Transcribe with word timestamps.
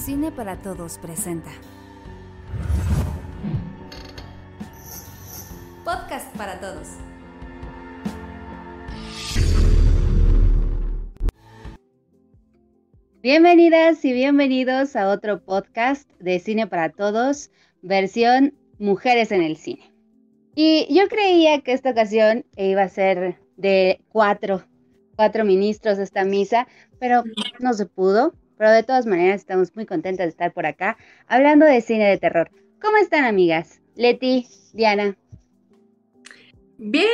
Cine 0.00 0.32
para 0.32 0.56
Todos 0.56 0.96
presenta. 0.96 1.50
Podcast 5.84 6.34
para 6.38 6.58
Todos. 6.58 6.88
Bienvenidas 13.22 14.02
y 14.06 14.14
bienvenidos 14.14 14.96
a 14.96 15.10
otro 15.10 15.44
podcast 15.44 16.10
de 16.18 16.40
Cine 16.40 16.66
para 16.66 16.88
Todos, 16.88 17.50
versión 17.82 18.54
Mujeres 18.78 19.30
en 19.32 19.42
el 19.42 19.58
Cine. 19.58 19.92
Y 20.54 20.86
yo 20.88 21.08
creía 21.08 21.60
que 21.60 21.74
esta 21.74 21.90
ocasión 21.90 22.46
iba 22.56 22.84
a 22.84 22.88
ser 22.88 23.38
de 23.58 24.00
cuatro, 24.08 24.64
cuatro 25.16 25.44
ministros 25.44 25.98
esta 25.98 26.24
misa, 26.24 26.66
pero 26.98 27.22
no 27.58 27.74
se 27.74 27.84
pudo. 27.84 28.32
Pero 28.60 28.72
de 28.72 28.82
todas 28.82 29.06
maneras 29.06 29.40
estamos 29.40 29.74
muy 29.74 29.86
contentas 29.86 30.26
de 30.26 30.28
estar 30.28 30.52
por 30.52 30.66
acá 30.66 30.98
hablando 31.26 31.64
de 31.64 31.80
cine 31.80 32.10
de 32.10 32.18
terror. 32.18 32.50
¿Cómo 32.78 32.98
están 32.98 33.24
amigas? 33.24 33.80
Leti, 33.94 34.48
Diana. 34.74 35.16
Bien, 36.76 37.08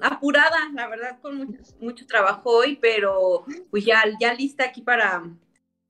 apurada, 0.00 0.56
la 0.72 0.88
verdad, 0.88 1.18
con 1.20 1.58
mucho, 1.78 2.06
trabajo 2.06 2.48
hoy, 2.48 2.78
pero 2.80 3.44
pues 3.70 3.84
ya, 3.84 4.02
ya 4.18 4.32
lista 4.32 4.64
aquí 4.64 4.80
para 4.80 5.24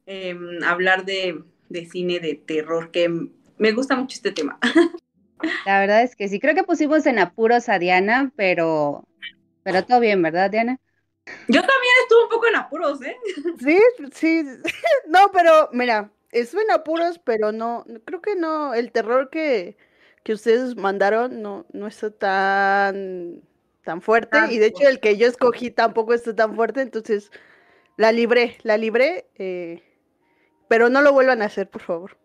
em, 0.05 0.60
hablar 0.64 1.05
de, 1.05 1.44
de 1.69 1.86
cine 1.86 2.19
de 2.19 2.34
terror, 2.34 2.91
que 2.91 3.08
me 3.58 3.70
gusta 3.70 3.94
mucho 3.94 4.16
este 4.16 4.33
tema. 4.33 4.58
La 5.64 5.78
verdad 5.78 6.02
es 6.02 6.16
que 6.16 6.27
sí, 6.27 6.41
creo 6.41 6.56
que 6.56 6.64
pusimos 6.64 7.06
en 7.06 7.20
apuros 7.20 7.69
a 7.69 7.78
Diana, 7.78 8.33
pero, 8.34 9.06
pero 9.62 9.84
todo 9.84 10.00
bien, 10.00 10.20
¿verdad, 10.22 10.50
Diana? 10.50 10.80
Yo 11.48 11.60
también 11.60 11.85
un 12.25 12.29
poco 12.29 12.47
en 12.47 12.56
apuros, 12.56 13.02
¿eh? 13.02 13.16
Sí, 13.59 13.79
sí. 14.12 14.45
No, 15.09 15.30
pero 15.33 15.69
mira, 15.73 16.11
estuve 16.33 16.62
en 16.62 16.70
apuros, 16.73 17.19
pero 17.19 17.52
no, 17.52 17.84
creo 18.05 18.20
que 18.20 18.34
no, 18.34 18.75
el 18.75 18.92
terror 18.92 19.31
que, 19.31 19.77
que 20.23 20.33
ustedes 20.33 20.77
mandaron 20.77 21.42
no, 21.42 21.67
no 21.73 21.86
está 21.86 22.11
tan, 22.11 23.42
tan 23.84 24.03
fuerte. 24.03 24.39
y 24.50 24.58
de 24.58 24.67
hecho 24.67 24.89
el 24.89 25.00
que 25.00 25.17
yo 25.17 25.27
escogí 25.27 25.70
tampoco 25.70 26.14
está 26.14 26.34
tan 26.34 26.56
fuerte, 26.56 26.81
entonces 26.81 27.31
la 27.97 28.12
libré, 28.12 28.56
la 28.62 28.77
libré. 28.77 29.27
Eh, 29.36 29.83
pero 30.69 30.89
no 30.89 31.01
lo 31.01 31.12
vuelvan 31.12 31.42
a 31.42 31.47
hacer, 31.47 31.69
por 31.69 31.83
favor. 31.83 32.17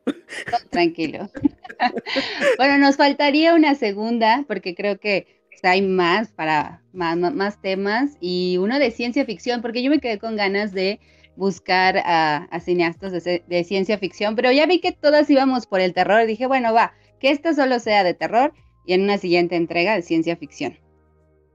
Tranquilo. 0.70 1.30
bueno, 2.58 2.78
nos 2.80 2.98
faltaría 2.98 3.54
una 3.54 3.76
segunda, 3.76 4.46
porque 4.48 4.74
creo 4.76 5.00
que 5.00 5.41
hay 5.64 5.82
más 5.82 6.30
para 6.30 6.82
más, 6.94 7.62
temas 7.62 8.18
y 8.20 8.58
uno 8.58 8.80
de 8.80 8.92
ciencia 8.92 9.26
ficción, 9.26 9.62
porque 9.62 9.84
yo 9.84 9.90
me 9.90 10.00
quedé 10.00 10.20
con 10.20 10.36
ganas 10.36 10.74
de 10.74 11.00
buscar 11.36 11.98
a, 12.06 12.60
cineastas 12.60 13.24
de, 13.24 13.64
ciencia 13.64 13.98
ficción, 13.98 14.36
pero 14.36 14.52
ya 14.52 14.66
vi 14.66 14.80
que 14.80 14.92
todas 14.92 15.30
íbamos 15.30 15.66
por 15.66 15.80
el 15.80 15.94
terror 15.94 16.26
dije, 16.26 16.46
bueno, 16.46 16.74
va, 16.74 16.94
que 17.20 17.32
esto 17.32 17.54
solo 17.54 17.80
sea 17.80 18.04
de 18.04 18.14
terror 18.14 18.54
y 18.86 18.94
en 18.94 19.04
una 19.04 19.18
siguiente 19.18 19.56
entrega 19.56 19.96
de 19.96 20.02
ciencia 20.02 20.36
ficción. 20.36 20.78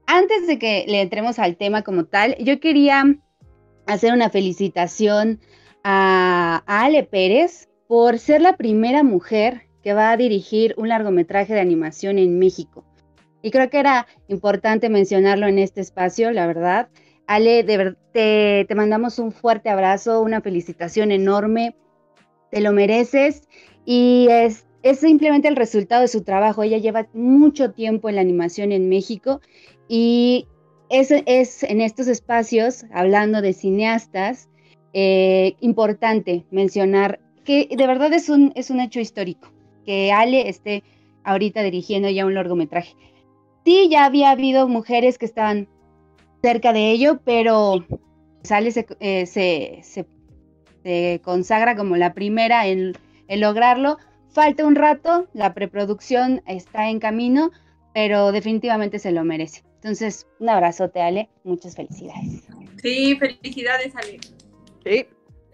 Antes 0.07 0.47
de 0.47 0.57
que 0.57 0.85
le 0.87 1.01
entremos 1.01 1.37
al 1.37 1.57
tema 1.57 1.81
como 1.81 2.05
tal, 2.05 2.35
yo 2.39 2.59
quería 2.59 3.03
hacer 3.85 4.13
una 4.13 4.29
felicitación 4.29 5.39
a 5.83 6.63
Ale 6.65 7.03
Pérez 7.03 7.69
por 7.87 8.19
ser 8.19 8.41
la 8.41 8.57
primera 8.57 9.03
mujer 9.03 9.67
que 9.83 9.93
va 9.93 10.11
a 10.11 10.17
dirigir 10.17 10.73
un 10.77 10.89
largometraje 10.89 11.53
de 11.53 11.61
animación 11.61 12.19
en 12.19 12.39
México. 12.39 12.86
Y 13.41 13.51
creo 13.51 13.69
que 13.69 13.79
era 13.79 14.07
importante 14.27 14.89
mencionarlo 14.89 15.47
en 15.47 15.59
este 15.59 15.81
espacio, 15.81 16.31
la 16.31 16.47
verdad. 16.47 16.89
Ale, 17.27 17.63
te, 17.63 18.65
te 18.67 18.75
mandamos 18.75 19.19
un 19.19 19.31
fuerte 19.31 19.69
abrazo, 19.69 20.21
una 20.21 20.41
felicitación 20.41 21.11
enorme, 21.11 21.75
te 22.51 22.61
lo 22.61 22.71
mereces 22.71 23.47
y 23.85 24.27
es, 24.29 24.65
es 24.83 24.99
simplemente 24.99 25.47
el 25.47 25.55
resultado 25.55 26.01
de 26.01 26.07
su 26.07 26.23
trabajo. 26.23 26.63
Ella 26.63 26.77
lleva 26.77 27.07
mucho 27.13 27.71
tiempo 27.71 28.09
en 28.09 28.15
la 28.15 28.21
animación 28.21 28.71
en 28.71 28.89
México 28.89 29.41
y 29.89 30.47
es, 30.89 31.11
es 31.11 31.63
en 31.63 31.81
estos 31.81 32.07
espacios, 32.07 32.85
hablando 32.91 33.41
de 33.41 33.53
cineastas, 33.53 34.49
eh, 34.93 35.55
importante 35.59 36.45
mencionar 36.49 37.19
que 37.43 37.69
de 37.75 37.87
verdad 37.87 38.11
es 38.13 38.29
un, 38.29 38.51
es 38.55 38.69
un 38.69 38.79
hecho 38.79 38.99
histórico, 38.99 39.51
que 39.85 40.11
Ale 40.11 40.49
esté 40.49 40.83
ahorita 41.23 41.61
dirigiendo 41.63 42.09
ya 42.09 42.25
un 42.25 42.33
largometraje. 42.33 42.95
Sí, 43.67 43.89
ya 43.91 44.05
había 44.05 44.31
habido 44.31 44.69
mujeres 44.69 45.17
que 45.17 45.25
estaban 45.25 45.67
cerca 46.41 46.71
de 46.71 46.89
ello, 46.89 47.19
pero 47.25 47.85
Sale 48.41 48.71
eh, 49.01 49.25
se, 49.25 50.05
se, 50.85 51.19
consagra 51.21 51.75
como 51.75 51.97
la 51.97 52.13
primera 52.13 52.65
en, 52.65 52.93
lograrlo. 53.27 53.97
Falta 54.29 54.65
un 54.65 54.75
rato, 54.75 55.27
la 55.33 55.53
preproducción 55.53 56.41
está 56.47 56.89
en 56.89 57.01
camino, 57.01 57.51
pero 57.93 58.31
definitivamente 58.31 58.99
se 58.99 59.11
lo 59.11 59.25
merece. 59.25 59.65
Entonces, 59.75 60.25
un 60.39 60.47
abrazote, 60.47 61.01
Ale. 61.01 61.29
Muchas 61.43 61.75
felicidades. 61.75 62.47
Sí, 62.81 63.17
felicidades, 63.17 63.93
Ale. 63.97 64.17
Sí. 64.85 65.07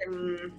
Em, 0.05 0.51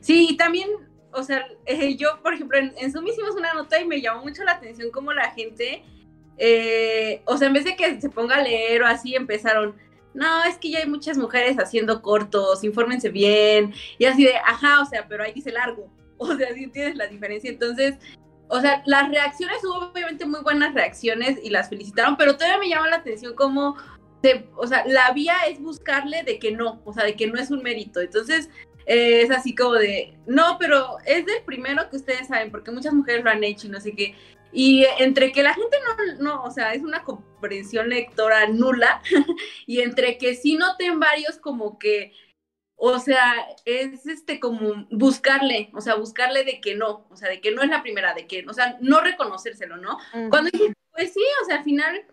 sí, 0.00 0.28
y 0.30 0.36
también, 0.38 0.70
o 1.12 1.22
sea, 1.22 1.46
eh, 1.66 1.94
yo, 1.98 2.22
por 2.22 2.32
ejemplo, 2.32 2.56
en, 2.56 2.72
en 2.78 2.90
Zoom 2.90 3.06
hicimos 3.06 3.36
una 3.36 3.52
nota 3.52 3.78
y 3.78 3.84
me 3.84 4.00
llamó 4.00 4.22
mucho 4.22 4.44
la 4.44 4.52
atención 4.52 4.90
cómo 4.90 5.12
la 5.12 5.30
gente 5.32 5.84
eh, 6.38 7.22
o 7.26 7.36
sea, 7.36 7.48
en 7.48 7.54
vez 7.54 7.64
de 7.64 7.76
que 7.76 8.00
se 8.00 8.08
ponga 8.08 8.36
a 8.36 8.42
leer 8.42 8.82
o 8.82 8.86
así, 8.86 9.14
empezaron, 9.14 9.76
no, 10.14 10.44
es 10.44 10.58
que 10.58 10.70
ya 10.70 10.80
hay 10.80 10.88
muchas 10.88 11.16
mujeres 11.16 11.56
haciendo 11.58 12.02
cortos, 12.02 12.64
infórmense 12.64 13.08
bien, 13.08 13.72
y 13.98 14.04
así 14.04 14.24
de, 14.24 14.36
ajá, 14.36 14.80
o 14.82 14.86
sea, 14.86 15.06
pero 15.08 15.24
ahí 15.24 15.32
dice 15.32 15.52
largo, 15.52 15.90
o 16.18 16.34
sea, 16.36 16.52
sí 16.54 16.66
tienes 16.68 16.96
la 16.96 17.06
diferencia, 17.06 17.50
entonces, 17.50 17.96
o 18.48 18.60
sea, 18.60 18.82
las 18.86 19.08
reacciones, 19.08 19.64
hubo 19.64 19.90
obviamente 19.90 20.26
muy 20.26 20.40
buenas 20.42 20.74
reacciones 20.74 21.38
y 21.42 21.50
las 21.50 21.68
felicitaron, 21.68 22.16
pero 22.16 22.36
todavía 22.36 22.58
me 22.58 22.68
llama 22.68 22.88
la 22.88 22.96
atención 22.96 23.34
cómo, 23.34 23.76
o 24.56 24.66
sea, 24.66 24.84
la 24.86 25.10
vía 25.12 25.34
es 25.48 25.60
buscarle 25.60 26.22
de 26.22 26.38
que 26.38 26.52
no, 26.52 26.82
o 26.84 26.92
sea, 26.92 27.04
de 27.04 27.16
que 27.16 27.26
no 27.26 27.40
es 27.40 27.50
un 27.50 27.62
mérito, 27.62 28.00
entonces, 28.00 28.50
eh, 28.86 29.22
es 29.22 29.30
así 29.30 29.54
como 29.54 29.74
de, 29.74 30.14
no, 30.26 30.56
pero 30.58 30.98
es 31.06 31.24
del 31.24 31.42
primero 31.44 31.88
que 31.88 31.96
ustedes 31.96 32.28
saben, 32.28 32.50
porque 32.50 32.70
muchas 32.70 32.92
mujeres 32.92 33.24
lo 33.24 33.30
han 33.30 33.44
hecho 33.44 33.66
y 33.66 33.70
no 33.70 33.80
sé 33.80 33.92
qué. 33.92 34.14
Y 34.52 34.84
entre 34.98 35.32
que 35.32 35.42
la 35.42 35.54
gente 35.54 35.76
no, 35.80 36.22
no, 36.22 36.44
o 36.44 36.50
sea, 36.50 36.74
es 36.74 36.82
una 36.82 37.04
comprensión 37.04 37.88
lectora 37.88 38.46
nula, 38.48 39.02
y 39.66 39.80
entre 39.80 40.18
que 40.18 40.34
sí 40.34 40.56
noten 40.56 41.00
varios 41.00 41.38
como 41.38 41.78
que, 41.78 42.12
o 42.76 42.98
sea, 42.98 43.34
es 43.64 44.06
este 44.06 44.40
como 44.40 44.86
buscarle, 44.90 45.70
o 45.72 45.80
sea, 45.80 45.94
buscarle 45.94 46.44
de 46.44 46.60
que 46.60 46.74
no, 46.74 47.06
o 47.10 47.16
sea, 47.16 47.28
de 47.28 47.40
que 47.40 47.52
no 47.52 47.62
es 47.62 47.70
la 47.70 47.82
primera, 47.82 48.12
de 48.12 48.26
que, 48.26 48.44
o 48.46 48.52
sea, 48.52 48.76
no 48.80 49.00
reconocérselo, 49.00 49.76
¿no? 49.76 49.98
Cuando 50.28 50.50
dije, 50.50 50.72
pues 50.90 51.12
sí, 51.12 51.22
o 51.42 51.46
sea, 51.46 51.58
al 51.58 51.64
final 51.64 52.04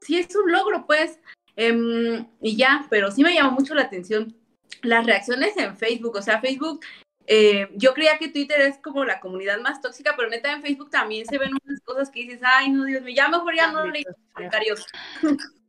sí 0.00 0.18
es 0.18 0.34
un 0.36 0.52
logro, 0.52 0.86
pues, 0.86 1.18
em, 1.56 2.26
y 2.40 2.56
ya, 2.56 2.86
pero 2.88 3.10
sí 3.10 3.22
me 3.22 3.34
llamó 3.34 3.52
mucho 3.52 3.74
la 3.74 3.82
atención 3.82 4.36
las 4.82 5.04
reacciones 5.04 5.56
en 5.56 5.76
Facebook, 5.76 6.16
o 6.16 6.22
sea, 6.22 6.40
Facebook 6.40 6.80
eh, 7.26 7.68
yo 7.74 7.94
creía 7.94 8.18
que 8.18 8.28
Twitter 8.28 8.60
es 8.62 8.78
como 8.78 9.04
la 9.04 9.20
comunidad 9.20 9.60
más 9.60 9.80
tóxica, 9.80 10.14
pero 10.16 10.28
neta 10.28 10.52
en 10.52 10.62
Facebook 10.62 10.90
también 10.90 11.26
se 11.26 11.38
ven 11.38 11.50
unas 11.64 11.80
cosas 11.82 12.10
que 12.10 12.22
dices, 12.22 12.40
ay, 12.42 12.70
no, 12.70 12.84
Dios 12.84 13.02
mío, 13.02 13.14
ya 13.16 13.28
mejor 13.28 13.54
ya 13.54 13.70
no 13.70 13.86
leí 13.86 14.04
comentarios. 14.32 14.86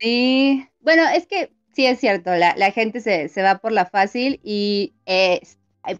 Sí, 0.00 0.68
bueno, 0.80 1.04
es 1.14 1.26
que 1.26 1.52
sí 1.72 1.86
es 1.86 2.00
cierto, 2.00 2.34
la, 2.34 2.56
la 2.56 2.72
gente 2.72 3.00
se, 3.00 3.28
se, 3.28 3.42
va 3.42 3.58
por 3.58 3.70
la 3.72 3.86
fácil 3.86 4.40
y 4.42 4.94
hay, 5.06 5.40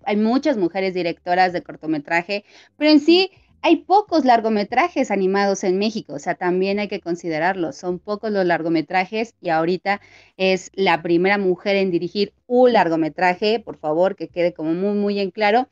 hay, 0.05 0.17
muchas 0.17 0.57
mujeres 0.57 0.95
directoras 0.95 1.53
de 1.53 1.63
cortometraje, 1.63 2.45
pero 2.77 2.91
en 2.91 3.01
sí 3.01 3.31
hay 3.63 3.77
pocos 3.77 4.25
largometrajes 4.25 5.13
animados 5.13 5.63
en 5.63 5.79
México, 5.79 6.15
o 6.15 6.19
sea, 6.19 6.35
también 6.35 6.81
hay 6.81 6.89
que 6.89 7.01
considerarlo. 7.01 7.73
Son 7.73 8.01
pocos 8.01 8.33
los 8.33 8.45
largometrajes 8.45 9.35
y 9.41 9.51
ahorita 9.51 10.01
es 10.37 10.71
la 10.75 11.01
primera 11.01 11.39
mujer 11.39 11.77
en 11.77 11.93
dirigir 11.93 12.35
un 12.47 12.73
largometraje, 12.73 13.61
por 13.61 13.79
favor, 13.79 14.17
que 14.17 14.29
quede 14.29 14.53
como 14.53 14.75
muy, 14.75 14.95
muy 14.95 15.21
en 15.21 15.31
claro. 15.31 15.69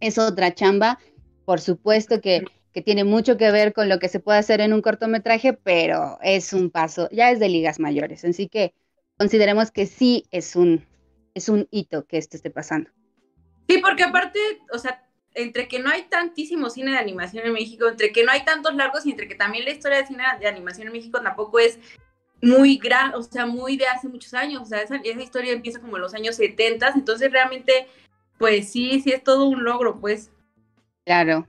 Es 0.00 0.18
otra 0.18 0.54
chamba, 0.54 0.98
por 1.44 1.60
supuesto 1.60 2.20
que, 2.20 2.42
que 2.72 2.82
tiene 2.82 3.04
mucho 3.04 3.36
que 3.36 3.52
ver 3.52 3.72
con 3.72 3.88
lo 3.88 4.00
que 4.00 4.08
se 4.08 4.18
puede 4.18 4.40
hacer 4.40 4.60
en 4.60 4.72
un 4.72 4.82
cortometraje, 4.82 5.52
pero 5.52 6.18
es 6.22 6.52
un 6.52 6.68
paso, 6.68 7.08
ya 7.12 7.30
es 7.30 7.38
de 7.38 7.48
ligas 7.48 7.78
mayores, 7.78 8.24
así 8.24 8.48
que 8.48 8.74
consideremos 9.18 9.70
que 9.70 9.86
sí 9.86 10.24
es 10.32 10.56
un, 10.56 10.84
es 11.34 11.48
un 11.48 11.68
hito 11.70 12.06
que 12.06 12.18
esto 12.18 12.36
esté 12.36 12.50
pasando. 12.50 12.90
Sí, 13.68 13.78
porque 13.78 14.02
aparte, 14.02 14.40
o 14.74 14.78
sea, 14.78 15.06
entre 15.34 15.68
que 15.68 15.78
no 15.78 15.90
hay 15.90 16.02
tantísimo 16.02 16.70
cine 16.70 16.92
de 16.92 16.98
animación 16.98 17.46
en 17.46 17.52
México, 17.52 17.88
entre 17.88 18.12
que 18.12 18.24
no 18.24 18.32
hay 18.32 18.44
tantos 18.44 18.74
largos 18.74 19.06
y 19.06 19.10
entre 19.10 19.28
que 19.28 19.34
también 19.34 19.64
la 19.64 19.70
historia 19.70 19.98
de 19.98 20.06
cine 20.06 20.24
de 20.40 20.48
animación 20.48 20.88
en 20.88 20.92
México 20.92 21.20
tampoco 21.20 21.58
es 21.58 21.78
muy 22.42 22.78
gran, 22.78 23.14
o 23.14 23.22
sea, 23.22 23.46
muy 23.46 23.76
de 23.76 23.86
hace 23.86 24.08
muchos 24.08 24.34
años, 24.34 24.62
o 24.62 24.64
sea, 24.64 24.80
esa, 24.80 24.96
historia 24.96 25.52
empieza 25.52 25.80
como 25.80 25.96
en 25.96 26.02
los 26.02 26.14
años 26.14 26.36
70, 26.36 26.92
entonces 26.94 27.30
realmente, 27.30 27.86
pues 28.38 28.70
sí, 28.70 29.00
sí 29.00 29.12
es 29.12 29.22
todo 29.22 29.46
un 29.46 29.64
logro, 29.64 30.00
pues. 30.00 30.30
Claro. 31.04 31.46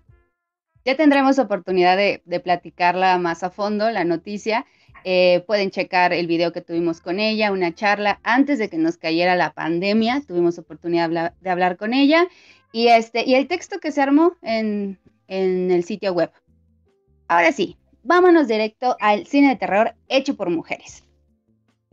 Ya 0.83 0.97
tendremos 0.97 1.39
oportunidad 1.39 1.95
de, 1.95 2.21
platicarla 2.43 3.17
más 3.19 3.43
a 3.43 3.51
fondo, 3.51 3.89
la 3.91 4.03
noticia. 4.03 4.65
Eh, 5.03 5.43
pueden 5.47 5.71
checar 5.71 6.13
el 6.13 6.27
video 6.27 6.51
que 6.51 6.61
tuvimos 6.61 7.01
con 7.01 7.19
ella, 7.19 7.51
una 7.51 7.73
charla 7.73 8.19
antes 8.23 8.59
de 8.59 8.69
que 8.69 8.77
nos 8.77 8.97
cayera 8.97 9.35
la 9.35 9.53
pandemia. 9.53 10.23
Tuvimos 10.27 10.57
oportunidad 10.57 11.33
de 11.39 11.49
hablar, 11.49 11.77
con 11.77 11.93
ella 11.93 12.27
y, 12.71 12.87
este, 12.87 13.23
y 13.27 13.35
el 13.35 13.47
texto 13.47 13.79
que 13.79 13.91
se 13.91 14.01
armó 14.01 14.33
en, 14.41 14.99
en 15.27 15.71
el 15.71 15.83
sitio 15.83 16.13
web. 16.13 16.31
Ahora 17.27 17.51
sí, 17.51 17.77
vámonos 18.03 18.47
directo 18.47 18.97
al 18.99 19.25
cine 19.25 19.49
de 19.49 19.55
terror 19.55 19.95
hecho 20.07 20.35
por 20.35 20.49
mujeres. 20.49 21.03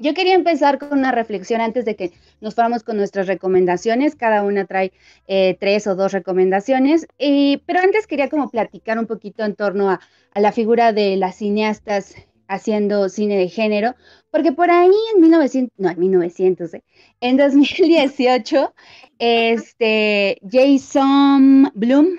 Yo 0.00 0.14
quería 0.14 0.34
empezar 0.34 0.78
con 0.78 0.96
una 0.96 1.10
reflexión 1.10 1.60
antes 1.60 1.84
de 1.84 1.96
que 1.96 2.12
nos 2.40 2.54
fuéramos 2.54 2.84
con 2.84 2.96
nuestras 2.96 3.26
recomendaciones. 3.26 4.14
Cada 4.14 4.44
una 4.44 4.64
trae 4.64 4.92
eh, 5.26 5.56
tres 5.58 5.88
o 5.88 5.96
dos 5.96 6.12
recomendaciones. 6.12 7.08
pero 7.18 7.80
antes 7.80 8.06
quería 8.06 8.28
como 8.28 8.48
platicar 8.48 8.96
un 8.96 9.06
poquito 9.06 9.44
en 9.44 9.56
torno 9.56 9.90
a, 9.90 10.00
la 10.36 10.52
figura 10.52 10.92
de 10.92 11.16
las 11.16 11.36
cineastas 11.36 12.14
haciendo 12.48 13.08
cine 13.08 13.36
de 13.36 13.48
género, 13.48 13.94
porque 14.30 14.52
por 14.52 14.70
ahí 14.70 14.90
en 15.14 15.20
1900, 15.20 15.78
no, 15.78 15.90
en 15.90 15.98
1900, 15.98 16.74
eh, 16.74 16.84
en 17.20 17.36
2018, 17.36 18.74
este, 19.18 20.40
Jason 20.50 21.70
Bloom, 21.74 22.18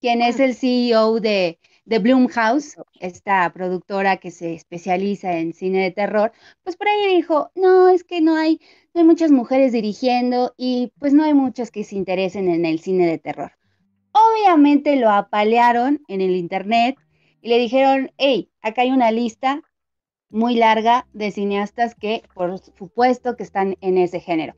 quien 0.00 0.22
es 0.22 0.40
el 0.40 0.54
CEO 0.54 1.20
de, 1.20 1.58
de 1.84 1.98
Blumhouse, 1.98 2.76
esta 3.00 3.52
productora 3.52 4.16
que 4.16 4.30
se 4.30 4.54
especializa 4.54 5.36
en 5.38 5.52
cine 5.52 5.82
de 5.82 5.90
terror, 5.90 6.32
pues 6.62 6.76
por 6.76 6.88
ahí 6.88 7.16
dijo, 7.16 7.50
no, 7.54 7.88
es 7.88 8.04
que 8.04 8.20
no 8.20 8.36
hay, 8.36 8.60
no 8.94 9.00
hay 9.00 9.06
muchas 9.06 9.30
mujeres 9.30 9.72
dirigiendo 9.72 10.54
y 10.56 10.92
pues 10.98 11.12
no 11.12 11.24
hay 11.24 11.34
muchas 11.34 11.70
que 11.70 11.84
se 11.84 11.96
interesen 11.96 12.48
en 12.48 12.64
el 12.64 12.80
cine 12.80 13.06
de 13.06 13.18
terror. 13.18 13.52
Obviamente 14.12 14.96
lo 14.96 15.10
apalearon 15.10 16.02
en 16.08 16.20
el 16.20 16.36
internet 16.36 16.96
y 17.44 17.50
le 17.50 17.58
dijeron, 17.58 18.10
hey, 18.16 18.48
acá 18.62 18.82
hay 18.82 18.90
una 18.90 19.12
lista 19.12 19.60
muy 20.30 20.54
larga 20.54 21.06
de 21.12 21.30
cineastas 21.30 21.94
que 21.94 22.22
por 22.34 22.58
supuesto 22.58 23.36
que 23.36 23.42
están 23.42 23.76
en 23.82 23.98
ese 23.98 24.18
género. 24.18 24.54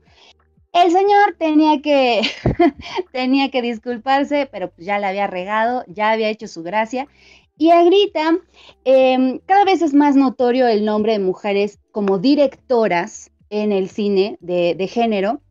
El 0.71 0.91
señor 0.91 1.35
tenía 1.37 1.81
que, 1.81 2.21
tenía 3.11 3.51
que 3.51 3.61
disculparse, 3.61 4.47
pero 4.49 4.71
pues 4.71 4.87
ya 4.87 4.99
la 4.99 5.09
había 5.09 5.27
regado, 5.27 5.83
ya 5.87 6.11
había 6.11 6.29
hecho 6.29 6.47
su 6.47 6.63
gracia. 6.63 7.09
Y 7.57 7.71
ahorita 7.71 8.37
em, 8.85 9.39
cada 9.39 9.65
vez 9.65 9.81
es 9.81 9.93
más 9.93 10.15
notorio 10.15 10.65
el 10.65 10.85
nombre 10.85 11.11
de 11.11 11.19
mujeres 11.19 11.79
como 11.91 12.19
directoras 12.19 13.31
en 13.49 13.73
el 13.73 13.89
cine 13.89 14.37
de 14.39 14.87
género, 14.87 15.41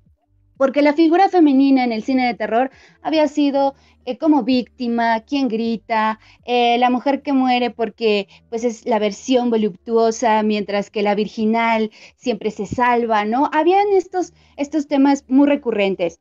porque 0.56 0.82
la 0.82 0.94
figura 0.94 1.28
femenina 1.28 1.84
en 1.84 1.92
el 1.92 2.02
cine 2.02 2.26
de 2.26 2.34
terror 2.34 2.70
había 3.02 3.28
sido 3.28 3.74
eh, 4.04 4.18
como 4.18 4.44
víctima, 4.44 5.20
quien 5.20 5.48
grita, 5.48 6.20
eh, 6.44 6.78
la 6.78 6.90
mujer 6.90 7.22
que 7.22 7.32
muere 7.32 7.70
porque 7.70 8.28
pues 8.48 8.62
es 8.62 8.86
la 8.86 9.00
versión 9.00 9.50
voluptuosa, 9.50 10.42
mientras 10.44 10.90
que 10.90 11.02
la 11.02 11.16
virginal 11.16 11.90
siempre 12.16 12.52
se 12.52 12.66
salva, 12.66 13.24
¿no? 13.24 13.50
Habían 13.52 13.88
estos, 13.92 14.32
estos 14.56 14.86
temas 14.86 15.24
muy 15.26 15.48
recurrentes. 15.48 16.20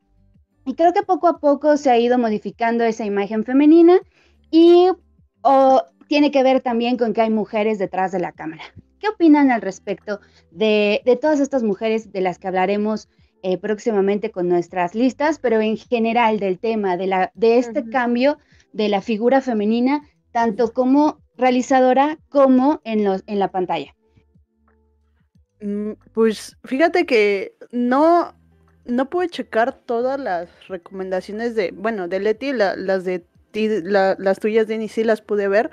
Y 0.66 0.74
creo 0.74 0.94
que 0.94 1.04
poco 1.04 1.28
a 1.28 1.38
poco 1.38 1.78
se 1.78 1.92
ha 1.92 2.00
ido 2.00 2.18
modificando 2.18 2.84
esa 2.84 3.06
imagen 3.06 3.46
femenina 3.46 4.00
y 4.50 4.88
tiene 6.08 6.32
que 6.32 6.42
ver 6.42 6.62
también 6.62 6.98
con 6.98 7.14
que 7.14 7.22
hay 7.22 7.30
mujeres 7.30 7.78
detrás 7.78 8.12
de 8.12 8.20
la 8.20 8.32
cámara. 8.32 8.64
¿Qué 9.00 9.10
opinan 9.10 9.52
al 9.52 9.62
respecto 9.62 10.20
de, 10.50 11.04
de 11.06 11.16
todas 11.18 11.40
estas 11.40 11.62
mujeres 11.62 12.12
de 12.12 12.22
las 12.22 12.40
que 12.40 12.48
hablaremos 12.48 13.10
eh, 13.48 13.60
próximamente 13.60 14.32
con 14.32 14.50
nuestras 14.50 14.96
listas, 14.96 15.38
pero 15.38 15.62
en 15.62 15.78
general 15.78 16.40
del 16.40 16.58
tema, 16.58 16.98
de, 16.98 17.06
la, 17.06 17.32
de 17.36 17.60
este 17.60 17.88
cambio 17.88 18.40
de 18.74 18.90
la 18.90 19.02
figura 19.02 19.40
femenina, 19.40 20.02
tanto 20.32 20.74
como 20.74 21.20
realizadora 21.38 22.18
como 22.30 22.82
en, 22.86 23.04
los, 23.04 23.24
en 23.28 23.38
la 23.38 23.52
pantalla. 23.52 23.94
Mm, 25.62 25.92
pues 26.12 26.58
fíjate 26.64 27.06
que 27.06 27.54
no, 27.70 28.34
no 28.86 29.12
pude 29.12 29.30
checar 29.30 29.74
todas 29.74 30.20
las 30.20 30.50
recomendaciones 30.68 31.54
de, 31.54 31.70
bueno, 31.72 32.08
de 32.08 32.22
Leti, 32.22 32.52
las 32.52 33.06
de 33.06 33.28
las 33.54 34.40
tuyas, 34.40 34.66
Denny, 34.66 34.88
sí 34.88 35.04
las 35.04 35.22
pude 35.22 35.48
ver. 35.48 35.70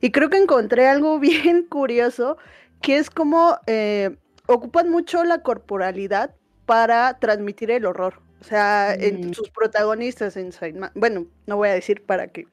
Y 0.00 0.10
creo 0.10 0.28
que 0.28 0.38
encontré 0.38 0.88
algo 0.88 1.20
bien 1.20 1.66
curioso, 1.68 2.36
que 2.80 2.96
es 2.96 3.10
como 3.10 3.58
eh, 3.68 4.16
ocupan 4.48 4.90
mucho 4.90 5.22
la 5.22 5.42
corporalidad 5.42 6.34
para 6.72 7.18
transmitir 7.18 7.70
el 7.70 7.84
horror. 7.84 8.22
O 8.40 8.44
sea, 8.44 8.94
en 8.94 9.28
mm. 9.28 9.34
sus 9.34 9.50
protagonistas 9.50 10.38
en 10.38 10.50
bueno, 10.94 11.26
no 11.44 11.58
voy 11.58 11.68
a 11.68 11.74
decir 11.74 12.02
para 12.02 12.28
que 12.28 12.46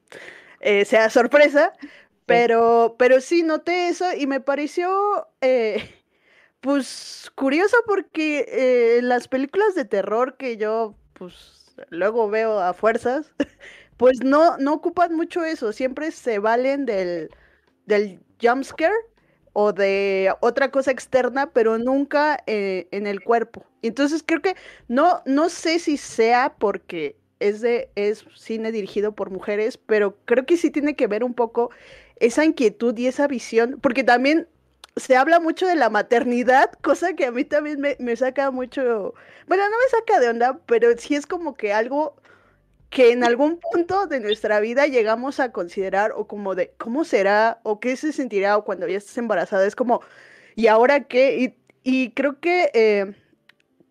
eh, 0.60 0.84
sea 0.84 1.08
sorpresa, 1.08 1.72
pero, 2.26 2.96
pero 2.98 3.22
sí 3.22 3.42
noté 3.42 3.88
eso 3.88 4.04
y 4.14 4.26
me 4.26 4.40
pareció, 4.40 5.26
eh, 5.40 5.82
pues, 6.60 7.32
curioso 7.34 7.78
porque 7.86 8.44
eh, 8.46 9.00
las 9.02 9.26
películas 9.26 9.74
de 9.74 9.86
terror 9.86 10.36
que 10.36 10.58
yo, 10.58 10.94
pues, 11.14 11.74
luego 11.88 12.28
veo 12.28 12.60
a 12.60 12.74
fuerzas, 12.74 13.32
pues 13.96 14.22
no, 14.22 14.58
no 14.58 14.74
ocupan 14.74 15.16
mucho 15.16 15.46
eso, 15.46 15.72
siempre 15.72 16.10
se 16.10 16.38
valen 16.40 16.84
del, 16.84 17.30
del 17.86 18.20
jumpscare 18.38 18.92
o 19.52 19.72
de 19.72 20.32
otra 20.40 20.70
cosa 20.70 20.90
externa, 20.90 21.50
pero 21.52 21.78
nunca 21.78 22.42
eh, 22.46 22.88
en 22.90 23.06
el 23.06 23.22
cuerpo. 23.22 23.64
Entonces 23.82 24.22
creo 24.24 24.42
que 24.42 24.56
no, 24.88 25.22
no 25.26 25.48
sé 25.48 25.78
si 25.78 25.96
sea 25.96 26.54
porque 26.58 27.16
es 27.40 27.60
de 27.60 27.90
es 27.96 28.24
cine 28.36 28.70
dirigido 28.72 29.12
por 29.12 29.30
mujeres, 29.30 29.78
pero 29.78 30.16
creo 30.26 30.46
que 30.46 30.56
sí 30.56 30.70
tiene 30.70 30.94
que 30.94 31.06
ver 31.06 31.24
un 31.24 31.34
poco 31.34 31.70
esa 32.16 32.44
inquietud 32.44 32.96
y 32.98 33.06
esa 33.06 33.26
visión, 33.26 33.78
porque 33.80 34.04
también 34.04 34.46
se 34.96 35.16
habla 35.16 35.40
mucho 35.40 35.66
de 35.66 35.76
la 35.76 35.90
maternidad, 35.90 36.70
cosa 36.82 37.14
que 37.14 37.26
a 37.26 37.32
mí 37.32 37.44
también 37.44 37.80
me, 37.80 37.96
me 37.98 38.16
saca 38.16 38.50
mucho, 38.50 39.14
bueno, 39.48 39.64
no 39.64 39.76
me 39.78 39.88
saca 39.90 40.20
de 40.20 40.28
onda, 40.28 40.60
pero 40.66 40.88
sí 40.98 41.14
es 41.14 41.26
como 41.26 41.54
que 41.54 41.72
algo 41.72 42.19
que 42.90 43.12
en 43.12 43.22
algún 43.22 43.58
punto 43.58 44.06
de 44.06 44.18
nuestra 44.18 44.58
vida 44.58 44.86
llegamos 44.86 45.38
a 45.38 45.52
considerar 45.52 46.12
o 46.16 46.26
como 46.26 46.56
de 46.56 46.72
cómo 46.76 47.04
será 47.04 47.60
o 47.62 47.78
qué 47.78 47.96
se 47.96 48.12
sentirá 48.12 48.56
o 48.56 48.64
cuando 48.64 48.88
ya 48.88 48.98
estás 48.98 49.16
embarazada. 49.16 49.64
Es 49.64 49.76
como, 49.76 50.02
¿y 50.56 50.66
ahora 50.66 51.04
qué? 51.04 51.54
Y, 51.84 52.10
creo 52.10 52.40
que 52.40 52.70
eh, 52.74 53.14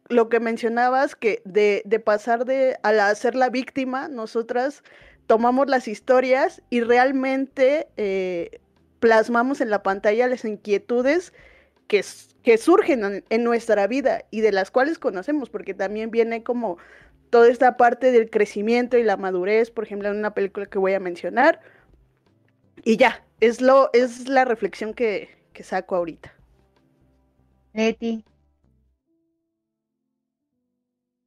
lo 0.10 0.28
que 0.28 0.42
mencionabas, 0.42 1.16
que 1.16 1.42
de, 1.46 1.82
pasar 2.04 2.44
de 2.44 2.78
a 2.84 3.16
ser 3.16 3.36
la 3.36 3.50
víctima, 3.50 4.10
nosotras 4.10 4.84
tomamos 5.28 5.70
las 5.70 5.88
historias 5.88 6.62
y 6.70 6.82
realmente 6.82 7.88
eh, 7.96 8.60
plasmamos 9.00 9.62
en 9.62 9.70
la 9.70 9.82
pantalla 9.82 10.28
las 10.28 10.44
inquietudes 10.44 11.34
que, 11.88 12.04
que 12.44 12.58
surgen 12.58 13.24
en 13.30 13.44
nuestra 13.44 13.88
vida 13.88 14.26
y 14.30 14.42
de 14.42 14.52
las 14.52 14.72
cuales 14.72 15.00
conocemos, 15.00 15.50
porque 15.50 15.74
también 15.74 16.12
viene 16.12 16.44
como 16.44 16.78
toda 17.30 17.50
esta 17.50 17.78
parte 17.78 18.12
del 18.12 18.30
crecimiento 18.30 18.98
y 18.98 19.04
la 19.04 19.18
madurez, 19.18 19.72
por 19.72 19.84
ejemplo, 19.84 20.10
en 20.10 20.18
una 20.18 20.34
película 20.34 20.66
que 20.66 20.80
voy 20.80 20.94
a 20.94 21.00
mencionar. 21.00 21.62
Y 22.84 22.98
ya, 22.98 23.26
es, 23.40 23.62
lo, 23.62 23.90
es 23.94 24.28
la 24.28 24.46
reflexión 24.46 24.94
que, 24.94 25.38
saco 25.62 25.96
ahorita. 25.96 26.34
Leti. 27.74 28.24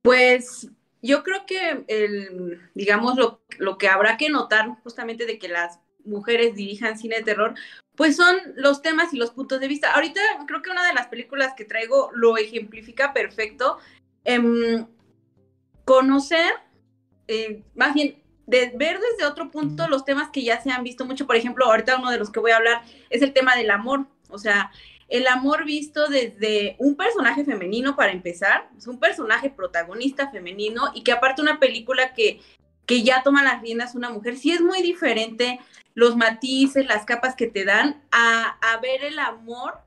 Pues 0.02 0.68
yo 1.02 1.22
creo 1.22 1.44
que 1.46 1.84
el, 1.86 2.60
digamos, 2.74 3.16
lo, 3.16 3.42
lo, 3.58 3.76
que 3.76 3.88
habrá 3.88 4.16
que 4.16 4.30
notar 4.30 4.68
justamente 4.82 5.26
de 5.26 5.38
que 5.38 5.48
las 5.48 5.80
mujeres 6.04 6.54
dirijan 6.54 6.98
cine 6.98 7.16
de 7.16 7.24
terror, 7.24 7.54
pues 7.94 8.16
son 8.16 8.36
los 8.56 8.82
temas 8.82 9.12
y 9.12 9.18
los 9.18 9.30
puntos 9.30 9.60
de 9.60 9.68
vista. 9.68 9.92
Ahorita 9.92 10.20
creo 10.46 10.62
que 10.62 10.70
una 10.70 10.86
de 10.86 10.94
las 10.94 11.08
películas 11.08 11.52
que 11.54 11.64
traigo 11.64 12.10
lo 12.14 12.38
ejemplifica 12.38 13.12
perfecto. 13.12 13.78
Em, 14.24 14.86
conocer, 15.84 16.52
eh, 17.28 17.62
más 17.74 17.94
bien, 17.94 18.22
de 18.46 18.72
ver 18.74 18.98
desde 18.98 19.30
otro 19.30 19.50
punto 19.50 19.88
los 19.88 20.04
temas 20.04 20.30
que 20.30 20.42
ya 20.42 20.60
se 20.60 20.70
han 20.70 20.84
visto 20.84 21.04
mucho. 21.04 21.26
Por 21.26 21.36
ejemplo, 21.36 21.64
ahorita 21.66 21.98
uno 21.98 22.10
de 22.10 22.18
los 22.18 22.30
que 22.30 22.40
voy 22.40 22.50
a 22.50 22.56
hablar 22.56 22.82
es 23.10 23.22
el 23.22 23.32
tema 23.32 23.56
del 23.56 23.70
amor. 23.70 24.06
O 24.28 24.38
sea, 24.38 24.70
el 25.08 25.26
amor 25.26 25.64
visto 25.64 26.08
desde 26.08 26.76
un 26.78 26.96
personaje 26.96 27.44
femenino 27.44 27.96
para 27.96 28.12
empezar, 28.12 28.70
es 28.76 28.86
un 28.86 28.98
personaje 28.98 29.50
protagonista 29.50 30.30
femenino 30.30 30.90
y 30.94 31.02
que 31.02 31.12
aparte 31.12 31.42
una 31.42 31.60
película 31.60 32.14
que, 32.14 32.40
que 32.86 33.02
ya 33.02 33.22
toma 33.22 33.42
las 33.42 33.60
riendas 33.60 33.94
una 33.94 34.10
mujer, 34.10 34.36
sí 34.36 34.52
es 34.52 34.60
muy 34.60 34.80
diferente 34.82 35.60
los 35.94 36.16
matices, 36.16 36.86
las 36.86 37.04
capas 37.04 37.36
que 37.36 37.46
te 37.46 37.64
dan 37.64 38.02
a, 38.10 38.56
a 38.60 38.80
ver 38.80 39.04
el 39.04 39.18
amor 39.18 39.80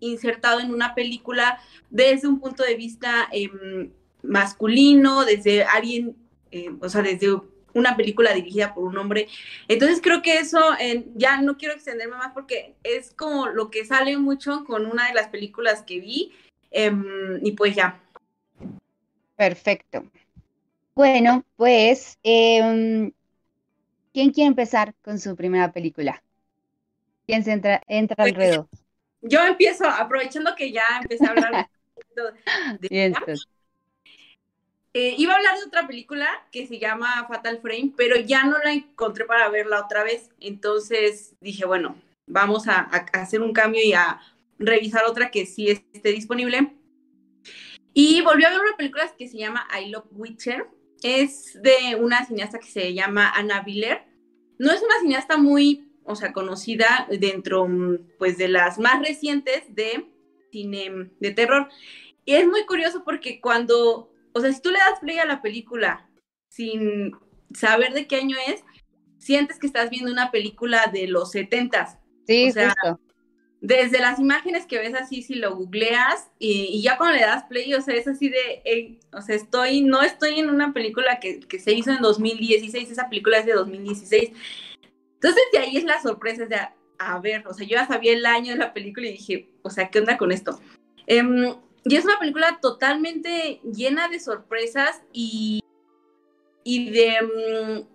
insertado 0.00 0.60
en 0.60 0.72
una 0.72 0.94
película 0.94 1.60
desde 1.90 2.26
un 2.26 2.40
punto 2.40 2.62
de 2.64 2.74
vista 2.74 3.28
em, 3.32 3.92
masculino, 4.22 5.24
desde 5.24 5.64
alguien, 5.64 6.16
eh, 6.50 6.70
o 6.80 6.88
sea, 6.88 7.02
desde 7.02 7.28
una 7.74 7.96
película 7.96 8.32
dirigida 8.34 8.74
por 8.74 8.84
un 8.84 8.98
hombre. 8.98 9.28
Entonces 9.68 10.00
creo 10.02 10.22
que 10.22 10.38
eso, 10.38 10.60
ya 11.14 11.40
no 11.40 11.56
quiero 11.56 11.74
extenderme 11.74 12.16
más 12.16 12.32
porque 12.32 12.74
es 12.82 13.12
como 13.12 13.46
lo 13.46 13.70
que 13.70 13.84
sale 13.84 14.16
mucho 14.18 14.64
con 14.64 14.86
una 14.86 15.08
de 15.08 15.14
las 15.14 15.28
películas 15.28 15.82
que 15.82 16.00
vi 16.00 16.32
em, 16.70 17.40
y 17.42 17.52
pues 17.52 17.74
ya. 17.74 18.00
Perfecto. 19.36 20.04
Bueno, 20.94 21.44
pues, 21.56 22.18
em, 22.22 23.12
¿quién 24.12 24.30
quiere 24.30 24.48
empezar 24.48 24.94
con 25.02 25.18
su 25.18 25.34
primera 25.34 25.72
película? 25.72 26.22
¿Quién 27.26 27.42
se 27.42 27.52
entra, 27.52 27.80
entra 27.86 28.16
pues, 28.16 28.60
yo 29.22 29.40
empiezo, 29.46 29.86
aprovechando 29.86 30.54
que 30.56 30.72
ya 30.72 30.82
empecé 31.00 31.24
a 31.24 31.30
hablar 31.30 31.68
de, 32.80 33.14
eh, 34.94 35.14
iba 35.16 35.32
a 35.32 35.36
hablar 35.36 35.58
de 35.58 35.64
otra 35.64 35.86
película 35.86 36.28
que 36.50 36.66
se 36.66 36.78
llama 36.78 37.26
Fatal 37.28 37.60
Frame, 37.60 37.92
pero 37.96 38.16
ya 38.16 38.44
no 38.44 38.58
la 38.58 38.72
encontré 38.72 39.24
para 39.24 39.48
verla 39.48 39.80
otra 39.80 40.04
vez. 40.04 40.30
Entonces 40.40 41.34
dije, 41.40 41.64
bueno, 41.64 41.96
vamos 42.26 42.68
a, 42.68 42.80
a 42.80 43.20
hacer 43.20 43.40
un 43.40 43.52
cambio 43.52 43.82
y 43.82 43.92
a 43.94 44.20
revisar 44.58 45.04
otra 45.04 45.30
que 45.30 45.46
sí 45.46 45.68
esté 45.70 46.10
disponible. 46.10 46.72
Y 47.94 48.22
volví 48.22 48.44
a 48.44 48.50
ver 48.50 48.60
una 48.60 48.76
película 48.76 49.10
que 49.16 49.28
se 49.28 49.36
llama 49.38 49.66
I 49.78 49.90
Love 49.90 50.06
Witcher. 50.12 50.66
Es 51.02 51.60
de 51.60 51.96
una 51.96 52.24
cineasta 52.24 52.58
que 52.58 52.68
se 52.68 52.94
llama 52.94 53.30
Anna 53.30 53.62
Biller. 53.62 54.04
No 54.58 54.72
es 54.72 54.82
una 54.82 55.00
cineasta 55.00 55.36
muy, 55.36 55.90
o 56.04 56.14
sea, 56.14 56.32
conocida 56.32 57.08
dentro, 57.10 57.68
pues, 58.18 58.38
de 58.38 58.48
las 58.48 58.78
más 58.78 59.00
recientes 59.00 59.62
de 59.74 60.06
cine 60.50 61.10
de 61.18 61.30
terror. 61.32 61.68
Y 62.24 62.34
es 62.34 62.46
muy 62.46 62.64
curioso 62.66 63.02
porque 63.04 63.40
cuando, 63.40 64.11
o 64.32 64.40
sea, 64.40 64.52
si 64.52 64.60
tú 64.60 64.70
le 64.70 64.78
das 64.78 65.00
play 65.00 65.18
a 65.18 65.26
la 65.26 65.42
película 65.42 66.08
sin 66.48 67.12
saber 67.54 67.92
de 67.92 68.06
qué 68.06 68.16
año 68.16 68.36
es, 68.48 68.62
sientes 69.18 69.58
que 69.58 69.66
estás 69.66 69.90
viendo 69.90 70.10
una 70.10 70.30
película 70.30 70.90
de 70.92 71.06
los 71.08 71.30
setentas. 71.30 71.98
Sí, 72.26 72.50
o 72.50 72.52
sea, 72.52 72.74
justo 72.82 73.12
desde 73.62 74.00
las 74.00 74.18
imágenes 74.18 74.66
que 74.66 74.78
ves 74.78 74.92
así, 74.92 75.22
si 75.22 75.36
lo 75.36 75.54
googleas 75.54 76.28
y, 76.40 76.82
ya 76.82 76.98
cuando 76.98 77.16
le 77.16 77.22
das 77.22 77.44
play, 77.44 77.72
o 77.74 77.80
sea, 77.80 77.94
es 77.94 78.08
así 78.08 78.28
de, 78.28 78.98
o 79.12 79.22
sea, 79.22 79.36
estoy, 79.36 79.82
no 79.82 80.02
estoy 80.02 80.40
en 80.40 80.50
una 80.50 80.72
película 80.72 81.20
que, 81.20 81.38
que, 81.38 81.60
se 81.60 81.72
hizo 81.72 81.92
en 81.92 82.02
2016, 82.02 82.90
esa 82.90 83.08
película 83.08 83.38
es 83.38 83.46
de 83.46 83.52
2016. 83.52 84.32
Entonces 85.14 85.42
de 85.52 85.58
ahí 85.60 85.76
es 85.76 85.84
la 85.84 86.02
sorpresa, 86.02 86.46
de, 86.46 86.56
a, 86.98 87.20
ver, 87.20 87.46
o 87.46 87.54
sea, 87.54 87.64
yo 87.64 87.76
ya 87.76 87.86
sabía 87.86 88.14
el 88.14 88.26
año 88.26 88.52
de 88.52 88.58
la 88.58 88.74
película 88.74 89.06
y 89.06 89.12
dije, 89.12 89.48
o 89.62 89.70
sea, 89.70 89.88
¿qué 89.90 90.00
onda 90.00 90.18
con 90.18 90.32
esto? 90.32 90.60
Um, 91.08 91.54
y 91.84 91.96
es 91.96 92.04
una 92.04 92.18
película 92.18 92.58
totalmente 92.60 93.60
llena 93.64 94.08
de 94.08 94.20
sorpresas 94.20 95.02
y, 95.12 95.60
y 96.64 96.90
de, 96.90 97.16
um, 97.22 97.86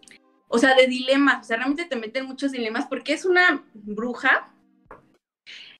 o 0.48 0.58
sea, 0.58 0.75
de 0.75 0.88
dilemas, 0.88 1.41
o 1.41 1.44
sea, 1.44 1.58
realmente 1.58 1.86
te 1.86 1.96
meten 1.96 2.25
muchos 2.25 2.51
dilemas 2.51 2.88
porque 2.88 3.13
es 3.13 3.25
una 3.25 3.65
bruja 3.74 4.53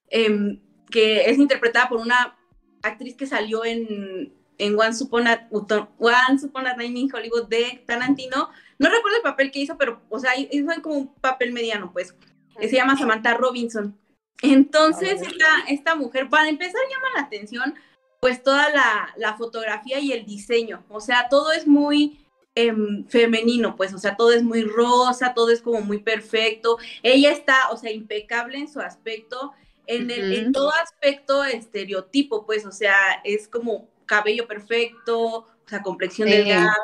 Em, 0.10 0.60
que 0.90 1.30
es 1.30 1.38
interpretada 1.38 1.90
por 1.90 2.00
una 2.00 2.38
actriz 2.82 3.16
que 3.16 3.26
salió 3.26 3.66
en, 3.66 4.34
en 4.58 4.80
One, 4.80 4.96
Upon 5.02 5.28
a, 5.28 5.48
Upon 5.52 6.68
a 6.68 6.76
Time 6.78 7.00
in 7.00 7.14
Hollywood 7.14 7.48
de 7.48 7.84
Tarantino. 7.86 8.50
No 8.80 8.90
recuerdo 8.90 9.18
el 9.18 9.24
papel 9.24 9.52
que 9.52 9.60
hizo, 9.60 9.78
pero, 9.78 10.02
o 10.10 10.20
sea, 10.20 10.32
hizo 10.38 10.82
como 10.82 10.96
un 10.96 11.14
papel 11.16 11.52
mediano, 11.52 11.92
pues. 11.92 12.16
Se 12.60 12.72
llama 12.72 12.98
Samantha 12.98 13.34
Robinson. 13.34 13.98
Entonces, 14.42 15.22
esta, 15.22 15.48
esta 15.68 15.96
mujer, 15.96 16.30
para 16.30 16.48
empezar, 16.48 16.82
llama 16.90 17.08
la 17.16 17.22
atención, 17.24 17.76
pues, 18.20 18.44
toda 18.44 18.70
la, 18.70 19.14
la 19.18 19.36
fotografía 19.36 20.00
y 20.00 20.12
el 20.12 20.26
diseño. 20.26 20.84
O 20.90 21.00
sea, 21.00 21.28
todo 21.30 21.52
es 21.52 21.68
muy 21.68 22.26
em, 22.56 23.06
femenino, 23.08 23.76
pues, 23.76 23.94
o 23.94 23.98
sea, 23.98 24.16
todo 24.16 24.32
es 24.32 24.44
muy 24.44 24.64
rosa, 24.64 25.34
todo 25.34 25.52
es 25.52 25.62
como 25.62 25.82
muy 25.82 26.00
perfecto. 26.00 26.78
Ella 27.04 27.32
está, 27.32 27.70
o 27.72 27.78
sea, 27.78 27.92
impecable 27.92 28.58
en 28.58 28.68
su 28.68 28.80
aspecto 28.80 29.54
en, 29.88 30.12
el, 30.12 30.34
en 30.34 30.52
todo 30.52 30.72
aspecto 30.72 31.44
estereotipo, 31.44 32.46
pues, 32.46 32.66
o 32.66 32.72
sea, 32.72 32.96
es 33.24 33.48
como 33.48 33.90
cabello 34.06 34.48
perfecto, 34.48 35.18
o 35.18 35.48
sea, 35.66 35.82
complexión 35.82 36.30
delgada. 36.30 36.76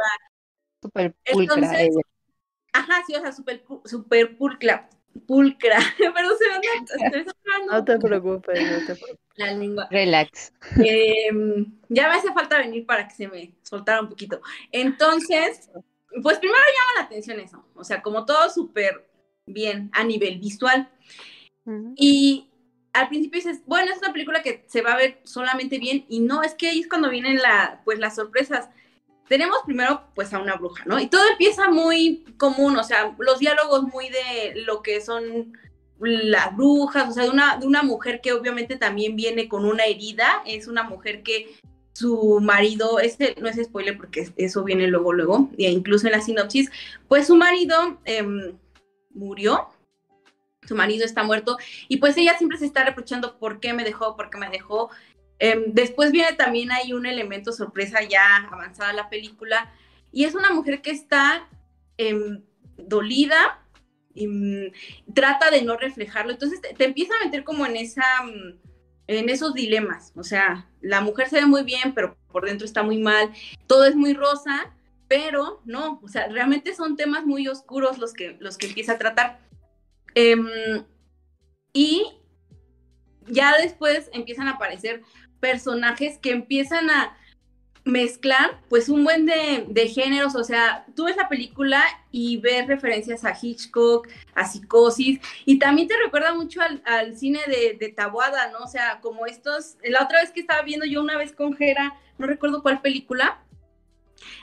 Súper 0.82 1.13
pulcra. 1.32 1.72
ajá, 2.74 3.04
sí, 3.06 3.16
o 3.16 3.22
sea, 3.22 3.32
súper 3.32 3.63
super 3.86 4.38
pulcra, 4.38 4.90
pulcra, 5.27 5.79
pero 5.98 6.29
se 6.38 6.46
me 6.48 7.25
No 7.72 7.84
te 7.84 7.98
preocupes, 8.00 8.72
no 8.72 8.79
te 8.79 8.96
preocupes. 8.96 9.20
La 9.36 9.53
lengua. 9.53 9.88
Relax. 9.89 10.53
Em, 10.77 11.65
ya 11.89 12.08
me 12.08 12.15
hace 12.15 12.32
falta 12.34 12.60
venir 12.60 12.86
para 12.86 13.08
que 13.08 13.15
se 13.15 13.27
me 13.27 13.53
soltara 13.63 14.01
un 14.01 14.10
poquito. 14.10 14.41
Entonces, 14.72 15.70
pues 16.22 16.38
primero 16.38 16.60
llama 16.60 17.00
la 17.00 17.05
atención 17.05 17.39
eso, 17.39 17.65
o 17.75 17.84
sea, 17.84 18.01
como 18.01 18.25
todo 18.25 18.50
súper 18.50 19.08
bien 19.46 19.89
a 19.93 20.03
nivel 20.03 20.39
visual. 20.39 20.89
Y 21.96 22.50
al 22.91 23.08
principio 23.08 23.39
dices, 23.39 23.62
bueno, 23.65 23.91
es 23.91 23.98
una 24.00 24.13
película 24.13 24.41
que 24.43 24.65
se 24.67 24.82
va 24.82 24.93
a 24.93 24.98
ver 24.98 25.22
solamente 25.24 25.79
bien 25.79 26.05
y 26.10 26.20
no, 26.20 26.43
es 26.43 26.53
que 26.53 26.70
ahí 26.70 26.82
es 26.82 26.89
cuando 26.89 27.10
vienen 27.10 27.38
la, 27.38 27.82
pues, 27.86 28.00
las 28.00 28.15
sorpresas. 28.15 28.70
Tenemos 29.27 29.60
primero 29.65 30.03
pues 30.15 30.34
a 30.34 30.39
una 30.39 30.56
bruja, 30.56 30.84
¿no? 30.86 31.00
Y 31.00 31.08
todo 31.08 31.24
empieza 31.32 31.70
muy 31.70 32.25
común, 32.38 32.77
o 32.77 32.84
sea, 32.84 33.15
los 33.18 33.39
diálogos 33.39 33.84
muy 33.84 34.10
de 34.10 34.62
lo 34.65 34.82
que 34.82 35.01
son 35.01 35.58
las 36.00 36.56
brujas, 36.56 37.10
o 37.10 37.12
sea, 37.13 37.24
de 37.24 37.30
una, 37.30 37.58
de 37.58 37.65
una 37.65 37.84
mujer 37.84 38.20
que 38.22 38.34
obviamente 38.34 38.75
también 38.75 39.15
viene 39.15 39.48
con 39.48 39.65
una 39.65 39.86
herida, 39.86 40.44
es 40.46 40.68
una 40.68 40.84
mujer 40.84 41.24
que 41.24 41.56
su 41.94 42.39
marido, 42.42 43.00
este 43.00 43.36
no 43.39 43.48
es 43.48 43.63
spoiler 43.63 43.98
porque 43.98 44.32
eso 44.36 44.63
viene 44.63 44.88
luego, 44.88 45.13
luego, 45.13 45.50
e 45.58 45.70
incluso 45.70 46.08
en 46.08 46.13
la 46.13 46.22
sinopsis, 46.22 46.72
pues 47.08 47.27
su 47.27 47.36
marido 47.36 48.00
em, 48.06 48.58
murió, 49.13 49.70
su 50.65 50.75
marido 50.75 51.06
está 51.06 51.24
muerto 51.24 51.58
y 51.88 51.98
pues 51.98 52.18
ella 52.18 52.38
siempre 52.38 52.58
se 52.58 52.65
está 52.65 52.84
reprochando 52.84 53.38
por 53.38 53.60
qué 53.60 53.74
me 53.74 53.84
dejó, 53.84 54.15
por 54.15 54.30
qué 54.30 54.38
me 54.38 54.50
dejó. 54.50 54.89
Em, 55.46 55.74
después 55.74 56.14
viene 56.14 56.32
también 56.38 56.72
hay 56.72 56.94
un 56.94 57.06
elemento 57.06 57.52
sorpresa 57.52 58.02
ya 58.02 58.48
avanzada 58.50 58.94
la 58.94 59.10
película 59.10 59.74
y 60.10 60.24
es 60.24 60.36
una 60.36 60.52
mujer 60.52 60.82
que 60.82 60.92
está 60.92 61.50
em, 61.98 62.42
dolida 62.78 63.62
y 64.14 64.26
mm, 64.26 64.72
trata 65.14 65.52
de 65.52 65.62
no 65.64 65.76
reflejarlo. 65.76 66.32
Entonces 66.32 66.62
te, 66.62 66.86
empieza 66.86 67.14
a 67.16 67.26
meter 67.26 67.44
como 67.44 67.66
en 67.66 67.76
esa 67.76 68.06
mm, 68.24 68.58
en 69.08 69.28
esos 69.28 69.54
dilemas. 69.54 70.14
O 70.16 70.24
sea, 70.24 70.70
la 70.80 71.02
mujer 71.02 71.28
se 71.28 71.42
ve 71.42 71.46
muy 71.46 71.64
bien, 71.64 71.94
pero 71.94 72.16
por 72.32 72.46
dentro 72.46 72.64
está 72.64 72.82
muy 72.82 73.00
mal. 73.00 73.34
Todo 73.68 73.84
es 73.84 73.98
muy 73.98 74.14
rosa, 74.14 74.74
pero 75.10 75.62
no, 75.66 76.00
o 76.02 76.08
sea, 76.08 76.30
realmente 76.30 76.74
son 76.74 76.96
temas 76.96 77.26
muy 77.26 77.50
oscuros 77.50 77.98
los 77.98 78.14
que, 78.14 78.38
los 78.40 78.58
que 78.58 78.68
empieza 78.68 78.94
a 78.94 78.98
tratar. 78.98 79.42
Em, 80.16 80.48
y 81.74 82.06
ya 83.28 83.58
después 83.58 84.10
empiezan 84.14 84.48
a 84.48 84.52
aparecer 84.52 85.02
personajes 85.44 86.18
que 86.20 86.32
empiezan 86.32 86.90
a 86.90 87.18
mezclar 87.84 88.62
pues 88.70 88.88
un 88.88 89.04
buen 89.04 89.26
de, 89.26 89.90
géneros, 89.90 90.36
o 90.38 90.44
sea, 90.46 90.86
tú 90.96 91.04
ves 91.04 91.18
la 91.18 91.28
película 91.28 91.84
y 92.12 92.38
ves 92.38 92.66
referencias 92.66 93.26
a 93.26 93.38
Hitchcock, 93.40 94.08
a 94.36 94.46
Psicosis, 94.46 95.20
y 95.44 95.60
también 95.60 95.90
te 95.90 95.96
recuerda 96.02 96.34
mucho 96.34 96.62
al, 96.62 97.18
cine 97.18 97.42
de, 97.48 97.76
de, 97.78 97.90
Tabuada, 97.90 98.52
¿no? 98.54 98.60
O 98.60 98.68
sea, 98.68 99.02
como 99.02 99.26
estos, 99.26 99.76
la 99.84 100.06
otra 100.06 100.22
vez 100.22 100.32
que 100.32 100.40
estaba 100.40 100.62
viendo 100.62 100.86
yo 100.86 101.02
una 101.02 101.18
vez 101.18 101.34
con 101.34 101.58
Jera, 101.58 101.94
no 102.18 102.26
recuerdo 102.26 102.62
cuál 102.62 102.82
película, 102.82 103.44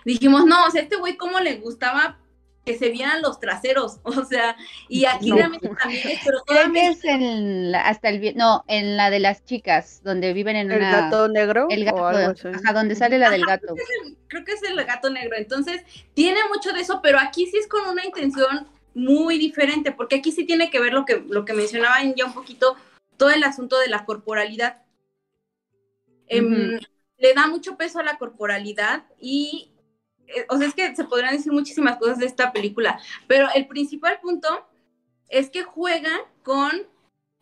dijimos, 0.04 0.44
no, 0.44 0.66
o 0.66 0.70
sea, 0.70 0.82
este 0.82 0.96
güey 0.96 1.16
cómo 1.16 1.40
le 1.40 1.54
gustaba 1.56 2.18
que 2.64 2.76
se 2.76 2.90
vieran 2.90 3.22
los 3.22 3.40
traseros, 3.40 4.00
o 4.04 4.24
sea, 4.24 4.56
y 4.88 5.04
aquí 5.04 5.30
realmente 5.32 5.68
también 5.68 6.08
es, 6.08 6.20
pero 6.24 6.38
es 6.74 7.04
en 7.04 7.74
hasta 7.74 8.08
el 8.08 8.36
no, 8.36 8.64
en 8.68 8.96
la 8.96 9.10
de 9.10 9.20
las 9.20 9.44
chicas, 9.44 10.02
donde 10.04 10.32
viven 10.32 10.56
en 10.56 10.70
¿El 10.70 10.78
una... 10.78 10.90
gato 10.90 11.28
negro? 11.28 11.66
El 11.70 11.84
gato, 11.84 12.06
ajá, 12.06 12.72
donde 12.72 12.94
sale 12.94 13.18
la 13.18 13.30
del 13.30 13.44
gato. 13.44 13.74
Creo 14.28 14.44
que, 14.44 14.52
es 14.52 14.62
el, 14.62 14.76
gato 14.84 15.10
negro, 15.10 15.36
entonces 15.36 15.82
tiene 16.14 16.40
mucho 16.52 16.72
de 16.72 16.80
eso, 16.80 17.00
pero 17.02 17.18
aquí 17.18 17.46
sí 17.46 17.56
es 17.56 17.66
con 17.66 17.88
una 17.88 18.04
intención 18.04 18.68
muy 18.94 19.38
diferente, 19.38 19.92
porque 19.92 20.16
aquí 20.16 20.32
sí 20.32 20.44
tiene 20.44 20.70
que 20.70 20.80
ver 20.80 20.92
lo 20.92 21.04
que, 21.04 21.22
lo 21.28 21.44
que 21.44 21.52
mencionaban 21.52 22.14
ya 22.14 22.24
un 22.26 22.34
poquito, 22.34 22.76
todo 23.16 23.30
el 23.30 23.44
asunto 23.44 23.78
de 23.78 23.88
la 23.88 24.04
corporalidad. 24.04 24.82
Em, 26.26 26.78
le 27.18 27.34
da 27.34 27.46
mucho 27.46 27.76
peso 27.76 28.00
a 28.00 28.02
la 28.02 28.18
corporalidad 28.18 29.04
y 29.20 29.69
o 30.48 30.58
sea, 30.58 30.66
es 30.66 30.74
que 30.74 30.94
se 30.94 31.04
podrían 31.04 31.36
decir 31.36 31.52
muchísimas 31.52 31.96
cosas 31.98 32.18
de 32.18 32.26
esta 32.26 32.52
película, 32.52 33.00
pero 33.26 33.48
el 33.54 33.66
principal 33.66 34.18
punto 34.20 34.48
es 35.28 35.50
que 35.50 35.62
juega 35.62 36.10
con 36.42 36.70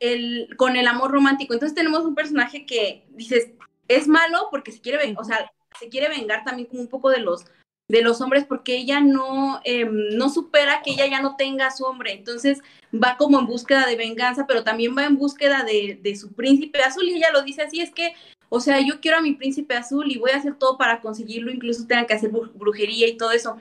el, 0.00 0.48
con 0.56 0.76
el 0.76 0.86
amor 0.86 1.10
romántico. 1.10 1.54
Entonces 1.54 1.74
tenemos 1.74 2.04
un 2.04 2.14
personaje 2.14 2.66
que 2.66 3.06
dices, 3.10 3.50
es 3.88 4.06
malo 4.06 4.48
porque 4.50 4.72
se 4.72 4.80
quiere, 4.80 5.14
o 5.18 5.24
sea, 5.24 5.50
se 5.78 5.88
quiere 5.88 6.08
vengar 6.08 6.44
también 6.44 6.68
como 6.68 6.82
un 6.82 6.88
poco 6.88 7.10
de 7.10 7.20
los 7.20 7.44
de 7.90 8.02
los 8.02 8.20
hombres 8.20 8.44
porque 8.44 8.76
ella 8.76 9.00
no, 9.00 9.62
em, 9.64 10.10
no 10.10 10.28
supera 10.28 10.82
que 10.82 10.90
ella 10.90 11.06
ya 11.06 11.22
no 11.22 11.36
tenga 11.36 11.68
a 11.68 11.70
su 11.70 11.84
hombre, 11.84 12.12
entonces 12.12 12.60
va 12.92 13.16
como 13.16 13.38
en 13.38 13.46
búsqueda 13.46 13.86
de 13.86 13.96
venganza, 13.96 14.46
pero 14.46 14.62
también 14.62 14.94
va 14.94 15.06
en 15.06 15.16
búsqueda 15.16 15.64
de, 15.64 15.98
de 16.02 16.14
su 16.14 16.34
príncipe 16.34 16.82
azul 16.82 17.08
y 17.08 17.14
ella 17.14 17.32
lo 17.32 17.42
dice 17.42 17.62
así, 17.62 17.80
es 17.80 17.90
que 17.90 18.14
o 18.48 18.60
sea, 18.60 18.80
yo 18.80 19.00
quiero 19.00 19.18
a 19.18 19.22
mi 19.22 19.34
príncipe 19.34 19.74
azul 19.74 20.10
y 20.10 20.18
voy 20.18 20.30
a 20.30 20.36
hacer 20.36 20.54
todo 20.54 20.78
para 20.78 21.00
conseguirlo, 21.00 21.50
incluso 21.50 21.86
tenga 21.86 22.06
que 22.06 22.14
hacer 22.14 22.30
brujería 22.30 23.08
y 23.08 23.16
todo 23.16 23.30
eso. 23.32 23.58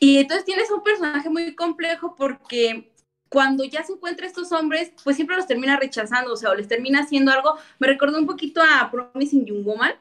Y 0.00 0.18
entonces 0.18 0.44
tienes 0.44 0.70
un 0.70 0.82
personaje 0.82 1.28
muy 1.28 1.54
complejo 1.54 2.14
porque 2.16 2.90
cuando 3.28 3.64
ya 3.64 3.82
se 3.82 3.92
encuentra 3.92 4.26
estos 4.26 4.52
hombres, 4.52 4.92
pues 5.02 5.16
siempre 5.16 5.36
los 5.36 5.46
termina 5.46 5.76
rechazando, 5.76 6.32
o 6.32 6.36
sea, 6.36 6.50
o 6.50 6.54
les 6.54 6.68
termina 6.68 7.00
haciendo 7.00 7.32
algo. 7.32 7.56
Me 7.78 7.88
recordó 7.88 8.18
un 8.18 8.26
poquito 8.26 8.62
a 8.62 8.90
Promising 8.90 9.44
Young 9.44 9.64
Woman, 9.64 9.92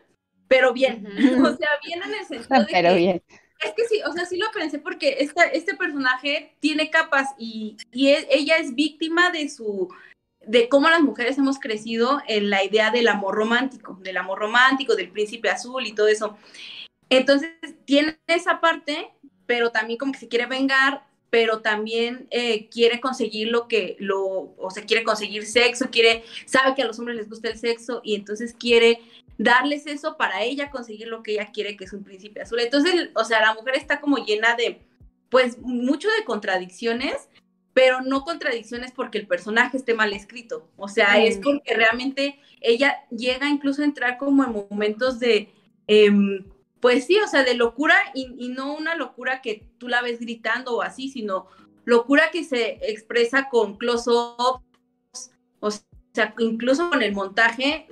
pero 0.48 0.72
bien, 0.72 1.06
o 1.44 1.56
sea, 1.56 1.70
bien 1.84 2.02
en 2.04 2.14
el 2.14 2.26
sentido 2.26 2.60
de 2.60 2.72
pero 2.72 2.96
bien. 2.96 3.24
Es 3.60 3.72
que 3.76 3.86
sí, 3.88 4.02
o 4.06 4.12
sea, 4.12 4.26
sí 4.26 4.38
lo 4.38 4.52
pensé 4.52 4.78
porque 4.78 5.18
esta, 5.20 5.46
este 5.46 5.76
personaje 5.76 6.56
tiene 6.60 6.90
capas 6.90 7.30
y, 7.38 7.78
y 7.92 8.10
ella 8.10 8.58
es 8.58 8.76
víctima 8.76 9.32
de 9.32 9.48
su 9.50 9.90
de 10.46 10.70
cómo 10.70 10.90
las 10.90 11.02
mujeres 11.02 11.38
hemos 11.38 11.60
crecido 11.60 12.22
en 12.28 12.50
la 12.50 12.64
idea 12.64 12.92
del 12.92 13.08
amor 13.08 13.36
romántico, 13.36 13.98
del 14.02 14.18
amor 14.18 14.40
romántico, 14.40 14.96
del 14.96 15.10
príncipe 15.10 15.50
azul 15.50 15.86
y 15.86 15.94
todo 15.94 16.08
eso. 16.08 16.38
Entonces, 17.10 17.52
tiene 17.86 18.18
esa 18.28 18.60
parte, 18.60 19.12
pero 19.46 19.72
también 19.72 20.00
como 20.00 20.12
que 20.12 20.20
se 20.20 20.28
quiere 20.28 20.46
vengar, 20.46 21.04
pero 21.30 21.62
también 21.62 22.28
eh, 22.30 22.68
quiere 22.70 23.00
conseguir 23.02 23.48
lo 23.48 23.68
que, 23.68 23.96
lo, 24.00 24.54
o 24.56 24.70
sea, 24.70 24.86
quiere 24.86 25.04
conseguir 25.04 25.46
sexo, 25.46 25.90
quiere, 25.90 26.24
sabe 26.46 26.76
que 26.76 26.84
a 26.84 26.86
los 26.86 27.00
hombres 27.00 27.18
les 27.18 27.30
gusta 27.30 27.50
el 27.50 27.58
sexo 27.58 28.02
y 28.04 28.16
entonces 28.16 28.54
quiere 28.54 29.02
darles 29.38 29.88
eso 29.88 30.16
para 30.16 30.44
ella 30.44 30.70
conseguir 30.70 31.08
lo 31.08 31.24
que 31.24 31.34
ella 31.34 31.50
quiere, 31.52 31.76
que 31.76 31.86
es 31.86 31.94
un 31.94 32.04
príncipe 32.04 32.42
azul. 32.42 32.60
Entonces, 32.60 33.10
o 33.16 33.24
sea, 33.24 33.42
la 33.42 33.54
mujer 33.56 33.76
está 33.76 34.00
como 34.00 34.18
llena 34.18 34.56
de, 34.56 34.82
pues, 35.30 35.58
mucho 35.60 36.08
de 36.10 36.24
contradicciones, 36.24 37.30
pero 37.74 38.02
no 38.02 38.24
contradicciones 38.24 38.92
porque 38.92 39.18
el 39.18 39.28
personaje 39.28 39.78
esté 39.78 39.94
mal 39.94 40.14
escrito. 40.14 40.70
O 40.78 40.88
sea, 40.88 41.24
es 41.24 41.40
porque 41.40 41.74
realmente 41.74 42.40
ella 42.62 43.04
llega 43.10 43.50
incluso 43.50 43.82
a 43.82 43.86
entrar 43.86 44.18
como 44.18 44.44
en 44.44 44.52
momentos 44.70 45.20
de, 45.20 45.52
em, 45.88 46.46
pues 46.80 47.06
sí, 47.06 47.18
o 47.18 47.28
sea, 47.28 47.44
de 47.44 47.56
locura 47.56 47.96
y, 48.14 48.50
no 48.50 48.76
una 48.76 48.96
locura 48.96 49.42
que 49.42 49.66
tú 49.80 49.88
la 49.88 50.02
ves 50.02 50.20
gritando 50.20 50.76
o 50.76 50.82
así, 50.82 51.10
sino 51.10 51.48
locura 51.86 52.30
que 52.32 52.44
se 52.44 52.80
expresa 52.92 53.50
con 53.50 53.78
close-ups, 53.78 55.32
o 55.60 55.72
sea, 56.14 56.36
incluso 56.38 56.90
con 56.90 57.02
el 57.02 57.14
montaje, 57.14 57.88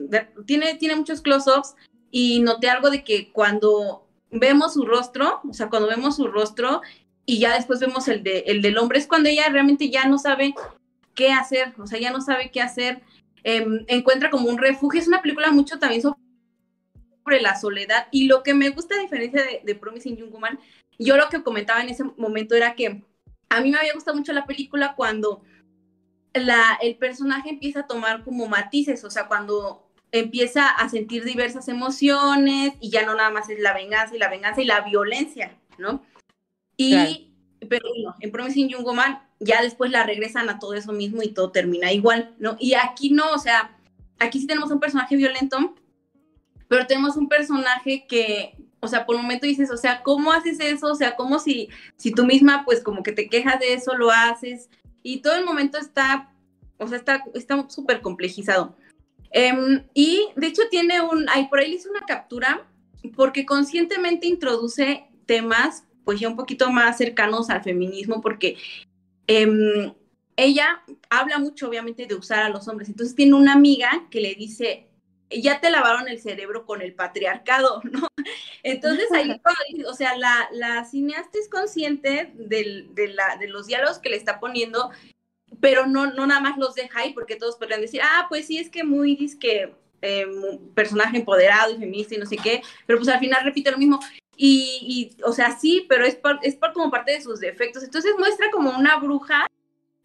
tiene, 0.45 0.75
tiene 0.75 0.95
muchos 0.95 1.21
close-ups 1.21 1.75
y 2.11 2.41
noté 2.41 2.69
algo 2.69 2.91
de 2.91 3.03
que 3.03 3.31
cuando 3.31 4.07
vemos 4.29 4.73
su 4.73 4.85
rostro, 4.85 5.41
o 5.49 5.53
sea, 5.53 5.69
cuando 5.69 5.89
vemos 5.89 6.15
su 6.15 6.27
rostro 6.27 6.81
y 7.25 7.39
ya 7.39 7.55
después 7.55 7.79
vemos 7.79 8.07
el, 8.07 8.23
de, 8.23 8.39
el 8.47 8.61
del 8.61 8.77
hombre, 8.77 8.99
es 8.99 9.07
cuando 9.07 9.29
ella 9.29 9.47
realmente 9.49 9.89
ya 9.89 10.05
no 10.05 10.17
sabe 10.17 10.53
qué 11.15 11.31
hacer, 11.31 11.73
o 11.77 11.87
sea, 11.87 11.99
ya 11.99 12.11
no 12.11 12.21
sabe 12.21 12.51
qué 12.51 12.61
hacer, 12.61 13.01
em, 13.43 13.85
encuentra 13.87 14.29
como 14.29 14.49
un 14.49 14.57
refugio, 14.57 14.99
es 14.99 15.07
una 15.07 15.21
película 15.21 15.51
mucho 15.51 15.79
también 15.79 16.01
sobre 16.01 17.41
la 17.41 17.59
soledad. 17.59 18.07
Y 18.11 18.27
lo 18.27 18.43
que 18.43 18.53
me 18.53 18.69
gusta, 18.69 18.95
a 18.95 19.01
diferencia 19.01 19.43
de, 19.43 19.61
de 19.63 19.75
Promising 19.75 20.17
Young 20.17 20.31
Woman, 20.31 20.59
yo 20.97 21.17
lo 21.17 21.29
que 21.29 21.43
comentaba 21.43 21.81
en 21.81 21.89
ese 21.89 22.03
momento 22.03 22.55
era 22.55 22.75
que 22.75 23.03
a 23.49 23.61
mí 23.61 23.71
me 23.71 23.77
había 23.77 23.93
gustado 23.93 24.17
mucho 24.17 24.33
la 24.33 24.45
película 24.45 24.95
cuando 24.95 25.43
la, 26.33 26.77
el 26.81 26.95
personaje 26.95 27.49
empieza 27.49 27.81
a 27.81 27.87
tomar 27.87 28.23
como 28.23 28.47
matices, 28.47 29.03
o 29.03 29.09
sea, 29.09 29.27
cuando 29.27 29.87
empieza 30.11 30.67
a 30.67 30.89
sentir 30.89 31.23
diversas 31.23 31.67
emociones 31.67 32.73
y 32.79 32.89
ya 32.89 33.05
no 33.05 33.15
nada 33.15 33.29
más 33.31 33.49
es 33.49 33.59
la 33.59 33.73
venganza 33.73 34.15
y 34.15 34.19
la 34.19 34.29
venganza 34.29 34.61
y 34.61 34.65
la 34.65 34.81
violencia, 34.81 35.57
¿no? 35.77 36.03
Y, 36.89 37.33
pero 37.67 37.87
bueno, 37.89 38.15
en 38.19 38.31
Promising 38.31 38.69
Young 38.69 38.83
Woman 38.83 39.19
ya 39.39 39.61
después 39.61 39.91
la 39.91 40.03
regresan 40.03 40.49
a 40.49 40.59
todo 40.59 40.73
eso 40.73 40.93
mismo 40.93 41.21
y 41.23 41.29
todo 41.29 41.51
termina 41.51 41.91
igual, 41.91 42.33
¿no? 42.39 42.55
Y 42.59 42.73
aquí 42.73 43.11
no, 43.11 43.31
o 43.31 43.37
sea, 43.37 43.77
aquí 44.19 44.39
sí 44.39 44.47
tenemos 44.47 44.71
un 44.71 44.79
personaje 44.79 45.15
violento, 45.15 45.75
pero 46.67 46.87
tenemos 46.87 47.17
un 47.17 47.27
personaje 47.27 48.05
que, 48.07 48.55
o 48.79 48.87
sea, 48.87 49.05
por 49.05 49.15
un 49.15 49.23
momento 49.23 49.47
dices, 49.47 49.71
o 49.71 49.77
sea, 49.77 50.03
¿cómo 50.03 50.31
haces 50.31 50.59
eso? 50.59 50.87
O 50.87 50.95
sea, 50.95 51.15
como 51.15 51.39
si, 51.39 51.69
si 51.97 52.11
tú 52.11 52.25
misma, 52.25 52.63
pues 52.65 52.81
como 52.81 53.03
que 53.03 53.11
te 53.11 53.29
quejas 53.29 53.59
de 53.59 53.73
eso, 53.73 53.95
lo 53.95 54.11
haces, 54.11 54.69
y 55.03 55.21
todo 55.21 55.35
el 55.35 55.45
momento 55.45 55.77
está, 55.77 56.31
o 56.77 56.87
sea, 56.87 57.03
está 57.33 57.69
súper 57.69 58.01
complejizado. 58.01 58.75
Em, 59.31 59.83
y 59.93 60.27
de 60.35 60.47
hecho 60.47 60.63
tiene 60.69 61.01
un, 61.01 61.27
ahí 61.29 61.47
por 61.47 61.59
ahí 61.59 61.69
le 61.69 61.75
hice 61.77 61.89
una 61.89 62.01
captura, 62.01 62.67
porque 63.15 63.45
conscientemente 63.45 64.27
introduce 64.27 65.07
temas, 65.25 65.85
pues 66.03 66.19
ya 66.19 66.27
un 66.27 66.35
poquito 66.35 66.71
más 66.71 66.97
cercanos 66.97 67.49
al 67.49 67.63
feminismo, 67.63 68.21
porque 68.21 68.57
em, 69.27 69.93
ella 70.35 70.83
habla 71.09 71.37
mucho, 71.39 71.67
obviamente, 71.67 72.07
de 72.07 72.15
usar 72.15 72.43
a 72.43 72.49
los 72.49 72.67
hombres. 72.67 72.89
Entonces 72.89 73.15
tiene 73.15 73.35
una 73.35 73.53
amiga 73.53 74.07
que 74.09 74.21
le 74.21 74.35
dice, 74.35 74.87
ya 75.29 75.61
te 75.61 75.69
lavaron 75.69 76.07
el 76.07 76.19
cerebro 76.19 76.65
con 76.65 76.81
el 76.81 76.93
patriarcado, 76.93 77.81
¿no? 77.91 78.07
Entonces 78.63 79.07
ahí, 79.11 79.39
o 79.87 79.93
sea, 79.93 80.17
la, 80.17 80.49
la 80.51 80.85
cineasta 80.85 81.39
es 81.39 81.49
consciente 81.49 82.31
del, 82.35 82.93
de, 82.93 83.09
la, 83.09 83.37
de 83.37 83.47
los 83.47 83.67
diálogos 83.67 83.99
que 83.99 84.09
le 84.09 84.17
está 84.17 84.39
poniendo, 84.39 84.91
pero 85.59 85.85
no, 85.85 86.07
no 86.07 86.27
nada 86.27 86.41
más 86.41 86.57
los 86.57 86.75
deja 86.75 86.99
ahí, 86.99 87.13
porque 87.13 87.35
todos 87.35 87.57
podrían 87.57 87.81
decir, 87.81 88.01
ah, 88.03 88.25
pues 88.29 88.47
sí, 88.47 88.57
es 88.57 88.69
que 88.69 88.83
muy 88.83 89.15
disque 89.15 89.73
eh, 90.01 90.25
personaje 90.73 91.17
empoderado 91.17 91.73
y 91.73 91.77
feminista 91.77 92.15
y 92.15 92.17
no 92.17 92.25
sé 92.25 92.37
qué, 92.37 92.61
pero 92.85 92.99
pues 92.99 93.09
al 93.09 93.19
final 93.19 93.43
repite 93.43 93.71
lo 93.71 93.77
mismo. 93.77 93.99
Y, 94.43 95.13
y 95.19 95.21
o 95.23 95.33
sea, 95.33 95.55
sí, 95.59 95.85
pero 95.87 96.03
es, 96.03 96.17
es 96.41 96.57
como 96.73 96.89
parte 96.89 97.11
de 97.11 97.21
sus 97.21 97.39
defectos. 97.39 97.83
Entonces 97.83 98.15
muestra 98.17 98.49
como 98.49 98.71
una 98.71 98.97
bruja 98.97 99.45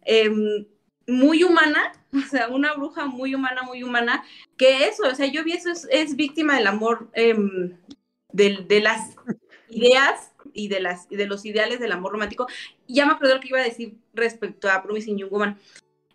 em, 0.05 0.67
muy 1.07 1.43
humana, 1.43 1.91
o 2.13 2.29
sea, 2.29 2.47
una 2.47 2.75
bruja 2.75 3.07
muy 3.07 3.33
humana, 3.33 3.63
muy 3.63 3.81
humana, 3.81 4.23
que 4.55 4.85
eso, 4.85 5.07
o 5.07 5.15
sea, 5.15 5.25
yo 5.25 5.43
vi 5.43 5.53
eso, 5.53 5.71
es, 5.89 6.15
víctima 6.15 6.55
del 6.55 6.67
amor, 6.67 7.09
em, 7.13 7.79
de, 8.31 8.79
las 8.79 9.15
ideas 9.69 10.31
y 10.53 10.67
de, 10.67 10.81
las, 10.81 11.09
de 11.09 11.25
los 11.25 11.43
ideales 11.43 11.79
del 11.79 11.93
amor 11.93 12.11
romántico. 12.11 12.45
Y 12.85 12.93
ya 12.93 13.07
me 13.07 13.13
acuerdo 13.13 13.33
lo 13.33 13.41
que 13.41 13.47
iba 13.47 13.59
a 13.59 13.63
decir 13.63 13.95
respecto 14.13 14.69
a 14.69 14.83
Promising 14.83 15.17
Young 15.17 15.31
Woman. 15.31 15.59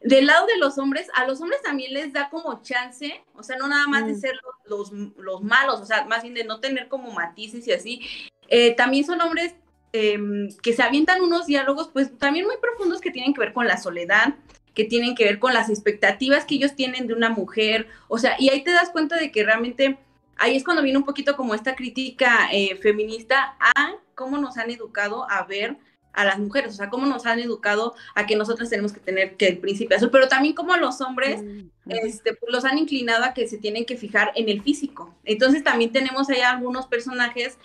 Del 0.05 0.27
lado 0.27 0.47
de 0.47 0.59
los 0.59 0.79
hombres, 0.79 1.09
a 1.15 1.27
los 1.27 1.41
hombres 1.41 1.63
también 1.63 1.93
les 1.93 2.13
da 2.13 2.29
como 2.29 2.61
chance, 2.63 3.25
o 3.35 3.43
sea, 3.43 3.57
no 3.57 3.69
nada 3.69 3.87
más 3.87 4.07
de 4.07 4.15
mm. 4.15 4.21
ser 4.21 4.35
los, 4.65 4.91
los, 4.91 5.43
malos, 5.43 5.81
o 5.81 5.87
sea, 5.87 6.05
más 6.07 6.23
bien 6.23 6.35
de 6.35 6.45
no 6.45 6.61
tener 6.61 6.89
como 6.89 7.13
matices 7.13 7.67
y 7.69 7.73
así. 7.73 8.01
Eh, 8.49 8.75
también 8.75 9.05
son 9.05 9.21
hombres 9.21 9.55
em, 9.93 10.49
que 10.63 10.73
se 10.73 10.83
avientan 10.83 11.21
unos 11.23 11.47
diálogos, 11.47 11.89
pues 11.93 12.17
también 12.19 12.47
muy 12.47 12.57
profundos 12.61 13.01
que 13.01 13.11
tienen 13.11 13.33
que 13.33 13.41
ver 13.41 13.53
con 13.53 13.67
la 13.67 13.79
soledad, 13.79 14.35
que 14.75 14.85
tienen 14.85 15.15
que 15.15 15.25
ver 15.25 15.39
con 15.39 15.55
las 15.55 15.69
expectativas 15.69 16.45
que 16.47 16.57
ellos 16.57 16.75
tienen 16.75 17.07
de 17.07 17.15
una 17.15 17.31
mujer, 17.31 17.87
o 18.09 18.19
sea, 18.19 18.37
y 18.39 18.49
ahí 18.49 18.65
te 18.65 18.73
das 18.73 18.91
cuenta 18.91 19.17
de 19.17 19.31
que 19.31 19.45
realmente 19.45 19.99
ahí 20.37 20.57
es 20.57 20.65
cuando 20.65 20.83
viene 20.83 20.99
un 20.99 21.05
poquito 21.05 21.37
como 21.37 21.55
esta 21.55 21.77
crítica 21.77 22.49
eh, 22.53 22.77
feminista 22.77 23.57
a 23.61 23.95
cómo 24.15 24.39
nos 24.39 24.59
han 24.59 24.71
educado 24.71 25.31
a 25.31 25.45
ver 25.45 25.77
a 26.13 26.25
las 26.25 26.39
mujeres, 26.39 26.75
o 26.75 26.77
sea, 26.77 26.91
cómo 26.91 27.07
nos 27.07 27.27
han 27.27 27.39
educado 27.39 27.95
a 28.15 28.27
que 28.27 28.37
nosotros 28.37 28.69
tenemos 28.69 28.93
que 28.93 29.01
tener 29.01 29.37
que 29.37 29.49
el 29.49 29.59
príncipe 29.59 29.95
azul, 29.95 30.11
pero 30.11 30.29
también 30.29 30.55
como 30.55 30.77
los 30.77 31.01
hombres 31.01 31.43
mm, 31.43 31.69
este, 31.87 32.35
pues, 32.35 32.53
los 32.53 32.65
han 32.65 32.79
inclinado 32.79 33.25
a 33.25 33.35
que 33.35 33.49
se 33.49 33.59
tienen 33.59 33.85
que 33.85 33.97
fijar 33.97 34.33
en 34.35 34.49
el 34.49 34.63
físico. 34.63 35.15
Entonces 35.25 35.65
también 35.65 35.93
tenemos 35.93 36.29
ahí 36.29 36.41
algunos 36.41 36.87
personajes 36.87 37.59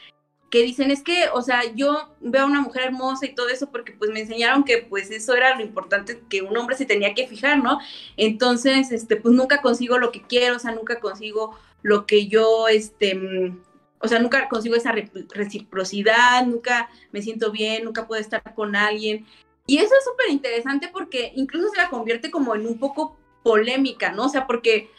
que 0.49 0.63
dicen 0.63 0.91
es 0.91 1.03
que, 1.03 1.25
o 1.33 1.41
sea, 1.41 1.62
yo 1.75 2.10
veo 2.21 2.43
a 2.43 2.45
una 2.45 2.62
mujer 2.62 2.83
hermosa 2.86 3.25
y 3.25 3.36
todo 3.36 3.49
eso 3.49 3.69
porque 3.69 3.91
pues 3.91 4.12
me 4.12 4.21
enseñaron 4.21 4.63
que 4.63 4.77
pues 4.77 5.12
eso 5.12 5.36
era 5.36 5.55
lo 5.55 5.62
importante 5.62 6.21
que 6.29 6.41
un 6.41 6.55
hombre 6.55 6.77
se 6.77 6.86
tenía 6.86 7.13
que 7.13 7.27
fijar, 7.27 7.62
¿no? 7.62 7.79
Entonces, 8.15 8.91
este, 8.91 9.17
pues 9.17 9.36
nunca 9.36 9.62
consigo 9.62 9.97
lo 9.97 10.12
que 10.12 10.21
quiero, 10.21 10.55
o 10.55 10.60
sea, 10.60 10.71
nunca 10.71 10.99
consigo 10.99 11.57
lo 11.81 12.05
que 12.05 12.27
yo, 12.27 12.67
este, 12.69 13.15
mm, 13.15 13.60
o 13.99 14.07
sea, 14.07 14.19
nunca 14.19 14.47
consigo 14.47 14.75
esa 14.75 14.93
reciprocidad, 15.33 16.45
nunca 16.45 16.89
me 17.12 17.21
siento 17.21 17.51
bien, 17.51 17.86
nunca 17.86 18.07
puedo 18.07 18.21
estar 18.21 18.53
con 18.53 18.75
alguien. 18.75 19.25
Y 19.65 19.79
eso 19.79 19.93
es 19.97 20.05
súper 20.05 20.29
interesante 20.29 20.89
porque 20.91 21.33
incluso 21.36 21.69
se 21.69 21.77
la 21.77 21.89
convierte 21.89 22.31
como 22.31 22.55
en 22.55 22.65
un 22.65 22.79
poco 22.79 23.17
polémica, 23.43 24.12
¿no? 24.12 24.25
O 24.25 24.29
sea, 24.29 24.47
porque 24.47 24.89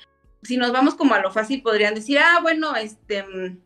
si 0.42 0.56
nos 0.56 0.72
vamos 0.72 0.94
como 0.94 1.14
a 1.14 1.20
lo 1.20 1.30
fácil, 1.30 1.62
podrían 1.62 1.94
decir, 1.94 2.18
ah, 2.18 2.40
bueno, 2.42 2.74
este 2.76 3.22
mm, 3.22 3.58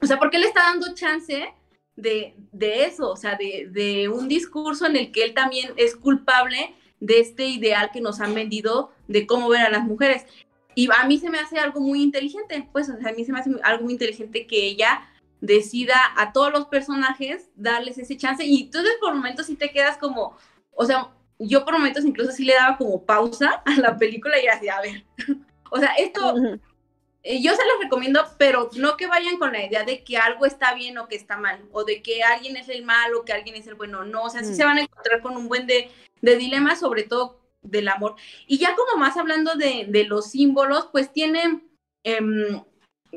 o 0.00 0.06
sea, 0.06 0.18
¿por 0.18 0.30
qué 0.30 0.38
le 0.38 0.46
está 0.46 0.62
dando 0.62 0.94
chance 0.94 1.52
de, 1.96 2.34
de 2.52 2.84
eso? 2.84 3.10
O 3.10 3.16
sea, 3.16 3.36
de, 3.36 3.68
de, 3.70 4.08
un 4.08 4.28
discurso 4.28 4.86
en 4.86 4.96
el 4.96 5.12
que 5.12 5.24
él 5.24 5.34
también 5.34 5.72
es 5.76 5.96
culpable 5.96 6.74
de 7.00 7.20
este 7.20 7.46
ideal 7.46 7.90
que 7.92 8.00
nos 8.00 8.20
han 8.20 8.34
vendido 8.34 8.92
de 9.08 9.26
cómo 9.26 9.48
ver 9.48 9.62
a 9.62 9.70
las 9.70 9.84
mujeres. 9.84 10.26
Y 10.78 10.88
a 10.96 11.04
mí 11.06 11.18
se 11.18 11.28
me 11.28 11.40
hace 11.40 11.58
algo 11.58 11.80
muy 11.80 12.04
inteligente, 12.04 12.68
pues, 12.70 12.88
o 12.88 12.96
sea, 12.96 13.10
a 13.10 13.12
mí 13.12 13.24
se 13.24 13.32
me 13.32 13.40
hace 13.40 13.50
algo 13.64 13.82
muy 13.82 13.94
inteligente 13.94 14.46
que 14.46 14.64
ella 14.64 15.08
decida 15.40 15.96
a 16.16 16.32
todos 16.32 16.52
los 16.52 16.66
personajes 16.66 17.50
darles 17.56 17.98
ese 17.98 18.16
chance. 18.16 18.44
Y 18.44 18.62
entonces 18.62 18.92
por 19.00 19.12
momentos 19.12 19.46
sí 19.46 19.56
te 19.56 19.72
quedas 19.72 19.98
como, 19.98 20.36
o 20.70 20.84
sea, 20.84 21.08
yo 21.40 21.64
por 21.64 21.74
momentos 21.74 22.04
incluso 22.04 22.30
sí 22.30 22.44
le 22.44 22.54
daba 22.54 22.76
como 22.76 23.04
pausa 23.04 23.60
a 23.66 23.74
la 23.74 23.98
película 23.98 24.40
y 24.40 24.46
así, 24.46 24.68
a 24.68 24.80
ver, 24.80 25.04
o 25.72 25.80
sea, 25.80 25.94
esto, 25.94 26.36
eh, 27.24 27.42
yo 27.42 27.56
se 27.56 27.66
los 27.66 27.82
recomiendo, 27.82 28.24
pero 28.38 28.70
no 28.76 28.96
que 28.96 29.08
vayan 29.08 29.36
con 29.36 29.52
la 29.52 29.66
idea 29.66 29.82
de 29.82 30.04
que 30.04 30.16
algo 30.16 30.46
está 30.46 30.74
bien 30.74 30.96
o 30.98 31.08
que 31.08 31.16
está 31.16 31.36
mal, 31.38 31.60
o 31.72 31.82
de 31.82 32.02
que 32.02 32.22
alguien 32.22 32.56
es 32.56 32.68
el 32.68 32.84
malo 32.84 33.18
o 33.18 33.24
que 33.24 33.32
alguien 33.32 33.56
es 33.56 33.66
el 33.66 33.74
bueno. 33.74 34.04
No, 34.04 34.22
o 34.22 34.30
sea, 34.30 34.44
sí 34.44 34.52
mm. 34.52 34.54
se 34.54 34.64
van 34.64 34.78
a 34.78 34.82
encontrar 34.82 35.22
con 35.22 35.36
un 35.36 35.48
buen 35.48 35.66
de, 35.66 35.90
de 36.22 36.36
dilemas, 36.36 36.78
sobre 36.78 37.02
todo 37.02 37.37
del 37.62 37.88
amor. 37.88 38.16
Y 38.46 38.58
ya 38.58 38.74
como 38.74 38.98
más 38.98 39.16
hablando 39.16 39.54
de, 39.54 39.86
de 39.88 40.04
los 40.04 40.30
símbolos, 40.30 40.88
pues 40.92 41.12
tiene, 41.12 41.62
em, 42.04 42.62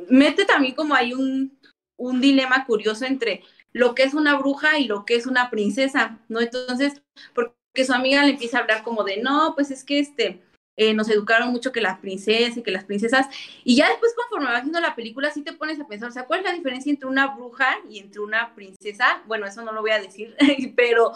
mete 0.09 0.45
también 0.45 0.75
como 0.75 0.95
hay 0.95 1.13
un, 1.13 1.59
un 1.97 2.21
dilema 2.21 2.65
curioso 2.65 3.05
entre 3.05 3.43
lo 3.73 3.95
que 3.95 4.03
es 4.03 4.13
una 4.13 4.37
bruja 4.37 4.79
y 4.79 4.85
lo 4.85 5.05
que 5.05 5.15
es 5.15 5.25
una 5.25 5.49
princesa, 5.49 6.19
¿no? 6.27 6.41
Entonces, 6.41 7.01
porque 7.33 7.85
su 7.85 7.93
amiga 7.93 8.23
le 8.23 8.31
empieza 8.31 8.57
a 8.57 8.61
hablar 8.61 8.83
como 8.83 9.03
de, 9.03 9.21
no, 9.21 9.53
pues 9.55 9.71
es 9.71 9.83
que 9.83 9.99
este, 9.99 10.41
eh, 10.77 10.93
nos 10.93 11.09
educaron 11.09 11.49
mucho 11.49 11.71
que 11.71 11.81
las 11.81 11.99
princesas 11.99 12.57
y 12.57 12.63
que 12.63 12.71
las 12.71 12.85
princesas, 12.85 13.27
y 13.63 13.75
ya 13.75 13.89
después 13.89 14.13
conforme 14.15 14.51
va 14.51 14.61
viendo 14.61 14.79
la 14.79 14.95
película, 14.95 15.31
sí 15.31 15.43
te 15.43 15.53
pones 15.53 15.79
a 15.79 15.87
pensar, 15.87 16.09
o 16.09 16.11
sea, 16.11 16.25
¿cuál 16.25 16.39
es 16.39 16.45
la 16.45 16.53
diferencia 16.53 16.89
entre 16.89 17.07
una 17.07 17.35
bruja 17.35 17.77
y 17.89 17.99
entre 17.99 18.19
una 18.19 18.53
princesa? 18.55 19.21
Bueno, 19.27 19.45
eso 19.45 19.61
no 19.61 19.71
lo 19.71 19.81
voy 19.81 19.91
a 19.91 20.01
decir, 20.01 20.35
pero 20.75 21.13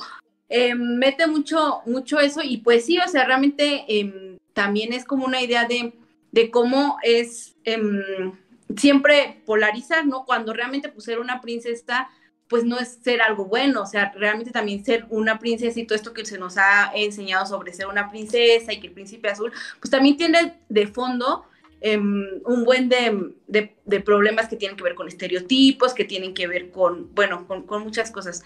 eh, 0.49 0.75
mete 0.75 1.27
mucho, 1.27 1.81
mucho 1.85 2.19
eso, 2.19 2.41
y 2.43 2.57
pues 2.57 2.85
sí, 2.85 2.97
o 2.97 3.07
sea, 3.07 3.25
realmente 3.25 3.85
em, 3.87 4.37
también 4.53 4.93
es 4.93 5.05
como 5.05 5.25
una 5.25 5.41
idea 5.41 5.65
de, 5.65 5.93
de 6.31 6.51
cómo 6.51 6.97
es 7.03 7.55
em, 7.63 8.33
siempre 8.75 9.41
polarizar, 9.45 10.05
¿no? 10.05 10.25
Cuando 10.25 10.53
realmente 10.53 10.89
pues 10.89 11.05
ser 11.05 11.19
una 11.19 11.41
princesa 11.41 12.09
pues 12.47 12.63
no 12.63 12.79
es 12.79 12.99
ser 13.01 13.21
algo 13.21 13.45
bueno, 13.45 13.81
o 13.81 13.85
sea, 13.85 14.11
realmente 14.15 14.51
también 14.51 14.85
ser 14.85 15.05
una 15.09 15.39
princesa 15.39 15.79
y 15.79 15.85
todo 15.85 15.95
esto 15.95 16.13
que 16.13 16.25
se 16.25 16.37
nos 16.37 16.57
ha 16.57 16.91
enseñado 16.93 17.45
sobre 17.45 17.73
ser 17.73 17.87
una 17.87 18.09
princesa 18.09 18.71
y 18.71 18.79
que 18.79 18.87
el 18.87 18.93
príncipe 18.93 19.29
azul, 19.29 19.51
pues 19.79 19.89
también 19.89 20.15
tiene 20.15 20.59
de 20.69 20.87
fondo 20.87 21.45
em, 21.81 22.23
un 22.45 22.63
buen 22.63 22.87
de, 22.87 23.33
de, 23.47 23.99
problemas 24.01 24.47
que 24.47 24.55
tienen 24.55 24.77
que 24.77 24.83
ver 24.83 24.95
con 24.95 25.07
estereotipos, 25.07 25.93
que 25.93 26.05
tienen 26.05 26.33
que 26.33 26.47
ver 26.47 26.69
con, 26.69 27.13
bueno, 27.15 27.47
con, 27.47 27.63
con 27.63 27.83
muchas 27.83 28.11
cosas. 28.11 28.43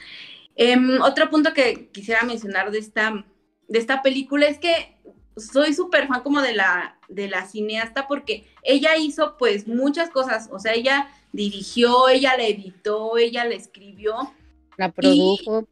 Em, 0.61 1.01
otro 1.01 1.29
punto 1.29 1.53
que 1.53 1.87
quisiera 1.87 2.23
mencionar 2.23 2.69
de 2.69 2.79
esta, 2.79 3.25
de 3.69 3.79
esta 3.79 4.01
película 4.01 4.45
es 4.45 4.57
que 4.57 4.97
soy 5.37 5.73
súper 5.73 6.09
fan 6.09 6.21
como 6.21 6.41
de 6.41 6.53
la, 6.53 6.99
de 7.07 7.29
la 7.29 7.47
cineasta 7.47 8.09
porque 8.09 8.45
ella 8.61 8.97
hizo 8.97 9.37
pues 9.37 9.69
muchas 9.69 10.09
cosas, 10.09 10.49
o 10.51 10.59
sea, 10.59 10.73
ella 10.73 11.09
dirigió, 11.31 12.09
ella 12.09 12.35
la 12.35 12.45
editó, 12.45 13.17
ella 13.17 13.45
la 13.45 13.55
escribió. 13.55 14.33
La 14.75 14.91
produjo. 14.91 15.65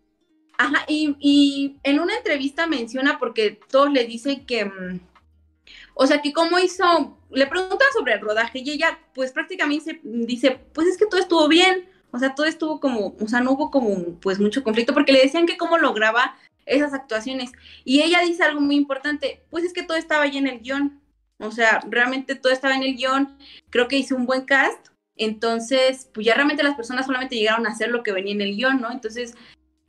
ajá, 0.57 0.85
y, 0.87 1.75
en 1.83 1.99
una 1.99 2.15
entrevista 2.15 2.65
menciona 2.65 3.19
porque 3.19 3.59
todos 3.69 3.91
le 3.91 4.05
dicen 4.05 4.45
que, 4.45 4.63
mm, 4.63 5.01
o 5.95 6.07
sea, 6.07 6.21
que 6.21 6.31
cómo 6.31 6.59
hizo, 6.59 7.17
le 7.29 7.45
preguntan 7.47 7.89
sobre 7.91 8.13
el 8.13 8.21
rodaje 8.21 8.59
y 8.59 8.69
ella 8.69 8.97
pues 9.13 9.33
prácticamente 9.33 9.99
dice, 10.01 10.61
pues 10.71 10.87
es 10.87 10.97
que 10.97 11.07
todo 11.07 11.19
estuvo 11.19 11.49
bien, 11.49 11.89
o 12.17 12.19
sea, 12.19 12.33
todo 12.33 12.47
estuvo 12.47 12.79
como, 12.79 13.15
o 13.19 13.27
sea, 13.27 13.41
no 13.41 13.51
hubo 13.51 13.69
como 13.69 14.19
pues 14.19 14.39
mucho 14.39 14.63
conflicto 14.63 14.93
porque 14.93 15.11
le 15.11 15.21
decían 15.21 15.45
que 15.45 15.55
cómo 15.55 15.77
lograba 15.77 16.35
esas 16.65 16.93
actuaciones. 16.93 17.51
Y 17.85 18.01
ella 18.01 18.21
dice 18.21 18.43
algo 18.43 18.59
muy 18.59 18.75
importante, 18.75 19.43
pues 19.51 19.63
es 19.63 19.71
que 19.71 19.83
todo 19.83 19.97
estaba 19.97 20.23
ahí 20.23 20.37
en 20.37 20.47
el 20.47 20.59
guion. 20.59 20.99
O 21.39 21.51
sea, 21.51 21.79
realmente 21.87 22.33
todo 22.33 22.51
estaba 22.51 22.75
en 22.75 22.81
el 22.81 22.95
guion. 22.95 23.37
Creo 23.69 23.87
que 23.87 23.97
hice 23.97 24.15
un 24.15 24.25
buen 24.25 24.45
cast. 24.45 24.87
Entonces, 25.15 26.09
pues 26.11 26.25
ya 26.25 26.33
realmente 26.33 26.63
las 26.63 26.75
personas 26.75 27.05
solamente 27.05 27.35
llegaron 27.35 27.67
a 27.67 27.71
hacer 27.71 27.89
lo 27.89 28.01
que 28.01 28.11
venía 28.11 28.33
en 28.33 28.41
el 28.41 28.55
guion, 28.55 28.81
¿no? 28.81 28.91
Entonces, 28.91 29.35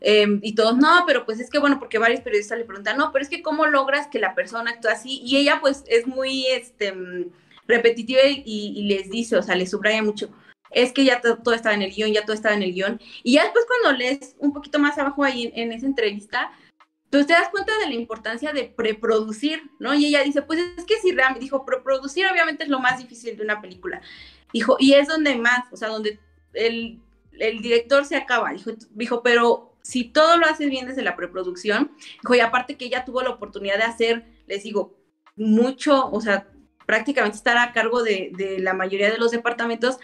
em, 0.00 0.40
y 0.42 0.54
todos, 0.54 0.76
no, 0.76 1.04
pero 1.06 1.24
pues 1.24 1.40
es 1.40 1.48
que 1.48 1.58
bueno, 1.58 1.78
porque 1.78 1.98
varios 1.98 2.20
periodistas 2.20 2.58
le 2.58 2.64
preguntan, 2.66 2.98
no, 2.98 3.10
pero 3.10 3.22
es 3.22 3.30
que 3.30 3.42
cómo 3.42 3.66
logras 3.66 4.08
que 4.08 4.18
la 4.18 4.34
persona 4.34 4.70
actúe 4.70 4.88
así. 4.88 5.20
Y 5.24 5.38
ella 5.38 5.60
pues 5.62 5.84
es 5.86 6.06
muy 6.06 6.46
este, 6.46 6.94
repetitiva 7.66 8.20
y, 8.24 8.82
les 8.84 9.10
dice, 9.10 9.36
o 9.36 9.42
sea, 9.42 9.54
le 9.54 9.66
subraya 9.66 10.02
mucho 10.02 10.30
es 10.70 10.92
que 10.92 11.04
ya 11.04 11.20
todo 11.20 11.54
estaba 11.54 11.74
en 11.74 11.82
el 11.82 11.92
guion, 11.92 12.12
ya 12.12 12.24
todo 12.24 12.34
estaba 12.34 12.54
en 12.54 12.62
el 12.62 12.72
guion. 12.72 13.00
Y 13.22 13.34
ya 13.34 13.44
después 13.44 13.64
cuando 13.66 13.98
lees 13.98 14.36
un 14.38 14.52
poquito 14.52 14.78
más 14.78 14.98
abajo 14.98 15.24
ahí 15.24 15.52
en 15.54 15.72
esa 15.72 15.86
entrevista, 15.86 16.50
tú 17.10 17.24
te 17.24 17.32
das 17.32 17.48
cuenta 17.48 17.72
de 17.78 17.86
la 17.86 17.94
importancia 17.94 18.52
de 18.52 18.64
preproducir, 18.64 19.70
¿no? 19.78 19.94
Y 19.94 20.06
ella 20.06 20.22
dice, 20.22 20.42
pues 20.42 20.60
es 20.76 20.84
que 20.84 20.98
si 20.98 21.12
realmente, 21.12 21.40
dijo, 21.40 21.64
preproducir 21.64 22.26
obviamente 22.30 22.64
es 22.64 22.70
lo 22.70 22.80
más 22.80 22.98
difícil 22.98 23.36
de 23.36 23.44
una 23.44 23.60
película. 23.60 24.00
Dijo, 24.52 24.76
y 24.78 24.94
es 24.94 25.08
donde 25.08 25.36
más, 25.36 25.64
o 25.72 25.76
sea, 25.76 25.88
donde 25.88 26.18
el, 26.52 27.00
director 27.32 28.04
se 28.04 28.16
acaba. 28.16 28.50
Dijo, 28.50 28.72
dijo, 28.90 29.22
pero 29.22 29.76
si 29.82 30.04
todo 30.04 30.36
lo 30.36 30.46
haces 30.46 30.68
bien 30.68 30.86
desde 30.86 31.02
la 31.02 31.16
preproducción, 31.16 31.92
dijo, 32.22 32.34
y 32.34 32.40
aparte 32.40 32.76
que 32.76 32.86
ella 32.86 33.04
tuvo 33.04 33.22
la 33.22 33.30
oportunidad 33.30 33.76
de 33.76 33.84
hacer, 33.84 34.26
les 34.46 34.62
digo, 34.62 34.98
mucho, 35.36 36.10
o 36.10 36.20
sea, 36.20 36.48
prácticamente 36.84 37.36
estar 37.36 37.56
a 37.58 37.72
cargo 37.72 38.02
de, 38.02 38.56
la 38.60 38.74
mayoría 38.74 39.10
de 39.10 39.18
los 39.18 39.30
departamentos. 39.30 39.98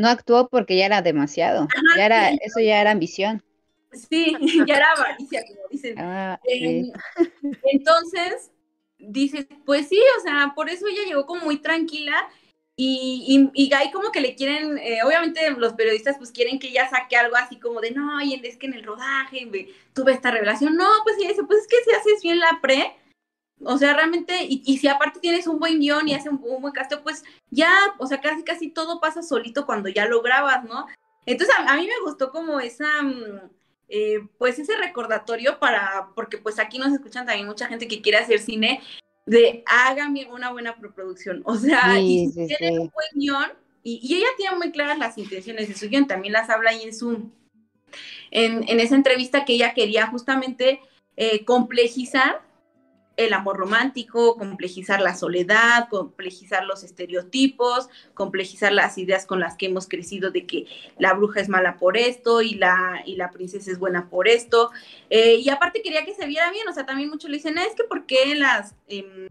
No 0.00 0.08
actuó 0.08 0.48
porque 0.48 0.78
ya 0.78 0.86
era 0.86 1.02
demasiado, 1.02 1.68
ya 1.94 2.06
era, 2.06 2.30
eso 2.30 2.58
ya 2.58 2.80
era 2.80 2.90
ambición. 2.90 3.44
Sí, 3.92 4.34
ya 4.66 4.76
era 4.76 4.92
avaricia, 4.92 5.44
como 5.46 5.60
dicen. 5.70 5.94
Ah, 5.98 6.40
em, 6.44 6.90
entonces, 7.64 8.50
dices, 8.98 9.46
pues 9.66 9.88
sí, 9.88 10.00
o 10.18 10.22
sea, 10.22 10.54
por 10.56 10.70
eso 10.70 10.86
ella 10.86 11.02
llegó 11.06 11.26
como 11.26 11.44
muy 11.44 11.58
tranquila 11.58 12.14
y, 12.76 13.50
y, 13.52 13.74
ahí 13.74 13.90
como 13.90 14.10
que 14.10 14.22
le 14.22 14.34
quieren, 14.34 14.78
eh, 14.78 15.00
obviamente 15.04 15.50
los 15.50 15.74
periodistas 15.74 16.16
pues 16.16 16.32
quieren 16.32 16.58
que 16.58 16.68
ella 16.68 16.88
saque 16.88 17.14
algo 17.14 17.36
así 17.36 17.56
como 17.58 17.82
de, 17.82 17.90
no, 17.90 18.22
y 18.22 18.40
es 18.42 18.56
que 18.56 18.68
en 18.68 18.72
el 18.72 18.84
rodaje 18.84 19.50
tuve 19.92 20.12
esta 20.12 20.30
revelación. 20.30 20.76
No, 20.76 20.88
pues 21.04 21.16
sí, 21.18 21.28
dice, 21.28 21.44
pues 21.44 21.60
es 21.60 21.66
que 21.66 21.76
si 21.84 21.94
haces 21.94 22.22
bien 22.22 22.38
la 22.38 22.58
pre, 22.62 22.96
o 23.64 23.78
sea, 23.78 23.94
realmente, 23.94 24.34
y, 24.48 24.78
si 24.78 24.88
aparte 24.88 25.20
tienes 25.20 25.46
un 25.46 25.58
buen 25.58 25.80
guion 25.80 26.08
y 26.08 26.14
haces 26.14 26.32
un, 26.32 26.40
buen 26.40 26.72
casteo, 26.72 27.02
pues 27.02 27.24
ya, 27.50 27.72
o 27.98 28.06
sea, 28.06 28.20
casi 28.20 28.42
casi 28.42 28.70
todo 28.70 29.00
pasa 29.00 29.22
solito 29.22 29.66
cuando 29.66 29.88
ya 29.88 30.06
lo 30.06 30.22
grabas, 30.22 30.64
¿no? 30.64 30.86
Entonces 31.26 31.54
a, 31.58 31.72
a 31.72 31.76
mí 31.76 31.86
me 31.86 32.00
gustó 32.04 32.30
como 32.30 32.60
esa... 32.60 33.02
Mm, 33.02 33.50
eh, 33.92 34.20
pues 34.38 34.56
ese 34.60 34.76
recordatorio 34.76 35.58
para, 35.58 36.10
porque 36.14 36.38
pues 36.38 36.60
aquí 36.60 36.78
nos 36.78 36.92
escuchan 36.92 37.26
también 37.26 37.48
mucha 37.48 37.66
gente 37.66 37.88
que 37.88 38.00
quiere 38.00 38.18
hacer 38.18 38.38
cine, 38.38 38.80
de 39.26 39.64
hagan 39.66 40.14
una 40.32 40.52
buena 40.52 40.76
preproducción, 40.76 41.42
o 41.44 41.56
sea, 41.56 41.98
y 41.98 42.28
si 42.28 42.46
tienen 42.46 42.78
un 42.78 42.92
buen 42.94 43.08
guion, 43.14 43.52
y, 43.82 44.14
ella 44.14 44.28
tiene 44.36 44.54
muy 44.54 44.70
claras 44.70 44.96
las 44.96 45.18
intenciones 45.18 45.66
de 45.66 45.74
su 45.74 45.88
guion, 45.88 46.06
también 46.06 46.32
las 46.32 46.50
habla 46.50 46.70
ahí 46.70 46.84
en 46.84 46.94
su, 46.94 47.32
en, 48.30 48.68
en 48.68 48.78
esa 48.78 48.94
entrevista 48.94 49.44
que 49.44 49.54
ella 49.54 49.74
quería 49.74 50.06
justamente 50.06 50.80
eh, 51.16 51.44
complejizar 51.44 52.42
el 53.26 53.34
amor 53.34 53.56
romántico, 53.58 54.36
complejizar 54.36 55.00
la 55.00 55.14
soledad, 55.14 55.88
complejizar 55.88 56.64
los 56.64 56.82
estereotipos, 56.82 57.88
complejizar 58.14 58.72
las 58.72 58.98
ideas 58.98 59.26
con 59.26 59.40
las 59.40 59.56
que 59.56 59.66
hemos 59.66 59.88
crecido 59.88 60.30
de 60.30 60.46
que 60.46 60.66
la 60.98 61.12
bruja 61.14 61.40
es 61.40 61.48
mala 61.48 61.76
por 61.76 61.96
esto 61.96 62.42
y 62.42 62.54
la, 62.54 63.02
y 63.04 63.16
la 63.16 63.30
princesa 63.30 63.70
es 63.70 63.78
buena 63.78 64.08
por 64.08 64.28
esto. 64.28 64.70
Eh, 65.10 65.36
y 65.36 65.48
aparte 65.50 65.82
quería 65.82 66.04
que 66.04 66.14
se 66.14 66.26
viera 66.26 66.50
bien, 66.50 66.66
o 66.68 66.72
sea, 66.72 66.86
también 66.86 67.10
muchos 67.10 67.30
le 67.30 67.36
dicen, 67.36 67.58
es 67.58 67.74
que 67.74 67.84
¿por 67.84 68.06
qué 68.06 68.34
las... 68.34 68.74
Em, 68.88 69.28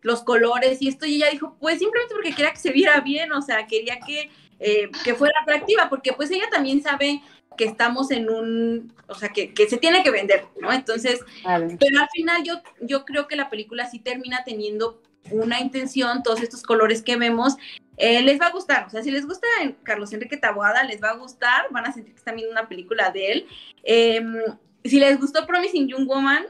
los 0.00 0.22
colores 0.22 0.80
y 0.80 0.88
esto, 0.88 1.06
y 1.06 1.16
ella 1.16 1.28
dijo, 1.30 1.56
pues 1.60 1.80
simplemente 1.80 2.14
porque 2.14 2.32
quería 2.32 2.52
que 2.52 2.60
se 2.60 2.70
viera 2.70 3.00
bien, 3.00 3.32
o 3.32 3.42
sea, 3.42 3.66
quería 3.66 3.98
que, 3.98 4.30
eh, 4.60 4.88
que 5.02 5.14
fuera 5.14 5.34
atractiva, 5.42 5.88
porque 5.88 6.12
pues 6.12 6.30
ella 6.30 6.48
también 6.50 6.80
sabe 6.82 7.20
que 7.58 7.64
estamos 7.64 8.10
en 8.10 8.30
un, 8.30 8.94
o 9.06 9.14
sea, 9.14 9.28
que, 9.28 9.52
se 9.68 9.76
tiene 9.76 10.02
que 10.02 10.10
vender, 10.10 10.46
¿no? 10.58 10.72
Entonces, 10.72 11.20
pero 11.44 12.00
al 12.00 12.08
final 12.10 12.42
yo, 12.44 12.62
yo 12.80 13.04
creo 13.04 13.28
que 13.28 13.36
la 13.36 13.50
película 13.50 13.90
sí 13.90 13.98
termina 13.98 14.44
teniendo 14.44 15.02
una 15.30 15.60
intención, 15.60 16.22
todos 16.22 16.40
estos 16.40 16.62
colores 16.62 17.02
que 17.02 17.16
vemos, 17.16 17.56
eh, 17.98 18.22
les 18.22 18.40
va 18.40 18.46
a 18.46 18.52
gustar, 18.52 18.86
o 18.86 18.90
sea, 18.90 19.02
si 19.02 19.10
les 19.10 19.26
gusta 19.26 19.46
Carlos 19.82 20.12
Enrique 20.12 20.36
Taboada, 20.36 20.84
les 20.84 21.02
va 21.02 21.10
a 21.10 21.16
gustar, 21.16 21.66
van 21.70 21.84
a 21.84 21.92
sentir 21.92 22.14
que 22.14 22.18
están 22.18 22.36
viendo 22.36 22.52
una 22.52 22.68
película 22.68 23.10
de 23.10 23.32
él. 23.32 23.46
Em, 23.82 24.36
si 24.84 25.00
les 25.00 25.18
gustó 25.20 25.46
Promising 25.46 25.88
Young 25.88 26.06
Woman, 26.06 26.46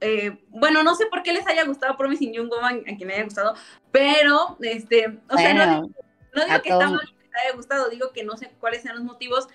eh, 0.00 0.38
bueno, 0.48 0.82
no 0.82 0.94
sé 0.94 1.06
por 1.06 1.22
qué 1.22 1.32
les 1.32 1.46
haya 1.46 1.64
gustado 1.64 1.96
Promising 1.96 2.32
Young 2.32 2.48
Woman, 2.48 2.82
a 2.90 2.96
quien 2.96 3.06
me 3.06 3.14
haya 3.14 3.24
gustado, 3.24 3.54
pero, 3.92 4.56
este, 4.60 5.18
o 5.28 5.36
sea, 5.36 5.54
no, 5.54 5.82
digo, 6.34 6.62
que 6.62 6.70
está 6.70 6.88
mal 6.88 7.00
que 7.06 7.24
les 7.24 7.44
haya 7.44 7.56
gustado, 7.56 7.88
digo 7.90 8.12
que 8.12 8.24
no 8.24 8.36
sé 8.36 8.50
cuáles 8.58 8.82
sean 8.82 8.96
los 8.96 9.04
motivos, 9.04 9.48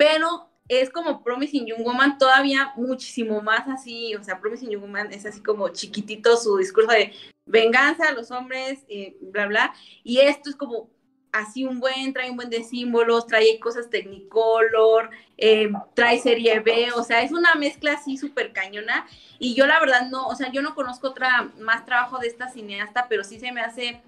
pero 0.00 0.48
es 0.66 0.88
como 0.88 1.22
Promising 1.22 1.66
Young 1.66 1.84
Woman 1.84 2.16
todavía 2.16 2.72
muchísimo 2.74 3.42
más 3.42 3.68
así, 3.68 4.14
o 4.14 4.24
sea, 4.24 4.40
Promising 4.40 4.70
Young 4.70 4.80
Woman 4.80 5.12
es 5.12 5.26
así 5.26 5.42
como 5.42 5.68
chiquitito 5.68 6.38
su 6.38 6.56
discurso 6.56 6.90
de 6.90 7.12
venganza 7.44 8.08
a 8.08 8.12
los 8.12 8.30
hombres, 8.30 8.82
y 8.88 9.14
bla, 9.20 9.46
bla, 9.46 9.74
y 10.02 10.20
esto 10.20 10.48
es 10.48 10.56
como 10.56 10.88
así 11.32 11.66
un 11.66 11.80
buen, 11.80 12.14
trae 12.14 12.30
un 12.30 12.36
buen 12.36 12.48
de 12.48 12.64
símbolos, 12.64 13.26
trae 13.26 13.60
cosas 13.60 13.90
Technicolor, 13.90 15.10
eh, 15.36 15.70
trae 15.92 16.18
serie 16.18 16.60
B, 16.60 16.92
o 16.96 17.02
sea, 17.02 17.20
es 17.20 17.32
una 17.32 17.54
mezcla 17.56 17.92
así 17.92 18.16
súper 18.16 18.54
cañona, 18.54 19.06
y 19.38 19.54
yo 19.54 19.66
la 19.66 19.80
verdad 19.80 20.08
no, 20.08 20.28
o 20.28 20.34
sea, 20.34 20.50
yo 20.50 20.62
no 20.62 20.74
conozco 20.74 21.08
otra 21.08 21.50
más 21.58 21.84
trabajo 21.84 22.16
de 22.16 22.28
esta 22.28 22.48
cineasta, 22.48 23.04
pero 23.10 23.22
sí 23.22 23.38
se 23.38 23.52
me 23.52 23.60
hace 23.60 24.00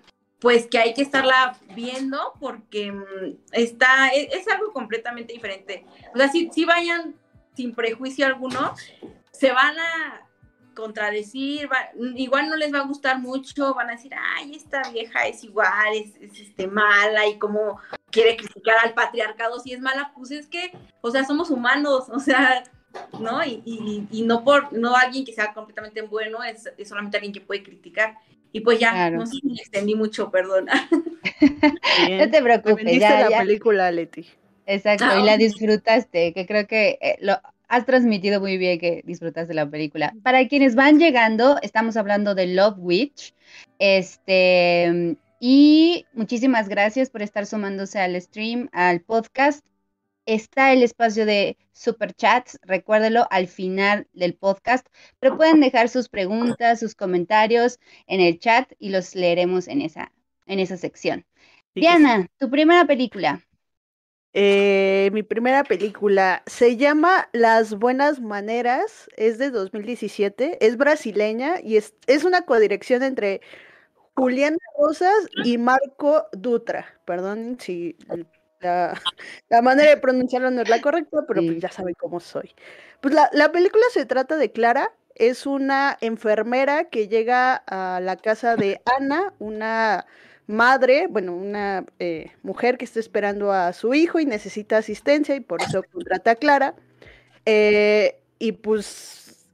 pues 0.43 0.67
que 0.67 0.77
hay 0.77 0.93
que 0.93 1.03
estarla 1.03 1.57
viendo 1.75 2.35
porque 2.41 2.91
mm, 2.91 3.39
está, 3.53 4.09
e, 4.09 4.29
es, 4.33 4.49
algo 4.49 4.73
completamente 4.73 5.33
diferente. 5.33 5.87
O 6.13 6.19
sea, 6.19 6.29
si, 6.29 6.51
si, 6.53 6.65
vayan 6.65 7.15
sin 7.55 7.75
prejuicio 7.75 8.27
alguno, 8.27 8.75
se 9.31 9.53
van 9.53 9.79
a 9.79 10.29
contradecir, 10.75 11.69
igual 12.17 12.49
no 12.49 12.57
les 12.57 12.75
va 12.75 12.81
a 12.81 12.87
gustar 12.87 13.21
mucho, 13.21 13.73
van 13.75 13.91
a 13.91 13.93
decir, 13.93 14.13
ay, 14.37 14.55
esta 14.57 14.91
vieja 14.91 15.29
es 15.29 15.45
igual, 15.45 15.95
es, 15.95 16.41
este, 16.41 16.67
mala 16.67 17.27
y 17.29 17.39
como 17.39 17.79
quiere 18.11 18.37
criticar 18.37 18.77
al 18.83 18.95
patriarcado 18.95 19.61
si 19.61 19.73
es 19.73 19.81
mala, 19.81 20.13
pues 20.17 20.33
es 20.33 20.49
que, 20.49 20.73
o 21.03 21.11
sea, 21.13 21.25
somos 21.25 21.51
humanos, 21.51 22.09
o 22.13 22.19
sea, 22.19 22.65
¿no? 23.21 23.45
Y, 23.45 23.63
y, 23.65 24.09
y 24.11 24.23
no 24.23 24.43
por, 24.43 24.73
no 24.73 24.97
alguien 24.97 25.25
que 25.25 25.35
sea 25.35 25.55
completamente 25.55 26.03
bueno, 26.03 26.43
es, 26.43 26.69
es 26.77 26.89
solamente 26.89 27.19
alguien 27.19 27.33
que 27.33 27.41
puede 27.41 27.63
criticar. 27.63 28.19
Y 28.53 28.61
pues 28.61 28.79
ya, 28.79 29.11
no 29.11 29.27
sé 29.27 29.39
si 29.41 29.47
me 29.47 29.55
extendí 29.55 29.95
mucho, 29.95 30.31
perdona. 30.31 30.89
no 32.11 32.31
te 32.31 32.43
preocupes. 32.43 33.01
Ya, 33.01 33.29
la 33.29 33.39
película, 33.39 33.91
Leti. 33.91 34.27
Exacto, 34.67 35.07
y 35.19 35.25
la 35.25 35.33
ah, 35.33 35.37
disfrutaste, 35.37 36.33
que 36.33 36.47
creo 36.47 36.67
que 36.67 36.99
eh, 37.01 37.17
lo 37.21 37.35
has 37.69 37.87
transmitido 37.87 38.41
muy 38.41 38.59
bien 38.59 38.79
que 38.79 39.03
disfrutaste 39.05 39.55
la 39.55 39.69
película. 39.69 40.15
Para 40.23 40.47
quienes 40.47 40.75
van 40.75 40.99
llegando, 40.99 41.59
estamos 41.63 41.97
hablando 41.97 42.35
de 42.35 42.49
Love 42.49 42.77
Witch. 42.79 43.35
Este, 43.79 45.17
y 45.41 46.07
muchísimas 46.13 46.69
gracias 46.69 47.11
por 47.11 47.23
estar 47.23 47.47
sumándose 47.47 47.99
al 47.99 48.21
stream, 48.21 48.69
al 48.73 49.01
podcast. 49.01 49.65
Está 50.27 50.73
el 50.73 50.83
espacio 50.83 51.27
de 51.27 51.57
superchats, 51.73 52.59
recuérdelo 52.63 53.27
al 53.31 53.49
final 53.49 54.09
del 54.13 54.35
podcast, 54.35 54.87
pero 55.21 55.37
pueden 55.37 55.61
dejar 55.61 55.89
sus 55.89 56.09
preguntas, 56.09 56.81
sus 56.81 56.95
comentarios 56.95 57.79
en 58.07 58.21
el 58.21 58.39
chat 58.39 58.73
y 58.79 58.91
los 58.91 59.15
leeremos 59.15 59.69
en 59.69 59.83
esa, 59.83 60.13
en 60.47 60.61
esa 60.61 60.77
sección. 60.77 61.25
Diana, 61.75 62.29
tu 62.39 62.51
primera 62.51 62.87
película. 62.87 63.43
Eh, 64.35 65.11
mi 65.13 65.23
primera 65.23 65.63
película 65.63 66.43
se 66.47 66.79
llama 66.79 67.29
Las 67.33 67.75
Buenas 67.75 68.21
Maneras, 68.21 69.11
es 69.17 69.37
de 69.37 69.51
2017, 69.51 70.65
es 70.65 70.77
brasileña 70.79 71.57
y 71.63 71.77
es, 71.77 71.95
es 72.07 72.25
una 72.25 72.43
codirección 72.43 73.03
entre 73.03 73.43
Juliana 74.15 74.57
Rosas 74.79 75.29
y 75.45 75.59
Marco 75.59 76.27
Dutra. 76.33 76.87
Perdón 77.05 77.59
si 77.61 77.97
la, 78.63 79.63
manera 79.63 79.91
de 79.91 79.97
pronunciarlo 79.97 80.51
no 80.51 80.63
es 80.63 80.69
la 80.69 80.81
correcta, 80.81 81.25
pero 81.27 81.43
pues 81.43 81.61
ya 81.61 81.71
saben 81.71 81.95
cómo 81.99 82.21
soy. 82.21 82.55
Pues 83.01 83.15
la, 83.15 83.29
la 83.33 83.53
película 83.53 83.85
se 83.93 84.07
trata 84.07 84.37
de 84.37 84.53
Clara, 84.53 84.93
es 85.15 85.47
una 85.47 85.99
enfermera 86.01 86.85
que 86.85 87.09
llega 87.09 87.57
a 87.67 88.01
la 88.01 88.17
casa 88.17 88.57
de 88.57 88.81
Ana, 88.99 89.35
una 89.39 90.07
madre, 90.47 91.07
bueno, 91.09 91.35
una 91.35 91.85
eh, 91.99 92.33
mujer 92.43 92.79
que 92.79 92.85
está 92.85 93.01
esperando 93.01 93.53
a 93.53 93.73
su 93.73 93.95
hijo 93.95 94.21
y 94.21 94.27
necesita 94.27 94.79
asistencia 94.79 95.35
y 95.35 95.41
por 95.41 95.63
eso 95.63 95.83
contrata 95.93 96.33
a 96.33 96.37
Clara. 96.37 96.75
Eh, 97.47 98.21
y 98.39 98.53
pues 98.53 99.47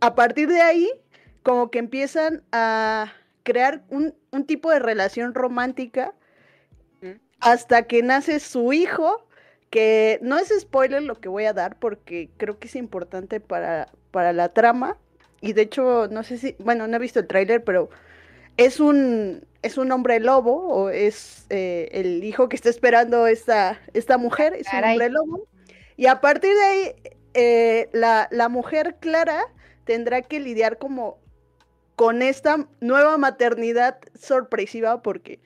a 0.00 0.14
partir 0.14 0.48
de 0.48 0.60
ahí, 0.60 0.90
como 1.42 1.70
que 1.70 1.78
empiezan 1.78 2.42
a 2.52 3.12
crear 3.42 3.82
un, 3.88 4.14
un 4.30 4.44
tipo 4.44 4.70
de 4.70 4.78
relación 4.78 5.34
romántica 5.34 6.14
hasta 7.40 7.84
que 7.84 8.02
nace 8.02 8.40
su 8.40 8.72
hijo, 8.72 9.26
que 9.70 10.18
no 10.22 10.38
es 10.38 10.52
spoiler 10.58 11.02
lo 11.02 11.20
que 11.20 11.28
voy 11.28 11.44
a 11.44 11.52
dar 11.52 11.78
porque 11.78 12.28
creo 12.36 12.58
que 12.58 12.68
es 12.68 12.76
importante 12.76 13.40
para, 13.40 13.88
para 14.10 14.32
la 14.32 14.50
trama. 14.50 14.98
Y 15.40 15.54
de 15.54 15.62
hecho, 15.62 16.08
no 16.10 16.22
sé 16.22 16.38
si, 16.38 16.56
bueno, 16.58 16.86
no 16.86 16.96
he 16.96 17.00
visto 17.00 17.20
el 17.20 17.26
tráiler, 17.26 17.64
pero 17.64 17.88
es 18.56 18.78
un, 18.78 19.46
es 19.62 19.78
un 19.78 19.90
hombre 19.92 20.20
lobo 20.20 20.68
o 20.68 20.90
es 20.90 21.46
eh, 21.50 21.88
el 21.92 22.22
hijo 22.24 22.48
que 22.48 22.56
está 22.56 22.68
esperando 22.68 23.26
esta, 23.26 23.80
esta 23.94 24.18
mujer, 24.18 24.54
es 24.54 24.66
un 24.72 24.84
hombre 24.84 25.08
lobo. 25.08 25.46
Y 25.96 26.06
a 26.06 26.20
partir 26.20 26.54
de 26.54 26.62
ahí, 26.62 26.94
eh, 27.34 27.88
la, 27.92 28.28
la, 28.30 28.48
mujer 28.48 28.96
Clara 29.00 29.44
tendrá 29.84 30.22
que 30.22 30.40
lidiar 30.40 30.78
como 30.78 31.18
con 31.94 32.22
esta 32.22 32.66
nueva 32.80 33.18
maternidad 33.18 33.98
sorpresiva 34.18 35.02
porque 35.02 35.38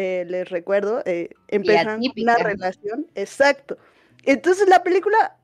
eh, 0.00 0.24
les 0.28 0.48
recuerdo, 0.48 1.02
empiezan 1.48 2.00
una 2.16 2.36
relación, 2.36 3.08
exacto. 3.16 3.76
Entonces 4.22 4.68
la 4.68 4.84
película, 4.84 5.36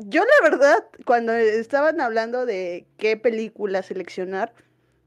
yo 0.00 0.24
la 0.24 0.50
verdad, 0.50 0.84
cuando 1.04 1.32
estaban 1.32 2.00
hablando 2.00 2.44
de 2.44 2.86
qué 2.98 3.16
película 3.16 3.84
seleccionar, 3.84 4.52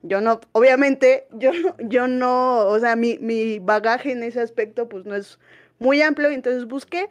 yo 0.04 0.22
no, 0.22 0.40
obviamente, 0.54 1.28
yo, 1.32 1.52
yo 1.80 2.08
no, 2.08 2.60
o 2.60 2.80
sea, 2.80 2.96
mi, 2.96 3.18
mi 3.20 3.60
bagaje 3.60 4.14
en 4.14 4.24
ese 4.24 4.40
aspecto 4.40 4.88
pues 4.88 5.04
no 5.06 5.16
es 5.16 5.38
muy 5.80 6.02
amplio, 6.02 6.30
entonces 6.30 6.66
busqué. 6.66 7.10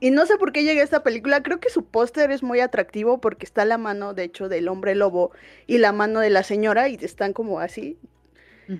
Y 0.00 0.10
no 0.10 0.26
sé 0.26 0.36
por 0.36 0.52
qué 0.52 0.64
llegué 0.64 0.82
a 0.82 0.84
esta 0.84 1.02
película, 1.02 1.42
creo 1.42 1.60
que 1.60 1.70
su 1.70 1.86
póster 1.86 2.30
es 2.30 2.42
muy 2.42 2.60
atractivo 2.60 3.22
porque 3.22 3.46
está 3.46 3.64
la 3.64 3.78
mano, 3.78 4.12
de 4.12 4.24
hecho, 4.24 4.50
del 4.50 4.68
hombre 4.68 4.94
lobo 4.94 5.30
y 5.66 5.78
la 5.78 5.92
mano 5.92 6.20
de 6.20 6.28
la 6.28 6.42
señora 6.42 6.90
y 6.90 6.98
están 7.00 7.32
como 7.32 7.58
así, 7.58 7.96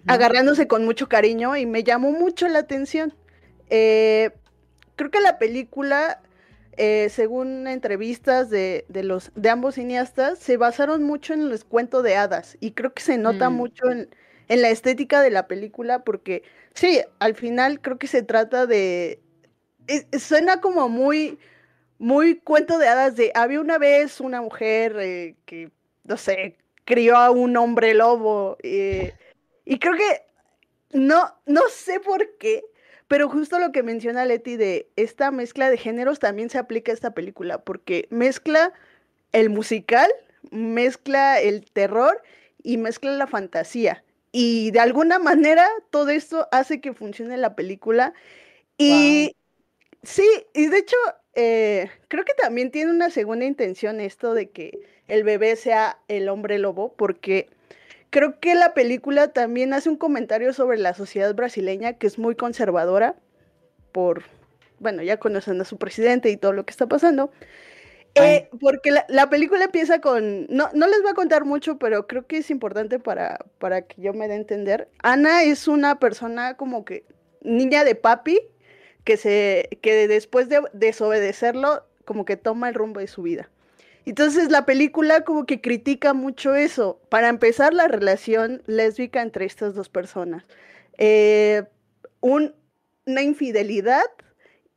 agarrándose 0.06 0.66
con 0.66 0.84
mucho 0.84 1.08
cariño 1.08 1.56
y 1.56 1.66
me 1.66 1.84
llamó 1.84 2.12
mucho 2.12 2.48
la 2.48 2.60
atención. 2.60 3.14
Eh, 3.70 4.30
creo 4.96 5.10
que 5.10 5.20
la 5.20 5.38
película 5.38 6.20
eh, 6.76 7.08
según 7.08 7.68
entrevistas 7.68 8.50
de, 8.50 8.84
los, 8.88 9.30
de 9.36 9.48
ambos 9.48 9.76
cineastas, 9.76 10.40
se 10.40 10.56
basaron 10.56 11.04
mucho 11.04 11.32
en 11.32 11.48
los 11.48 11.62
cuentos 11.64 12.02
de 12.02 12.16
hadas 12.16 12.56
y 12.58 12.72
creo 12.72 12.92
que 12.92 13.02
se 13.02 13.16
nota 13.16 13.48
mm. 13.48 13.54
mucho 13.54 13.84
en, 13.90 14.08
la 14.48 14.70
estética 14.70 15.20
de 15.20 15.30
la 15.30 15.46
película 15.46 16.02
porque 16.02 16.42
sí, 16.74 17.00
al 17.20 17.34
final 17.34 17.80
creo 17.80 17.98
que 17.98 18.08
se 18.08 18.22
trata 18.22 18.66
de... 18.66 19.20
suena 20.18 20.60
como 20.60 20.88
muy, 20.88 21.38
muy 21.98 22.36
cuento 22.40 22.78
de 22.78 22.88
hadas 22.88 23.14
de 23.14 23.30
había 23.34 23.60
una 23.60 23.78
vez 23.78 24.20
una 24.20 24.42
mujer 24.42 24.96
eh, 24.98 25.36
que, 25.46 25.70
no 26.02 26.16
sé, 26.16 26.56
crió 26.84 27.16
a 27.16 27.30
un 27.30 27.56
hombre 27.56 27.94
lobo 27.94 28.56
eh, 28.64 29.14
y 29.64 29.78
creo 29.78 29.94
que 29.94 30.22
no, 30.92 31.34
no 31.46 31.62
sé 31.70 32.00
por 32.00 32.36
qué, 32.38 32.62
pero 33.08 33.28
justo 33.28 33.58
lo 33.58 33.72
que 33.72 33.82
menciona 33.82 34.24
Leti 34.24 34.56
de 34.56 34.88
esta 34.96 35.30
mezcla 35.30 35.70
de 35.70 35.76
géneros 35.76 36.18
también 36.18 36.50
se 36.50 36.58
aplica 36.58 36.92
a 36.92 36.94
esta 36.94 37.14
película, 37.14 37.62
porque 37.62 38.06
mezcla 38.10 38.72
el 39.32 39.50
musical, 39.50 40.10
mezcla 40.50 41.40
el 41.40 41.70
terror 41.70 42.22
y 42.62 42.76
mezcla 42.78 43.12
la 43.12 43.26
fantasía. 43.26 44.04
Y 44.32 44.70
de 44.72 44.80
alguna 44.80 45.18
manera 45.18 45.68
todo 45.90 46.10
esto 46.10 46.48
hace 46.50 46.80
que 46.80 46.92
funcione 46.94 47.36
la 47.36 47.54
película. 47.54 48.14
Y 48.78 49.36
sí, 50.02 50.26
y 50.54 50.66
de 50.68 50.78
hecho, 50.78 50.96
eh, 51.34 51.90
creo 52.08 52.24
que 52.24 52.34
también 52.34 52.70
tiene 52.70 52.90
una 52.90 53.10
segunda 53.10 53.44
intención 53.44 54.00
esto 54.00 54.34
de 54.34 54.50
que 54.50 54.80
el 55.08 55.24
bebé 55.24 55.56
sea 55.56 55.98
el 56.08 56.28
hombre 56.28 56.58
lobo, 56.58 56.94
porque 56.96 57.48
creo 58.14 58.38
que 58.38 58.54
la 58.54 58.74
película 58.74 59.32
también 59.32 59.72
hace 59.72 59.90
un 59.90 59.96
comentario 59.96 60.52
sobre 60.52 60.78
la 60.78 60.94
sociedad 60.94 61.34
brasileña 61.34 61.94
que 61.94 62.06
es 62.06 62.16
muy 62.16 62.36
conservadora 62.36 63.16
por, 63.90 64.22
bueno, 64.78 65.02
ya 65.02 65.16
conocen 65.16 65.60
a 65.60 65.64
su 65.64 65.78
presidente 65.78 66.30
y 66.30 66.36
todo 66.36 66.52
lo 66.52 66.64
que 66.64 66.70
está 66.70 66.86
pasando. 66.86 67.32
Eh, 68.14 68.48
porque 68.60 68.92
la, 69.08 69.28
película 69.30 69.64
empieza 69.64 70.00
con, 70.00 70.46
no, 70.48 70.70
no 70.72 70.86
les 70.86 71.02
voy 71.02 71.10
a 71.10 71.14
contar 71.14 71.44
mucho, 71.44 71.76
pero 71.78 72.06
creo 72.06 72.24
que 72.24 72.38
es 72.38 72.50
importante 72.50 73.00
para, 73.00 73.44
para 73.58 73.82
que 73.82 74.00
yo 74.00 74.12
me 74.12 74.28
dé 74.28 74.34
a 74.34 74.36
entender. 74.36 74.88
Ana 75.02 75.42
es 75.42 75.66
una 75.66 75.98
persona 75.98 76.56
como 76.56 76.84
que 76.84 77.04
niña 77.42 77.82
de 77.82 77.96
papi, 77.96 78.38
que, 79.02 79.16
se, 79.16 79.68
que 79.82 80.06
después 80.06 80.48
de 80.48 80.60
desobedecerlo, 80.72 81.84
como 82.04 82.24
que 82.24 82.36
toma 82.36 82.68
el 82.68 82.76
rumbo 82.76 83.00
de 83.00 83.08
su 83.08 83.22
vida. 83.22 83.50
Entonces 84.06 84.50
la 84.50 84.66
película 84.66 85.22
como 85.22 85.46
que 85.46 85.60
critica 85.60 86.12
mucho 86.12 86.54
eso. 86.54 87.00
Para 87.08 87.28
empezar, 87.28 87.72
la 87.72 87.88
relación 87.88 88.62
lésbica 88.66 89.22
entre 89.22 89.46
estas 89.46 89.74
dos 89.74 89.88
personas. 89.88 90.44
Eh, 90.98 91.64
una 92.20 93.22
infidelidad 93.22 94.04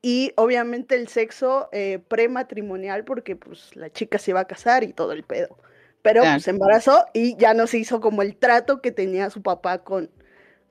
y 0.01 0.31
obviamente 0.35 0.95
el 0.95 1.07
sexo 1.07 1.69
eh, 1.71 1.99
prematrimonial 2.07 3.03
porque 3.03 3.35
pues 3.35 3.75
la 3.75 3.89
chica 3.89 4.17
se 4.17 4.31
iba 4.31 4.39
a 4.39 4.45
casar 4.45 4.83
y 4.83 4.93
todo 4.93 5.11
el 5.11 5.23
pedo. 5.23 5.57
Pero 6.01 6.21
pues, 6.21 6.43
se 6.43 6.51
embarazó 6.51 7.05
y 7.13 7.35
ya 7.37 7.53
no 7.53 7.67
se 7.67 7.79
hizo 7.79 7.99
como 7.99 8.21
el 8.21 8.35
trato 8.35 8.81
que 8.81 8.91
tenía 8.91 9.29
su 9.29 9.41
papá 9.41 9.79
con, 9.79 10.09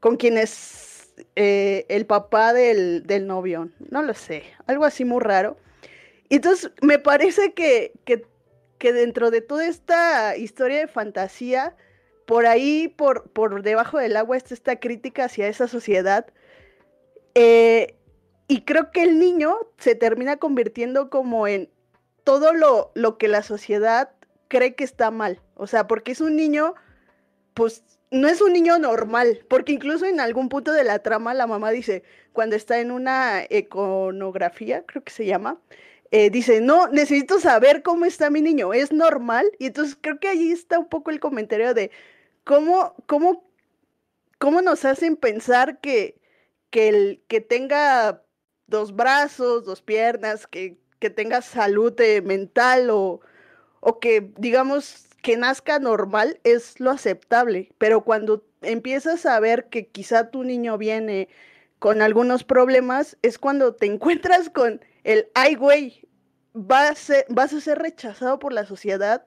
con 0.00 0.16
quien 0.16 0.38
es 0.38 1.12
eh, 1.34 1.84
el 1.88 2.06
papá 2.06 2.52
del, 2.52 3.06
del 3.06 3.26
novio. 3.26 3.70
No 3.90 4.02
lo 4.02 4.14
sé, 4.14 4.44
algo 4.66 4.84
así 4.84 5.04
muy 5.04 5.20
raro. 5.20 5.58
Entonces, 6.30 6.70
me 6.80 6.98
parece 6.98 7.52
que, 7.52 7.92
que 8.04 8.24
que 8.78 8.92
dentro 8.92 9.30
de 9.30 9.40
toda 9.40 9.66
esta 9.66 10.36
historia 10.36 10.78
de 10.78 10.86
fantasía, 10.86 11.76
por 12.26 12.46
ahí, 12.46 12.88
por, 12.88 13.30
por 13.30 13.62
debajo 13.62 13.98
del 13.98 14.16
agua, 14.16 14.36
está 14.36 14.54
esta 14.54 14.80
crítica 14.80 15.24
hacia 15.24 15.48
esa 15.48 15.68
sociedad. 15.68 16.26
Eh, 17.34 17.96
y 18.48 18.62
creo 18.62 18.90
que 18.90 19.02
el 19.02 19.18
niño 19.18 19.56
se 19.78 19.94
termina 19.94 20.36
convirtiendo 20.36 21.10
como 21.10 21.46
en 21.46 21.68
todo 22.24 22.52
lo, 22.52 22.90
lo 22.94 23.18
que 23.18 23.28
la 23.28 23.42
sociedad 23.42 24.10
cree 24.48 24.74
que 24.74 24.84
está 24.84 25.10
mal. 25.10 25.40
O 25.54 25.66
sea, 25.66 25.86
porque 25.86 26.12
es 26.12 26.20
un 26.20 26.36
niño, 26.36 26.74
pues 27.54 27.84
no 28.10 28.28
es 28.28 28.40
un 28.40 28.52
niño 28.52 28.78
normal, 28.78 29.44
porque 29.48 29.72
incluso 29.72 30.06
en 30.06 30.20
algún 30.20 30.48
punto 30.48 30.72
de 30.72 30.84
la 30.84 31.00
trama 31.00 31.34
la 31.34 31.46
mamá 31.46 31.70
dice, 31.70 32.04
cuando 32.32 32.56
está 32.56 32.78
en 32.80 32.90
una 32.90 33.44
iconografía, 33.50 34.84
creo 34.86 35.02
que 35.02 35.12
se 35.12 35.26
llama, 35.26 35.58
eh, 36.10 36.30
dice, 36.30 36.60
no, 36.60 36.88
necesito 36.88 37.40
saber 37.40 37.82
cómo 37.82 38.04
está 38.04 38.30
mi 38.30 38.40
niño, 38.40 38.72
¿es 38.72 38.92
normal? 38.92 39.50
Y 39.58 39.66
entonces 39.66 39.96
creo 40.00 40.20
que 40.20 40.28
ahí 40.28 40.52
está 40.52 40.78
un 40.78 40.88
poco 40.88 41.10
el 41.10 41.20
comentario 41.20 41.74
de 41.74 41.90
cómo, 42.44 42.94
cómo, 43.06 43.50
cómo 44.38 44.62
nos 44.62 44.84
hacen 44.84 45.16
pensar 45.16 45.80
que, 45.80 46.20
que, 46.70 46.88
el, 46.88 47.24
que 47.28 47.40
tenga 47.40 48.22
dos 48.66 48.94
brazos, 48.94 49.64
dos 49.64 49.82
piernas, 49.82 50.46
que, 50.46 50.78
que 50.98 51.10
tenga 51.10 51.42
salud 51.42 51.98
eh, 52.00 52.22
mental 52.22 52.90
o, 52.90 53.20
o 53.80 54.00
que 54.00 54.32
digamos 54.38 55.06
que 55.22 55.36
nazca 55.36 55.78
normal 55.80 56.40
es 56.44 56.78
lo 56.78 56.92
aceptable, 56.92 57.72
pero 57.78 58.04
cuando 58.04 58.44
empiezas 58.62 59.26
a 59.26 59.40
ver 59.40 59.68
que 59.68 59.88
quizá 59.88 60.30
tu 60.30 60.44
niño 60.44 60.78
viene 60.78 61.28
con 61.80 62.00
algunos 62.00 62.44
problemas, 62.44 63.18
es 63.22 63.38
cuando 63.38 63.74
te 63.74 63.86
encuentras 63.92 64.50
con 64.50 64.80
el, 65.06 65.28
ay, 65.34 65.54
güey, 65.54 66.02
vas 66.52 67.10
a, 67.10 67.60
ser 67.60 67.78
rechazado 67.78 68.40
por 68.40 68.52
la 68.52 68.66
sociedad 68.66 69.24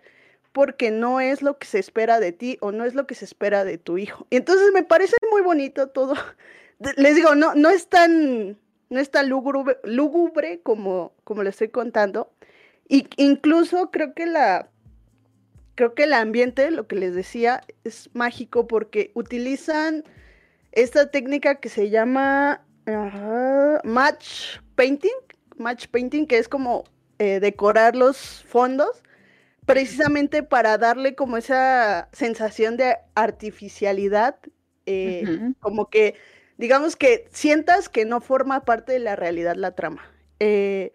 porque 0.52 0.92
no 0.92 1.22
es 1.22 1.42
lo 1.42 1.58
que 1.58 1.68
se 1.68 1.80
espera 1.80 2.20
de 2.20 2.34
ti 2.34 2.58
o 2.60 2.74
no 2.74 2.84
es 2.84 2.96
lo 2.96 3.08
que 3.08 3.16
se 3.16 3.24
espera 3.24 3.64
de 3.64 3.78
tu 3.78 3.98
hijo. 3.98 4.28
Y 4.30 4.36
entonces 4.36 4.72
me 4.74 4.84
parece 4.84 5.16
muy 5.32 5.42
bonito 5.42 5.88
todo. 5.88 6.16
Les 6.98 7.16
digo, 7.16 7.34
no, 7.34 7.56
no 7.56 7.70
es 7.70 7.88
tan, 7.88 8.58
no 8.90 9.00
es 9.00 9.10
tan 9.10 9.30
lúgubre, 9.30 9.78
lúgubre 9.86 10.60
como, 10.62 11.14
como 11.24 11.44
le 11.44 11.50
estoy 11.50 11.70
contando. 11.70 12.34
Y 12.90 13.08
incluso 13.16 13.90
creo 13.90 14.14
que 14.14 14.26
la 14.26 14.70
creo 15.76 15.94
que 15.94 16.04
el 16.04 16.14
ambiente, 16.14 16.72
lo 16.72 16.88
que 16.88 16.98
les 16.98 17.16
decía, 17.16 17.62
es 17.86 18.10
mágico 18.14 18.68
porque 18.68 19.12
utilizan 19.14 20.04
esta 20.74 21.10
técnica 21.10 21.56
que 21.56 21.70
se 21.70 21.90
llama 21.90 22.66
match 23.86 24.58
painting, 24.76 25.16
match 25.60 25.88
painting, 25.88 26.26
que 26.26 26.38
es 26.38 26.48
como 26.48 26.86
eh, 27.20 27.40
decorar 27.40 27.96
los 27.96 28.44
fondos, 28.48 29.04
precisamente 29.66 30.44
para 30.44 30.78
darle 30.78 31.16
como 31.16 31.38
esa 31.38 32.10
sensación 32.12 32.78
de 32.78 32.98
artificialidad, 33.16 34.38
eh, 34.86 35.54
como 35.60 35.90
que, 35.90 36.16
digamos 36.58 36.96
que 36.96 37.28
sientas 37.32 37.90
que 37.90 38.06
no 38.06 38.22
forma 38.22 38.66
parte 38.66 38.94
de 38.94 39.00
la 39.00 39.16
realidad 39.16 39.56
la 39.56 39.76
trama. 39.76 40.04
Eh, 40.40 40.92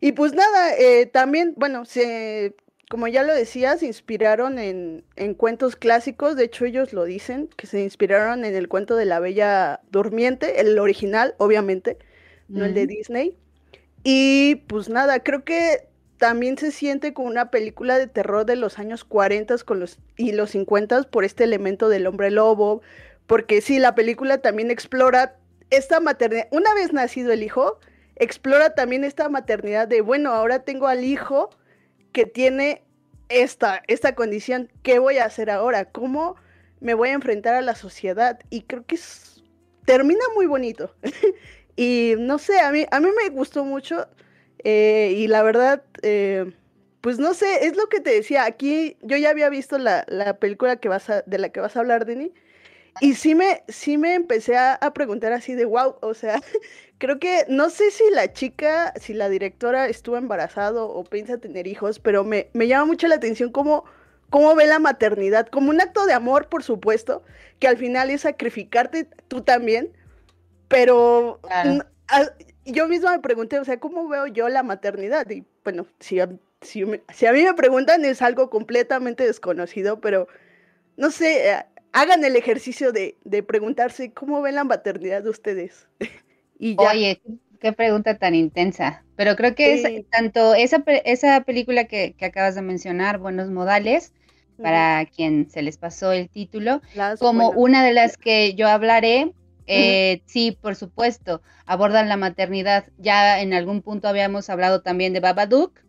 y 0.00 0.12
pues 0.12 0.34
nada, 0.34 0.74
también, 1.12 1.54
bueno, 1.56 1.84
se 1.84 2.54
como 2.90 3.06
ya 3.06 3.22
lo 3.22 3.32
decía, 3.32 3.76
se 3.76 3.86
inspiraron 3.86 4.58
en, 4.58 5.04
cuentos 5.36 5.76
clásicos, 5.76 6.34
de 6.34 6.42
hecho 6.42 6.64
ellos 6.64 6.92
lo 6.92 7.04
dicen, 7.04 7.48
que 7.56 7.68
se 7.68 7.82
inspiraron 7.84 8.44
en 8.44 8.56
el 8.56 8.66
cuento 8.66 8.96
de 8.96 9.04
la 9.04 9.20
Bella 9.20 9.80
Durmiente, 9.92 10.60
el 10.60 10.76
original, 10.76 11.36
obviamente, 11.38 11.98
no 12.48 12.64
el 12.64 12.74
de 12.74 12.88
Disney. 12.88 13.36
Y 14.02 14.56
pues 14.66 14.88
nada, 14.88 15.20
creo 15.20 15.44
que 15.44 15.88
también 16.16 16.58
se 16.58 16.70
siente 16.70 17.14
como 17.14 17.28
una 17.28 17.50
película 17.50 17.98
de 17.98 18.06
terror 18.06 18.44
de 18.44 18.56
los 18.56 18.78
años 18.78 19.04
40 19.04 19.56
con 19.64 19.80
los, 19.80 19.98
y 20.16 20.32
los 20.32 20.50
50 20.50 21.04
por 21.04 21.24
este 21.24 21.44
elemento 21.44 21.88
del 21.88 22.06
hombre 22.06 22.30
lobo, 22.30 22.82
porque 23.26 23.60
sí, 23.60 23.78
la 23.78 23.94
película 23.94 24.38
también 24.38 24.70
explora 24.70 25.36
esta 25.70 26.00
maternidad, 26.00 26.48
una 26.50 26.74
vez 26.74 26.92
nacido 26.92 27.32
el 27.32 27.42
hijo, 27.42 27.78
explora 28.16 28.74
también 28.74 29.04
esta 29.04 29.28
maternidad 29.28 29.88
de, 29.88 30.02
bueno, 30.02 30.32
ahora 30.32 30.64
tengo 30.64 30.88
al 30.88 31.04
hijo, 31.04 31.50
que 32.12 32.26
tiene 32.26 32.82
esta, 33.28 33.82
esta 33.86 34.14
condición, 34.14 34.70
¿qué 34.82 34.98
voy 34.98 35.18
a 35.18 35.24
hacer 35.24 35.50
ahora? 35.50 35.86
¿Cómo 35.86 36.36
me 36.80 36.94
voy 36.94 37.10
a 37.10 37.14
enfrentar 37.14 37.54
a 37.54 37.62
la 37.62 37.74
sociedad? 37.74 38.40
Y 38.50 38.62
creo 38.62 38.84
que 38.84 38.98
termina 39.84 40.24
muy 40.34 40.46
bonito. 40.46 40.94
y 41.76 42.14
no 42.18 42.38
sé, 42.38 42.60
a 42.60 42.70
mí, 42.70 42.86
a 42.90 43.00
mí 43.00 43.08
me 43.22 43.30
gustó 43.30 43.64
mucho 43.64 44.06
eh, 44.64 45.14
y 45.16 45.26
la 45.28 45.42
verdad, 45.42 45.82
eh, 46.02 46.52
pues 47.00 47.18
no 47.18 47.34
sé, 47.34 47.66
es 47.66 47.76
lo 47.76 47.88
que 47.88 48.00
te 48.00 48.10
decía, 48.10 48.44
aquí 48.44 48.96
yo 49.02 49.16
ya 49.16 49.30
había 49.30 49.48
visto 49.48 49.78
la, 49.78 50.04
película 50.40 50.76
que 50.76 50.88
vas 50.88 51.06
de 51.24 51.38
la 51.38 51.48
que 51.50 51.60
vas 51.60 51.76
a 51.76 51.80
hablar, 51.80 52.04
Denny, 52.04 52.32
y 53.00 53.14
sí 53.14 53.34
me, 53.34 53.62
sí 53.68 53.98
me 53.98 54.14
empecé 54.14 54.56
a, 54.56 54.74
a 54.74 54.92
preguntar 54.92 55.32
así 55.32 55.54
de, 55.54 55.64
wow, 55.64 55.96
o 56.00 56.14
sea, 56.14 56.40
creo 57.00 57.18
que 57.18 57.46
no 57.48 57.70
sé 57.70 57.90
si 57.90 58.04
la 58.12 58.32
chica, 58.32 58.92
si 59.00 59.14
la 59.14 59.30
directora 59.30 59.88
estuvo 59.88 60.18
embarazada 60.18 60.84
o 60.84 61.02
piensa 61.02 61.38
tener 61.38 61.66
hijos, 61.66 61.98
pero 61.98 62.24
me, 62.24 62.50
llama 62.54 62.84
mucho 62.84 63.08
la 63.08 63.14
atención 63.14 63.50
cómo, 63.50 63.84
cómo 64.28 64.54
ve 64.54 64.66
la 64.66 64.78
maternidad, 64.78 65.48
como 65.48 65.70
un 65.70 65.80
acto 65.80 66.04
de 66.04 66.12
amor, 66.12 66.48
por 66.48 66.62
supuesto, 66.62 67.24
que 67.58 67.68
al 67.68 67.78
final 67.78 68.10
es 68.10 68.20
sacrificarte 68.20 69.08
tú 69.28 69.40
también, 69.40 69.90
pero 70.70 71.40
yo 72.64 72.86
misma 72.86 73.10
me 73.10 73.18
pregunté, 73.18 73.58
o 73.58 73.64
sea, 73.64 73.80
¿cómo 73.80 74.08
veo 74.08 74.28
yo 74.28 74.48
la 74.48 74.62
maternidad? 74.62 75.28
Y 75.28 75.44
bueno, 75.64 75.86
si 75.98 76.20
a, 76.20 76.30
si, 76.62 76.82
a 76.82 77.32
mí 77.32 77.42
me 77.42 77.54
preguntan 77.54 78.04
es 78.04 78.22
algo 78.22 78.48
completamente 78.50 79.26
desconocido, 79.26 80.00
pero 80.00 80.28
no 80.96 81.10
sé, 81.10 81.50
eh, 81.50 81.66
hagan 81.92 82.24
el 82.24 82.36
ejercicio 82.36 82.92
de, 82.92 83.16
de 83.24 83.42
preguntarse 83.42 84.12
cómo 84.12 84.40
ven 84.42 84.54
la 84.54 84.64
maternidad 84.64 85.24
de 85.24 85.30
ustedes. 85.30 85.88
Oye, 86.78 87.20
qué 87.60 87.72
pregunta 87.72 88.16
tan 88.16 88.36
intensa. 88.36 89.02
Pero 89.16 89.34
creo 89.34 89.56
que 89.56 89.74
es 89.74 90.08
tanto 90.10 90.54
esa, 90.54 90.84
esa 91.04 91.40
película 91.42 91.84
que, 91.84 92.14
acabas 92.22 92.54
de 92.54 92.62
mencionar, 92.62 93.18
Buenos 93.18 93.50
Modales, 93.50 94.12
para 94.62 95.04
quien 95.06 95.50
se 95.50 95.62
les 95.62 95.78
pasó 95.78 96.12
el 96.12 96.28
título, 96.28 96.80
como 97.18 97.50
una 97.50 97.84
de 97.84 97.92
las 97.92 98.16
que 98.16 98.54
yo 98.54 98.68
hablaré, 98.68 99.32
eh, 99.70 100.22
sí, 100.26 100.56
por 100.60 100.76
supuesto, 100.76 101.42
abordan 101.66 102.08
la 102.08 102.16
maternidad. 102.16 102.86
Ya 102.98 103.40
en 103.40 103.54
algún 103.54 103.82
punto 103.82 104.08
habíamos 104.08 104.50
hablado 104.50 104.82
también 104.82 105.12
de 105.12 105.20
Babadook, 105.20 105.80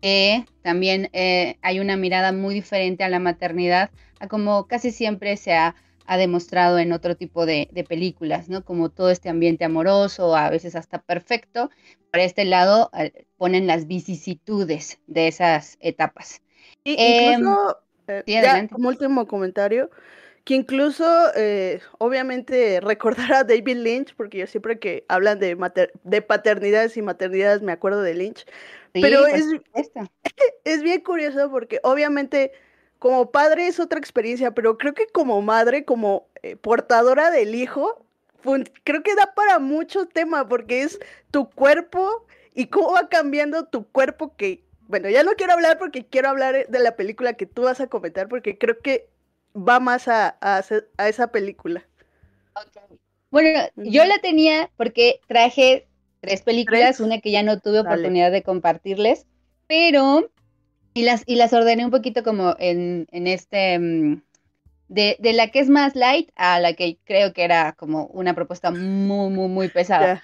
que 0.00 0.44
también 0.62 1.10
eh, 1.12 1.58
hay 1.62 1.80
una 1.80 1.96
mirada 1.96 2.32
muy 2.32 2.54
diferente 2.54 3.04
a 3.04 3.08
la 3.08 3.18
maternidad, 3.18 3.90
a 4.20 4.28
como 4.28 4.66
casi 4.66 4.90
siempre 4.90 5.36
se 5.36 5.54
ha 5.54 5.74
ha 6.06 6.16
demostrado 6.16 6.78
en 6.78 6.92
otro 6.92 7.16
tipo 7.16 7.46
de, 7.46 7.68
películas, 7.88 8.48
¿no? 8.48 8.64
Como 8.64 8.90
todo 8.90 9.10
este 9.10 9.28
ambiente 9.28 9.64
amoroso, 9.64 10.36
a 10.36 10.50
veces 10.50 10.76
hasta 10.76 11.02
perfecto. 11.02 11.70
Por 12.10 12.20
este 12.20 12.44
lado 12.44 12.90
eh, 12.96 13.26
ponen 13.36 13.66
las 13.66 13.86
vicisitudes 13.86 15.00
de 15.06 15.28
esas 15.28 15.76
etapas. 15.80 16.42
Y, 16.84 16.92
incluso, 16.92 17.78
em, 18.06 18.22
eh, 18.26 18.68
como 18.70 18.88
último 18.88 19.26
comentario, 19.26 19.90
que 20.46 20.54
incluso, 20.54 21.04
eh, 21.34 21.80
obviamente, 21.98 22.80
recordar 22.80 23.32
a 23.34 23.44
David 23.44 23.78
Lynch, 23.78 24.14
porque 24.14 24.38
yo 24.38 24.46
siempre 24.46 24.78
que 24.78 25.04
hablan 25.08 25.40
de, 25.40 25.56
de 26.04 26.22
paternidades 26.22 26.96
y 26.96 27.02
maternidades 27.02 27.62
me 27.62 27.72
acuerdo 27.72 28.00
de 28.00 28.14
Lynch, 28.14 28.46
pero 28.92 29.26
es, 29.26 29.44
es 30.64 30.82
bien 30.82 31.00
curioso 31.00 31.50
porque 31.50 31.80
obviamente 31.82 32.52
como 33.00 33.30
padre 33.32 33.66
es 33.66 33.80
otra 33.80 33.98
experiencia, 33.98 34.52
pero 34.52 34.78
creo 34.78 34.94
que 34.94 35.08
como 35.08 35.42
madre, 35.42 35.84
como 35.84 36.28
eh, 36.42 36.54
portadora 36.54 37.32
del 37.32 37.56
hijo, 37.56 38.06
creo 38.84 39.02
que 39.02 39.16
da 39.16 39.34
para 39.34 39.58
mucho 39.58 40.06
tema 40.06 40.48
porque 40.48 40.82
es 40.82 41.00
tu 41.32 41.50
cuerpo 41.50 42.24
y 42.54 42.68
cómo 42.68 42.92
va 42.92 43.08
cambiando 43.08 43.66
tu 43.66 43.84
cuerpo 43.88 44.36
que, 44.36 44.62
bueno, 44.86 45.10
ya 45.10 45.24
no 45.24 45.32
quiero 45.32 45.54
hablar 45.54 45.76
porque 45.78 46.06
quiero 46.06 46.28
hablar 46.28 46.68
de 46.68 46.78
la 46.78 46.94
película 46.94 47.32
que 47.32 47.46
tú 47.46 47.62
vas 47.62 47.80
a 47.80 47.88
comentar 47.88 48.28
porque 48.28 48.56
creo 48.56 48.78
que 48.78 49.08
va 49.56 49.80
más 49.80 50.08
a, 50.08 50.36
a, 50.40 51.08
esa 51.08 51.26
película. 51.28 51.86
Bueno, 53.30 53.60
yo 53.76 54.04
la 54.04 54.18
tenía 54.18 54.70
porque 54.76 55.20
traje 55.26 55.86
tres 56.20 56.42
películas, 56.42 57.00
una 57.00 57.20
que 57.20 57.30
ya 57.30 57.42
no 57.42 57.60
tuve 57.60 57.80
oportunidad 57.80 58.30
de 58.30 58.42
compartirles, 58.42 59.26
pero 59.66 60.30
y 60.94 61.02
las, 61.02 61.22
y 61.26 61.36
las 61.36 61.52
ordené 61.52 61.84
un 61.84 61.90
poquito 61.90 62.22
como 62.22 62.54
en, 62.58 63.06
este, 63.12 63.78
mm, 63.78 64.22
de, 64.88 65.16
la 65.34 65.48
que 65.48 65.60
es 65.60 65.68
más 65.68 65.94
light 65.94 66.30
a 66.36 66.58
la 66.60 66.72
que 66.72 66.98
creo 67.04 67.32
que 67.32 67.44
era 67.44 67.72
como 67.72 68.06
una 68.06 68.34
propuesta 68.34 68.70
muy, 68.70 69.30
muy, 69.30 69.48
muy 69.48 69.68
pesada. 69.68 70.22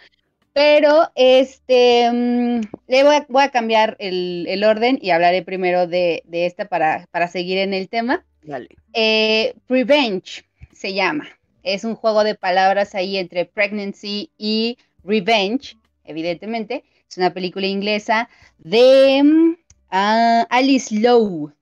Pero 0.53 1.11
este, 1.15 2.11
mm, 2.13 2.61
le 2.89 3.05
voy 3.29 3.43
a, 3.43 3.51
cambiar 3.51 3.97
el, 3.99 4.63
orden 4.65 4.99
y 5.01 5.11
hablaré 5.11 5.43
primero 5.43 5.87
de, 5.87 6.23
esta 6.31 6.67
para, 6.67 7.07
para, 7.11 7.29
seguir 7.29 7.59
en 7.59 7.75
el 7.75 7.89
tema. 7.89 8.25
Dale. 8.43 8.69
Eh, 8.93 9.55
Revenge 9.69 10.45
se 10.73 10.93
llama. 10.95 11.29
Es 11.63 11.85
un 11.85 11.95
juego 11.95 12.25
de 12.25 12.35
palabras 12.35 12.95
ahí 12.95 13.17
entre 13.17 13.47
pregnancy 13.47 14.31
y 14.37 14.79
revenge, 15.05 15.77
evidentemente. 16.05 16.85
Es 17.09 17.17
una 17.17 17.33
película 17.33 17.67
inglesa 17.67 18.29
de 18.59 19.23
mm, 19.23 19.55
Ah, 19.95 20.47
Alice 20.49 20.95
Lowe. 20.95 21.53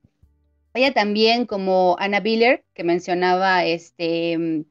Ella 0.74 0.94
también, 0.94 1.46
como 1.46 1.96
Anna 1.98 2.20
Biller, 2.20 2.64
que 2.74 2.84
mencionaba 2.84 3.64
este, 3.64 4.38
mm, 4.38 4.64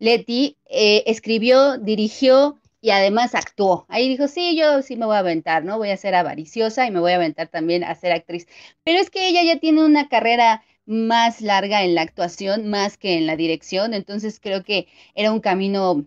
Letty, 0.00 0.58
eh, 0.68 1.04
escribió, 1.06 1.78
dirigió 1.78 2.59
y 2.80 2.90
además 2.90 3.34
actuó. 3.34 3.86
Ahí 3.88 4.08
dijo, 4.08 4.28
sí, 4.28 4.56
yo 4.56 4.82
sí 4.82 4.96
me 4.96 5.06
voy 5.06 5.16
a 5.16 5.20
aventar, 5.20 5.64
¿no? 5.64 5.78
Voy 5.78 5.90
a 5.90 5.96
ser 5.96 6.14
avariciosa 6.14 6.86
y 6.86 6.90
me 6.90 7.00
voy 7.00 7.12
a 7.12 7.16
aventar 7.16 7.48
también 7.48 7.84
a 7.84 7.94
ser 7.94 8.12
actriz. 8.12 8.46
Pero 8.84 9.00
es 9.00 9.10
que 9.10 9.28
ella 9.28 9.42
ya 9.42 9.58
tiene 9.58 9.84
una 9.84 10.08
carrera 10.08 10.62
más 10.86 11.40
larga 11.40 11.84
en 11.84 11.94
la 11.94 12.02
actuación, 12.02 12.68
más 12.68 12.96
que 12.96 13.16
en 13.16 13.26
la 13.26 13.36
dirección, 13.36 13.94
entonces 13.94 14.40
creo 14.40 14.64
que 14.64 14.88
era 15.14 15.32
un 15.32 15.40
camino 15.40 16.06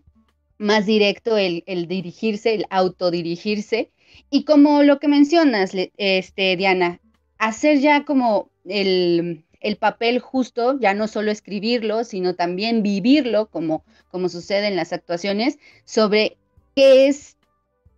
más 0.58 0.86
directo 0.86 1.38
el, 1.38 1.64
el 1.68 1.88
dirigirse, 1.88 2.54
el 2.54 2.66
autodirigirse 2.70 3.92
y 4.30 4.44
como 4.46 4.84
lo 4.84 5.00
que 5.00 5.08
mencionas, 5.08 5.72
este, 5.98 6.56
Diana, 6.58 7.00
hacer 7.38 7.80
ya 7.80 8.06
como 8.06 8.50
el, 8.66 9.46
papel 9.80 10.20
justo, 10.20 10.80
ya 10.80 10.94
no 10.94 11.08
solo 11.08 11.32
escribirlo, 11.32 12.04
sino 12.04 12.36
también 12.36 12.84
vivirlo, 12.84 13.50
como, 13.50 13.84
como 14.10 14.30
sucede 14.30 14.68
en 14.68 14.76
las 14.76 14.94
actuaciones, 14.94 15.58
sobre 15.86 16.38
qué 16.76 17.08
es 17.08 17.38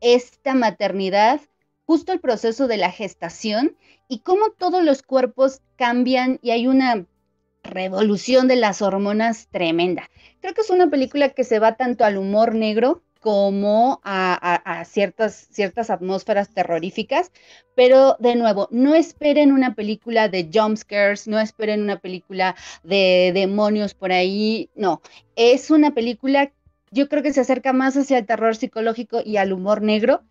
esta 0.01 0.53
maternidad, 0.53 1.41
justo 1.86 2.11
el 2.11 2.19
proceso 2.19 2.67
de 2.67 2.78
la 2.78 2.91
gestación 2.91 3.76
y 4.07 4.19
cómo 4.19 4.51
todos 4.51 4.84
los 4.84 5.01
cuerpos 5.01 5.61
cambian 5.76 6.39
y 6.41 6.51
hay 6.51 6.67
una 6.67 7.05
revolución 7.63 8.47
de 8.47 8.55
las 8.55 8.82
hormonas 8.82 9.47
tremenda. 9.47 10.09
Creo 10.41 10.53
que 10.53 10.61
es 10.61 10.69
una 10.69 10.89
película 10.89 11.30
que 11.30 11.43
se 11.43 11.59
va 11.59 11.76
tanto 11.76 12.05
al 12.05 12.17
humor 12.17 12.53
negro 12.53 13.01
como 13.19 14.01
a, 14.03 14.84
ciertas, 14.86 15.47
ciertas 15.49 15.89
atmósferas 15.89 16.53
terroríficas, 16.53 17.32
pero 17.73 18.17
de 18.19 18.36
nuevo, 18.36 18.67
no 18.69 18.93
esperen 18.93 19.51
una 19.51 19.73
película 19.73 20.30
de 20.30 20.47
jumpscares, 20.53 21.28
no 21.28 21.39
esperen 21.39 21.82
una 21.82 21.97
película 21.97 22.55
de 22.84 23.32
demonios 23.34 23.95
por 23.95 24.11
ahí, 24.11 24.69
no, 24.76 25.01
es 25.36 25.71
una 25.71 25.95
película 25.95 26.51
yo 26.91 27.09
creo 27.09 27.23
que 27.23 27.33
se 27.33 27.41
acerca 27.41 27.73
más 27.73 27.97
hacia 27.97 28.17
el 28.17 28.25
terror 28.25 28.55
psicológico 28.55 29.21
y 29.23 29.38
al 29.38 29.53
humor 29.53 29.81
negro 29.81 30.23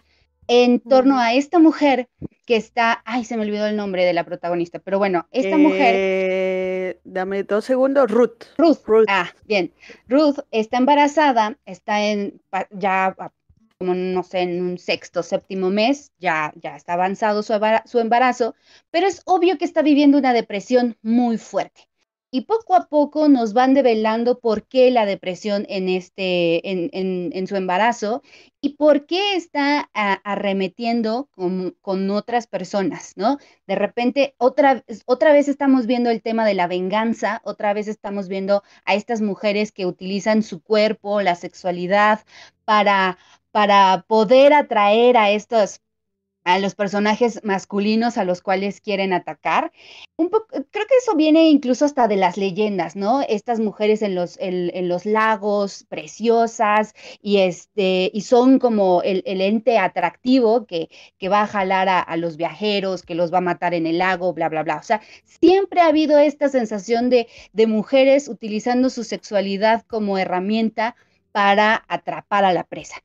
en 0.47 0.81
torno 0.81 1.19
a 1.19 1.35
esta 1.35 1.59
mujer 1.59 2.09
que 2.47 2.57
está, 2.57 3.03
ay, 3.07 3.25
se 3.25 3.37
me 3.37 3.45
olvidó 3.45 3.67
el 3.67 3.77
nombre 3.77 4.05
de 4.05 4.13
la 4.13 4.25
protagonista, 4.25 4.79
pero 4.79 4.99
bueno, 4.99 5.27
esta 5.31 5.57
mujer... 5.57 5.95
Eh, 5.97 7.01
dame 7.05 7.43
dos 7.45 7.65
segundos, 7.65 8.11
Ruth. 8.11 8.45
Ruth. 8.59 8.85
Ruth. 8.85 9.07
Ah, 9.09 9.31
bien. 9.47 9.73
Ruth 10.07 10.41
está 10.51 10.77
embarazada, 10.77 11.57
está 11.65 12.05
en 12.05 12.41
ya 12.71 13.17
como 13.79 13.95
no 13.95 14.23
sé, 14.23 14.41
en 14.41 14.63
un 14.63 14.79
sexto, 14.79 15.23
séptimo 15.23 15.69
mes, 15.69 16.13
ya, 16.19 16.53
ya 16.57 16.77
está 16.77 16.95
avanzado 16.95 17.43
su, 17.43 17.53
su 17.87 17.99
embarazo, 17.99 18.55
pero 18.91 19.07
es 19.07 19.23
obvio 19.27 19.59
que 19.59 19.65
está 19.65 19.83
viviendo 19.83 20.17
una 20.17 20.33
depresión 20.33 20.97
muy 21.03 21.39
fuerte 21.39 21.89
y 22.35 22.41
poco 22.41 22.75
a 22.75 22.89
poco 22.89 23.29
nos 23.29 23.53
van 23.53 23.75
develando 23.75 24.41
por 24.41 24.67
qué 24.67 24.91
la 24.91 25.07
depresión 25.07 25.67
en, 25.69 25.89
este, 25.89 26.69
en, 26.69 27.47
su 27.47 27.55
embarazo 27.55 28.23
y 28.61 28.71
por 28.71 29.07
qué 29.07 29.37
está 29.37 29.89
arremetiendo 29.93 31.29
con, 31.31 32.11
otras 32.11 32.49
personas, 32.49 33.13
¿no? 33.15 33.39
De 33.69 33.77
repente, 33.77 34.35
otra, 34.39 34.83
otra 35.07 35.33
vez 35.33 35.47
estamos 35.47 35.87
viendo 35.87 36.11
el 36.11 36.23
tema 36.23 36.45
de 36.45 36.55
la 36.55 36.67
venganza, 36.67 37.41
otra 37.45 37.73
vez 37.73 37.87
estamos 37.87 38.27
viendo 38.27 38.65
a 38.85 38.97
estas 38.97 39.21
mujeres 39.21 39.71
que 39.71 39.87
utilizan 39.87 40.43
su 40.43 40.61
cuerpo, 40.61 41.23
la 41.23 41.37
sexualidad, 41.37 42.25
para, 42.65 43.17
para 43.53 44.07
poder 44.09 44.55
atraer 44.55 45.17
a 45.19 45.31
estos 45.31 45.84
a 46.45 46.59
los 46.59 46.75
personajes 46.75 47.41
masculinos 47.43 48.19
a 48.19 48.25
los 48.25 48.43
cuales 48.43 48.81
quieren 48.81 49.13
atacar. 49.13 49.73
Creo 50.17 50.31
que 50.71 50.97
eso 50.99 51.17
viene 51.17 51.49
incluso 51.49 51.87
hasta 51.87 52.07
de 52.07 52.17
las 52.17 52.37
leyendas, 52.37 52.97
¿no? 52.97 53.23
Estas 53.23 53.61
mujeres 53.61 54.03
en 54.03 54.15
los, 54.15 54.39
en, 54.39 54.89
los 54.89 55.07
lagos, 55.07 55.85
preciosas, 55.89 56.95
y, 57.23 57.39
este, 57.39 58.11
y 58.13 58.21
son 58.21 58.59
como 58.59 59.03
el, 59.03 59.23
ente 59.25 59.79
atractivo 59.79 60.67
que, 60.67 60.89
que, 61.19 61.29
va 61.29 61.43
a 61.43 61.47
jalar 61.47 61.89
a, 61.89 62.17
los 62.17 62.37
viajeros, 62.37 63.03
que 63.03 63.15
los 63.15 63.33
va 63.33 63.39
a 63.39 63.41
matar 63.41 63.75
en 63.75 63.87
el 63.87 63.99
lago, 63.99 64.35
bla, 64.35 64.49
bla, 64.49 64.63
bla. 64.63 64.77
O 64.77 64.83
sea, 64.83 65.01
siempre 65.25 65.81
ha 65.81 65.89
habido 65.89 66.19
esta 66.19 66.49
sensación 66.49 67.11
de, 67.11 67.27
de 67.53 67.67
mujeres 67.67 68.29
utilizando 68.29 68.91
su 68.91 69.03
sexualidad 69.03 69.83
como 69.87 70.19
herramienta 70.19 70.95
para 71.33 71.85
atrapar 71.89 72.45
a 72.45 72.53
la 72.53 72.65
presa. 72.65 72.97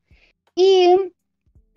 Y 0.56 1.14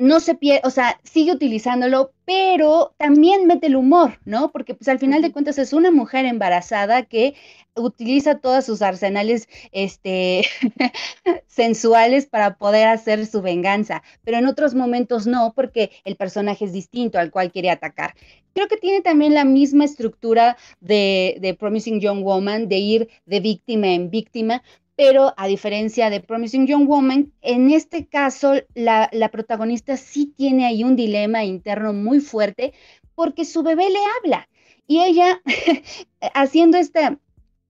no 0.03 0.19
se 0.19 0.35
pierde, 0.35 0.63
o 0.65 0.71
sea, 0.71 0.99
sigue 1.05 1.31
utilizándolo, 1.31 2.13
pero 2.25 2.93
también 2.99 3.47
mete 3.47 3.69
el 3.69 3.77
humor, 3.77 4.19
¿no? 4.25 4.51
Porque 4.51 4.75
pues 4.75 4.89
al 4.89 4.99
final 4.99 5.23
de 5.23 5.31
cuentas 5.31 5.59
es 5.59 5.73
una 5.73 5.93
mujer 5.93 6.25
embarazada 6.25 7.05
que 7.05 7.35
utiliza 7.77 8.41
todos 8.41 8.67
sus 8.67 8.83
arsenales 8.83 9.49
este, 9.71 10.45
sensuales 11.47 12.27
para 12.27 12.57
poder 12.57 12.89
hacer 12.89 13.27
su 13.27 13.43
venganza, 13.43 14.03
pero 14.25 14.39
en 14.39 14.47
otros 14.47 14.75
momentos 14.75 15.29
no, 15.29 15.53
porque 15.55 15.93
el 16.05 16.17
personaje 16.17 16.65
es 16.65 16.73
distinto 16.73 17.21
al 17.21 17.31
cual 17.31 17.53
quiere 17.53 17.71
atacar. 17.71 18.15
Creo 18.55 18.67
que 18.67 18.77
tiene 18.79 19.03
también 19.03 19.35
la 19.35 19.45
misma 19.45 19.85
estructura 19.85 20.57
de, 20.81 21.39
de 21.41 21.55
Promising 21.55 22.01
Young 22.01 22.25
Woman, 22.25 22.69
de 22.69 22.79
ir 22.79 23.09
de 23.25 23.39
víctima 23.39 23.87
en 23.89 24.11
víctima, 24.11 24.63
pero 24.97 25.33
a 25.37 25.47
diferencia 25.47 26.11
de 26.11 26.21
Promising 26.21 26.67
Young 26.67 26.87
Woman, 26.87 27.33
en 27.41 27.71
este 27.71 28.07
caso 28.07 28.55
la, 28.75 29.09
protagonista 29.31 29.97
sí 29.97 30.33
tiene 30.37 30.67
ahí 30.67 30.85
un 30.85 30.97
dilema 30.97 31.45
interno 31.45 31.93
muy 31.93 32.21
fuerte 32.21 32.73
porque 33.15 33.45
su 33.45 33.63
bebé 33.63 33.91
le 33.91 34.01
habla 34.19 34.49
y 34.87 35.01
ella 35.01 35.41
haciendo 36.35 36.79
este, 36.79 37.19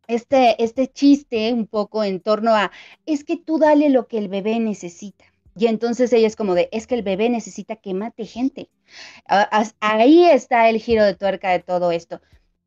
este, 0.09 0.62
este 0.62 0.89
chiste 0.89 1.53
un 1.53 1.66
poco 1.66 2.05
en 2.05 2.20
torno 2.20 2.55
a, 2.55 2.73
es 3.07 3.25
que 3.25 3.37
tú 3.37 3.59
dale 3.59 3.91
lo 3.91 4.09
que 4.09 4.18
el 4.18 4.29
bebé 4.29 4.59
necesita. 4.61 5.25
Y 5.55 5.66
entonces 5.66 6.12
ella 6.14 6.27
es 6.27 6.35
como 6.35 6.55
de, 6.55 6.70
es 6.73 6.87
que 6.87 6.95
el 6.95 7.03
bebé 7.03 7.29
necesita 7.29 7.77
que 7.77 7.93
mate 7.93 8.25
gente. 8.25 8.70
Ahí 9.81 10.25
está 10.25 10.70
el 10.70 10.79
giro 10.81 11.05
de 11.05 11.14
tuerca 11.14 11.51
de 11.51 11.61
todo 11.61 11.93
esto. 11.93 12.23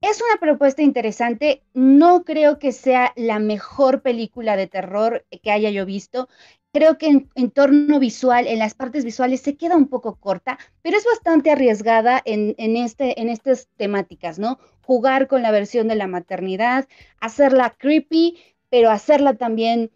Es 0.08 0.22
una 0.22 0.40
propuesta 0.40 0.84
interesante. 0.84 1.64
No 1.74 2.26
creo 2.26 2.60
que 2.60 2.72
sea 2.74 3.12
la 3.16 3.40
mejor 3.40 4.04
película 4.04 4.56
de 4.56 4.68
terror 4.68 5.26
que 5.42 5.52
haya 5.52 5.72
yo 5.72 5.84
visto. 5.84 6.30
Creo 6.72 7.00
que 7.00 7.28
en, 7.34 7.52
torno 7.52 7.98
visual, 7.98 8.46
en 8.46 8.60
las 8.60 8.76
partes 8.76 9.04
visuales, 9.04 9.42
se 9.42 9.58
queda 9.58 9.76
un 9.76 9.88
poco 9.88 10.18
corta, 10.18 10.60
pero 10.84 10.96
es 10.96 11.06
bastante 11.06 11.50
arriesgada 11.50 12.22
en, 12.24 12.54
este, 12.78 13.20
estas 13.32 13.68
temáticas, 13.78 14.38
¿no? 14.38 14.60
Jugar 14.84 15.28
con 15.28 15.42
la 15.42 15.50
versión 15.50 15.88
de 15.88 15.96
la 15.96 16.06
maternidad, 16.06 16.88
hacerla 17.20 17.76
creepy, 17.76 18.38
pero 18.70 18.92
hacerla 18.92 19.34
también 19.38 19.90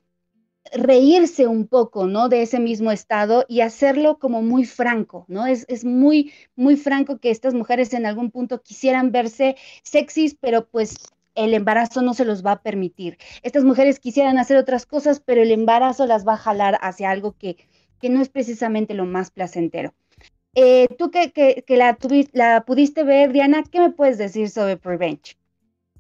reírse 0.74 1.47
un 1.47 1.67
poco, 1.67 2.07
¿no? 2.07 2.30
De 2.30 2.41
ese 2.41 2.59
mismo 2.59 2.91
estado 2.91 3.45
y 3.47 3.61
hacerlo 3.61 4.20
como 4.20 4.41
muy 4.41 4.65
franco, 4.65 5.26
¿no? 5.28 5.45
Es, 5.47 5.65
es, 5.70 5.86
muy, 5.86 6.34
muy 6.55 6.76
franco 6.78 7.20
que 7.20 7.32
estas 7.32 7.53
mujeres 7.53 7.93
en 7.93 8.05
algún 8.05 8.32
punto 8.32 8.61
quisieran 8.61 9.11
verse 9.11 9.55
sexys, 9.84 10.36
pero 10.39 10.67
pues 10.67 10.95
el 11.36 11.53
embarazo 11.53 12.01
no 12.01 12.13
se 12.13 12.26
los 12.26 12.45
va 12.45 12.53
a 12.53 12.61
permitir. 12.61 13.17
Estas 13.43 13.63
mujeres 13.63 13.99
quisieran 13.99 14.38
hacer 14.38 14.57
otras 14.57 14.86
cosas, 14.86 15.20
pero 15.20 15.41
el 15.41 15.51
embarazo 15.51 16.05
las 16.05 16.28
va 16.28 16.34
a 16.34 16.38
jalar 16.38 16.78
hacia 16.82 17.09
algo 17.09 17.34
que, 17.38 17.57
que 17.99 18.09
no 18.09 18.22
es 18.22 18.30
precisamente 18.30 18.93
lo 18.93 19.05
más 19.05 19.32
placentero. 19.32 19.93
Eh, 20.55 20.88
tú 20.97 21.11
que, 21.11 21.32
que, 21.32 21.63
que 21.65 21.78
la, 21.78 21.97
la 22.34 22.65
pudiste 22.65 23.03
ver, 23.03 23.32
Diana, 23.32 23.63
¿qué 23.63 23.80
me 23.80 23.91
puedes 23.91 24.17
decir 24.17 24.49
sobre 24.49 24.78
Prevenge? 24.78 25.38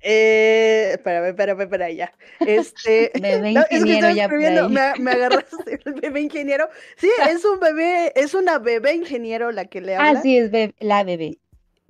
Eh, 0.01 0.91
espérame, 0.93 1.27
espérame, 1.29 1.61
espérame, 1.61 1.95
ya. 1.95 2.13
Este, 2.39 3.11
bebé 3.21 3.51
ingeniero 3.71 4.09
ya 4.11 4.27
me, 4.27 4.93
me, 4.99 5.11
agarraste 5.11 5.79
el 5.85 5.93
bebé 5.93 6.21
ingeniero. 6.21 6.69
Sí, 6.97 7.09
es 7.29 7.43
un 7.45 7.59
bebé, 7.59 8.13
es 8.15 8.33
una 8.33 8.59
bebé 8.59 8.93
ingeniero 8.93 9.51
la 9.51 9.65
que 9.65 9.81
le 9.81 9.95
habla. 9.95 10.19
Ah, 10.19 10.21
sí, 10.21 10.37
es 10.37 10.51
la 10.79 11.03
bebé. 11.03 11.37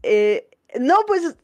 Eh, 0.03 0.47
no, 0.79 0.97
pues 1.05 1.35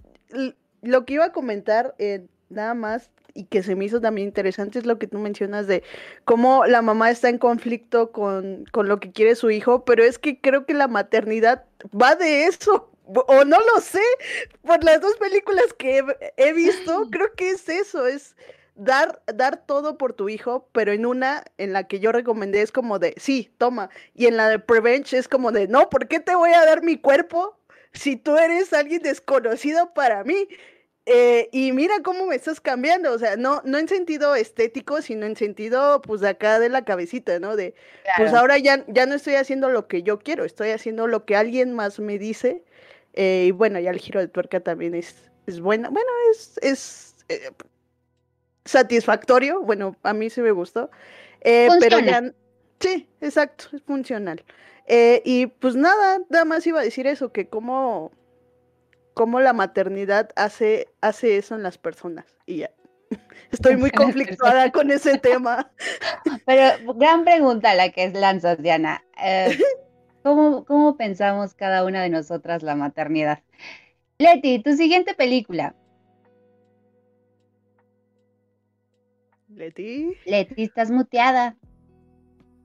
lo 0.81 1.05
que 1.05 1.13
iba 1.13 1.25
a 1.25 1.31
comentar, 1.31 1.95
eh, 1.99 2.25
nada 2.49 2.73
más, 2.73 3.09
y 3.33 3.45
que 3.45 3.63
se 3.63 3.75
me 3.75 3.85
hizo 3.85 3.99
también 3.99 4.27
interesante 4.27 4.79
es 4.79 4.85
lo 4.85 4.97
que 4.97 5.07
tú 5.07 5.19
mencionas 5.19 5.67
de 5.67 5.83
cómo 6.23 6.65
la 6.65 6.81
mamá 6.81 7.11
está 7.11 7.27
en 7.27 7.37
conflicto 7.37 8.11
con, 8.11 8.63
con 8.71 8.87
lo 8.87 8.99
que 8.99 9.11
quiere 9.11 9.35
su 9.35 9.51
hijo, 9.51 9.83
pero 9.83 10.03
es 10.03 10.17
que 10.17 10.39
creo 10.39 10.65
que 10.65 10.73
la 10.73 10.87
maternidad 10.87 11.65
va 11.93 12.15
de 12.15 12.45
eso 12.45 12.94
o 13.05 13.45
no 13.45 13.57
lo 13.59 13.81
sé, 13.81 14.03
por 14.63 14.83
las 14.83 15.01
dos 15.01 15.15
películas 15.17 15.65
que 15.77 16.03
he, 16.37 16.53
visto, 16.53 17.07
creo 17.11 17.33
que 17.33 17.51
es 17.51 17.69
eso, 17.69 18.07
es 18.07 18.35
dar, 18.75 19.21
dar 19.33 19.65
todo 19.65 19.97
por 19.97 20.13
tu 20.13 20.29
hijo, 20.29 20.67
pero 20.71 20.91
en 20.91 21.05
una 21.05 21.43
en 21.57 21.73
la 21.73 21.87
que 21.87 21.99
yo 21.99 22.11
recomendé 22.11 22.61
es 22.61 22.71
como 22.71 22.99
de, 22.99 23.13
sí, 23.17 23.51
toma, 23.57 23.89
y 24.13 24.27
en 24.27 24.37
la 24.37 24.49
de 24.49 24.59
Prevenge 24.59 25.17
es 25.17 25.27
como 25.27 25.51
de, 25.51 25.67
no, 25.67 25.89
¿por 25.89 26.07
qué 26.07 26.19
te 26.19 26.35
voy 26.35 26.51
a 26.51 26.65
dar 26.65 26.83
mi 26.83 26.97
cuerpo 26.97 27.57
si 27.93 28.15
tú 28.15 28.37
eres 28.37 28.73
alguien 28.73 29.01
desconocido 29.01 29.93
para 29.93 30.23
mí? 30.23 30.47
Eh, 31.07 31.49
y 31.51 31.71
mira 31.71 32.01
cómo 32.03 32.25
me 32.25 32.35
estás 32.35 32.59
cambiando, 32.59 33.13
o 33.13 33.19
sea, 33.19 33.35
no, 33.35 33.61
no 33.63 33.77
en 33.77 33.87
sentido 33.87 34.33
estético, 34.33 35.03
sino 35.03 35.27
en 35.27 35.35
sentido, 35.35 36.01
pues, 36.01 36.19
de 36.21 36.29
acá 36.29 36.59
de 36.59 36.67
la 36.67 36.83
cabecita, 36.83 37.39
¿no? 37.39 37.55
De, 37.55 37.75
pues 38.17 38.33
ahora 38.33 38.57
ya, 38.57 38.83
ya 38.87 39.05
no 39.05 39.13
estoy 39.13 39.35
haciendo 39.35 39.69
lo 39.69 39.87
que 39.87 40.01
yo 40.01 40.17
quiero, 40.17 40.45
estoy 40.45 40.71
haciendo 40.71 41.05
lo 41.05 41.25
que 41.25 41.35
alguien 41.35 41.73
más 41.73 41.99
me 41.99 42.17
dice 42.17 42.63
eh, 43.15 43.45
y 43.47 43.51
bueno, 43.51 43.79
ya 43.79 43.91
el 43.91 43.99
giro 43.99 44.19
de 44.19 44.27
tuerca 44.27 44.59
también 44.59 44.93
es, 44.93 45.31
es 45.47 45.59
buena. 45.59 45.89
Bueno, 45.89 46.09
es, 46.31 46.59
es 46.61 47.15
eh, 47.29 47.51
satisfactorio. 48.65 49.61
Bueno, 49.61 49.95
a 50.03 50.13
mí 50.13 50.29
sí 50.29 50.41
me 50.41 50.51
gustó. 50.51 50.91
Eh, 51.41 51.69
pero 51.79 51.99
ya. 51.99 52.33
Sí, 52.79 53.07
exacto, 53.21 53.65
es 53.73 53.81
funcional. 53.83 54.43
y 54.87 55.47
pues 55.47 55.75
nada, 55.75 56.19
nada 56.29 56.45
más 56.45 56.67
iba 56.67 56.81
a 56.81 56.83
decir 56.83 57.07
eso, 57.07 57.31
que 57.31 57.47
cómo, 57.47 58.11
cómo 59.13 59.39
la 59.39 59.53
maternidad 59.53 60.29
hace, 60.35 60.89
hace 61.01 61.37
eso 61.37 61.55
en 61.55 61.63
las 61.63 61.77
personas. 61.77 62.25
Y 62.45 62.57
ya. 62.57 62.71
Estoy 63.51 63.77
muy 63.77 63.91
conflictuada 63.91 64.71
con 64.71 64.91
ese 64.91 65.17
tema. 65.17 65.71
Pero 66.45 66.93
gran 66.95 67.23
pregunta 67.23 67.73
la 67.73 67.89
que 67.89 68.05
es 68.05 68.13
lanzas, 68.13 68.61
Diana. 68.61 69.03
¿Cómo, 70.25 70.97
pensamos 70.97 71.53
cada 71.53 71.85
una 71.85 72.01
de 72.01 72.09
nosotras 72.09 72.63
la 72.63 72.75
maternidad? 72.75 73.43
Leti, 74.17 74.57
tu 74.57 74.73
siguiente 74.73 75.13
película. 75.13 75.75
Leti. 79.49 80.17
Leti, 80.25 80.63
estás 80.63 80.89
muteada. 80.89 81.55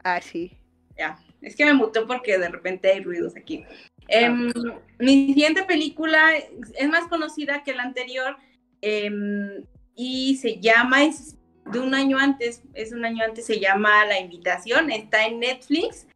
Ah, 0.03 0.23
sí. 0.23 0.57
Ya, 0.97 1.19
es 1.43 1.55
que 1.55 1.67
me 1.67 1.75
mutó 1.75 2.07
porque 2.07 2.39
de 2.39 2.49
repente 2.49 2.93
hay 2.93 3.01
ruidos 3.01 3.37
aquí. 3.37 3.67
Em, 4.09 4.51
mi 4.99 5.27
siguiente 5.27 5.63
película 5.65 6.39
es 6.39 6.89
más 6.89 7.09
conocida 7.09 7.63
que 7.63 7.75
la 7.75 7.83
anterior 7.83 8.39
em, 8.81 9.67
y 9.95 10.37
se 10.37 10.61
llama, 10.61 11.05
es 11.05 11.37
de 11.71 11.79
un 11.79 11.95
año 11.95 12.17
antes, 12.17 12.63
es 12.73 12.93
un 12.93 13.05
año 13.05 13.23
antes, 13.23 13.45
se 13.45 13.61
llama 13.61 14.07
La 14.07 14.19
Invitación, 14.19 14.91
está 14.91 15.27
en 15.27 15.41
Netflix. 15.41 16.07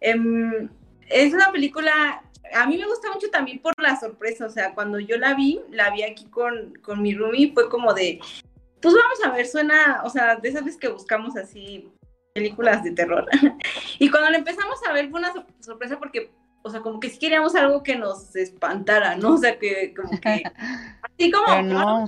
Em, 0.00 0.68
es 1.10 1.32
una 1.32 1.50
película, 1.52 2.22
a 2.54 2.66
mí 2.66 2.76
me 2.78 2.86
gusta 2.86 3.10
mucho 3.12 3.30
también 3.30 3.60
por 3.60 3.72
la 3.80 3.98
sorpresa, 3.98 4.46
o 4.46 4.50
sea, 4.50 4.74
cuando 4.74 4.98
yo 4.98 5.16
la 5.18 5.34
vi, 5.34 5.60
la 5.70 5.90
vi 5.90 6.02
aquí 6.02 6.26
con, 6.26 6.74
con 6.82 7.02
mi 7.02 7.14
roomie, 7.14 7.52
fue 7.52 7.68
como 7.68 7.94
de, 7.94 8.20
pues 8.80 8.94
vamos 8.94 9.24
a 9.24 9.30
ver, 9.36 9.46
suena, 9.46 10.02
o 10.04 10.10
sea, 10.10 10.36
de 10.36 10.48
esas 10.48 10.64
veces 10.64 10.80
que 10.80 10.88
buscamos 10.88 11.36
así 11.36 11.90
películas 12.34 12.82
de 12.84 12.92
terror. 12.92 13.26
y 13.98 14.10
cuando 14.10 14.30
la 14.30 14.38
empezamos 14.38 14.78
a 14.88 14.92
ver 14.92 15.10
fue 15.10 15.20
una 15.20 15.32
sorpresa 15.60 15.98
porque, 15.98 16.30
o 16.62 16.70
sea, 16.70 16.80
como 16.80 17.00
que 17.00 17.10
sí 17.10 17.18
queríamos 17.18 17.54
algo 17.54 17.82
que 17.82 17.96
nos 17.96 18.34
espantara, 18.36 19.16
¿no? 19.16 19.34
O 19.34 19.38
sea, 19.38 19.58
que 19.58 19.94
como 19.94 20.18
que... 20.20 20.42
Así 21.02 21.30
como... 21.30 21.62
no, 21.62 22.06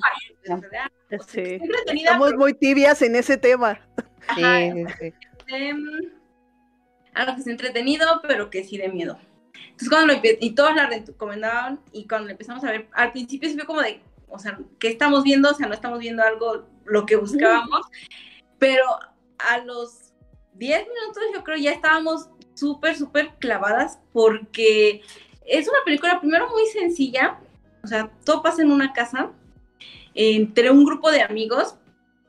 Estamos 1.10 2.34
muy 2.34 2.54
tibias 2.54 3.02
en 3.02 3.16
ese 3.16 3.36
tema. 3.36 3.80
Sí, 4.36 4.42
sí, 5.48 5.72
algo 7.14 7.34
que 7.34 7.40
es 7.40 7.46
entretenido, 7.46 8.20
pero 8.26 8.50
que 8.50 8.64
sí 8.64 8.78
de 8.78 8.88
miedo. 8.88 9.18
Entonces 9.54 9.88
cuando 9.88 10.14
lo 10.14 10.20
y 10.22 10.50
todos 10.54 10.74
la 10.74 10.86
recomendaban 10.86 11.80
y 11.92 12.06
cuando 12.06 12.26
lo 12.26 12.32
empezamos 12.32 12.62
a 12.64 12.70
ver, 12.70 12.88
al 12.92 13.12
principio 13.12 13.48
sí 13.48 13.56
fue 13.56 13.66
como 13.66 13.80
de, 13.80 14.00
o 14.28 14.38
sea, 14.38 14.58
¿qué 14.78 14.88
estamos 14.88 15.24
viendo? 15.24 15.50
O 15.50 15.54
sea, 15.54 15.66
no 15.66 15.74
estamos 15.74 15.98
viendo 15.98 16.22
algo, 16.22 16.66
lo 16.84 17.06
que 17.06 17.16
buscábamos, 17.16 17.86
pero 18.58 18.84
a 19.38 19.58
los 19.58 20.12
10 20.54 20.80
minutos 20.80 21.22
yo 21.34 21.44
creo 21.44 21.56
ya 21.56 21.72
estábamos 21.72 22.28
súper, 22.54 22.96
súper 22.96 23.34
clavadas 23.38 23.98
porque 24.12 25.02
es 25.46 25.68
una 25.68 25.78
película 25.84 26.20
primero 26.20 26.48
muy 26.50 26.66
sencilla, 26.66 27.40
o 27.82 27.86
sea, 27.86 28.10
todo 28.24 28.42
pasa 28.42 28.62
en 28.62 28.70
una 28.70 28.92
casa, 28.92 29.30
entre 30.14 30.70
un 30.70 30.84
grupo 30.84 31.10
de 31.10 31.22
amigos 31.22 31.76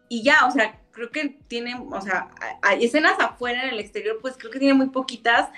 y 0.07 0.23
ya, 0.23 0.45
o 0.47 0.51
sea, 0.51 0.80
creo 0.91 1.09
que 1.09 1.37
tiene, 1.47 1.75
o 1.75 2.01
sea, 2.01 2.29
hay 2.61 2.85
escenas 2.85 3.19
afuera 3.19 3.63
en 3.63 3.69
el 3.73 3.79
exterior, 3.79 4.19
pues 4.21 4.35
creo 4.37 4.51
que 4.51 4.59
tiene 4.59 4.73
muy 4.73 4.89
poquitas, 4.89 5.49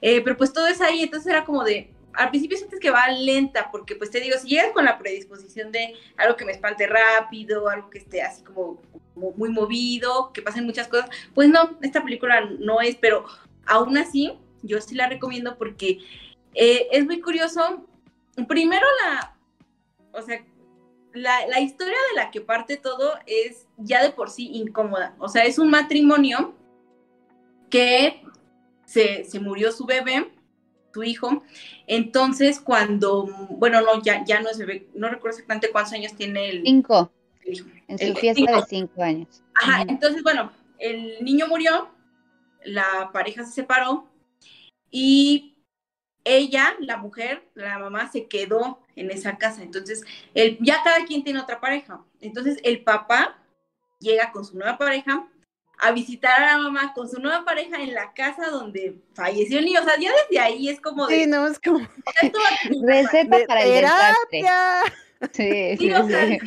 eh, 0.00 0.20
pero 0.22 0.36
pues 0.36 0.52
todo 0.52 0.66
es 0.66 0.80
ahí, 0.80 1.02
entonces 1.02 1.30
era 1.30 1.44
como 1.44 1.64
de, 1.64 1.90
al 2.14 2.30
principio 2.30 2.56
sientes 2.56 2.80
que 2.80 2.90
va 2.90 3.08
lenta, 3.08 3.70
porque 3.70 3.94
pues 3.96 4.10
te 4.10 4.20
digo, 4.20 4.36
si 4.38 4.48
llegas 4.48 4.72
con 4.72 4.84
la 4.84 4.98
predisposición 4.98 5.72
de 5.72 5.94
algo 6.16 6.36
que 6.36 6.44
me 6.44 6.52
espante 6.52 6.86
rápido, 6.86 7.68
algo 7.68 7.90
que 7.90 7.98
esté 7.98 8.22
así 8.22 8.42
como, 8.42 8.80
muy 9.14 9.50
movido, 9.50 10.32
que 10.32 10.42
pasen 10.42 10.64
muchas 10.64 10.88
cosas, 10.88 11.10
pues 11.34 11.48
no, 11.48 11.76
esta 11.82 12.02
película 12.02 12.40
no 12.58 12.80
es, 12.80 12.96
pero 12.96 13.24
aún 13.66 13.98
así 13.98 14.38
yo 14.62 14.80
sí 14.80 14.94
la 14.94 15.08
recomiendo 15.08 15.56
porque 15.58 15.98
eh, 16.54 16.88
es 16.92 17.04
muy 17.04 17.20
curioso. 17.20 17.84
Primero 18.46 18.86
la, 19.04 19.36
o 20.12 20.22
sea, 20.22 20.44
la, 21.18 21.46
la, 21.46 21.60
historia 21.60 21.96
de 22.10 22.16
la 22.16 22.30
que 22.30 22.40
parte 22.40 22.76
todo 22.76 23.12
es 23.26 23.66
ya 23.76 24.02
de 24.02 24.10
por 24.10 24.30
sí 24.30 24.50
incómoda. 24.52 25.14
O 25.18 25.28
sea, 25.28 25.44
es 25.44 25.58
un 25.58 25.70
matrimonio 25.70 26.54
que 27.70 28.22
se, 28.84 29.24
se 29.24 29.40
murió 29.40 29.72
su 29.72 29.84
bebé, 29.84 30.30
su 30.92 31.02
hijo. 31.02 31.42
Entonces, 31.86 32.60
cuando, 32.60 33.26
bueno, 33.50 33.80
no, 33.82 34.02
ya, 34.02 34.24
ya 34.24 34.40
no 34.40 34.50
es 34.50 34.58
bebé, 34.58 34.88
no 34.94 35.08
recuerdo 35.08 35.36
exactamente 35.36 35.70
cuántos 35.70 35.92
años 35.92 36.14
tiene 36.14 36.50
el... 36.50 36.62
Cinco. 36.64 37.10
en 37.44 37.98
su 37.98 38.14
fiesta 38.16 38.56
de 38.56 38.62
cinco 38.66 39.02
años. 39.02 39.42
Ajá, 39.54 39.82
entonces, 39.88 40.22
bueno, 40.22 40.52
el 40.78 41.22
niño 41.24 41.46
murió, 41.48 41.88
la 42.64 43.10
pareja 43.12 43.44
se 43.44 43.52
separó 43.52 44.08
y 44.90 45.57
ella, 46.28 46.74
la 46.80 46.96
mujer, 46.96 47.48
la 47.54 47.78
mamá, 47.78 48.10
se 48.10 48.26
quedó 48.26 48.80
en 48.96 49.10
esa 49.10 49.38
casa. 49.38 49.62
Entonces, 49.62 50.04
el, 50.34 50.58
ya 50.60 50.82
cada 50.82 51.04
quien 51.04 51.24
tiene 51.24 51.40
otra 51.40 51.60
pareja. 51.60 52.00
Entonces, 52.20 52.58
el 52.62 52.84
papá 52.84 53.38
llega 53.98 54.30
con 54.32 54.44
su 54.44 54.56
nueva 54.56 54.78
pareja 54.78 55.26
a 55.78 55.92
visitar 55.92 56.42
a 56.42 56.52
la 56.52 56.58
mamá 56.58 56.92
con 56.92 57.08
su 57.08 57.20
nueva 57.20 57.44
pareja 57.44 57.80
en 57.80 57.94
la 57.94 58.12
casa 58.12 58.50
donde 58.50 59.00
falleció 59.14 59.58
el 59.58 59.64
niño. 59.64 59.80
O 59.80 59.84
sea, 59.84 59.98
ya 59.98 60.10
desde 60.24 60.40
ahí 60.40 60.68
es 60.68 60.80
como 60.80 61.06
de... 61.06 61.14
Sí, 61.14 61.26
no, 61.26 61.46
es 61.46 61.58
como... 61.60 61.78
Receta 62.86 63.38
para 63.46 63.62
el 63.62 63.72
terapia. 63.72 64.82
Sí, 65.32 65.76
sí, 65.78 65.92
o, 65.92 66.06
sea, 66.06 66.38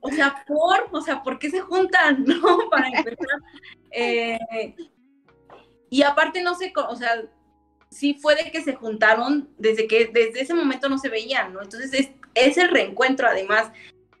o, 0.00 0.10
sea, 0.10 0.44
por, 0.46 0.88
o 0.92 1.00
sea, 1.00 1.22
¿por 1.22 1.38
qué 1.38 1.50
se 1.50 1.60
juntan, 1.60 2.24
no? 2.26 2.68
Para 2.70 2.88
empezar. 2.88 3.16
Eh, 3.98 4.74
y 5.88 6.02
aparte, 6.02 6.42
no 6.42 6.54
sé, 6.54 6.70
o 6.76 6.96
sea, 6.96 7.22
sí 7.96 8.14
fue 8.14 8.36
de 8.36 8.50
que 8.50 8.62
se 8.62 8.74
juntaron 8.74 9.48
desde 9.58 9.86
que, 9.86 10.06
desde 10.06 10.40
ese 10.40 10.54
momento 10.54 10.88
no 10.88 10.98
se 10.98 11.08
veían, 11.08 11.52
¿no? 11.52 11.62
Entonces 11.62 11.92
es, 11.94 12.10
es 12.34 12.58
el 12.58 12.68
reencuentro 12.68 13.26
además. 13.26 13.72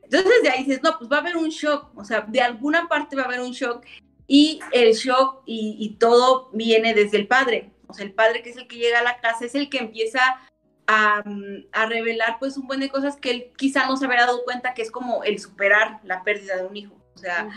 Entonces 0.02 0.42
de 0.42 0.48
ahí 0.48 0.64
dices, 0.64 0.82
no, 0.82 0.96
pues 0.98 1.10
va 1.10 1.18
a 1.18 1.20
haber 1.20 1.36
un 1.36 1.50
shock, 1.50 1.90
o 1.96 2.04
sea, 2.04 2.22
de 2.22 2.40
alguna 2.40 2.88
parte 2.88 3.16
va 3.16 3.22
a 3.22 3.26
haber 3.26 3.40
un 3.40 3.52
shock 3.52 3.84
y 4.26 4.60
el 4.72 4.94
shock 4.94 5.42
y, 5.46 5.96
todo 6.00 6.50
viene 6.52 6.94
desde 6.94 7.18
el 7.18 7.26
padre. 7.26 7.70
O 7.86 7.92
sea, 7.92 8.04
el 8.04 8.12
padre 8.12 8.42
que 8.42 8.50
es 8.50 8.56
el 8.56 8.66
que 8.66 8.76
llega 8.76 9.00
a 9.00 9.04
la 9.04 9.20
casa 9.20 9.44
es 9.44 9.54
el 9.54 9.68
que 9.68 9.78
empieza 9.78 10.20
a, 10.86 11.22
a, 11.72 11.86
revelar 11.86 12.38
pues 12.38 12.56
un 12.56 12.66
buen 12.66 12.80
de 12.80 12.88
cosas 12.88 13.16
que 13.16 13.30
él 13.30 13.52
quizá 13.56 13.86
no 13.86 13.96
se 13.96 14.06
había 14.06 14.26
dado 14.26 14.44
cuenta 14.44 14.74
que 14.74 14.82
es 14.82 14.90
como 14.90 15.22
el 15.24 15.38
superar 15.38 16.00
la 16.04 16.24
pérdida 16.24 16.56
de 16.56 16.66
un 16.66 16.76
hijo. 16.76 16.94
O 17.14 17.18
sea, 17.18 17.48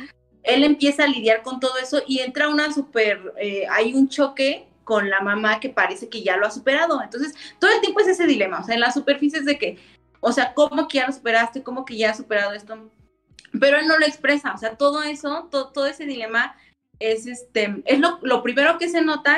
él 0.44 0.64
empieza 0.64 1.04
a 1.04 1.08
lidiar 1.08 1.44
con 1.44 1.60
todo 1.60 1.78
eso 1.78 2.02
y 2.08 2.20
entra 2.20 2.50
una 2.50 2.72
super, 2.74 3.34
eh, 3.38 3.66
hay 3.70 3.94
un 3.94 4.10
choque 4.10 4.69
con 4.90 5.08
la 5.08 5.22
mamá 5.22 5.60
que 5.60 5.70
parece 5.70 6.10
que 6.10 6.24
ya 6.24 6.36
lo 6.36 6.48
ha 6.48 6.52
superado. 6.52 7.00
Entonces, 7.04 7.36
todo 7.60 7.72
el 7.72 7.80
tiempo 7.80 8.00
es 8.00 8.08
ese 8.08 8.26
dilema, 8.26 8.60
o 8.60 8.64
sea, 8.64 8.74
en 8.74 8.82
la 8.82 8.92
superficie 8.92 9.38
es 9.38 9.46
de 9.46 9.60
que, 9.60 9.78
o 10.20 10.32
sea, 10.32 10.56
¿cómo 10.56 10.88
que 10.88 10.98
ya 10.98 11.06
lo 11.06 11.14
superaste? 11.14 11.62
¿Cómo 11.62 11.86
que 11.86 11.96
ya 11.96 12.10
has 12.10 12.18
superado 12.18 12.54
esto? 12.54 12.90
pero 13.60 13.78
él 13.78 13.88
no 13.88 13.98
lo 13.98 14.06
expresa, 14.06 14.54
o 14.54 14.58
sea, 14.58 14.76
todo 14.76 15.02
eso, 15.04 15.48
todo, 15.52 15.86
ese 15.88 16.06
dilema 16.06 16.56
es, 17.00 17.26
este, 17.26 17.82
es 17.86 18.00
lo, 18.00 18.20
lo, 18.22 18.44
primero 18.44 18.78
que 18.78 18.90
se 18.90 19.02
nota, 19.02 19.38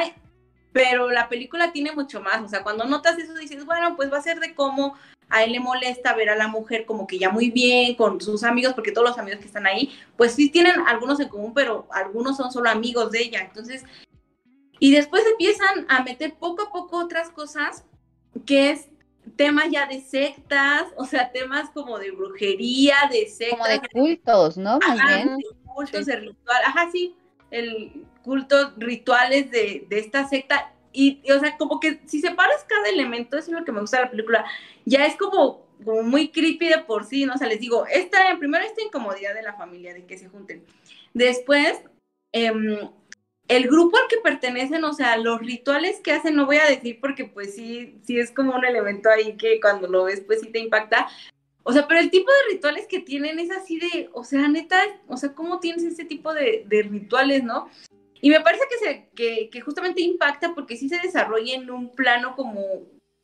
pero 0.74 1.10
la 1.12 1.30
película 1.30 1.72
tiene 1.72 1.92
mucho 1.92 2.22
más, 2.22 2.42
o 2.42 2.48
sea, 2.48 2.64
cuando 2.64 2.86
notas 2.86 3.18
eso 3.18 3.34
dices, 3.36 3.66
bueno, 3.66 3.96
pues 3.96 4.12
va 4.12 4.18
a 4.18 4.22
ser 4.22 4.40
de 4.40 4.54
cómo 4.54 4.96
a 5.30 5.44
él 5.44 5.54
le 5.54 5.62
molesta 5.62 6.14
ver 6.14 6.30
a 6.30 6.36
la 6.36 6.50
mujer 6.50 6.86
como 6.86 7.08
que 7.08 7.18
ya 7.18 7.30
muy 7.30 7.52
bien 7.52 7.96
con 7.96 8.20
sus 8.20 8.44
amigos, 8.44 8.74
porque 8.74 8.92
todos 8.92 9.08
los 9.08 9.18
amigos 9.18 9.40
que 9.40 9.48
están 9.48 9.66
ahí, 9.66 9.98
pues 10.18 10.34
sí 10.34 10.50
tienen 10.50 10.76
algunos 10.88 11.20
en 11.22 11.30
común, 11.30 11.54
pero 11.54 11.88
algunos 11.92 12.36
son 12.36 12.52
solo 12.52 12.70
amigos 12.70 13.12
de 13.12 13.22
ella, 13.22 13.40
entonces, 13.42 13.86
y 14.82 14.92
después 14.92 15.24
empiezan 15.28 15.86
a 15.90 16.02
meter 16.02 16.34
poco 16.34 16.64
a 16.64 16.72
poco 16.72 16.98
otras 16.98 17.30
cosas, 17.30 17.86
que 18.48 18.72
es 18.72 18.90
temas 19.36 19.66
ya 19.70 19.86
de 19.86 20.02
sectas, 20.02 20.88
o 20.98 21.06
sea, 21.06 21.32
temas 21.32 21.70
como 21.70 22.00
de 22.00 22.10
brujería, 22.10 22.96
de 23.12 23.28
sectas. 23.28 23.60
Como 23.60 23.70
de 23.70 23.90
cultos, 23.90 24.58
¿no? 24.58 24.80
Más 24.80 24.98
bien. 25.08 25.38
De 25.38 25.44
cultos, 25.76 26.08
de 26.08 26.16
ritual, 26.16 26.64
ajá, 26.66 26.90
sí, 26.92 27.16
el 27.52 28.08
culto, 28.24 28.74
rituales 28.76 29.52
de, 29.52 29.86
de 29.88 30.00
esta 30.00 30.28
secta. 30.28 30.74
Y, 30.92 31.22
o 31.32 31.40
sea, 31.40 31.58
como 31.58 31.80
que 31.80 32.02
si 32.08 32.20
separas 32.20 32.66
cada 32.68 32.90
elemento, 32.90 33.38
eso 33.38 33.52
es 33.52 33.60
lo 33.60 33.64
que 33.64 33.72
me 33.72 33.82
gusta 33.82 33.98
de 33.98 34.06
la 34.06 34.10
película, 34.10 34.46
ya 34.86 35.06
es 35.06 35.16
como, 35.16 35.68
como 35.86 36.02
muy 36.02 36.32
creepy 36.32 36.70
de 36.70 36.80
por 36.80 37.06
sí, 37.06 37.28
¿no? 37.28 37.36
O 37.36 37.38
sea, 37.38 37.48
les 37.48 37.60
digo, 37.60 37.86
esta, 37.86 38.18
primero 38.40 38.66
esta 38.66 38.82
incomodidad 38.82 39.36
de 39.36 39.44
la 39.44 39.54
familia, 39.54 39.94
de 39.94 40.08
que 40.08 40.18
se 40.18 40.28
junten. 40.28 40.66
Después, 41.14 41.80
eh, 42.34 42.52
el 43.48 43.68
grupo 43.68 43.98
al 43.98 44.08
que 44.08 44.18
pertenecen, 44.18 44.84
o 44.84 44.94
sea, 44.94 45.18
los 45.18 45.40
rituales 45.40 46.00
que 46.00 46.14
hacen, 46.14 46.36
no 46.36 46.46
voy 46.46 46.58
a 46.58 46.66
decir 46.66 47.00
porque 47.02 47.26
pues 47.26 47.56
sí, 47.56 48.00
sí 48.04 48.20
es 48.20 48.32
como 48.32 48.56
un 48.56 48.66
elemento 48.66 49.10
ahí 49.10 49.36
que 49.36 49.60
cuando 49.60 49.88
lo 49.88 50.06
ves 50.06 50.22
pues 50.22 50.42
sí 50.42 50.48
te 50.52 50.60
impacta. 50.60 51.08
O 51.64 51.74
sea, 51.74 51.88
pero 51.88 52.00
el 52.00 52.10
tipo 52.10 52.32
de 52.32 52.54
rituales 52.54 52.88
que 52.88 53.00
tienen 53.00 53.40
es 53.40 53.52
así 53.52 53.78
de, 53.78 54.10
o 54.14 54.24
sea, 54.24 54.48
neta, 54.48 54.82
o 55.08 55.18
sea, 55.18 55.34
¿cómo 55.34 55.60
tienes 55.60 55.84
ese 55.84 56.06
tipo 56.06 56.34
de, 56.34 56.66
rituales, 56.90 57.44
no? 57.44 57.70
Y 58.22 58.30
me 58.30 58.40
parece 58.40 58.64
que, 58.70 58.78
se, 58.78 59.10
que, 59.16 59.50
que, 59.50 59.62
justamente 59.62 60.02
impacta 60.02 60.54
porque 60.56 60.78
sí 60.78 60.90
se 60.90 61.00
desarrolla 61.00 61.54
en 61.56 61.70
un 61.70 61.92
plano 61.92 62.36
como, 62.36 62.64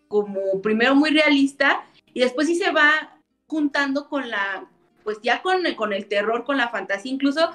como 0.07 0.61
primero 0.61 0.93
muy 0.93 1.11
realista 1.11 1.85
y 2.13 2.21
después 2.21 2.47
sí 2.47 2.55
se 2.55 2.71
va 2.71 3.17
juntando 3.47 4.07
con 4.09 4.29
la, 4.29 4.67
pues 5.03 5.19
ya 5.21 5.41
con, 5.41 5.63
con 5.75 5.93
el 5.93 6.07
terror, 6.07 6.43
con 6.43 6.57
la 6.57 6.69
fantasía, 6.69 7.11
incluso 7.11 7.51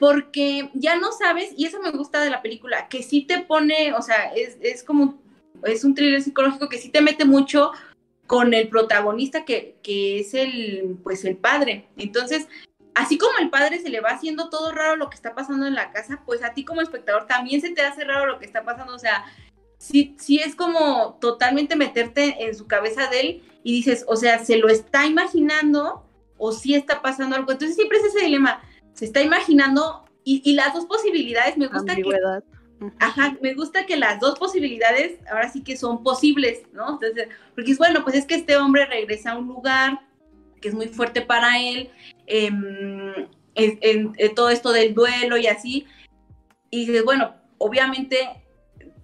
porque 0.00 0.70
ya 0.72 0.96
no 0.96 1.12
sabes, 1.12 1.52
y 1.58 1.66
eso 1.66 1.78
me 1.78 1.90
gusta 1.90 2.22
de 2.22 2.30
la 2.30 2.40
película, 2.40 2.88
que 2.88 3.02
sí 3.02 3.20
te 3.20 3.40
pone, 3.40 3.92
o 3.92 4.00
sea, 4.00 4.32
es, 4.34 4.56
es 4.62 4.82
como, 4.82 5.20
es 5.62 5.84
un 5.84 5.94
thriller 5.94 6.22
psicológico 6.22 6.70
que 6.70 6.78
sí 6.78 6.88
te 6.88 7.02
mete 7.02 7.26
mucho 7.26 7.72
con 8.26 8.54
el 8.54 8.68
protagonista 8.68 9.44
que, 9.44 9.76
que 9.82 10.20
es 10.20 10.32
el, 10.32 10.96
pues 11.02 11.26
el 11.26 11.36
padre. 11.36 11.86
Entonces, 11.98 12.48
así 12.94 13.18
como 13.18 13.38
el 13.40 13.50
padre 13.50 13.78
se 13.78 13.90
le 13.90 14.00
va 14.00 14.08
haciendo 14.08 14.48
todo 14.48 14.72
raro 14.72 14.96
lo 14.96 15.10
que 15.10 15.16
está 15.16 15.34
pasando 15.34 15.66
en 15.66 15.74
la 15.74 15.92
casa, 15.92 16.22
pues 16.24 16.42
a 16.42 16.54
ti 16.54 16.64
como 16.64 16.80
espectador 16.80 17.26
también 17.26 17.60
se 17.60 17.70
te 17.70 17.82
hace 17.82 18.02
raro 18.04 18.24
lo 18.24 18.38
que 18.38 18.46
está 18.46 18.64
pasando, 18.64 18.94
o 18.94 18.98
sea, 18.98 19.26
sí, 19.76 20.16
sí 20.18 20.38
es 20.38 20.54
como 20.54 21.18
totalmente 21.20 21.76
meterte 21.76 22.46
en 22.46 22.54
su 22.54 22.66
cabeza 22.66 23.08
de 23.08 23.20
él 23.20 23.42
y 23.62 23.74
dices, 23.74 24.06
o 24.08 24.16
sea, 24.16 24.42
se 24.42 24.56
lo 24.56 24.70
está 24.70 25.06
imaginando 25.06 26.06
o 26.38 26.52
sí 26.52 26.74
está 26.74 27.02
pasando 27.02 27.36
algo. 27.36 27.52
Entonces 27.52 27.76
siempre 27.76 27.98
es 27.98 28.04
ese 28.04 28.24
dilema, 28.24 28.62
se 28.94 29.04
está 29.04 29.22
imaginando 29.22 30.04
y, 30.24 30.54
las 30.54 30.74
dos 30.74 30.86
posibilidades 30.86 31.56
me 31.56 31.66
gusta 31.66 31.96
que 31.96 32.02
ajá, 32.98 33.36
me 33.40 33.54
gusta 33.54 33.86
que 33.86 33.96
las 33.96 34.20
dos 34.20 34.38
posibilidades 34.38 35.18
ahora 35.30 35.50
sí 35.50 35.62
que 35.62 35.76
son 35.76 36.02
posibles, 36.02 36.62
¿no? 36.72 36.90
Entonces, 36.94 37.28
porque 37.54 37.72
es 37.72 37.78
bueno, 37.78 38.02
pues 38.04 38.16
es 38.16 38.26
que 38.26 38.36
este 38.36 38.56
hombre 38.56 38.86
regresa 38.86 39.32
a 39.32 39.38
un 39.38 39.48
lugar 39.48 40.00
que 40.60 40.68
es 40.68 40.74
muy 40.74 40.88
fuerte 40.88 41.22
para 41.22 41.58
él, 41.58 41.90
em, 42.26 43.28
en, 43.54 44.34
todo 44.34 44.50
esto 44.50 44.72
del 44.72 44.94
duelo 44.94 45.36
y 45.36 45.46
así, 45.46 45.86
y 46.70 46.86
dices, 46.86 47.04
bueno, 47.04 47.34
obviamente 47.58 48.28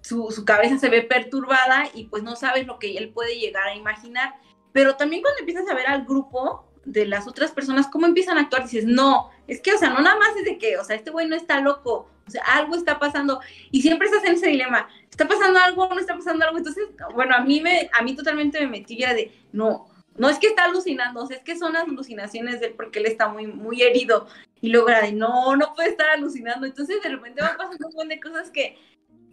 su, 0.01 0.31
su, 0.31 0.45
cabeza 0.45 0.77
se 0.77 0.89
ve 0.89 1.01
perturbada 1.01 1.89
y 1.93 2.05
pues 2.05 2.23
no 2.23 2.35
sabes 2.35 2.65
lo 2.65 2.79
que 2.79 2.97
él 2.97 3.09
puede 3.09 3.37
llegar 3.39 3.67
a 3.67 3.75
imaginar, 3.75 4.35
pero 4.71 4.95
también 4.95 5.21
cuando 5.21 5.39
empiezas 5.39 5.69
a 5.69 5.75
ver 5.75 5.87
al 5.87 6.05
grupo, 6.05 6.66
de 6.87 7.05
las 7.05 7.27
otras 7.27 7.51
personas, 7.51 7.87
cómo 7.87 8.05
empiezan 8.05 8.37
a 8.37 8.41
actuar, 8.41 8.63
dices, 8.63 8.85
no, 8.85 9.29
es 9.45 9.61
que, 9.61 9.73
o 9.73 9.77
sea, 9.77 9.89
no 9.89 9.99
nada 9.99 10.17
más 10.17 10.35
es 10.37 10.45
de 10.45 10.57
que, 10.57 10.77
o 10.77 10.83
sea, 10.85 10.95
este 10.95 11.11
güey 11.11 11.27
no 11.27 11.35
está 11.35 11.59
loco, 11.59 12.09
O 12.25 12.31
sea, 12.31 12.41
algo 12.45 12.75
está 12.75 12.97
pasando 12.97 13.41
y 13.71 13.81
siempre 13.81 14.07
estás 14.07 14.23
en 14.23 14.35
ese 14.35 14.47
dilema, 14.47 14.87
¿está 15.09 15.27
pasando 15.27 15.59
algo 15.59 15.89
no 15.89 15.99
está 15.99 16.15
pasando 16.15 16.45
algo? 16.45 16.57
Entonces, 16.57 16.85
bueno, 17.13 17.35
a 17.35 17.41
mí 17.41 17.59
me, 17.59 17.89
a 17.97 18.01
mí 18.03 18.15
totalmente 18.15 18.61
me 18.61 18.67
metí 18.67 18.97
de, 18.97 19.33
no, 19.51 19.87
no 20.15 20.29
es 20.29 20.39
que 20.39 20.47
está 20.47 20.63
alucinando, 20.63 21.23
o 21.23 21.27
sea, 21.27 21.37
es 21.37 21.43
que 21.43 21.57
son 21.57 21.73
las 21.73 21.83
alucinaciones 21.83 22.61
de 22.61 22.67
él 22.67 22.73
porque 22.77 22.99
él 22.99 23.05
está 23.05 23.27
muy, 23.27 23.47
muy 23.47 23.81
herido. 23.81 24.27
Y 24.61 24.69
luego 24.69 24.89
era 24.89 25.01
de, 25.01 25.11
no, 25.11 25.55
no 25.55 25.75
puede 25.75 25.89
estar 25.89 26.09
alucinando. 26.09 26.65
Entonces 26.65 27.01
de 27.03 27.09
repente 27.09 27.43
van 27.43 27.57
pasando 27.57 27.87
un 27.87 27.93
montón 27.93 28.07
de 28.07 28.19
cosas 28.19 28.49
que, 28.49 28.77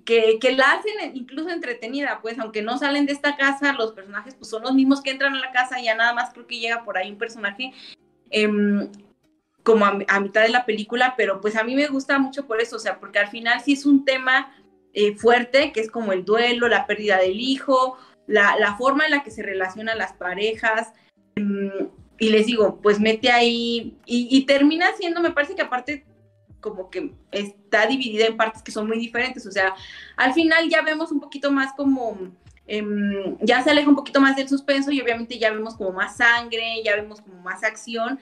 que, 0.05 0.39
la 0.57 0.73
hacen 0.73 1.17
incluso 1.17 1.51
entretenida, 1.51 2.21
pues 2.23 2.39
aunque 2.39 2.63
no 2.63 2.79
salen 2.79 3.07
de 3.07 3.13
esta 3.13 3.37
casa, 3.37 3.73
los 3.73 3.93
personajes 3.93 4.35
pues 4.35 4.51
son 4.51 4.63
los 4.63 4.75
mismos 4.75 5.03
que 5.03 5.11
entran 5.11 5.35
a 5.35 5.41
la 5.41 5.53
casa 5.53 5.81
y 5.81 5.85
ya 5.85 5.95
nada 5.95 6.13
más 6.13 6.33
creo 6.33 6.47
que 6.47 6.59
llega 6.59 6.85
por 6.85 6.99
ahí 6.99 7.11
un 7.11 7.19
personaje 7.19 7.73
eh, 8.31 8.49
como 9.63 9.87
a, 9.87 10.21
mitad 10.21 10.43
de 10.43 10.51
la 10.51 10.67
película, 10.67 11.15
pero 11.17 11.41
pues 11.41 11.57
a 11.57 11.65
mí 11.65 11.75
me 11.75 11.89
gusta 11.89 12.19
mucho 12.19 12.47
por 12.47 12.61
eso, 12.61 12.77
o 12.77 12.79
sea, 12.79 13.01
porque 13.01 13.19
al 13.19 13.29
final 13.29 13.61
sí 13.61 13.73
es 13.73 13.87
un 13.87 14.05
tema 14.05 14.55
eh, 14.93 15.17
fuerte, 15.17 15.73
que 15.73 15.81
es 15.81 15.91
como 15.91 16.13
el 16.13 16.25
duelo, 16.25 16.69
la 16.69 16.87
pérdida 16.87 17.19
del 17.19 17.41
hijo, 17.41 17.97
la, 18.27 18.77
forma 18.77 19.07
en 19.07 19.13
la 19.13 19.23
que 19.23 19.31
se 19.31 19.43
relacionan 19.43 19.97
las 19.97 20.13
parejas. 20.13 20.93
Eh, 21.37 21.89
y 22.19 22.29
les 22.29 22.47
digo, 22.47 22.81
pues 22.83 23.01
mete 23.01 23.31
ahí 23.31 23.97
y 24.07 24.47
termina 24.47 24.87
siendo, 24.97 25.21
me 25.21 25.33
parece 25.33 25.57
que 25.57 25.63
aparte 25.63 26.05
como 26.65 26.89
que 26.89 27.12
está 27.31 27.87
dividida 27.87 28.25
en 28.25 28.39
partes 28.39 28.62
que 28.62 28.73
son 28.73 28.87
muy 28.87 28.99
diferentes, 28.99 29.47
o 29.47 29.51
sea, 29.51 29.75
al 30.17 30.33
final 30.33 30.67
ya 30.71 30.81
vemos 30.81 31.12
un 31.12 31.21
poquito 31.21 31.53
más 31.53 31.75
como, 31.75 32.17
eh, 32.67 33.37
ya 33.43 33.62
se 33.62 33.71
aleja 33.71 33.91
un 33.91 33.97
poquito 33.97 34.19
más 34.19 34.35
del 34.35 34.49
suspenso 34.49 34.91
y 34.91 34.99
obviamente 34.99 35.39
ya 35.39 35.51
vemos 35.51 35.75
como 35.75 35.93
más 35.93 36.17
sangre, 36.17 36.83
ya 36.83 36.97
vemos 36.97 37.21
como 37.21 37.39
más 37.43 37.62
acción, 37.65 38.19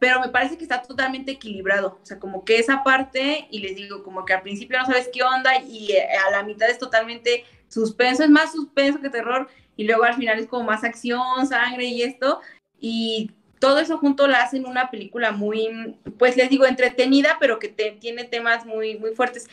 pero 0.00 0.18
me 0.18 0.28
parece 0.28 0.58
que 0.58 0.64
está 0.64 0.82
totalmente 0.82 1.30
equilibrado, 1.30 2.00
o 2.02 2.04
sea, 2.04 2.18
como 2.18 2.44
que 2.44 2.58
esa 2.58 2.82
parte, 2.82 3.46
y 3.48 3.60
les 3.60 3.76
digo, 3.76 4.02
como 4.02 4.24
que 4.24 4.32
al 4.32 4.42
principio 4.42 4.76
no 4.76 4.86
sabes 4.86 5.08
qué 5.12 5.22
onda 5.22 5.62
y 5.62 5.92
eh, 5.92 6.08
a 6.26 6.32
la 6.32 6.42
mitad 6.42 6.68
es 6.68 6.80
totalmente 6.80 7.44
suspenso, 7.68 8.24
es 8.24 8.30
más 8.30 8.50
suspenso 8.50 9.00
que 9.00 9.08
terror, 9.08 9.48
y 9.76 9.84
luego 9.84 10.02
al 10.02 10.14
final 10.14 10.40
es 10.40 10.48
como 10.48 10.64
más 10.64 10.82
acción, 10.82 11.46
sangre 11.46 11.84
y 11.84 12.02
esto, 12.02 12.40
y 12.76 13.30
todo 13.64 13.78
eso 13.78 13.96
junto 13.96 14.26
la 14.26 14.42
hacen 14.42 14.66
una 14.66 14.90
película 14.90 15.32
muy, 15.32 15.96
pues 16.18 16.36
les 16.36 16.50
digo, 16.50 16.66
entretenida, 16.66 17.38
pero 17.40 17.58
que 17.58 17.68
te, 17.68 17.92
tiene 17.92 18.24
temas 18.24 18.66
muy, 18.66 18.98
muy 18.98 19.14
fuertes. 19.14 19.48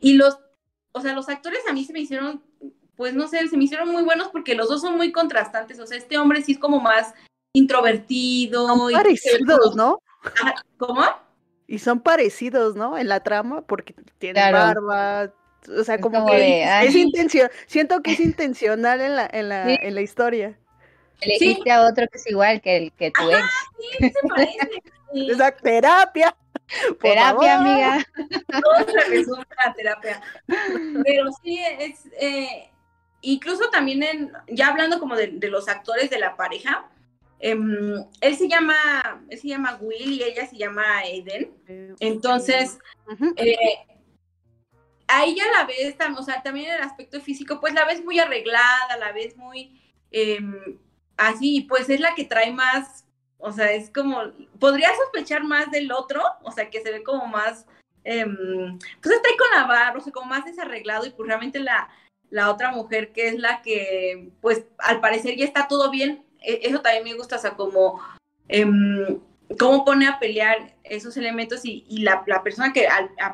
Y 0.00 0.14
los, 0.14 0.40
o 0.90 1.00
sea, 1.00 1.14
los 1.14 1.28
actores 1.28 1.60
a 1.68 1.72
mí 1.72 1.84
se 1.84 1.92
me 1.92 2.00
hicieron, 2.00 2.42
pues 2.96 3.14
no 3.14 3.28
sé, 3.28 3.46
se 3.46 3.56
me 3.56 3.62
hicieron 3.62 3.88
muy 3.88 4.02
buenos 4.02 4.30
porque 4.30 4.56
los 4.56 4.68
dos 4.68 4.80
son 4.80 4.96
muy 4.96 5.12
contrastantes. 5.12 5.78
O 5.78 5.86
sea, 5.86 5.96
este 5.96 6.18
hombre 6.18 6.42
sí 6.42 6.52
es 6.52 6.58
como 6.58 6.80
más 6.80 7.14
introvertido. 7.52 8.66
Son 8.66 8.92
parecidos, 8.92 9.76
¿no? 9.76 10.02
¿Cómo? 10.76 11.04
Y 11.68 11.78
son 11.78 12.00
parecidos, 12.00 12.74
¿no? 12.74 12.98
En 12.98 13.06
la 13.06 13.20
trama, 13.20 13.62
porque 13.62 13.94
tiene 14.18 14.40
claro. 14.40 14.82
barba. 14.82 15.32
O 15.78 15.84
sea, 15.84 16.00
como, 16.00 16.18
como, 16.18 16.32
que 16.32 16.38
de, 16.38 16.86
es 16.88 16.96
intención, 16.96 17.48
siento 17.68 18.02
que 18.02 18.14
es 18.14 18.18
intencional 18.20 19.00
en 19.00 19.14
la, 19.14 19.30
en 19.32 19.48
la, 19.48 19.66
¿Sí? 19.66 19.78
en 19.80 19.94
la 19.94 20.00
historia. 20.00 20.58
Elegiste 21.22 21.62
sí. 21.64 21.70
a 21.70 21.82
otro 21.82 22.06
que 22.08 22.18
es 22.18 22.30
igual 22.30 22.60
que 22.60 22.76
el 22.76 22.92
que 22.92 23.10
tu 23.10 23.22
Ajá, 23.22 23.38
ex. 23.38 23.48
Sí, 23.98 24.08
se 24.08 24.28
parece. 24.28 24.82
Sí. 25.12 25.30
Esa 25.30 25.50
terapia. 25.52 26.34
Terapia, 26.98 27.58
amiga. 27.58 28.06
Todo 28.48 28.90
se 28.90 29.10
resume 29.10 29.44
a 29.58 29.74
terapia. 29.74 30.22
Pero 31.04 31.26
sí, 31.42 31.60
es. 31.78 32.06
Eh, 32.18 32.70
incluso 33.20 33.68
también, 33.68 34.02
en, 34.02 34.32
ya 34.48 34.68
hablando 34.68 34.98
como 34.98 35.14
de, 35.14 35.26
de 35.26 35.48
los 35.48 35.68
actores 35.68 36.08
de 36.08 36.18
la 36.18 36.34
pareja, 36.34 36.88
eh, 37.42 37.58
él 38.20 38.36
se 38.36 38.48
llama, 38.48 39.22
él 39.28 39.38
se 39.38 39.48
llama 39.48 39.76
Will 39.80 40.12
y 40.12 40.22
ella 40.22 40.46
se 40.46 40.56
llama 40.56 41.04
Eden. 41.04 41.52
Entonces, 41.98 42.78
-huh. 43.06 43.34
eh, 43.36 43.56
a 45.08 45.24
ella 45.24 45.44
la 45.52 45.64
ves, 45.64 45.96
o 46.16 46.22
sea, 46.22 46.42
también 46.42 46.70
en 46.70 46.76
el 46.76 46.82
aspecto 46.82 47.20
físico, 47.20 47.60
pues 47.60 47.74
la 47.74 47.84
ves 47.84 48.04
muy 48.04 48.18
arreglada, 48.20 48.96
la 48.98 49.12
ves 49.12 49.36
muy 49.36 49.82
eh, 50.12 50.38
así, 51.16 51.62
pues 51.68 51.88
es 51.88 52.00
la 52.00 52.14
que 52.14 52.24
trae 52.24 52.52
más, 52.52 53.04
o 53.38 53.52
sea, 53.52 53.72
es 53.72 53.90
como, 53.90 54.22
podría 54.58 54.88
sospechar 54.96 55.44
más 55.44 55.70
del 55.70 55.92
otro, 55.92 56.22
o 56.42 56.52
sea, 56.52 56.70
que 56.70 56.80
se 56.80 56.90
ve 56.90 57.02
como 57.02 57.26
más, 57.26 57.66
eh, 58.04 58.26
pues 59.00 59.14
está 59.14 59.28
ahí 59.28 59.36
con 59.36 59.50
la 59.54 59.66
barra, 59.66 59.98
o 59.98 60.00
sea, 60.00 60.12
como 60.12 60.26
más 60.26 60.44
desarreglado 60.44 61.06
y 61.06 61.10
pues 61.10 61.26
realmente 61.26 61.60
la, 61.60 61.88
la 62.30 62.50
otra 62.50 62.72
mujer 62.72 63.12
que 63.12 63.28
es 63.28 63.38
la 63.38 63.62
que, 63.62 64.30
pues 64.40 64.64
al 64.78 65.00
parecer 65.00 65.36
ya 65.36 65.44
está 65.44 65.68
todo 65.68 65.90
bien, 65.90 66.24
eso 66.40 66.80
también 66.80 67.04
me 67.04 67.14
gusta, 67.14 67.36
o 67.36 67.38
sea, 67.38 67.54
como, 67.54 68.00
eh, 68.48 68.66
cómo 69.58 69.84
pone 69.84 70.06
a 70.08 70.18
pelear 70.18 70.74
esos 70.84 71.16
elementos 71.16 71.60
y, 71.64 71.84
la, 72.02 72.22
la, 72.26 72.42
persona 72.42 72.72
que 72.72 72.88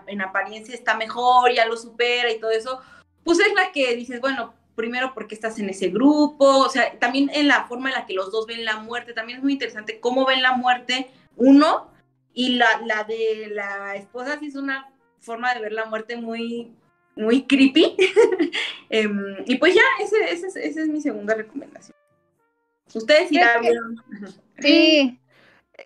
en 0.07 0.21
apariencia 0.21 0.75
está 0.75 0.97
mejor, 0.97 1.53
ya 1.53 1.67
lo 1.67 1.77
supera 1.77 2.31
y 2.31 2.41
todo 2.41 2.51
eso, 2.51 2.81
pues 3.25 3.39
es 3.41 3.53
la 3.55 3.73
que 3.73 3.95
dices, 3.95 4.21
bueno, 4.21 4.55
primero 4.79 5.13
porque 5.13 5.35
estás 5.35 5.59
en 5.59 5.69
ese 5.69 5.89
grupo, 5.89 6.47
o 6.47 6.69
sea, 6.71 6.99
también 6.99 7.31
en 7.35 7.49
la 7.49 7.67
forma 7.67 7.91
en 7.91 7.97
la 7.97 8.07
que 8.07 8.15
los 8.15 8.31
dos 8.31 8.47
ven 8.47 8.65
la 8.65 8.77
muerte, 8.77 9.13
también 9.13 9.39
es 9.39 9.45
muy 9.45 9.53
interesante 9.53 10.01
cómo 10.01 10.25
ven 10.25 10.41
la 10.41 10.53
muerte 10.53 11.11
uno 11.37 11.91
y 12.33 12.51
la, 12.51 12.81
la 12.87 13.05
de 13.05 13.49
la 13.51 13.97
esposa 13.97 14.39
sí 14.39 14.47
es 14.47 14.55
una 14.55 14.91
forma 15.19 15.53
de 15.53 15.61
ver 15.61 15.73
la 15.73 15.87
muerte 15.87 16.17
muy, 16.17 16.73
muy 17.17 17.45
creepy. 17.47 17.97
um, 19.05 19.37
y 19.47 19.57
pues 19.57 19.75
ya, 19.75 19.83
esa 20.01 20.17
ese, 20.27 20.47
ese, 20.47 20.69
ese 20.69 20.83
es 20.83 20.89
mi 20.89 21.01
segunda 21.01 21.35
recomendación. 21.35 21.97
Ustedes 22.95 23.29
sí 23.29 23.35
la 23.35 23.59
vieron. 23.59 24.03
Sí. 24.61 25.21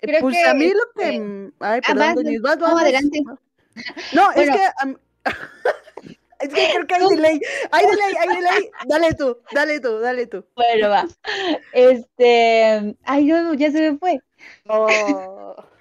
Creo 0.00 0.20
pues 0.20 0.36
que, 0.36 0.44
a 0.44 0.54
mí 0.54 0.68
lo 0.68 0.80
que. 0.94 1.16
Eh, 1.16 1.50
Ay, 1.60 1.80
perdón, 1.80 2.14
Denise, 2.16 2.40
vas, 2.40 2.58
vas, 2.58 2.72
no, 2.72 2.78
adelante. 2.78 3.22
No, 4.12 4.32
bueno. 4.34 4.42
es 4.42 4.50
que. 4.50 4.86
Um, 4.86 4.96
es 6.42 6.48
que 6.48 6.68
creo 6.72 6.86
que 6.86 6.94
hay 6.94 7.08
delay. 7.08 7.40
Hay 7.70 7.86
delay, 7.86 8.14
hay 8.20 8.36
delay. 8.36 8.70
Dale 8.86 9.14
tú, 9.14 9.38
dale 9.52 9.80
tú, 9.80 9.98
dale 10.00 10.26
tú. 10.26 10.44
Bueno, 10.54 10.88
va. 10.90 11.06
Este. 11.72 12.96
Ay, 13.04 13.24
no, 13.26 13.54
ya 13.54 13.70
se 13.70 13.90
me 13.92 13.98
fue. 13.98 14.20
Oh. 14.68 15.56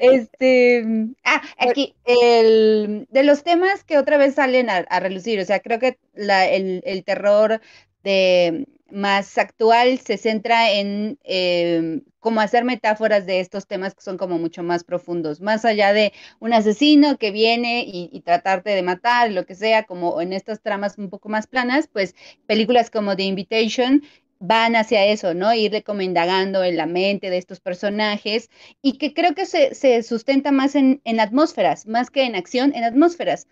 Este, 0.00 0.84
ah, 1.24 1.40
aquí, 1.58 1.94
el, 2.04 3.06
de 3.10 3.22
los 3.22 3.44
temas 3.44 3.84
que 3.84 3.96
otra 3.96 4.18
vez 4.18 4.34
salen 4.34 4.68
a, 4.70 4.78
a 4.78 4.98
relucir, 4.98 5.38
o 5.40 5.44
sea, 5.44 5.60
creo 5.60 5.78
que 5.78 5.98
la, 6.14 6.48
el, 6.48 6.82
el 6.84 7.04
terror 7.04 7.60
de 8.02 8.66
más 8.90 9.36
actual 9.38 9.98
se 9.98 10.16
centra 10.16 10.72
en 10.72 11.18
eh, 11.24 12.02
cómo 12.20 12.40
hacer 12.40 12.64
metáforas 12.64 13.26
de 13.26 13.40
estos 13.40 13.66
temas 13.66 13.94
que 13.94 14.02
son 14.02 14.16
como 14.16 14.38
mucho 14.38 14.62
más 14.62 14.84
profundos, 14.84 15.40
más 15.40 15.64
allá 15.64 15.92
de 15.92 16.12
un 16.40 16.52
asesino 16.52 17.18
que 17.18 17.30
viene 17.30 17.84
y, 17.86 18.10
y, 18.12 18.20
tratarte 18.20 18.70
de 18.70 18.82
matar, 18.82 19.30
lo 19.30 19.44
que 19.46 19.54
sea, 19.54 19.84
como 19.84 20.20
en 20.20 20.32
estas 20.32 20.62
tramas 20.62 20.98
un 20.98 21.10
poco 21.10 21.28
más 21.28 21.46
planas, 21.46 21.88
pues 21.92 22.14
películas 22.46 22.90
como 22.90 23.16
The 23.16 23.24
Invitation 23.24 24.02
van 24.38 24.76
hacia 24.76 25.06
eso, 25.06 25.34
¿no? 25.34 25.54
Ir 25.54 25.82
como 25.82 26.02
indagando 26.02 26.62
en 26.62 26.76
la 26.76 26.86
mente 26.86 27.30
de 27.30 27.38
estos 27.38 27.60
personajes 27.60 28.50
y 28.82 28.98
que 28.98 29.14
creo 29.14 29.34
que 29.34 29.46
se, 29.46 29.74
se 29.74 30.02
sustenta 30.02 30.52
más 30.52 30.74
en 30.74 31.00
atmósferas, 31.20 31.86
más 31.86 32.10
que 32.10 32.24
en 32.24 32.34
acción, 32.34 32.74
en 32.74 32.84
atmósferas. 32.84 33.46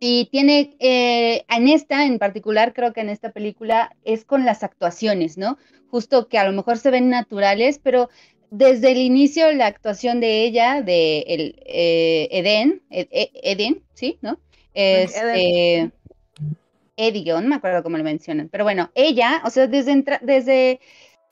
Y 0.00 0.26
tiene, 0.26 0.76
eh, 0.80 1.44
en 1.48 1.68
esta 1.68 2.04
en 2.04 2.18
particular, 2.18 2.74
creo 2.74 2.92
que 2.92 3.00
en 3.00 3.08
esta 3.08 3.30
película 3.30 3.96
es 4.04 4.24
con 4.24 4.44
las 4.44 4.62
actuaciones, 4.62 5.38
¿no? 5.38 5.56
Justo 5.88 6.28
que 6.28 6.38
a 6.38 6.44
lo 6.44 6.52
mejor 6.52 6.78
se 6.78 6.90
ven 6.90 7.08
naturales, 7.08 7.80
pero 7.82 8.10
desde 8.50 8.92
el 8.92 8.98
inicio 8.98 9.52
la 9.52 9.66
actuación 9.66 10.20
de 10.20 10.44
ella, 10.44 10.82
de 10.82 11.20
el, 11.28 11.62
eh, 11.66 12.28
Eden, 12.30 12.82
Ed, 12.90 13.08
Eden, 13.10 13.82
¿sí? 13.94 14.18
¿No? 14.20 14.38
Es, 14.74 15.14
eh, 15.16 15.90
Eddie, 16.96 17.32
no 17.32 17.42
me 17.42 17.56
acuerdo 17.56 17.82
cómo 17.82 17.96
le 17.96 18.04
mencionan, 18.04 18.48
pero 18.48 18.64
bueno, 18.64 18.90
ella, 18.94 19.42
o 19.44 19.50
sea, 19.50 19.66
desde, 19.66 20.04
desde 20.22 20.80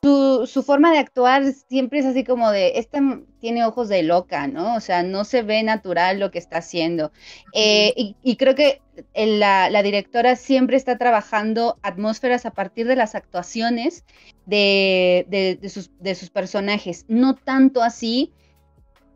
su, 0.02 0.48
su, 0.48 0.64
forma 0.64 0.90
de 0.90 0.98
actuar 0.98 1.44
siempre 1.68 2.00
es 2.00 2.06
así 2.06 2.24
como 2.24 2.50
de, 2.50 2.72
esta 2.78 3.00
tiene 3.38 3.64
ojos 3.64 3.88
de 3.88 4.02
loca, 4.02 4.48
¿no? 4.48 4.74
O 4.74 4.80
sea, 4.80 5.04
no 5.04 5.24
se 5.24 5.42
ve 5.42 5.62
natural 5.62 6.18
lo 6.18 6.32
que 6.32 6.40
está 6.40 6.58
haciendo. 6.58 7.12
Eh, 7.54 7.94
y, 7.96 8.16
y, 8.20 8.34
creo 8.36 8.56
que 8.56 8.82
la, 9.14 9.70
la, 9.70 9.82
directora 9.84 10.34
siempre 10.34 10.76
está 10.76 10.98
trabajando 10.98 11.78
atmósferas 11.82 12.46
a 12.46 12.50
partir 12.50 12.88
de 12.88 12.96
las 12.96 13.14
actuaciones 13.14 14.04
de, 14.44 15.24
de, 15.28 15.56
de 15.60 15.68
sus, 15.68 15.92
de 16.00 16.16
sus 16.16 16.30
personajes, 16.30 17.04
no 17.06 17.36
tanto 17.36 17.80
así 17.80 18.32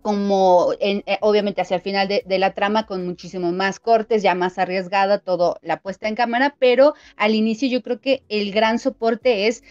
como 0.03 0.69
en, 0.79 1.03
eh, 1.07 1.19
obviamente 1.21 1.63
hacia 1.63 1.79
el 1.79 1.83
final 1.83 2.07
de, 2.07 2.23
de, 2.25 2.39
la 2.39 2.55
trama 2.55 2.87
con 2.87 3.05
muchísimos 3.05 3.53
más 3.53 3.81
cortes, 3.81 4.23
ya 4.23 4.37
más 4.37 4.57
arriesgada 4.57 5.19
todo 5.19 5.59
la 5.63 5.81
puesta 5.81 6.07
en 6.07 6.15
cámara, 6.15 6.55
pero 6.61 6.95
al 7.17 7.35
inicio 7.35 7.69
yo 7.69 7.83
creo 7.83 8.01
que 8.01 8.23
el 8.29 8.53
gran 8.53 8.79
soporte 8.79 9.49
es 9.49 9.65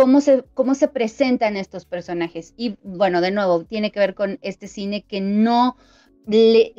cómo 0.00 0.22
se, 0.22 0.44
cómo 0.54 0.74
se 0.74 0.88
presentan 0.88 1.58
estos 1.58 1.84
personajes. 1.84 2.54
Y 2.56 2.76
bueno, 2.82 3.20
de 3.20 3.32
nuevo, 3.32 3.64
tiene 3.64 3.92
que 3.92 4.00
ver 4.00 4.14
con 4.14 4.38
este 4.40 4.66
cine 4.66 5.04
que 5.06 5.20
no 5.20 5.76
le, 6.26 6.72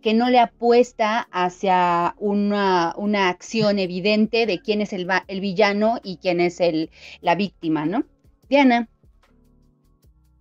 que 0.00 0.14
no 0.14 0.30
le 0.30 0.38
apuesta 0.38 1.26
hacia 1.32 2.14
una, 2.18 2.94
una, 2.96 3.28
acción 3.28 3.80
evidente 3.80 4.46
de 4.46 4.60
quién 4.60 4.80
es 4.82 4.92
el, 4.92 5.08
el 5.26 5.40
villano 5.40 5.98
y 6.04 6.18
quién 6.18 6.40
es 6.40 6.60
el, 6.60 6.90
la 7.20 7.34
víctima, 7.34 7.86
¿no? 7.86 8.04
Diana. 8.48 8.88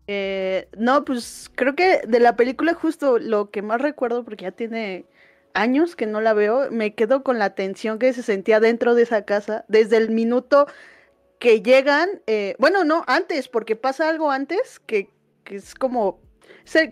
Eh, 0.05 0.68
no, 0.78 1.05
pues 1.05 1.49
creo 1.55 1.76
que 1.76 2.01
de 2.07 2.20
la 2.20 2.36
película 2.36 2.76
justo 2.76 3.18
lo 3.18 3.49
que 3.49 3.64
más 3.64 3.82
recuerdo, 3.82 4.24
porque 4.24 4.43
ya 4.43 4.51
tiene 4.51 5.05
años 5.55 5.95
que 5.95 6.05
no 6.05 6.22
la 6.22 6.34
veo, 6.34 6.70
me 6.70 6.93
quedo 6.93 7.24
con 7.24 7.39
la 7.39 7.55
tensión 7.55 7.97
que 7.97 8.14
se 8.14 8.22
sentía 8.22 8.59
dentro 8.59 8.93
de 8.93 9.01
esa 9.01 9.24
casa, 9.24 9.66
desde 9.68 9.97
el 9.97 10.11
minuto 10.11 10.68
que 11.44 11.62
llegan, 11.62 12.22
eh, 12.26 12.56
bueno, 12.58 12.86
no, 12.86 13.04
antes, 13.06 13.50
porque 13.50 13.76
pasa 13.76 14.08
algo 14.08 14.32
antes 14.32 14.80
que, 14.80 15.10
que 15.44 15.58
es 15.58 15.76
como, 15.76 16.22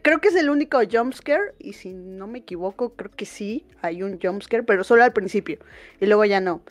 creo 0.04 0.20
que 0.20 0.28
es 0.28 0.36
el 0.36 0.49
único 0.49 0.78
jumpscare, 0.91 1.54
y 1.58 1.72
si 1.72 1.93
no 1.93 2.28
me 2.28 2.39
equivoco, 2.39 2.93
creo 2.93 3.12
que 3.16 3.26
sí, 3.26 3.66
hay 3.82 4.04
un 4.04 4.20
jumpscare, 4.22 4.64
pero 4.64 4.84
solo 4.84 5.06
al 5.06 5.14
principio, 5.14 5.60
y 6.02 6.06
luego 6.06 6.26
ya 6.26 6.41
no. 6.41 6.62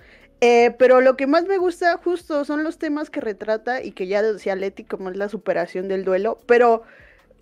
Eh, 0.42 0.72
pero 0.78 1.00
lo 1.00 1.16
que 1.16 1.26
más 1.26 1.46
me 1.46 1.56
gusta 1.56 1.96
justo 1.96 2.44
son 2.44 2.64
los 2.64 2.76
temas 2.76 3.08
que 3.08 3.22
retrata 3.22 3.82
y 3.82 3.92
que 3.92 4.06
ya 4.06 4.20
decía 4.20 4.56
Leti, 4.56 4.84
como 4.84 5.08
es 5.08 5.16
la 5.16 5.30
superación 5.30 5.88
del 5.88 6.04
duelo, 6.04 6.36
pero 6.44 6.82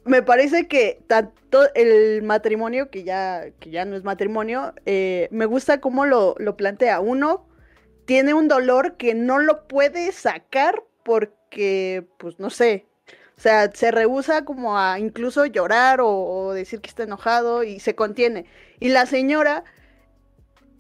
me 0.04 0.22
parece 0.22 0.68
que 0.68 1.02
tanto 1.08 1.64
el 1.74 2.22
matrimonio, 2.22 2.90
que 2.90 3.02
ya, 3.02 3.46
que 3.58 3.70
ya 3.70 3.84
no 3.84 3.96
es 3.96 4.04
matrimonio, 4.04 4.72
eh, 4.86 5.26
me 5.32 5.46
gusta 5.46 5.80
cómo 5.80 6.06
lo, 6.06 6.36
lo, 6.38 6.56
plantea. 6.56 7.00
Uno 7.00 7.47
tiene 8.08 8.32
un 8.32 8.48
dolor 8.48 8.96
que 8.96 9.12
no 9.12 9.38
lo 9.38 9.68
puede 9.68 10.12
sacar 10.12 10.82
porque, 11.02 12.06
pues 12.16 12.40
no 12.40 12.48
sé, 12.48 12.86
o 13.36 13.40
sea, 13.40 13.70
se 13.70 13.90
rehúsa 13.90 14.46
como 14.46 14.78
a 14.78 14.98
incluso 14.98 15.44
llorar 15.44 16.00
o, 16.00 16.54
decir 16.54 16.80
que 16.80 16.88
está 16.88 17.02
enojado 17.02 17.64
y 17.64 17.80
se 17.80 17.94
contiene. 17.94 18.46
Y 18.80 18.88
la 18.88 19.04
señora 19.04 19.62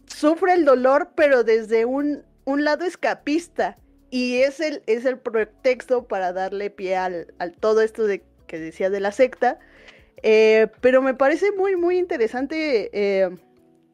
sufre 0.06 0.54
el 0.54 0.64
dolor, 0.64 1.10
pero 1.14 1.44
desde 1.44 1.84
un, 1.84 2.24
un 2.46 2.64
lado 2.64 2.86
escapista. 2.86 3.76
Y 4.08 4.38
es 4.38 4.58
el, 4.60 4.82
es 4.86 5.04
el 5.04 5.18
pretexto 5.18 6.08
para 6.08 6.32
darle 6.32 6.70
pie 6.70 6.96
al, 6.96 7.34
al 7.38 7.52
todo 7.52 7.82
esto 7.82 8.06
de 8.06 8.24
que 8.46 8.58
decía 8.58 8.88
de 8.88 9.00
la 9.00 9.12
secta. 9.12 9.58
Eh, 10.22 10.68
pero 10.80 11.02
me 11.02 11.12
parece 11.12 11.52
muy, 11.52 11.76
muy 11.76 11.98
interesante 11.98 12.88
eh, 12.94 13.28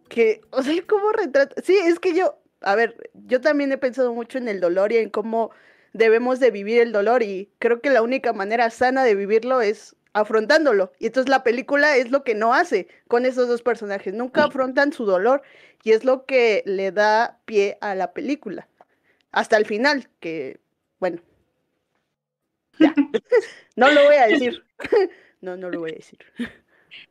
que, 0.08 0.40
o 0.52 0.62
sea, 0.62 0.72
cómo 0.86 1.10
retrata. 1.10 1.60
Sí, 1.64 1.76
es 1.76 1.98
que 1.98 2.14
yo, 2.14 2.38
a 2.64 2.74
ver, 2.74 3.10
yo 3.14 3.40
también 3.40 3.72
he 3.72 3.78
pensado 3.78 4.12
mucho 4.14 4.38
en 4.38 4.48
el 4.48 4.60
dolor 4.60 4.92
y 4.92 4.98
en 4.98 5.10
cómo 5.10 5.50
debemos 5.92 6.40
de 6.40 6.50
vivir 6.50 6.80
el 6.80 6.92
dolor 6.92 7.22
y 7.22 7.50
creo 7.58 7.80
que 7.80 7.90
la 7.90 8.02
única 8.02 8.32
manera 8.32 8.68
sana 8.70 9.04
de 9.04 9.14
vivirlo 9.14 9.60
es 9.60 9.96
afrontándolo. 10.12 10.92
Y 10.98 11.06
entonces 11.06 11.28
la 11.28 11.42
película 11.42 11.96
es 11.96 12.10
lo 12.10 12.24
que 12.24 12.34
no 12.34 12.54
hace 12.54 12.88
con 13.08 13.26
esos 13.26 13.48
dos 13.48 13.62
personajes. 13.62 14.14
Nunca 14.14 14.44
afrontan 14.44 14.92
su 14.92 15.04
dolor 15.04 15.42
y 15.82 15.92
es 15.92 16.04
lo 16.04 16.26
que 16.26 16.62
le 16.66 16.92
da 16.92 17.40
pie 17.44 17.78
a 17.80 17.94
la 17.94 18.12
película. 18.12 18.68
Hasta 19.30 19.56
el 19.56 19.66
final, 19.66 20.08
que, 20.20 20.60
bueno. 20.98 21.20
Ya. 22.78 22.94
no 23.76 23.90
lo 23.90 24.04
voy 24.04 24.16
a 24.16 24.26
decir. 24.26 24.64
no, 25.40 25.56
no 25.56 25.70
lo 25.70 25.80
voy 25.80 25.90
a 25.92 25.94
decir. 25.94 26.18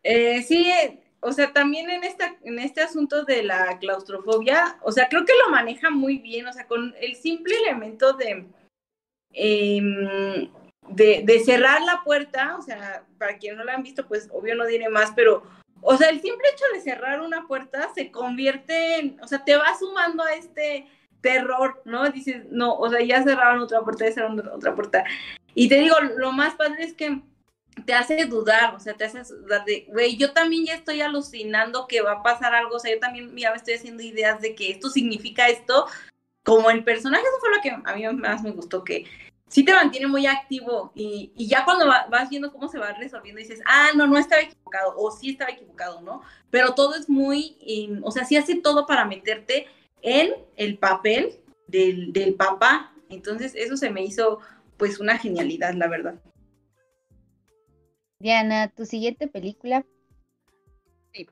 Eh, 0.03 0.41
sí, 0.43 0.71
o 1.23 1.31
sea, 1.31 1.51
también 1.53 1.89
en, 1.89 2.03
esta, 2.03 2.35
en 2.43 2.59
este 2.59 2.81
asunto 2.81 3.23
de 3.23 3.43
la 3.43 3.77
claustrofobia, 3.79 4.77
o 4.81 4.91
sea, 4.91 5.07
creo 5.09 5.25
que 5.25 5.33
lo 5.45 5.51
maneja 5.51 5.89
muy 5.89 6.17
bien, 6.17 6.47
o 6.47 6.53
sea, 6.53 6.67
con 6.67 6.93
el 6.99 7.15
simple 7.15 7.55
elemento 7.65 8.13
de... 8.13 8.45
Eh, 9.33 10.49
de, 10.89 11.41
cerrar 11.43 11.81
la 11.81 12.03
puerta, 12.03 12.57
o 12.57 12.61
sea, 12.61 13.05
para 13.17 13.37
quien 13.37 13.55
no 13.55 13.63
la 13.63 13.73
han 13.73 13.83
visto, 13.83 14.07
pues 14.07 14.29
obvio 14.31 14.55
no 14.55 14.65
diré 14.65 14.89
más, 14.89 15.11
pero, 15.15 15.43
o 15.81 15.97
sea, 15.97 16.09
el 16.09 16.21
simple 16.21 16.47
hecho 16.53 16.65
de 16.73 16.81
cerrar 16.81 17.21
una 17.21 17.47
puerta 17.47 17.89
se 17.93 18.11
convierte 18.11 18.99
en, 18.99 19.19
o 19.21 19.27
sea, 19.27 19.43
te 19.43 19.55
va 19.55 19.77
sumando 19.77 20.23
a 20.23 20.33
este 20.33 20.87
terror, 21.21 21.81
¿no? 21.85 22.09
Dices, 22.09 22.45
no, 22.49 22.75
o 22.75 22.89
sea, 22.89 23.01
ya 23.01 23.23
cerraron 23.23 23.61
otra 23.61 23.81
puerta, 23.81 24.05
ya 24.05 24.13
cerraron 24.13 24.47
otra 24.49 24.75
puerta. 24.75 25.03
Y 25.55 25.69
te 25.69 25.75
digo, 25.79 25.95
lo 26.17 26.31
más 26.31 26.55
padre 26.55 26.83
es 26.83 26.93
que 26.93 27.21
te 27.85 27.93
hace 27.93 28.25
dudar, 28.25 28.75
o 28.75 28.79
sea, 28.79 28.93
te 28.93 29.05
hace 29.05 29.23
dudar 29.23 29.65
de, 29.65 29.85
güey, 29.89 30.17
yo 30.17 30.31
también 30.33 30.65
ya 30.65 30.75
estoy 30.75 31.01
alucinando 31.01 31.87
que 31.87 32.01
va 32.01 32.13
a 32.13 32.23
pasar 32.23 32.53
algo, 32.53 32.75
o 32.75 32.79
sea, 32.79 32.93
yo 32.93 32.99
también 32.99 33.35
ya 33.35 33.51
me 33.51 33.57
estoy 33.57 33.73
haciendo 33.75 34.03
ideas 34.03 34.41
de 34.41 34.55
que 34.55 34.71
esto 34.71 34.89
significa 34.89 35.47
esto, 35.47 35.87
como 36.43 36.69
el 36.69 36.83
personaje, 36.83 37.23
eso 37.23 37.39
fue 37.39 37.55
lo 37.55 37.61
que 37.61 37.89
a 37.89 37.95
mí 37.95 38.17
más 38.19 38.43
me 38.43 38.51
gustó, 38.51 38.83
que 38.83 39.05
sí 39.47 39.63
te 39.63 39.73
mantiene 39.73 40.07
muy 40.07 40.25
activo 40.25 40.91
y, 40.95 41.31
ya 41.35 41.63
cuando 41.63 41.85
vas 41.87 42.29
viendo 42.29 42.51
cómo 42.51 42.67
se 42.69 42.79
va 42.79 42.93
resolviendo 42.93 43.39
dices, 43.39 43.61
ah, 43.65 43.89
no, 43.95 44.07
no 44.07 44.17
estaba 44.17 44.41
equivocado 44.41 44.95
o 44.97 45.11
sí 45.11 45.29
estaba 45.29 45.51
equivocado, 45.51 46.01
¿no? 46.01 46.21
Pero 46.49 46.73
todo 46.73 46.95
es 46.95 47.07
muy, 47.09 47.57
o 48.03 48.11
sea, 48.11 48.25
sí 48.25 48.35
hace 48.35 48.55
todo 48.55 48.85
para 48.85 49.05
meterte 49.05 49.67
en 50.01 50.33
el 50.55 50.77
papel 50.77 51.39
del, 51.67 52.11
del 52.13 52.35
papá. 52.35 52.93
Entonces 53.09 53.53
eso 53.55 53.77
se 53.77 53.89
me 53.89 54.03
hizo 54.03 54.39
pues 54.77 54.99
una 54.99 55.17
genialidad, 55.17 55.73
la 55.75 55.87
verdad. 55.87 56.15
Diana, 58.23 58.69
¿tu 58.69 58.85
siguiente 58.85 59.27
película? 59.27 59.85
Sí. 61.11 61.27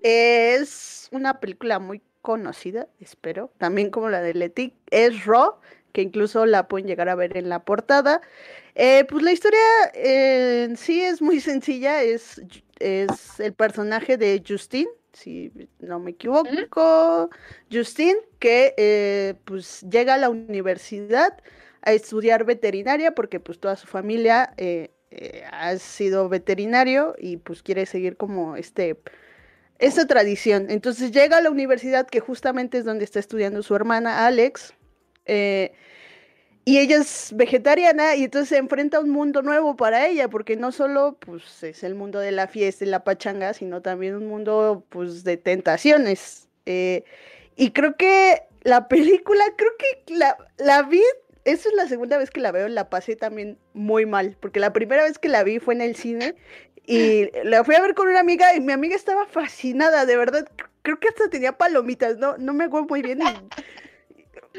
Es 0.00 1.08
una 1.10 1.40
película 1.40 1.80
muy 1.80 2.00
conocida, 2.22 2.86
espero, 3.00 3.50
también 3.58 3.90
como 3.90 4.08
la 4.08 4.22
de 4.22 4.34
Leti, 4.34 4.72
es 4.92 5.26
Raw, 5.26 5.56
que 5.92 6.02
incluso 6.02 6.46
la 6.46 6.68
pueden 6.68 6.86
llegar 6.86 7.08
a 7.08 7.16
ver 7.16 7.36
en 7.36 7.48
la 7.48 7.64
portada. 7.64 8.20
Eh, 8.76 9.04
pues 9.08 9.24
la 9.24 9.32
historia 9.32 9.58
en 9.94 10.76
sí 10.76 11.00
es 11.00 11.20
muy 11.20 11.40
sencilla, 11.40 12.04
es, 12.04 12.40
es 12.78 13.40
el 13.40 13.52
personaje 13.52 14.16
de 14.16 14.40
Justine, 14.46 14.90
si 15.12 15.50
no 15.80 15.98
me 15.98 16.12
equivoco, 16.12 17.30
Justine, 17.68 18.20
que 18.38 18.74
eh, 18.76 19.34
pues 19.44 19.84
llega 19.90 20.14
a 20.14 20.18
la 20.18 20.30
universidad 20.30 21.36
a 21.82 21.92
estudiar 21.94 22.44
veterinaria 22.44 23.16
porque 23.16 23.40
pues 23.40 23.58
toda 23.58 23.74
su 23.74 23.88
familia 23.88 24.54
eh, 25.10 25.44
ha 25.50 25.76
sido 25.78 26.28
veterinario 26.28 27.14
y 27.18 27.38
pues 27.38 27.62
quiere 27.62 27.86
seguir 27.86 28.16
como 28.16 28.56
este 28.56 28.96
esta 29.78 30.06
tradición. 30.06 30.66
Entonces 30.70 31.12
llega 31.12 31.38
a 31.38 31.40
la 31.40 31.50
universidad 31.50 32.06
que 32.06 32.20
justamente 32.20 32.78
es 32.78 32.84
donde 32.84 33.04
está 33.04 33.20
estudiando 33.20 33.62
su 33.62 33.74
hermana 33.76 34.26
Alex 34.26 34.74
eh, 35.26 35.72
y 36.64 36.78
ella 36.78 36.98
es 36.98 37.32
vegetariana 37.34 38.14
y 38.16 38.24
entonces 38.24 38.50
se 38.50 38.58
enfrenta 38.58 38.98
a 38.98 39.00
un 39.00 39.08
mundo 39.08 39.40
nuevo 39.40 39.74
para 39.76 40.06
ella, 40.06 40.28
porque 40.28 40.56
no 40.56 40.70
solo 40.70 41.16
pues, 41.18 41.62
es 41.62 41.82
el 41.82 41.94
mundo 41.94 42.18
de 42.18 42.30
la 42.30 42.46
fiesta 42.46 42.84
y 42.84 42.88
la 42.88 43.04
pachanga, 43.04 43.54
sino 43.54 43.80
también 43.80 44.16
un 44.16 44.26
mundo 44.26 44.84
pues, 44.90 45.24
de 45.24 45.38
tentaciones. 45.38 46.48
Eh, 46.66 47.04
y 47.56 47.70
creo 47.70 47.96
que 47.96 48.42
la 48.64 48.86
película, 48.88 49.44
creo 49.56 49.70
que 49.78 50.14
la, 50.14 50.36
la 50.58 50.82
vi, 50.82 51.02
esa 51.52 51.68
es 51.68 51.74
la 51.74 51.88
segunda 51.88 52.18
vez 52.18 52.30
que 52.30 52.40
la 52.40 52.52
veo, 52.52 52.68
la 52.68 52.90
pasé 52.90 53.16
también 53.16 53.58
muy 53.72 54.06
mal, 54.06 54.36
porque 54.40 54.60
la 54.60 54.72
primera 54.72 55.04
vez 55.04 55.18
que 55.18 55.28
la 55.28 55.42
vi 55.44 55.58
fue 55.58 55.74
en 55.74 55.80
el 55.80 55.96
cine 55.96 56.34
y 56.86 57.30
la 57.44 57.64
fui 57.64 57.74
a 57.74 57.82
ver 57.82 57.94
con 57.94 58.08
una 58.08 58.20
amiga 58.20 58.54
y 58.54 58.60
mi 58.60 58.72
amiga 58.72 58.94
estaba 58.94 59.26
fascinada, 59.26 60.06
de 60.06 60.16
verdad, 60.16 60.48
creo 60.82 61.00
que 61.00 61.08
hasta 61.08 61.30
tenía 61.30 61.52
palomitas, 61.56 62.18
no, 62.18 62.36
no 62.38 62.52
me 62.52 62.64
acuerdo 62.64 62.88
muy 62.88 63.02
bien. 63.02 63.20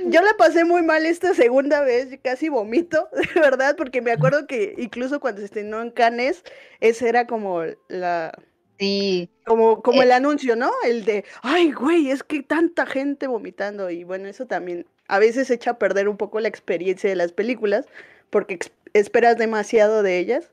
Yo 0.06 0.22
la 0.22 0.34
pasé 0.38 0.66
muy 0.66 0.82
mal 0.82 1.06
esta 1.06 1.34
segunda 1.34 1.82
vez, 1.82 2.18
casi 2.24 2.50
vomito, 2.50 3.10
de 3.36 3.40
verdad, 3.40 3.76
porque 3.76 4.02
me 4.02 4.12
acuerdo 4.12 4.48
que 4.48 4.76
incluso 4.78 5.20
cuando 5.20 5.40
se 5.40 5.46
estrenó 5.46 5.82
en 5.82 5.92
Cannes, 5.92 6.44
ese 6.80 7.10
era 7.10 7.28
como 7.28 7.64
la... 7.88 8.32
Sí. 8.80 9.30
Como, 9.46 9.82
como 9.82 10.02
el 10.02 10.12
eh. 10.12 10.14
anuncio, 10.14 10.56
¿no? 10.56 10.72
El 10.86 11.04
de, 11.04 11.26
ay, 11.42 11.74
güey, 11.74 12.12
es 12.12 12.24
que 12.24 12.42
tanta 12.44 12.86
gente 12.86 13.28
vomitando. 13.28 13.90
Y 13.90 14.06
bueno, 14.06 14.30
eso 14.30 14.46
también 14.46 14.86
a 15.10 15.20
veces 15.20 15.50
echa 15.50 15.72
a 15.72 15.80
perder 15.80 16.08
un 16.08 16.18
poco 16.18 16.40
la 16.40 16.48
experiencia 16.48 17.10
de 17.10 17.16
las 17.18 17.34
películas, 17.34 17.86
porque 18.30 18.60
esperas 18.94 19.38
demasiado 19.38 20.04
de 20.04 20.20
ellas. 20.20 20.52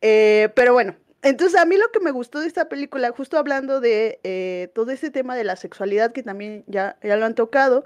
Eh, 0.00 0.48
pero 0.54 0.72
bueno, 0.72 0.96
entonces 1.22 1.60
a 1.60 1.64
mí 1.64 1.76
lo 1.76 1.88
que 1.92 2.00
me 2.00 2.10
gustó 2.10 2.40
de 2.40 2.48
esta 2.48 2.68
película, 2.68 3.12
justo 3.12 3.38
hablando 3.38 3.80
de 3.80 4.18
eh, 4.24 4.70
todo 4.74 4.90
ese 4.90 5.10
tema 5.10 5.36
de 5.36 5.44
la 5.44 5.54
sexualidad 5.54 6.12
que 6.12 6.24
también 6.24 6.64
ya, 6.66 6.96
ya 7.02 7.16
lo 7.16 7.24
han 7.24 7.36
tocado, 7.36 7.84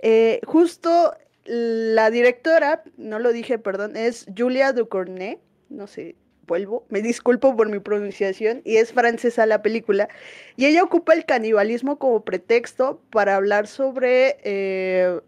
eh, 0.00 0.40
justo 0.44 1.16
la 1.46 2.10
directora, 2.10 2.82
no 2.96 3.18
lo 3.18 3.32
dije, 3.32 3.58
perdón, 3.58 3.96
es 3.96 4.26
Julia 4.36 4.72
Ducournau, 4.72 5.38
no 5.70 5.86
sé, 5.86 6.16
vuelvo, 6.46 6.84
me 6.90 7.02
disculpo 7.02 7.56
por 7.56 7.68
mi 7.68 7.78
pronunciación, 7.78 8.60
y 8.64 8.76
es 8.76 8.92
francesa 8.92 9.46
la 9.46 9.62
película, 9.62 10.08
y 10.56 10.66
ella 10.66 10.82
ocupa 10.82 11.14
el 11.14 11.24
canibalismo 11.24 11.98
como 11.98 12.24
pretexto 12.24 13.00
para 13.10 13.36
hablar 13.36 13.66
sobre, 13.68 14.36
eh, 14.42 15.20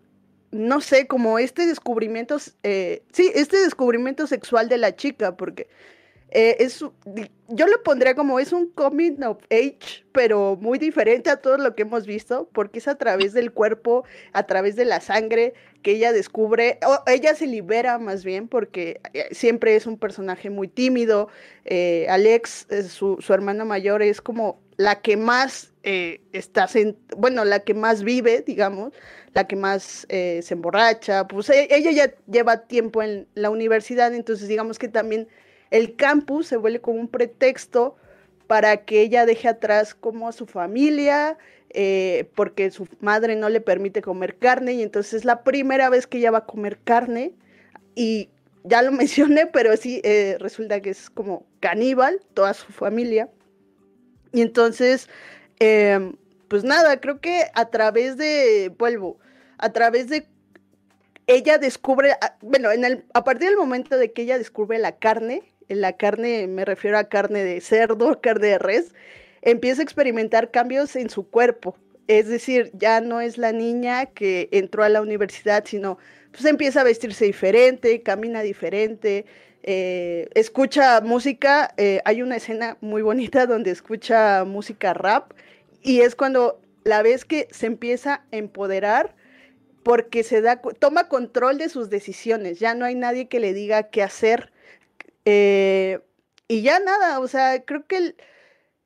no 0.51 0.81
sé, 0.81 1.07
como 1.07 1.39
este 1.39 1.67
descubrimiento, 1.67 2.39
eh, 2.63 3.03
sí, 3.13 3.31
este 3.35 3.59
descubrimiento 3.59 4.27
sexual 4.27 4.69
de 4.69 4.79
la 4.79 4.97
chica, 4.97 5.37
porque 5.37 5.69
eh, 6.31 6.57
es, 6.61 6.85
yo 7.49 7.67
lo 7.67 7.83
pondría 7.83 8.15
como 8.15 8.39
es 8.39 8.53
un 8.53 8.71
coming 8.71 9.23
of 9.23 9.39
age, 9.51 10.05
pero 10.13 10.57
muy 10.61 10.79
diferente 10.79 11.31
a 11.31 11.37
todo 11.37 11.57
lo 11.57 11.75
que 11.75 11.83
hemos 11.83 12.07
visto, 12.07 12.49
porque 12.53 12.81
es 12.81 12.89
a 12.89 12.97
través 12.97 13.33
del 13.33 13.53
cuerpo, 13.53 14.05
a 14.33 14.47
través 14.47 14.77
de 14.77 14.85
la 14.85 15.01
sangre 15.01 15.55
que 15.83 15.93
ella 15.93 16.13
descubre, 16.13 16.79
o 16.87 16.99
ella 17.11 17.35
se 17.35 17.47
libera 17.47 17.99
más 17.99 18.25
bien, 18.25 18.49
porque 18.49 19.01
eh, 19.15 19.29
siempre 19.31 19.75
es 19.77 19.87
un 19.87 19.99
personaje 19.99 20.51
muy 20.51 20.69
tímido. 20.69 21.29
Eh, 21.65 22.07
Alex, 22.11 22.67
su, 22.91 23.17
su, 23.21 23.33
hermana 23.33 23.65
mayor, 23.65 24.03
es 24.03 24.21
como 24.21 24.61
la 24.77 25.01
que 25.01 25.17
más 25.17 25.73
está, 25.83 26.69
bueno, 27.17 27.47
la 27.47 27.61
que 27.61 27.73
más 27.73 28.03
vive, 28.03 28.43
digamos, 28.47 28.93
la 29.33 29.47
que 29.47 29.57
más 29.57 30.07
se 30.11 30.47
emborracha, 30.51 31.27
pues 31.27 31.49
e, 31.49 31.67
ella 31.71 31.91
ya 31.93 32.15
lleva 32.31 32.67
tiempo 32.67 33.03
en 33.03 33.27
la 33.33 33.49
universidad, 33.49 34.15
entonces 34.15 34.49
digamos 34.49 34.79
que 34.79 34.89
también 34.89 35.29
el 35.71 35.97
campus 35.97 36.47
se 36.47 36.57
vuelve 36.57 36.81
como 36.81 37.01
un 37.01 37.09
pretexto 37.09 37.97
para 38.47 38.85
que 38.85 39.03
ella 39.03 39.27
deje 39.27 39.49
atrás 39.49 39.95
como 39.95 40.29
a 40.29 40.33
su 40.33 40.47
familia, 40.47 41.37
eh, 41.71 42.31
porque 42.35 42.71
su 42.71 42.89
madre 43.01 43.37
no 43.37 43.51
le 43.51 43.61
permite 43.61 44.01
comer 44.01 44.39
carne 44.39 44.73
y 44.73 44.83
entonces 44.83 45.15
es 45.15 45.25
la 45.25 45.45
primera 45.45 45.91
vez 45.91 46.07
que 46.07 46.19
ella 46.19 46.31
va 46.31 46.39
a 46.39 46.47
comer 46.47 46.79
carne 46.83 47.35
y 47.95 48.31
ya 48.65 48.83
lo 48.83 48.93
mencioné, 48.93 49.47
pero 49.47 49.77
sí 49.77 50.01
eh, 50.05 50.37
resulta 50.41 50.81
que 50.81 50.91
es 50.91 51.11
como 51.11 51.47
caníbal, 51.61 52.21
toda 52.35 52.55
su 52.55 52.73
familia. 52.73 53.29
Y 54.33 54.43
entonces, 54.43 55.09
em, 55.59 56.17
pues 56.49 56.65
nada, 56.65 57.01
creo 57.01 57.21
que 57.21 57.45
a 57.55 57.69
través 57.71 58.17
de, 58.17 58.73
vuelvo, 58.79 59.19
a 59.59 59.73
través 59.73 60.09
de 60.09 60.27
ella 61.27 61.59
descubre, 61.59 62.13
ah, 62.21 62.37
bueno, 62.41 62.71
en 62.73 62.85
el, 62.85 63.05
a 63.13 63.25
partir 63.25 63.49
del 63.49 63.59
momento 63.59 63.99
de 63.99 64.13
que 64.13 64.23
ella 64.23 64.39
descubre 64.39 64.79
la 64.79 64.97
carne, 64.99 65.43
la 65.69 65.95
carne 65.95 66.47
me 66.47 66.65
refiero 66.65 66.99
a 66.99 67.05
carne 67.05 67.45
de 67.45 67.61
cerdo, 67.61 68.21
carne 68.23 68.49
de 68.49 68.59
res, 68.59 68.95
empieza 69.43 69.83
a 69.83 69.85
experimentar 69.85 70.51
cambios 70.51 70.97
en 70.97 71.11
su 71.11 71.29
cuerpo. 71.29 71.77
Es 72.07 72.27
decir, 72.29 72.71
ya 72.73 73.01
no 73.01 73.21
es 73.21 73.37
la 73.37 73.53
niña 73.53 74.07
que 74.07 74.49
entró 74.51 74.83
a 74.83 74.89
la 74.89 75.03
universidad, 75.03 75.65
sino 75.67 75.99
pues 76.33 76.45
empieza 76.47 76.81
a 76.81 76.85
vestirse 76.85 77.27
diferente, 77.27 78.03
camina 78.03 78.43
diferente, 78.43 79.27
eh, 79.63 80.29
escucha 80.35 81.01
música. 81.03 81.75
Eh, 81.77 82.01
hay 82.05 82.23
una 82.23 82.37
escena 82.37 82.79
muy 82.81 83.03
bonita 83.03 83.47
donde 83.47 83.71
escucha 83.71 84.45
música 84.45 84.95
rap 84.95 85.33
y 85.83 86.01
es 86.01 86.15
cuando 86.15 86.61
la 86.85 87.03
vez 87.03 87.25
que 87.25 87.49
se 87.51 87.67
empieza 87.67 88.23
a 88.33 88.37
empoderar 88.37 89.15
porque 89.83 90.23
se 90.23 90.41
da, 90.41 90.57
toma 90.57 91.09
control 91.09 91.59
de 91.59 91.69
sus 91.69 91.91
decisiones, 91.91 92.59
ya 92.59 92.75
no 92.75 92.85
hay 92.85 92.95
nadie 92.95 93.29
que 93.29 93.41
le 93.41 93.53
diga 93.53 93.85
qué 93.85 94.03
hacer. 94.03 94.51
Eh, 95.31 96.01
y 96.49 96.63
ya 96.63 96.81
nada, 96.81 97.21
o 97.21 97.29
sea, 97.29 97.63
creo 97.63 97.87
que 97.87 98.15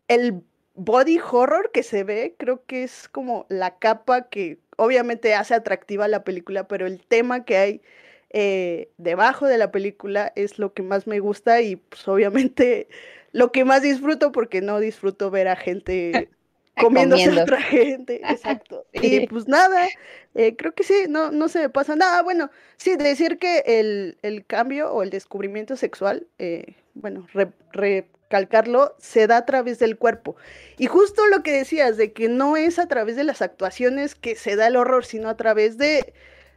el, 0.09 0.43
body 0.75 1.21
horror 1.21 1.71
que 1.73 1.83
se 1.85 2.03
ve, 2.03 2.35
creo 2.39 2.65
que 2.65 2.83
es 2.83 3.09
como 3.09 3.47
la 3.49 3.79
capa 3.79 4.29
que 4.29 4.59
obviamente 4.77 5.35
hace 5.35 5.55
atractiva 5.55 6.09
la 6.09 6.25
película, 6.25 6.67
pero 6.67 6.87
el 6.87 7.07
tema 7.07 7.45
que 7.45 7.59
hay 7.59 7.83
eh, 8.31 8.91
debajo 8.97 9.47
de 9.47 9.59
la 9.59 9.71
película 9.71 10.33
es 10.35 10.59
lo 10.59 10.73
que 10.73 10.83
más 10.83 11.07
me 11.07 11.21
gusta 11.21 11.61
y 11.61 11.77
pues 11.77 12.09
obviamente 12.09 12.89
lo 13.33 13.53
que 13.53 13.65
más 13.65 13.83
disfruto 13.83 14.33
porque 14.33 14.63
no 14.63 14.81
disfruto 14.81 15.31
ver 15.31 15.49
a 15.49 15.57
gente 15.57 16.31
comiéndose 16.81 17.31
a 17.31 17.43
otra 17.43 17.61
gente, 17.61 18.21
exacto. 18.29 18.87
Y 18.93 19.27
pues 19.27 19.49
nada, 19.49 19.89
eh, 20.35 20.57
creo 20.57 20.75
que 20.75 20.85
sí, 20.85 21.07
no, 21.09 21.31
no 21.31 21.49
se 21.49 21.61
me 21.61 21.69
pasa 21.69 21.97
nada. 21.97 22.23
Bueno, 22.23 22.51
sí, 22.77 22.97
decir 22.97 23.39
que 23.39 23.63
el, 23.67 24.19
el 24.23 24.45
cambio 24.47 24.93
o 24.93 25.03
el 25.03 25.11
descubrimiento 25.11 25.77
sexual, 25.77 26.27
eh, 26.39 26.77
bueno, 26.95 27.27
recalcarlo, 27.73 28.95
se 28.99 29.27
da 29.27 29.39
a 29.39 29.47
través 29.47 29.79
del 29.79 29.97
cuerpo. 29.97 30.37
Y 30.79 30.87
justo 30.87 31.27
lo 31.27 31.43
que 31.43 31.53
decías, 31.53 31.97
de 31.97 32.13
que 32.13 32.29
no 32.29 32.57
es 32.57 32.79
a 32.79 32.87
través 32.87 33.17
de 33.17 33.25
las 33.25 33.43
actuaciones 33.43 34.15
que 34.15 34.37
se 34.37 34.57
da 34.57 34.67
el 34.67 34.77
horror, 34.77 35.05
sino 35.05 35.29
a 35.29 35.37
través 35.37 35.79
de, 35.79 36.13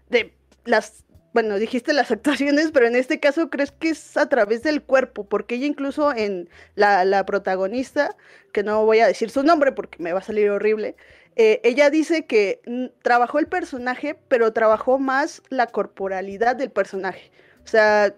de 0.09 0.33
las 0.65 1.04
bueno, 1.35 1.59
dijiste 1.59 1.91
las 1.91 2.11
actuaciones, 2.11 2.71
pero 2.71 2.87
en 2.87 2.95
este 2.95 3.19
caso 3.19 3.49
crees 3.49 3.71
que 3.71 3.89
es 3.89 4.15
a 4.15 4.27
través 4.29 4.63
del 4.63 4.81
cuerpo, 4.81 5.25
porque 5.25 5.55
ella 5.55 5.65
incluso 5.65 6.13
en 6.13 6.49
la, 6.75 7.25
protagonista, 7.25 8.15
que 8.53 8.63
no 8.63 8.85
voy 8.85 8.99
a 8.99 9.07
decir 9.07 9.29
su 9.29 9.43
nombre 9.43 9.73
porque 9.73 10.01
me 10.01 10.13
va 10.13 10.19
a 10.19 10.23
salir 10.23 10.49
horrible, 10.49 10.95
eh, 11.35 11.59
ella 11.65 11.89
dice 11.89 12.25
que 12.25 12.61
mm, 12.65 12.85
trabajó 13.01 13.39
el 13.39 13.47
personaje, 13.47 14.17
pero 14.29 14.53
trabajó 14.53 14.97
más 14.97 15.41
la 15.49 15.67
corporalidad 15.67 16.55
del 16.55 16.71
personaje. 16.71 17.31
O 17.65 17.67
sea, 17.67 18.15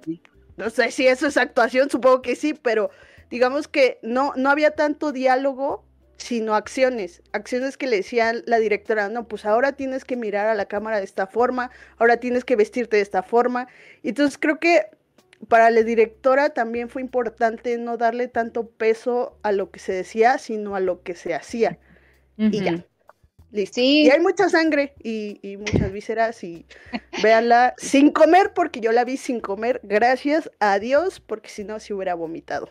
no 0.55 0.69
sé 0.69 0.91
si 0.91 1.07
eso 1.07 1.25
es 1.25 1.37
actuación, 1.37 1.89
supongo 1.89 2.21
que 2.21 2.35
sí, 2.35 2.53
pero 2.53 2.91
digamos 3.31 3.67
que 3.67 3.97
no, 4.03 4.33
no 4.35 4.51
había 4.51 4.71
tanto 4.75 5.11
diálogo 5.11 5.86
sino 6.17 6.55
acciones, 6.55 7.21
acciones 7.31 7.77
que 7.77 7.87
le 7.87 7.97
decían 7.97 8.43
la 8.45 8.59
directora, 8.59 9.09
no, 9.09 9.27
pues 9.27 9.45
ahora 9.45 9.73
tienes 9.73 10.03
que 10.03 10.15
mirar 10.15 10.47
a 10.47 10.55
la 10.55 10.65
cámara 10.65 10.97
de 10.97 11.05
esta 11.05 11.27
forma, 11.27 11.71
ahora 11.97 12.17
tienes 12.17 12.43
que 12.43 12.55
vestirte 12.55 12.97
de 12.97 13.03
esta 13.03 13.23
forma. 13.23 13.67
Entonces 14.03 14.37
creo 14.37 14.59
que 14.59 14.87
para 15.47 15.69
la 15.69 15.83
directora 15.83 16.49
también 16.49 16.89
fue 16.89 17.01
importante 17.01 17.77
no 17.77 17.97
darle 17.97 18.27
tanto 18.27 18.67
peso 18.67 19.37
a 19.43 19.51
lo 19.51 19.69
que 19.69 19.79
se 19.79 19.93
decía, 19.93 20.39
sino 20.39 20.75
a 20.75 20.79
lo 20.79 21.03
que 21.03 21.15
se 21.15 21.35
hacía. 21.35 21.77
Y 22.37 22.63
ya. 22.63 22.85
Listo. 23.51 23.79
Y 23.79 24.09
hay 24.09 24.19
mucha 24.19 24.49
sangre 24.49 24.93
y, 25.01 25.39
y 25.41 25.55
muchas 25.55 25.91
vísceras 25.91 26.43
y 26.43 26.65
véanla 27.23 27.75
sin 27.77 28.11
comer 28.11 28.51
porque 28.53 28.81
yo 28.81 28.91
la 28.91 29.05
vi 29.05 29.15
sin 29.15 29.39
comer, 29.39 29.79
gracias 29.83 30.51
a 30.59 30.79
Dios, 30.79 31.21
porque 31.21 31.49
si 31.49 31.63
no 31.63 31.79
se 31.79 31.93
hubiera 31.93 32.13
vomitado. 32.13 32.69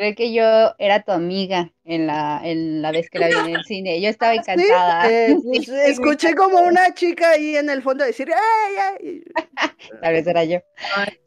Creo 0.00 0.14
que 0.14 0.32
yo 0.32 0.74
era 0.78 1.02
tu 1.02 1.12
amiga 1.12 1.74
en 1.84 2.06
la, 2.06 2.40
en 2.42 2.80
la 2.80 2.90
vez 2.90 3.10
que 3.10 3.18
la 3.18 3.28
vi 3.28 3.34
en 3.34 3.56
el 3.56 3.64
cine. 3.64 4.00
Yo 4.00 4.08
estaba 4.08 4.32
encantada. 4.34 5.10
Eh, 5.10 5.36
pues, 5.44 5.68
escuché 5.68 6.34
como 6.34 6.58
una 6.60 6.94
chica 6.94 7.32
ahí 7.32 7.54
en 7.54 7.68
el 7.68 7.82
fondo 7.82 8.02
decir, 8.02 8.30
¡ay, 8.32 9.22
Tal 10.00 10.14
vez 10.14 10.26
era 10.26 10.44
yo. 10.44 10.60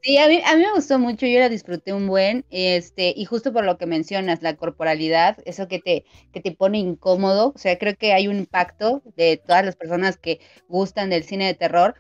Sí, 0.02 0.18
a 0.18 0.28
mí, 0.28 0.42
a 0.44 0.56
mí 0.56 0.64
me 0.64 0.74
gustó 0.74 0.98
mucho, 0.98 1.28
yo 1.28 1.38
la 1.38 1.50
disfruté 1.50 1.94
un 1.94 2.08
buen, 2.08 2.46
este, 2.50 3.14
y 3.16 3.26
justo 3.26 3.54
por 3.54 3.64
lo 3.64 3.78
que 3.78 3.86
mencionas, 3.86 4.42
la 4.42 4.56
corporalidad, 4.56 5.38
eso 5.46 5.68
que 5.68 5.78
te, 5.78 6.04
que 6.32 6.42
te 6.42 6.52
pone 6.52 6.80
incómodo, 6.80 7.54
o 7.56 7.60
sea, 7.60 7.78
creo 7.78 7.96
que 7.96 8.14
hay 8.14 8.28
un 8.28 8.40
impacto 8.40 9.04
de 9.16 9.38
todas 9.38 9.64
las 9.64 9.76
personas 9.76 10.18
que 10.18 10.40
gustan 10.68 11.12
del 11.12 11.26
cine 11.26 11.46
de 11.46 11.54
terror, 11.54 11.94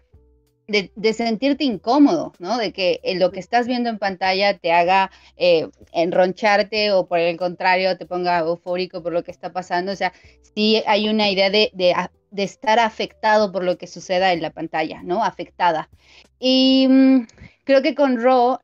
de, 0.67 1.13
sentirte 1.13 1.63
incómodo, 1.63 2.33
¿no? 2.39 2.57
De 2.57 2.71
que 2.71 2.99
lo 3.15 3.31
que 3.31 3.39
estás 3.39 3.67
viendo 3.67 3.89
en 3.89 3.99
pantalla 3.99 4.57
te 4.57 4.71
haga 4.71 5.11
eh, 5.37 5.69
enroncharte 5.91 6.91
o 6.91 7.05
por 7.07 7.19
el 7.19 7.37
contrario 7.37 7.97
te 7.97 8.05
ponga 8.05 8.39
eufórico 8.39 9.03
por 9.03 9.13
lo 9.13 9.23
que 9.23 9.31
está 9.31 9.51
pasando. 9.51 9.91
O 9.91 9.95
sea, 9.95 10.13
sí 10.55 10.81
hay 10.87 11.09
una 11.09 11.29
idea 11.29 11.49
de, 11.49 11.71
de, 11.73 11.93
de 12.33 12.43
estar 12.43 12.79
afectado 12.79 13.51
por 13.51 13.63
lo 13.63 13.77
que 13.77 13.85
suceda 13.85 14.33
en 14.33 14.41
la 14.41 14.49
pantalla, 14.49 15.03
¿no? 15.03 15.23
Afectada. 15.23 15.89
Y 16.39 16.87
mm, 16.89 17.27
creo 17.63 17.83
que 17.83 17.93
con 17.93 18.19
Ro 18.19 18.59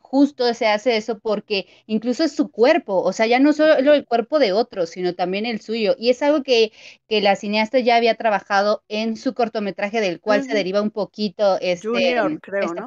justo 0.00 0.52
se 0.54 0.66
hace 0.66 0.96
eso 0.96 1.20
porque 1.20 1.66
incluso 1.86 2.24
es 2.24 2.32
su 2.32 2.50
cuerpo, 2.50 3.00
o 3.00 3.12
sea, 3.12 3.26
ya 3.26 3.38
no 3.38 3.52
solo 3.52 3.94
el 3.94 4.04
cuerpo 4.04 4.38
de 4.40 4.52
otros, 4.52 4.90
sino 4.90 5.14
también 5.14 5.46
el 5.46 5.60
suyo. 5.60 5.94
Y 5.96 6.10
es 6.10 6.20
algo 6.22 6.42
que, 6.42 6.72
que 7.08 7.20
la 7.20 7.36
cineasta 7.36 7.78
ya 7.78 7.96
había 7.96 8.16
trabajado 8.16 8.82
en 8.88 9.16
su 9.16 9.34
cortometraje, 9.34 10.00
del 10.00 10.20
cual 10.20 10.42
se 10.42 10.52
deriva 10.52 10.82
un 10.82 10.90
poquito 10.90 11.58
este, 11.60 11.88
Junior, 11.88 12.40
creo, 12.40 12.74
¿no? 12.74 12.86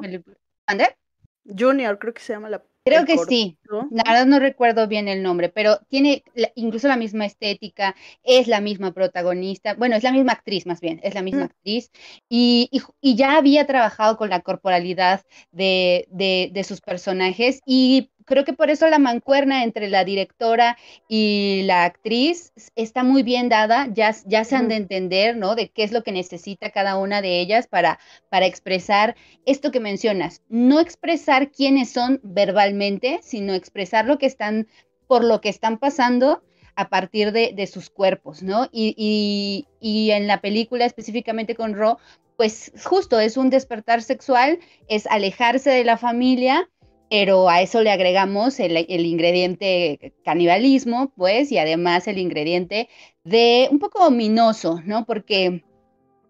Junior, 1.46 1.98
creo 1.98 2.12
que 2.12 2.20
se 2.20 2.34
llama 2.34 2.50
la 2.50 2.62
Creo 2.86 3.04
que 3.04 3.18
sí. 3.18 3.58
La 3.90 4.04
verdad 4.04 4.26
no 4.26 4.38
recuerdo 4.38 4.86
bien 4.86 5.08
el 5.08 5.20
nombre, 5.20 5.48
pero 5.48 5.78
tiene 5.88 6.22
incluso 6.54 6.86
la 6.86 6.96
misma 6.96 7.26
estética, 7.26 7.96
es 8.22 8.46
la 8.46 8.60
misma 8.60 8.92
protagonista, 8.92 9.74
bueno, 9.74 9.96
es 9.96 10.04
la 10.04 10.12
misma 10.12 10.32
actriz 10.32 10.66
más 10.66 10.80
bien, 10.80 11.00
es 11.02 11.14
la 11.14 11.22
misma 11.22 11.46
actriz, 11.46 11.90
y, 12.28 12.70
y, 13.00 13.16
ya 13.16 13.36
había 13.38 13.66
trabajado 13.66 14.16
con 14.16 14.30
la 14.30 14.40
corporalidad 14.40 15.22
de, 15.50 16.06
de, 16.10 16.50
de 16.52 16.64
sus 16.64 16.80
personajes 16.80 17.60
y 17.66 18.10
creo 18.26 18.44
que 18.44 18.52
por 18.52 18.68
eso 18.68 18.86
la 18.88 18.98
mancuerna 18.98 19.64
entre 19.64 19.88
la 19.88 20.04
directora 20.04 20.76
y 21.08 21.62
la 21.64 21.84
actriz 21.84 22.52
está 22.74 23.02
muy 23.02 23.22
bien 23.22 23.48
dada, 23.48 23.88
ya, 23.92 24.14
ya 24.26 24.44
se 24.44 24.56
han 24.56 24.68
de 24.68 24.76
entender, 24.76 25.36
¿no? 25.36 25.54
De 25.54 25.68
qué 25.70 25.84
es 25.84 25.92
lo 25.92 26.02
que 26.02 26.12
necesita 26.12 26.70
cada 26.70 26.98
una 26.98 27.22
de 27.22 27.40
ellas 27.40 27.66
para, 27.68 27.98
para 28.28 28.46
expresar 28.46 29.16
esto 29.46 29.70
que 29.70 29.80
mencionas, 29.80 30.42
no 30.48 30.80
expresar 30.80 31.50
quiénes 31.50 31.90
son 31.90 32.20
verbalmente, 32.22 33.20
sino 33.22 33.54
expresar 33.54 34.04
lo 34.04 34.18
que 34.18 34.26
están, 34.26 34.66
por 35.06 35.24
lo 35.24 35.40
que 35.40 35.48
están 35.48 35.78
pasando 35.78 36.42
a 36.74 36.90
partir 36.90 37.32
de, 37.32 37.66
sus 37.66 37.88
cuerpos, 37.88 38.42
¿no? 38.42 38.68
Y, 38.70 38.94
y, 38.98 39.66
y, 39.80 40.10
en 40.10 40.26
la 40.26 40.42
película 40.42 40.84
específicamente 40.84 41.54
con 41.54 41.74
Ro, 41.74 41.98
pues 42.36 42.70
justo 42.84 43.18
es 43.18 43.38
un 43.38 43.48
despertar 43.48 44.02
sexual, 44.02 44.58
es 44.88 45.06
alejarse 45.06 45.70
de 45.70 45.84
la 45.84 45.96
familia 45.96 46.68
pero 47.10 47.48
a 47.48 47.62
eso 47.62 47.82
le 47.82 47.90
agregamos 47.90 48.58
el, 48.60 48.76
ingrediente 49.06 50.14
canibalismo, 50.24 51.12
pues, 51.16 51.52
y 51.52 51.58
además 51.58 52.08
el 52.08 52.18
ingrediente 52.18 52.88
de 53.24 53.68
un 53.70 53.78
poco 53.78 54.06
ominoso, 54.06 54.80
¿no? 54.84 55.04
Porque 55.04 55.64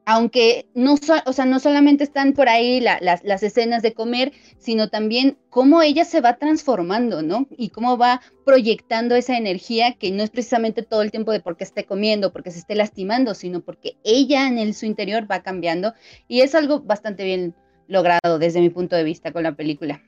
aunque 0.09 0.69
no, 0.73 0.95
o 0.95 1.33
sea, 1.33 1.47
no 1.47 1.59
solamente 1.59 2.05
están 2.05 2.33
por 2.33 2.49
ahí 2.49 2.81
las, 2.81 3.43
escenas 3.43 3.83
de 3.83 3.93
comer, 3.93 4.33
sino 4.57 4.89
también 4.89 5.37
cómo 5.51 5.83
ella 5.83 6.05
se 6.05 6.21
va 6.21 6.37
transformando, 6.37 7.23
¿no? 7.23 7.49
Y 7.51 7.71
cómo 7.71 7.99
va 7.99 8.21
proyectando 8.45 9.17
esa 9.17 9.37
energía 9.37 9.95
que 9.95 10.13
no 10.13 10.23
es 10.23 10.31
precisamente 10.31 10.83
todo 10.83 11.03
el 11.03 11.11
tiempo 11.11 11.33
de 11.33 11.41
porque 11.41 11.65
esté 11.65 11.85
comiendo, 11.85 12.33
porque 12.33 12.53
se 12.53 12.61
esté 12.61 12.77
lastimando, 12.77 13.35
sino 13.35 13.63
porque 13.63 13.97
ella 14.05 14.47
en 14.47 14.75
su 14.75 14.87
interior 14.87 15.29
va 15.29 15.43
cambiando. 15.43 15.93
Y 16.29 16.43
es 16.43 16.55
algo 16.55 16.81
bastante 16.81 17.25
bien 17.25 17.57
logrado 17.89 18.39
desde 18.39 18.61
mi 18.61 18.71
punto 18.71 18.95
de 18.95 19.03
vista 19.03 19.33
con 19.33 19.43
la 19.43 19.57
película. 19.57 20.03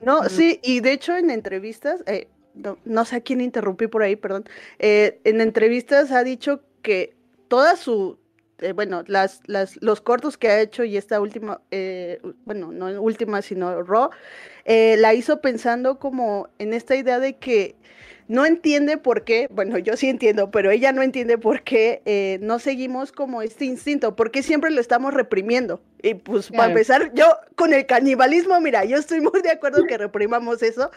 No, 0.00 0.28
sí, 0.28 0.60
y 0.62 0.80
de 0.80 0.92
hecho 0.92 1.16
en 1.16 1.30
entrevistas, 1.30 2.02
eh, 2.06 2.28
no, 2.84 3.04
sé 3.04 3.16
a 3.16 3.20
quién 3.20 3.40
interrumpí 3.40 3.86
por 3.86 4.02
ahí, 4.02 4.16
perdón, 4.16 4.44
eh, 4.78 5.20
en 5.24 5.40
entrevistas 5.40 6.10
ha 6.10 6.24
dicho 6.24 6.62
que 6.82 7.14
toda 7.48 7.76
su, 7.76 8.18
eh, 8.58 8.72
bueno, 8.72 9.04
las, 9.06 9.40
las, 9.46 9.76
los 9.82 10.00
cortos 10.00 10.38
que 10.38 10.48
ha 10.48 10.60
hecho 10.60 10.84
y 10.84 10.96
esta 10.96 11.20
última, 11.20 11.60
bueno, 12.44 12.72
no 12.72 13.00
última, 13.02 13.42
sino 13.42 13.82
Raw, 13.82 14.10
la 14.66 15.14
hizo 15.14 15.40
pensando 15.40 15.98
como 15.98 16.48
en 16.58 16.72
esta 16.72 16.96
idea 16.96 17.18
de 17.18 17.36
que 17.36 17.76
no 18.30 18.46
entiende 18.46 18.96
por 18.96 19.24
qué, 19.24 19.48
bueno, 19.50 19.76
yo 19.78 19.96
sí 19.96 20.08
entiendo, 20.08 20.50
pero 20.52 20.70
ella 20.70 20.92
no 20.92 21.02
entiende 21.02 21.36
por 21.36 21.62
qué 21.62 22.00
eh, 22.04 22.38
no 22.42 22.60
seguimos 22.60 23.10
como 23.10 23.42
este 23.42 23.64
instinto, 23.64 24.14
porque 24.14 24.42
siempre 24.44 24.70
lo 24.70 24.80
estamos 24.80 25.12
reprimiendo. 25.14 25.82
Y 26.02 26.14
pues 26.14 26.46
para 26.48 26.56
Claro. 26.56 26.70
empezar, 26.70 27.12
yo 27.14 27.26
con 27.56 27.72
el 27.74 27.86
canibalismo, 27.86 28.60
mira, 28.60 28.84
yo 28.84 28.98
estoy 28.98 29.20
muy 29.20 29.42
de 29.42 29.50
acuerdo 29.50 29.84
que 29.84 29.98
reprimamos 29.98 30.62
eso, 30.62 30.90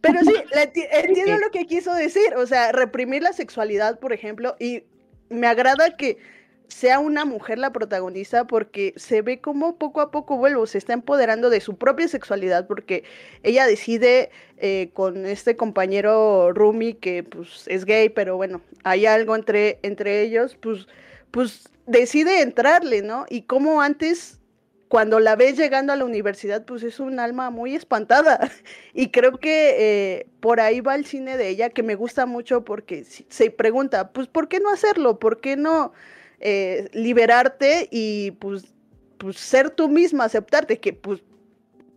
pero 0.00 0.24
sí, 0.24 0.34
enti- 0.52 0.88
entiendo 0.90 1.36
lo 1.38 1.50
que 1.50 1.66
quiso 1.66 1.94
decir, 1.94 2.34
o 2.36 2.46
sea, 2.46 2.72
reprimir 2.72 3.22
la 3.22 3.32
sexualidad, 3.32 3.98
por 4.00 4.12
ejemplo, 4.12 4.56
y 4.58 4.84
me 5.30 5.46
agrada 5.46 5.96
que 5.96 6.18
sea 6.72 6.98
una 6.98 7.24
mujer 7.24 7.58
la 7.58 7.72
protagonista 7.72 8.46
porque 8.46 8.94
se 8.96 9.22
ve 9.22 9.40
como 9.40 9.76
poco 9.76 10.00
a 10.00 10.10
poco, 10.10 10.36
vuelvo, 10.36 10.66
se 10.66 10.78
está 10.78 10.92
empoderando 10.94 11.50
de 11.50 11.60
su 11.60 11.76
propia 11.76 12.08
sexualidad 12.08 12.66
porque 12.66 13.04
ella 13.42 13.66
decide 13.66 14.30
eh, 14.56 14.90
con 14.94 15.26
este 15.26 15.56
compañero 15.56 16.52
Rumi 16.52 16.94
que 16.94 17.22
pues 17.22 17.64
es 17.66 17.84
gay, 17.84 18.08
pero 18.08 18.36
bueno, 18.36 18.62
hay 18.84 19.06
algo 19.06 19.36
entre, 19.36 19.78
entre 19.82 20.22
ellos, 20.22 20.56
pues, 20.60 20.88
pues 21.30 21.68
decide 21.86 22.40
entrarle, 22.40 23.02
¿no? 23.02 23.26
Y 23.28 23.42
como 23.42 23.82
antes, 23.82 24.40
cuando 24.88 25.20
la 25.20 25.36
ves 25.36 25.56
llegando 25.56 25.92
a 25.92 25.96
la 25.96 26.04
universidad, 26.04 26.64
pues 26.64 26.82
es 26.82 27.00
un 27.00 27.20
alma 27.20 27.50
muy 27.50 27.74
espantada. 27.74 28.38
Y 28.94 29.10
creo 29.10 29.38
que 29.38 29.76
eh, 29.78 30.26
por 30.40 30.60
ahí 30.60 30.80
va 30.80 30.94
el 30.94 31.06
cine 31.06 31.36
de 31.38 31.48
ella, 31.48 31.70
que 31.70 31.82
me 31.82 31.94
gusta 31.94 32.26
mucho 32.26 32.64
porque 32.64 33.04
se 33.04 33.50
pregunta, 33.50 34.12
pues, 34.12 34.28
¿por 34.28 34.48
qué 34.48 34.60
no 34.60 34.70
hacerlo? 34.70 35.18
¿Por 35.18 35.40
qué 35.40 35.56
no 35.56 35.92
eh, 36.42 36.88
liberarte 36.92 37.88
y 37.90 38.32
pues, 38.32 38.64
pues 39.18 39.36
ser 39.36 39.70
tú 39.70 39.88
misma, 39.88 40.24
aceptarte? 40.24 40.78
Que 40.78 40.92
pues 40.92 41.22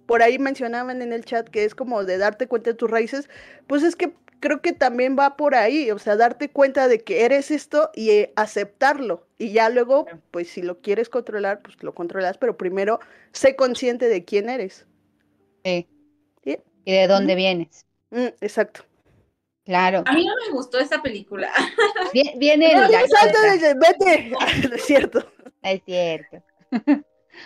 por 0.05 0.21
ahí 0.21 0.39
mencionaban 0.39 1.01
en 1.01 1.13
el 1.13 1.25
chat 1.25 1.49
que 1.49 1.65
es 1.65 1.75
como 1.75 2.03
de 2.03 2.17
darte 2.17 2.47
cuenta 2.47 2.69
de 2.69 2.75
tus 2.75 2.89
raíces, 2.89 3.29
pues 3.67 3.83
es 3.83 3.95
que 3.95 4.13
creo 4.39 4.61
que 4.61 4.73
también 4.73 5.15
va 5.17 5.37
por 5.37 5.55
ahí, 5.55 5.89
o 5.91 5.97
sea, 5.97 6.15
darte 6.15 6.49
cuenta 6.49 6.87
de 6.87 6.99
que 6.99 7.25
eres 7.25 7.49
esto 7.51 7.89
y 7.95 8.11
eh, 8.11 8.33
aceptarlo. 8.35 9.25
Y 9.37 9.51
ya 9.51 9.69
luego, 9.69 10.05
pues 10.31 10.49
si 10.49 10.61
lo 10.61 10.81
quieres 10.81 11.09
controlar, 11.09 11.61
pues 11.61 11.81
lo 11.81 11.95
controlas, 11.95 12.37
pero 12.37 12.55
primero 12.55 12.99
sé 13.31 13.55
consciente 13.55 14.07
de 14.07 14.23
quién 14.23 14.49
eres. 14.49 14.85
Sí. 15.63 15.87
Sí. 16.43 16.59
¿Y 16.85 16.91
de 16.93 17.07
dónde 17.07 17.33
vienes? 17.33 17.85
Mm, 18.11 18.27
exacto. 18.39 18.85
Claro. 19.65 20.03
A 20.05 20.13
mí 20.13 20.25
no 20.25 20.33
me 20.45 20.51
gustó 20.51 20.79
esa 20.79 21.01
película. 21.01 21.51
Vie- 22.13 22.33
Viene 22.37 22.71
el 22.71 22.81
No, 22.81 22.87
detrás. 22.87 23.61
de- 23.61 23.73
vete. 23.73 24.29
No 24.69 24.75
es 24.75 24.85
cierto. 24.85 25.31
Es 25.63 25.81
cierto. 25.85 26.43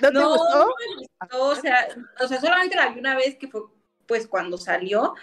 ¿No 0.02 0.08
te 0.10 0.14
No, 0.14 0.30
gustó? 0.30 0.60
no 0.60 0.66
me 0.68 0.96
gustó, 0.98 1.46
o 1.48 1.56
sea, 1.56 1.88
o 2.22 2.28
sea, 2.28 2.40
solamente 2.42 2.76
la 2.76 2.90
vi 2.90 3.00
una 3.00 3.16
vez 3.16 3.36
que 3.38 3.48
fue 3.48 3.62
pues 4.06 4.28
cuando 4.28 4.58
salió. 4.58 5.16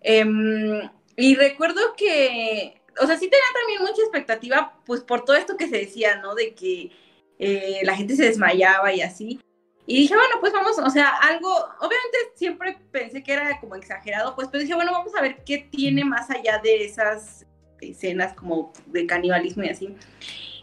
Em, 0.00 0.88
y 1.16 1.34
recuerdo 1.34 1.80
que, 1.96 2.80
o 3.02 3.06
sea, 3.06 3.16
sí 3.18 3.28
tenía 3.28 3.44
también 3.60 3.82
mucha 3.82 4.00
expectativa, 4.02 4.78
pues 4.86 5.00
por 5.02 5.24
todo 5.24 5.36
esto 5.36 5.56
que 5.56 5.68
se 5.68 5.78
decía, 5.78 6.16
¿no? 6.20 6.34
De 6.34 6.54
que 6.54 6.90
eh, 7.38 7.80
la 7.82 7.96
gente 7.96 8.14
se 8.16 8.24
desmayaba 8.24 8.92
y 8.92 9.00
así. 9.00 9.40
Y 9.90 10.00
dije, 10.00 10.14
bueno, 10.14 10.34
pues 10.38 10.52
vamos, 10.52 10.78
o 10.78 10.90
sea, 10.90 11.08
algo, 11.08 11.48
obviamente 11.50 12.18
siempre 12.34 12.76
pensé 12.92 13.22
que 13.22 13.32
era 13.32 13.58
como 13.58 13.74
exagerado, 13.74 14.34
pues, 14.34 14.48
pero 14.48 14.60
dije, 14.60 14.74
bueno, 14.74 14.92
vamos 14.92 15.14
a 15.14 15.22
ver 15.22 15.42
qué 15.46 15.66
tiene 15.70 16.04
más 16.04 16.28
allá 16.28 16.60
de 16.62 16.84
esas 16.84 17.46
escenas 17.80 18.34
como 18.34 18.70
de 18.84 19.06
canibalismo 19.06 19.62
y 19.62 19.70
así. 19.70 19.96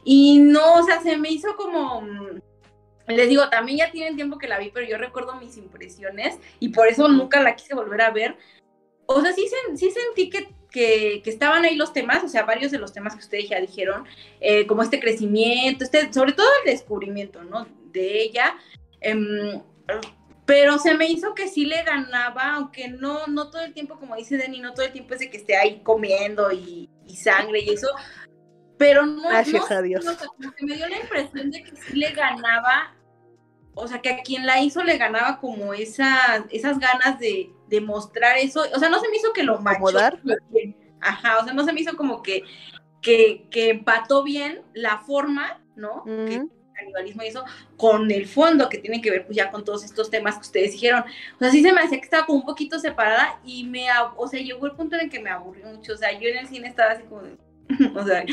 Y 0.04 0.38
no, 0.38 0.76
o 0.76 0.84
sea, 0.84 1.02
se 1.02 1.18
me 1.18 1.32
hizo 1.32 1.56
como, 1.56 2.02
mm, 2.02 2.40
les 3.08 3.28
digo, 3.28 3.50
también 3.50 3.80
ya 3.80 3.92
tienen 3.92 4.16
tiempo 4.16 4.38
que 4.38 4.48
la 4.48 4.60
vi, 4.60 4.70
pero 4.72 4.86
yo 4.86 5.00
recuerdo 5.00 5.34
mis 5.38 5.58
impresiones 5.58 6.38
y 6.60 6.70
por 6.70 6.88
eso 6.88 7.08
nunca 7.08 7.42
la 7.42 7.56
quise 7.56 7.74
volver 7.74 8.02
a 8.02 8.12
ver. 8.12 8.38
O 9.08 9.22
sea, 9.22 9.34
sí, 9.34 9.48
sí 9.74 9.90
sentí 9.90 10.30
que, 10.30 10.50
que, 10.70 11.22
que 11.24 11.30
estaban 11.32 11.66
ahí 11.66 11.76
los 11.76 11.94
temas, 11.94 12.24
o 12.24 12.28
sea, 12.28 12.44
varios 12.44 12.72
de 12.72 12.78
los 12.78 12.94
temas 12.94 13.16
que 13.16 13.22
ustedes 13.22 13.50
ya 13.50 13.60
dijeron, 13.60 14.06
eh, 14.40 14.68
como 14.68 14.84
este 14.84 15.00
crecimiento, 15.00 15.84
este, 15.84 16.14
sobre 16.14 16.34
todo 16.34 16.48
el 16.64 16.72
descubrimiento, 16.72 17.44
¿no? 17.44 17.66
De 17.86 18.22
ella. 18.22 18.56
Em, 19.10 19.62
pero 20.46 20.78
se 20.78 20.94
me 20.94 21.08
hizo 21.08 21.34
que 21.34 21.48
sí 21.48 21.66
le 21.66 21.84
ganaba, 21.84 22.54
aunque 22.54 22.88
no, 22.88 23.26
no 23.28 23.50
todo 23.50 23.64
el 23.64 23.74
tiempo, 23.74 23.98
como 24.00 24.16
dice 24.16 24.38
Denny, 24.38 24.60
no 24.60 24.74
todo 24.74 24.86
el 24.86 24.92
tiempo 24.92 25.14
es 25.16 25.20
de 25.20 25.30
que 25.30 25.38
esté 25.38 25.58
ahí 25.58 25.82
comiendo 25.82 26.52
y, 26.52 26.90
y 27.08 27.16
sangre 27.16 27.62
y 27.62 27.70
eso. 27.72 27.88
Pero 28.78 29.06
no, 29.06 29.30
Gracias 29.30 29.70
no 29.70 29.76
a 29.76 29.82
Dios. 29.82 30.06
o 30.06 30.14
sea, 30.14 30.28
como 30.28 30.52
que 30.52 30.66
me 30.66 30.76
dio 30.76 30.88
la 30.88 31.00
impresión 31.00 31.50
de 31.50 31.64
que 31.64 31.76
sí 31.76 31.98
le 31.98 32.12
ganaba, 32.12 32.96
o 33.74 33.88
sea, 33.88 34.02
que 34.02 34.10
a 34.10 34.22
quien 34.22 34.46
la 34.46 34.62
hizo 34.62 34.84
le 34.84 34.98
ganaba 34.98 35.40
como 35.40 35.74
esa, 35.74 36.46
esas 36.52 36.78
ganas 36.78 37.18
de, 37.20 37.50
de 37.68 37.82
mostrar 37.82 38.38
eso. 38.38 38.64
O 38.76 38.80
sea, 38.80 38.90
no 38.90 39.00
se 39.00 39.10
me 39.10 39.18
hizo 39.18 39.34
que 39.34 39.44
lo 39.44 39.60
bien. 40.52 40.78
Ajá, 41.02 41.40
o 41.40 41.44
sea, 41.44 41.54
no 41.54 41.64
se 41.66 41.74
me 41.74 41.82
hizo 41.82 41.98
como 41.98 42.22
que, 42.22 42.44
que, 43.02 43.48
que 43.50 43.70
empató 43.70 44.24
bien 44.24 44.62
la 44.74 45.00
forma, 45.00 45.64
¿no? 45.76 46.04
Canibalismo 46.76 47.24
y 47.24 47.28
eso, 47.28 47.44
con 47.78 48.12
el 48.12 48.28
fondo 48.28 48.70
que 48.70 48.78
tiene 48.78 49.02
que 49.02 49.10
ver 49.10 49.26
pues 49.26 49.36
ya 49.36 49.50
con 49.50 49.64
todos 49.64 49.84
estos 49.84 50.10
temas 50.10 50.36
que 50.36 50.42
ustedes 50.42 50.74
dijeron. 50.74 51.04
O 51.36 51.40
sea, 51.40 51.52
sí 51.52 51.64
se 51.64 51.74
me 51.74 51.82
hacía 51.82 51.98
que 51.98 52.06
estaba 52.06 52.26
como 52.26 52.40
un 52.40 52.46
poquito 52.46 52.78
separada 52.80 53.40
y 53.44 53.64
me, 53.64 53.88
o 54.16 54.28
sea, 54.28 54.40
llegó 54.40 54.66
el 54.68 54.74
punto 54.74 54.96
en 54.96 55.04
el 55.04 55.10
que 55.10 55.20
me 55.20 55.30
aburrió 55.30 55.66
mucho. 55.68 55.94
O 55.94 55.98
sea, 55.98 56.12
yo 56.12 56.30
en 56.30 56.38
el 56.38 56.48
cine 56.48 56.68
estaba 56.68 56.92
así 56.92 57.04
como 57.04 57.24
de, 57.24 57.38
o 57.96 58.06
sea, 58.06 58.24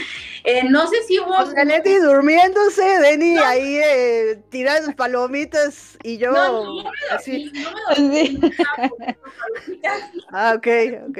eh, 0.45 0.65
no 0.69 0.87
sé 0.87 1.03
si 1.05 1.19
hubo... 1.19 1.31
O 1.31 1.47
sea, 1.47 1.65
Leti 1.65 1.97
durmiéndose, 1.97 2.83
Denny 2.83 3.39
ahí 3.39 3.77
eh, 3.77 4.43
tirando 4.51 4.95
palomitas 4.95 5.97
y 6.03 6.19
yo 6.19 6.33
No, 6.33 6.53
no, 6.53 6.83
no 6.83 6.91
me 6.91 6.91
así. 7.11 7.51
no 7.55 7.71
me 7.73 7.81
dormí, 7.97 8.41
Ah, 10.33 10.55
ok, 10.57 10.67
ok. 11.09 11.19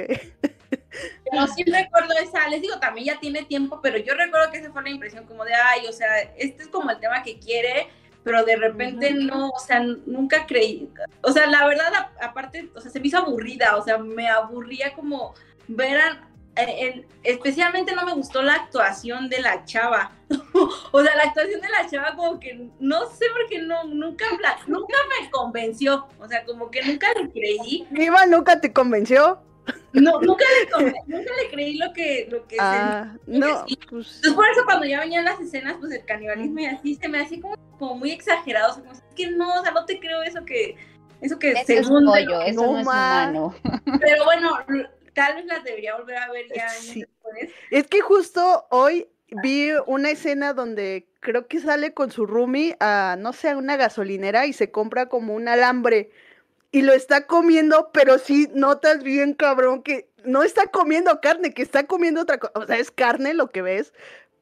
Pero 1.29 1.47
sí 1.47 1.63
recuerdo 1.63 2.13
esa, 2.21 2.47
les 2.49 2.61
digo, 2.61 2.79
también 2.79 3.07
ya 3.07 3.19
tiene 3.19 3.43
tiempo, 3.43 3.79
pero 3.81 3.97
yo 3.97 4.13
recuerdo 4.13 4.51
que 4.51 4.57
esa 4.59 4.71
fue 4.71 4.83
la 4.83 4.89
impresión 4.89 5.25
como 5.25 5.43
de, 5.45 5.53
ay, 5.53 5.87
o 5.87 5.91
sea, 5.93 6.07
este 6.37 6.63
es 6.63 6.69
como 6.69 6.89
el 6.91 6.99
tema 6.99 7.23
que 7.23 7.39
quiere, 7.39 7.87
pero 8.23 8.45
de 8.45 8.55
repente 8.55 9.11
no, 9.13 9.49
o 9.49 9.59
sea, 9.59 9.79
nunca 10.05 10.45
creí, 10.45 10.89
o 11.21 11.31
sea, 11.31 11.45
la 11.47 11.65
verdad, 11.67 11.91
aparte, 12.21 12.69
o 12.75 12.79
sea, 12.79 12.89
se 12.91 12.99
me 12.99 13.07
hizo 13.07 13.17
aburrida, 13.17 13.75
o 13.75 13.83
sea, 13.83 13.97
me 13.97 14.29
aburría 14.29 14.93
como 14.93 15.33
ver 15.67 15.97
a, 15.99 16.27
eh, 16.55 16.75
en- 16.87 17.07
especialmente 17.23 17.93
no 17.95 18.05
me 18.05 18.13
gustó 18.13 18.41
la 18.43 18.53
actuación 18.53 19.27
de 19.27 19.41
la 19.41 19.65
chava, 19.65 20.11
o 20.91 21.03
sea, 21.03 21.15
la 21.15 21.23
actuación 21.23 21.59
de 21.59 21.69
la 21.69 21.89
chava 21.89 22.15
como 22.15 22.39
que, 22.39 22.69
no 22.79 23.07
sé 23.09 23.25
por 23.31 23.47
qué 23.49 23.59
no, 23.59 23.83
nunca, 23.85 24.25
la- 24.41 24.59
nunca 24.67 24.95
me 25.19 25.29
convenció, 25.31 26.07
o 26.19 26.27
sea, 26.27 26.45
como 26.45 26.69
que 26.71 26.81
nunca 26.83 27.07
le 27.19 27.29
creí, 27.31 27.87
Viva 27.89 28.25
nunca 28.27 28.61
te 28.61 28.71
convenció. 28.71 29.41
No, 29.93 30.19
nunca 30.21 30.43
le, 30.59 30.69
conven- 30.71 31.03
nunca 31.07 31.31
le 31.41 31.49
creí 31.51 31.77
lo 31.77 31.93
que, 31.93 32.27
lo 32.29 32.45
que 32.47 32.57
Ah, 32.59 33.15
no, 33.27 33.65
sí. 33.67 33.77
pues 33.89 34.15
entonces 34.15 34.33
por 34.33 34.45
eso 34.47 34.61
cuando 34.65 34.85
ya 34.85 34.99
venían 35.01 35.23
las 35.25 35.39
escenas 35.39 35.75
pues 35.79 35.91
del 35.91 36.03
canibalismo 36.05 36.59
y 36.59 36.65
así 36.65 36.95
se 36.95 37.07
me 37.07 37.19
hacía 37.21 37.39
como, 37.41 37.55
como 37.77 37.95
muy 37.95 38.11
exagerado, 38.11 38.71
o 38.71 38.73
sea, 38.73 38.83
como, 38.83 38.93
es 38.95 39.03
que 39.15 39.31
no, 39.31 39.59
o 39.59 39.63
sea, 39.63 39.71
no 39.71 39.85
te 39.85 39.99
creo 39.99 40.21
eso 40.23 40.43
que 40.45 40.75
eso 41.21 41.39
que 41.39 41.51
Eso 41.51 41.59
es 41.61 41.65
según 41.85 42.05
de 42.05 42.11
pollo, 42.11 42.29
lo- 42.29 42.41
eso 42.41 42.61
No, 42.65 42.71
no 42.73 42.79
es 42.79 42.85
ma. 42.85 42.91
humano. 43.29 43.55
pero 44.01 44.25
bueno, 44.25 44.57
tal 45.13 45.35
vez 45.35 45.45
las 45.45 45.63
debería 45.63 45.95
volver 45.95 46.17
a 46.17 46.31
ver 46.31 46.45
ya 46.53 46.67
Sí. 46.69 47.01
después. 47.01 47.49
es 47.71 47.87
que 47.87 48.01
justo 48.01 48.67
hoy 48.71 49.07
vi 49.41 49.69
una 49.87 50.09
escena 50.11 50.53
donde 50.53 51.07
creo 51.19 51.47
que 51.47 51.59
sale 51.59 51.93
con 51.93 52.11
su 52.11 52.25
roomie 52.25 52.75
a, 52.79 53.15
no 53.17 53.31
sé, 53.33 53.49
a 53.49 53.57
una 53.57 53.77
gasolinera 53.77 54.45
y 54.45 54.53
se 54.53 54.69
compra 54.69 55.07
como 55.07 55.33
un 55.33 55.47
alambre 55.47 56.11
y 56.73 56.81
lo 56.81 56.91
está 56.91 57.27
comiendo, 57.27 57.91
pero 57.93 58.17
sí 58.17 58.49
notas 58.53 59.03
bien 59.03 59.35
cabrón 59.35 59.83
que 59.83 60.09
no 60.25 60.43
está 60.43 60.67
comiendo 60.67 61.21
carne, 61.21 61.53
que 61.53 61.61
está 61.61 61.85
comiendo 61.85 62.21
otra 62.21 62.39
cosa, 62.39 62.51
o 62.55 62.65
sea, 62.65 62.77
es 62.77 62.91
carne 62.91 63.33
lo 63.35 63.51
que 63.51 63.61
ves, 63.61 63.93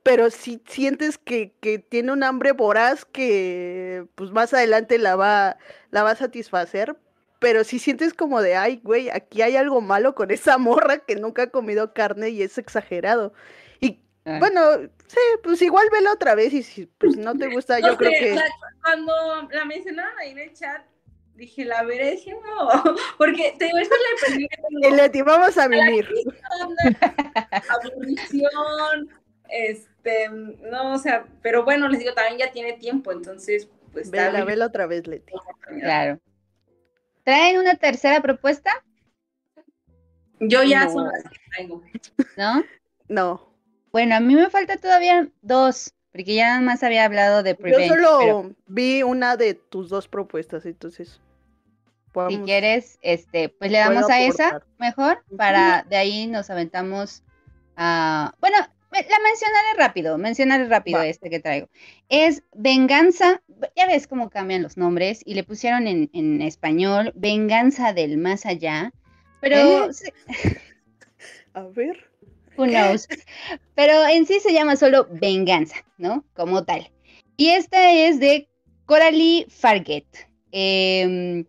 pero 0.01 0.32
sí 0.32 0.63
sientes 0.65 1.17
que, 1.17 1.53
que 1.59 1.77
tiene 1.77 2.13
un 2.13 2.23
hambre 2.23 2.53
voraz 2.53 3.05
que 3.05 4.07
pues 4.15 4.32
más 4.32 4.53
adelante 4.53 4.97
la 4.97 5.17
va, 5.17 5.57
la 5.91 6.03
va 6.03 6.11
a 6.11 6.15
satisfacer, 6.15 6.95
pero 7.39 7.65
sí 7.65 7.79
sientes 7.79 8.13
como 8.13 8.41
de, 8.41 8.55
ay, 8.55 8.79
güey, 8.82 9.09
aquí 9.09 9.41
hay 9.41 9.57
algo 9.57 9.82
malo 9.82 10.15
con 10.15 10.32
esa 10.32 10.57
morra 10.57 10.99
que 10.99 11.17
nunca 11.17 11.43
ha 11.43 11.49
comido 11.51 11.93
carne 11.93 12.29
y 12.29 12.43
es 12.43 12.57
exagerado. 12.57 13.34
Y 13.82 13.99
Ah. 14.23 14.38
bueno, 14.39 14.61
sí, 15.07 15.19
pues 15.41 15.61
igual 15.63 15.88
vela 15.91 16.13
otra 16.13 16.36
vez 16.36 16.53
y 16.53 16.61
si 16.61 16.86
pues 16.86 17.17
no 17.17 17.36
te 17.36 17.47
gusta, 17.47 17.79
No 17.79 17.89
yo 17.89 17.97
creo 17.97 18.11
que... 18.11 18.34
sea, 18.36 18.45
cuando 18.84 19.13
la 19.51 19.65
mencionaron 19.65 20.17
ahí 20.19 20.32
en 20.32 20.39
el 20.39 20.53
chat, 20.53 20.86
dije, 21.36 21.65
la 21.65 21.84
veré, 21.84 22.11
dije, 22.11 22.34
no, 22.34 22.69
porque 23.17 23.55
te 23.57 23.65
digo, 23.65 23.77
esa 23.77 23.93
es 23.95 24.01
la 24.01 24.38
impresión 24.38 24.82
que. 24.82 24.91
Leti, 24.91 25.21
vamos 25.21 25.57
a 25.57 25.65
onda, 25.65 27.34
aburrición, 27.69 29.09
este, 29.49 30.29
no, 30.29 30.93
o 30.93 30.97
sea, 30.97 31.25
pero 31.41 31.63
bueno, 31.63 31.88
les 31.88 31.99
digo, 31.99 32.13
también 32.13 32.38
ya 32.38 32.51
tiene 32.51 32.73
tiempo, 32.73 33.11
entonces, 33.11 33.69
pues 33.91 34.09
Vela, 34.09 34.43
vela 34.45 34.67
otra 34.67 34.88
vez, 34.88 35.07
Leti. 35.07 35.34
Claro. 35.79 36.19
¿Traen 37.23 37.59
una 37.59 37.75
tercera 37.75 38.21
propuesta? 38.21 38.71
Yo 40.39 40.63
ya 40.63 40.86
No. 40.86 40.91
son 40.91 41.07
las 41.07 41.23
que 41.23 41.38
traigo. 41.51 41.84
¿No? 42.38 42.63
No. 43.07 43.53
Bueno, 43.91 44.15
a 44.15 44.19
mí 44.19 44.34
me 44.36 44.49
falta 44.49 44.77
todavía 44.77 45.27
dos, 45.41 45.93
porque 46.12 46.36
ya 46.36 46.47
nada 46.49 46.62
más 46.62 46.84
había 46.84 47.05
hablado 47.05 47.43
de 47.43 47.51
Yo 47.51 47.57
Prevenge. 47.57 47.88
solo 47.88 48.18
pero- 48.20 48.55
vi 48.68 49.03
una 49.03 49.38
de 49.38 49.53
tus 49.53 49.89
dos 49.89 50.07
propuestas, 50.07 50.66
entonces. 50.66 51.22
si 52.30 52.38
quieres, 52.39 52.99
este, 53.01 53.49
pues 53.49 53.72
le 53.72 53.78
damos 53.78 54.09
a 54.09 54.22
esa 54.22 54.62
mejor, 54.78 55.24
para 55.38 55.86
de 55.89 55.95
ahí 55.95 56.28
nos 56.28 56.49
aventamos 56.49 57.24
a... 57.78 58.36
Bueno, 58.41 58.57
la 58.91 59.20
mencionaré 59.24 59.78
rápido, 59.78 60.18
mencionaré 60.18 60.68
rápido 60.68 61.01
este 61.01 61.30
que 61.30 61.39
traigo. 61.39 61.70
Es 62.09 62.43
Venganza, 62.53 63.41
ya 63.76 63.88
ves 63.88 64.07
cómo 64.07 64.30
cambian 64.30 64.64
los 64.64 64.76
nombres 64.76 65.22
y 65.26 65.36
le 65.36 65.45
pusieron 65.45 65.88
en, 65.88 66.41
español 66.41 67.14
Venganza 67.16 67.93
del 67.93 68.18
Más 68.18 68.45
Allá, 68.45 68.91
pero... 69.39 69.89
¿Eh? 69.89 69.91
A 71.53 71.64
ver. 71.64 72.11
Who 72.58 72.68
knows. 72.68 73.08
Pero 73.76 74.06
en 74.08 74.26
sí 74.26 74.39
se 74.39 74.54
llama 74.54 74.76
solo 74.76 75.08
Venganza, 75.10 75.78
¿no? 75.97 76.26
Como 76.34 76.64
tal. 76.64 76.91
Y 77.38 77.49
esta 77.49 77.91
es 77.91 78.20
de 78.20 78.49
Coralie 78.86 79.47
Farget. 79.49 80.06
Em, 80.52 81.45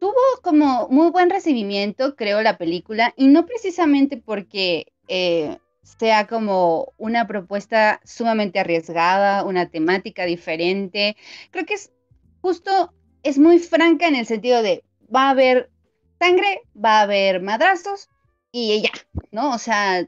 tuvo 0.00 0.14
como 0.42 0.88
muy 0.90 1.10
buen 1.10 1.30
recibimiento, 1.30 2.16
creo, 2.16 2.42
la 2.42 2.58
película, 2.58 3.12
y 3.16 3.28
no 3.28 3.44
precisamente 3.44 4.16
porque 4.16 4.86
eh, 5.08 5.58
sea 5.82 6.26
como 6.26 6.92
una 6.96 7.26
propuesta 7.26 8.00
sumamente 8.04 8.58
arriesgada, 8.58 9.44
una 9.44 9.70
temática 9.70 10.24
diferente. 10.24 11.16
Creo 11.50 11.66
que 11.66 11.74
es 11.74 11.92
justo, 12.40 12.92
es 13.22 13.38
muy 13.38 13.58
franca 13.58 14.06
en 14.06 14.16
el 14.16 14.26
sentido 14.26 14.62
de 14.62 14.84
va 15.14 15.28
a 15.28 15.30
haber 15.30 15.70
sangre, 16.18 16.62
va 16.74 17.00
a 17.00 17.02
haber 17.02 17.40
madrazos 17.40 18.08
y 18.52 18.82
ya, 18.82 18.92
¿no? 19.30 19.54
O 19.54 19.58
sea, 19.58 20.06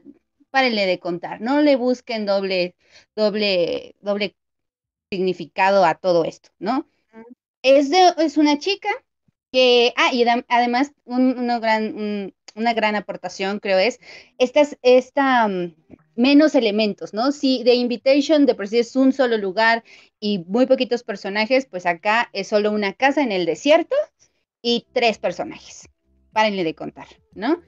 párenle 0.51 0.85
de 0.85 0.99
contar, 0.99 1.41
no 1.41 1.61
le 1.61 1.75
busquen 1.75 2.25
doble, 2.25 2.75
doble, 3.15 3.95
doble 4.01 4.35
significado 5.11 5.85
a 5.85 5.95
todo 5.95 6.25
esto, 6.25 6.49
¿no? 6.59 6.87
Es, 7.63 7.89
de, 7.89 8.13
es 8.17 8.37
una 8.37 8.57
chica 8.59 8.89
que, 9.51 9.93
ah, 9.97 10.13
y 10.13 10.25
además 10.47 10.93
una, 11.05 11.59
gran, 11.59 12.33
una 12.55 12.73
gran 12.73 12.95
aportación 12.95 13.59
creo 13.59 13.77
es 13.77 13.99
esta, 14.37 14.61
esta 14.81 15.47
mm, 15.47 15.75
menos 16.15 16.55
elementos, 16.55 17.13
¿no? 17.13 17.31
Si 17.31 17.63
The 17.63 17.75
Invitation 17.75 18.45
de 18.45 18.55
por 18.55 18.67
sí 18.67 18.79
es 18.79 18.95
un 18.95 19.13
solo 19.13 19.37
lugar 19.37 19.83
y 20.19 20.39
muy 20.47 20.65
poquitos 20.65 21.03
personajes, 21.03 21.65
pues 21.65 21.85
acá 21.85 22.29
es 22.33 22.47
solo 22.47 22.71
una 22.71 22.93
casa 22.93 23.21
en 23.21 23.31
el 23.31 23.45
desierto 23.45 23.95
y 24.61 24.85
tres 24.93 25.17
personajes. 25.17 25.89
Párenle 26.31 26.63
de 26.63 26.75
contar, 26.75 27.07
¿no? 27.33 27.61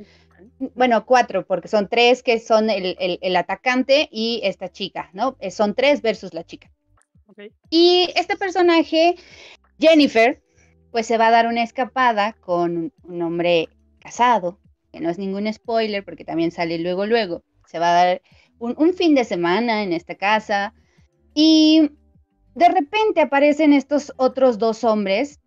Bueno, 0.75 1.05
cuatro, 1.05 1.45
porque 1.45 1.67
son 1.67 1.87
tres 1.87 2.23
que 2.23 2.39
son 2.39 2.69
el, 2.69 2.95
el, 2.99 3.35
atacante 3.35 4.09
y 4.11 4.41
esta 4.43 4.69
chica, 4.69 5.09
¿no? 5.13 5.35
Eh, 5.39 5.51
son 5.51 5.73
tres 5.73 6.01
versus 6.01 6.33
la 6.33 6.43
chica. 6.43 6.71
Y 7.69 8.09
este 8.15 8.37
personaje, 8.37 9.15
Jennifer, 9.79 10.41
pues 10.91 11.07
se 11.07 11.17
va 11.17 11.27
a 11.27 11.31
dar 11.31 11.47
una 11.47 11.63
escapada 11.63 12.33
con 12.33 12.93
un 13.03 13.21
hombre 13.21 13.69
casado, 13.99 14.59
que 14.91 14.99
no 14.99 15.09
es 15.09 15.17
ningún 15.17 15.51
spoiler 15.51 16.05
porque 16.05 16.25
también 16.25 16.51
sale 16.51 16.77
luego, 16.77 17.05
luego. 17.05 17.43
Se 17.67 17.79
va 17.79 17.89
a 17.89 18.05
dar 18.05 18.21
un, 18.59 18.75
un 18.77 18.93
fin 18.93 19.15
de 19.15 19.23
semana 19.23 19.83
en 19.83 19.93
esta 19.93 20.15
casa 20.15 20.73
y 21.33 21.89
de 22.53 22.69
repente 22.69 23.21
aparecen 23.21 23.73
estos 23.73 24.13
otros 24.17 24.59
dos 24.59 24.83
hombres 24.83 25.39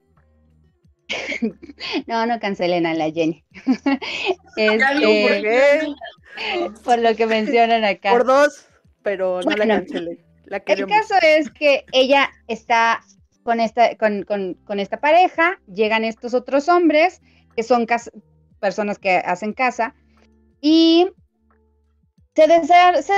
no, 2.07 2.27
no 2.27 2.41
cancelen 2.41 2.87
a 2.87 2.95
la 2.95 3.11
Jenny. 3.11 3.45
Este, 4.57 5.95
por 6.85 6.99
lo 6.99 7.15
que 7.15 7.27
mencionan 7.27 7.85
acá. 7.85 8.11
Por 8.11 8.27
dos, 8.27 8.67
pero 9.03 9.41
no 9.43 9.57
la 9.57 9.67
cancelen. 9.67 10.19
el 10.45 10.87
caso 10.87 11.15
es 11.23 11.51
que 11.51 11.85
ella 11.93 12.31
está 12.49 13.01
con 13.43 13.61
esta, 13.61 13.97
con, 13.97 14.81
esta 14.81 15.01
pareja, 15.01 15.61
llegan 15.67 16.05
estos 16.05 16.35
otros 16.35 16.69
hombres, 16.69 17.21
que 17.55 17.63
son 17.63 17.87
personas 18.61 18.99
que 18.99 19.17
hacen 19.19 19.53
casa, 19.53 19.95
y 20.61 21.09
se, 22.35 22.47
se, 22.67 23.13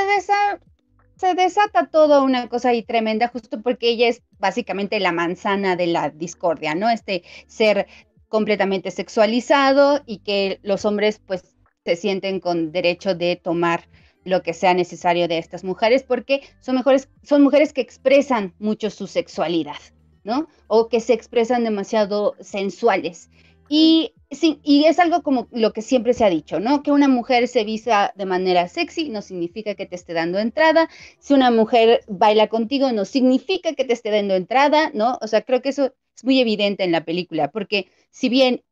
desata 1.34 1.86
toda 1.86 2.22
una 2.22 2.48
cosa 2.48 2.70
ahí 2.70 2.82
tremenda, 2.82 3.28
justo 3.28 3.60
porque 3.62 3.90
ella 3.90 4.08
es 4.08 4.22
básicamente 4.38 5.00
la 5.00 5.12
manzana 5.12 5.76
de 5.76 5.88
la 5.88 6.10
discordia, 6.10 6.74
¿no? 6.74 6.88
Este 6.88 7.22
ser 7.46 7.86
completamente 8.28 8.90
sexualizado 8.90 10.02
y 10.06 10.18
que 10.18 10.60
los 10.62 10.84
hombres 10.84 11.20
pues 11.24 11.56
se 11.84 11.96
sienten 11.96 12.40
con 12.40 12.72
derecho 12.72 13.14
de 13.14 13.36
tomar 13.36 13.88
lo 14.24 14.42
que 14.42 14.52
sea 14.52 14.74
necesario 14.74 15.26
de 15.26 15.38
estas 15.38 15.64
mujeres 15.64 16.02
porque 16.02 16.42
son, 16.60 16.76
mejores, 16.76 17.08
son 17.22 17.42
mujeres 17.42 17.72
que 17.72 17.80
expresan 17.80 18.54
mucho 18.58 18.90
su 18.90 19.06
sexualidad. 19.06 19.78
¿no? 20.24 20.46
O 20.66 20.88
que 20.88 21.00
se 21.00 21.14
expresan 21.14 21.64
demasiado 21.64 22.34
sensuales. 22.40 23.30
Y, 23.68 24.14
sí, 24.30 24.60
y 24.62 24.84
es 24.84 24.98
algo 24.98 25.22
como 25.22 25.48
lo 25.52 25.72
que 25.72 25.82
siempre 25.82 26.14
se 26.14 26.24
ha 26.24 26.30
dicho, 26.30 26.60
¿no? 26.60 26.82
Que 26.82 26.90
una 26.90 27.08
mujer 27.08 27.48
se 27.48 27.64
visa 27.64 28.12
de 28.16 28.26
manera 28.26 28.68
sexy 28.68 29.10
no 29.10 29.22
significa 29.22 29.74
que 29.74 29.86
te 29.86 29.96
esté 29.96 30.14
dando 30.14 30.38
entrada. 30.38 30.88
Si 31.18 31.34
una 31.34 31.50
mujer 31.50 32.02
baila 32.08 32.48
contigo 32.48 32.92
no 32.92 33.04
significa 33.04 33.74
que 33.74 33.84
te 33.84 33.92
esté 33.92 34.10
dando 34.10 34.34
entrada, 34.34 34.90
¿no? 34.94 35.18
O 35.20 35.26
sea, 35.26 35.42
creo 35.42 35.62
que 35.62 35.70
eso 35.70 35.92
es 36.16 36.24
muy 36.24 36.40
evidente 36.40 36.84
en 36.84 36.92
la 36.92 37.04
película, 37.04 37.50
porque 37.50 37.90
si 38.10 38.28
bien 38.28 38.62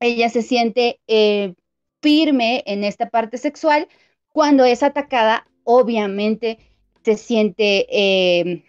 ella 0.00 0.28
se 0.30 0.42
siente 0.42 1.00
eh, 1.06 1.54
firme 2.00 2.62
en 2.66 2.84
esta 2.84 3.10
parte 3.10 3.38
sexual, 3.38 3.88
cuando 4.32 4.64
es 4.64 4.82
atacada, 4.82 5.46
obviamente 5.64 6.58
se 7.04 7.16
siente 7.16 7.86
eh, 7.90 8.64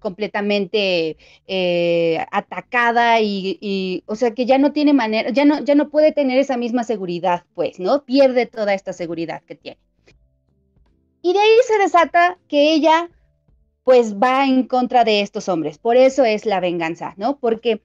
completamente 0.00 1.16
eh, 1.46 2.26
atacada 2.32 3.20
y, 3.20 4.02
o 4.06 4.16
sea, 4.16 4.32
que 4.32 4.46
ya 4.46 4.58
no 4.58 4.72
tiene 4.72 4.92
manera, 4.92 5.30
ya 5.30 5.44
no, 5.44 5.62
ya 5.62 5.74
no 5.74 5.90
puede 5.90 6.12
tener 6.12 6.38
esa 6.38 6.56
misma 6.56 6.82
seguridad, 6.84 7.44
pues, 7.54 7.78
¿no? 7.78 8.04
Pierde 8.04 8.46
toda 8.46 8.74
esta 8.74 8.92
seguridad 8.92 9.42
que 9.44 9.54
tiene. 9.54 9.78
Y 11.22 11.32
de 11.32 11.38
ahí 11.38 11.56
se 11.66 11.78
desata 11.78 12.38
que 12.48 12.72
ella, 12.72 13.10
pues, 13.84 14.16
va 14.16 14.46
en 14.46 14.64
contra 14.64 15.04
de 15.04 15.20
estos 15.20 15.48
hombres. 15.48 15.78
Por 15.78 15.96
eso 15.96 16.24
es 16.24 16.46
la 16.46 16.60
venganza, 16.60 17.14
¿no? 17.16 17.38
Porque 17.38 17.82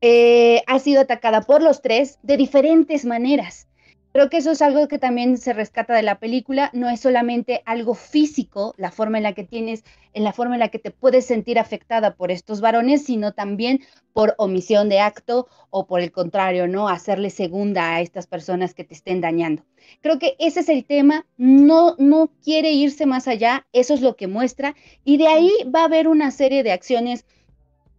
eh, 0.00 0.62
ha 0.66 0.78
sido 0.78 1.00
atacada 1.00 1.42
por 1.42 1.62
los 1.62 1.82
tres 1.82 2.18
de 2.22 2.36
diferentes 2.36 3.04
maneras. 3.04 3.67
Creo 4.12 4.30
que 4.30 4.38
eso 4.38 4.52
es 4.52 4.62
algo 4.62 4.88
que 4.88 4.98
también 4.98 5.36
se 5.36 5.52
rescata 5.52 5.94
de 5.94 6.02
la 6.02 6.18
película, 6.18 6.70
no 6.72 6.88
es 6.88 7.00
solamente 7.00 7.62
algo 7.66 7.94
físico, 7.94 8.74
la 8.78 8.90
forma 8.90 9.18
en 9.18 9.24
la 9.24 9.34
que 9.34 9.44
tienes, 9.44 9.84
en 10.14 10.24
la 10.24 10.32
forma 10.32 10.54
en 10.54 10.60
la 10.60 10.70
que 10.70 10.78
te 10.78 10.90
puedes 10.90 11.26
sentir 11.26 11.58
afectada 11.58 12.14
por 12.14 12.30
estos 12.30 12.62
varones, 12.62 13.04
sino 13.04 13.32
también 13.32 13.80
por 14.14 14.34
omisión 14.38 14.88
de 14.88 15.00
acto 15.00 15.46
o 15.68 15.86
por 15.86 16.00
el 16.00 16.10
contrario, 16.10 16.66
¿no? 16.66 16.88
Hacerle 16.88 17.28
segunda 17.28 17.94
a 17.94 18.00
estas 18.00 18.26
personas 18.26 18.72
que 18.72 18.84
te 18.84 18.94
estén 18.94 19.20
dañando. 19.20 19.62
Creo 20.00 20.18
que 20.18 20.36
ese 20.38 20.60
es 20.60 20.70
el 20.70 20.86
tema, 20.86 21.26
no, 21.36 21.94
no 21.98 22.30
quiere 22.42 22.72
irse 22.72 23.04
más 23.04 23.28
allá, 23.28 23.66
eso 23.74 23.92
es 23.92 24.00
lo 24.00 24.16
que 24.16 24.26
muestra, 24.26 24.74
y 25.04 25.18
de 25.18 25.28
ahí 25.28 25.52
va 25.74 25.82
a 25.82 25.84
haber 25.84 26.08
una 26.08 26.30
serie 26.30 26.62
de 26.62 26.72
acciones 26.72 27.26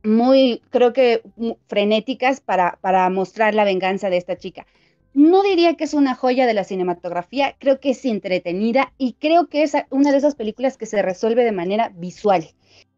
muy, 0.03 0.63
creo 0.71 0.91
que 0.91 1.21
frenéticas 1.67 2.41
para, 2.41 2.79
para 2.81 3.09
mostrar 3.09 3.53
la 3.53 3.63
venganza 3.63 4.09
de 4.09 4.17
esta 4.17 4.37
chica 4.37 4.65
no 5.13 5.43
diría 5.43 5.75
que 5.75 5.83
es 5.83 5.93
una 5.93 6.15
joya 6.15 6.45
de 6.45 6.53
la 6.53 6.63
cinematografía, 6.63 7.55
creo 7.59 7.79
que 7.79 7.91
es 7.91 8.05
entretenida 8.05 8.93
y 8.97 9.13
creo 9.13 9.47
que 9.47 9.63
es 9.63 9.73
una 9.89 10.11
de 10.11 10.17
esas 10.17 10.35
películas 10.35 10.77
que 10.77 10.85
se 10.85 11.01
resuelve 11.01 11.43
de 11.43 11.51
manera 11.51 11.91
visual. 11.95 12.49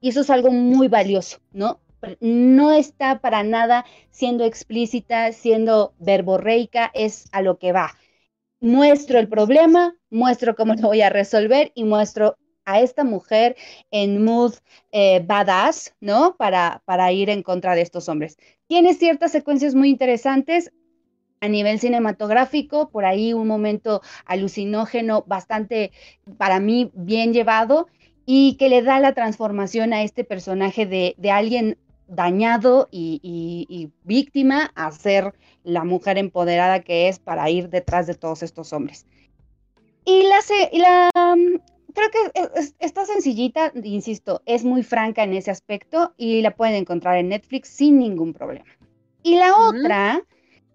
Y 0.02 0.10
eso 0.10 0.22
es 0.22 0.30
algo 0.30 0.52
muy 0.52 0.88
valioso, 0.88 1.40
¿no? 1.54 1.80
No 2.20 2.72
está 2.72 3.20
para 3.20 3.44
nada 3.44 3.86
siendo 4.10 4.44
explícita, 4.44 5.32
siendo 5.32 5.94
verborreica, 6.00 6.92
es 6.94 7.26
a 7.32 7.42
lo 7.42 7.60
que 7.60 7.72
va. 7.72 7.92
Muestro 8.60 9.20
el 9.20 9.28
problema, 9.28 9.96
muestro 10.10 10.56
cómo 10.56 10.74
lo 10.76 10.88
voy 10.90 11.02
a 11.02 11.10
resolver 11.10 11.72
y 11.76 11.84
muestro 11.84 12.38
a 12.66 12.80
esta 12.82 13.04
mujer 13.04 13.56
en 13.90 14.24
mood 14.24 14.54
eh, 14.92 15.24
badass, 15.26 15.96
¿no? 16.00 16.36
Para, 16.38 16.82
para 16.86 17.12
ir 17.12 17.30
en 17.30 17.44
contra 17.44 17.76
de 17.76 17.82
estos 17.82 18.08
hombres. 18.10 18.38
Tiene 18.68 18.94
ciertas 18.94 19.32
secuencias 19.32 19.76
muy 19.76 19.90
interesantes 19.90 20.72
a 21.42 21.48
nivel 21.48 21.80
cinematográfico, 21.80 22.90
por 22.90 23.04
ahí 23.04 23.34
un 23.34 23.48
momento 23.48 24.02
alucinógeno 24.26 25.24
bastante, 25.28 25.92
para 26.38 26.60
mí, 26.60 26.92
bien 26.94 27.34
llevado 27.34 27.88
y 28.26 28.56
que 28.58 28.70
le 28.70 28.84
da 28.84 29.00
la 29.00 29.14
transformación 29.14 29.92
a 29.92 30.04
este 30.04 30.24
personaje 30.24 30.86
de, 30.86 31.32
alguien 31.32 31.78
dañado 32.08 32.88
y, 32.92 33.90
víctima 34.04 34.72
a 34.76 34.92
ser 34.92 35.34
la 35.64 35.84
mujer 35.84 36.20
empoderada 36.20 36.82
que 36.82 37.08
es 37.08 37.20
para 37.20 37.50
ir 37.50 37.70
detrás 37.70 38.06
de 38.06 38.14
todos 38.14 38.44
estos 38.44 38.72
hombres. 38.72 39.08
Y 40.06 40.24
la, 40.24 40.40
la 40.74 41.36
mm, 41.36 41.60
creo 41.94 42.10
que 42.12 42.74
está 42.80 43.06
sencillita, 43.06 43.72
insisto, 43.84 44.44
es 44.46 44.64
muy 44.64 44.84
franca 44.84 45.24
en 45.24 45.34
ese 45.34 45.50
aspecto 45.50 46.14
y 46.18 46.42
la 46.42 46.56
pueden 46.56 46.76
encontrar 46.76 47.18
en 47.18 47.30
Netflix 47.30 47.70
sin 47.70 47.98
ningún 47.98 48.34
problema. 48.34 48.66
Y 49.24 49.36
la 49.36 49.56
otra 49.56 50.24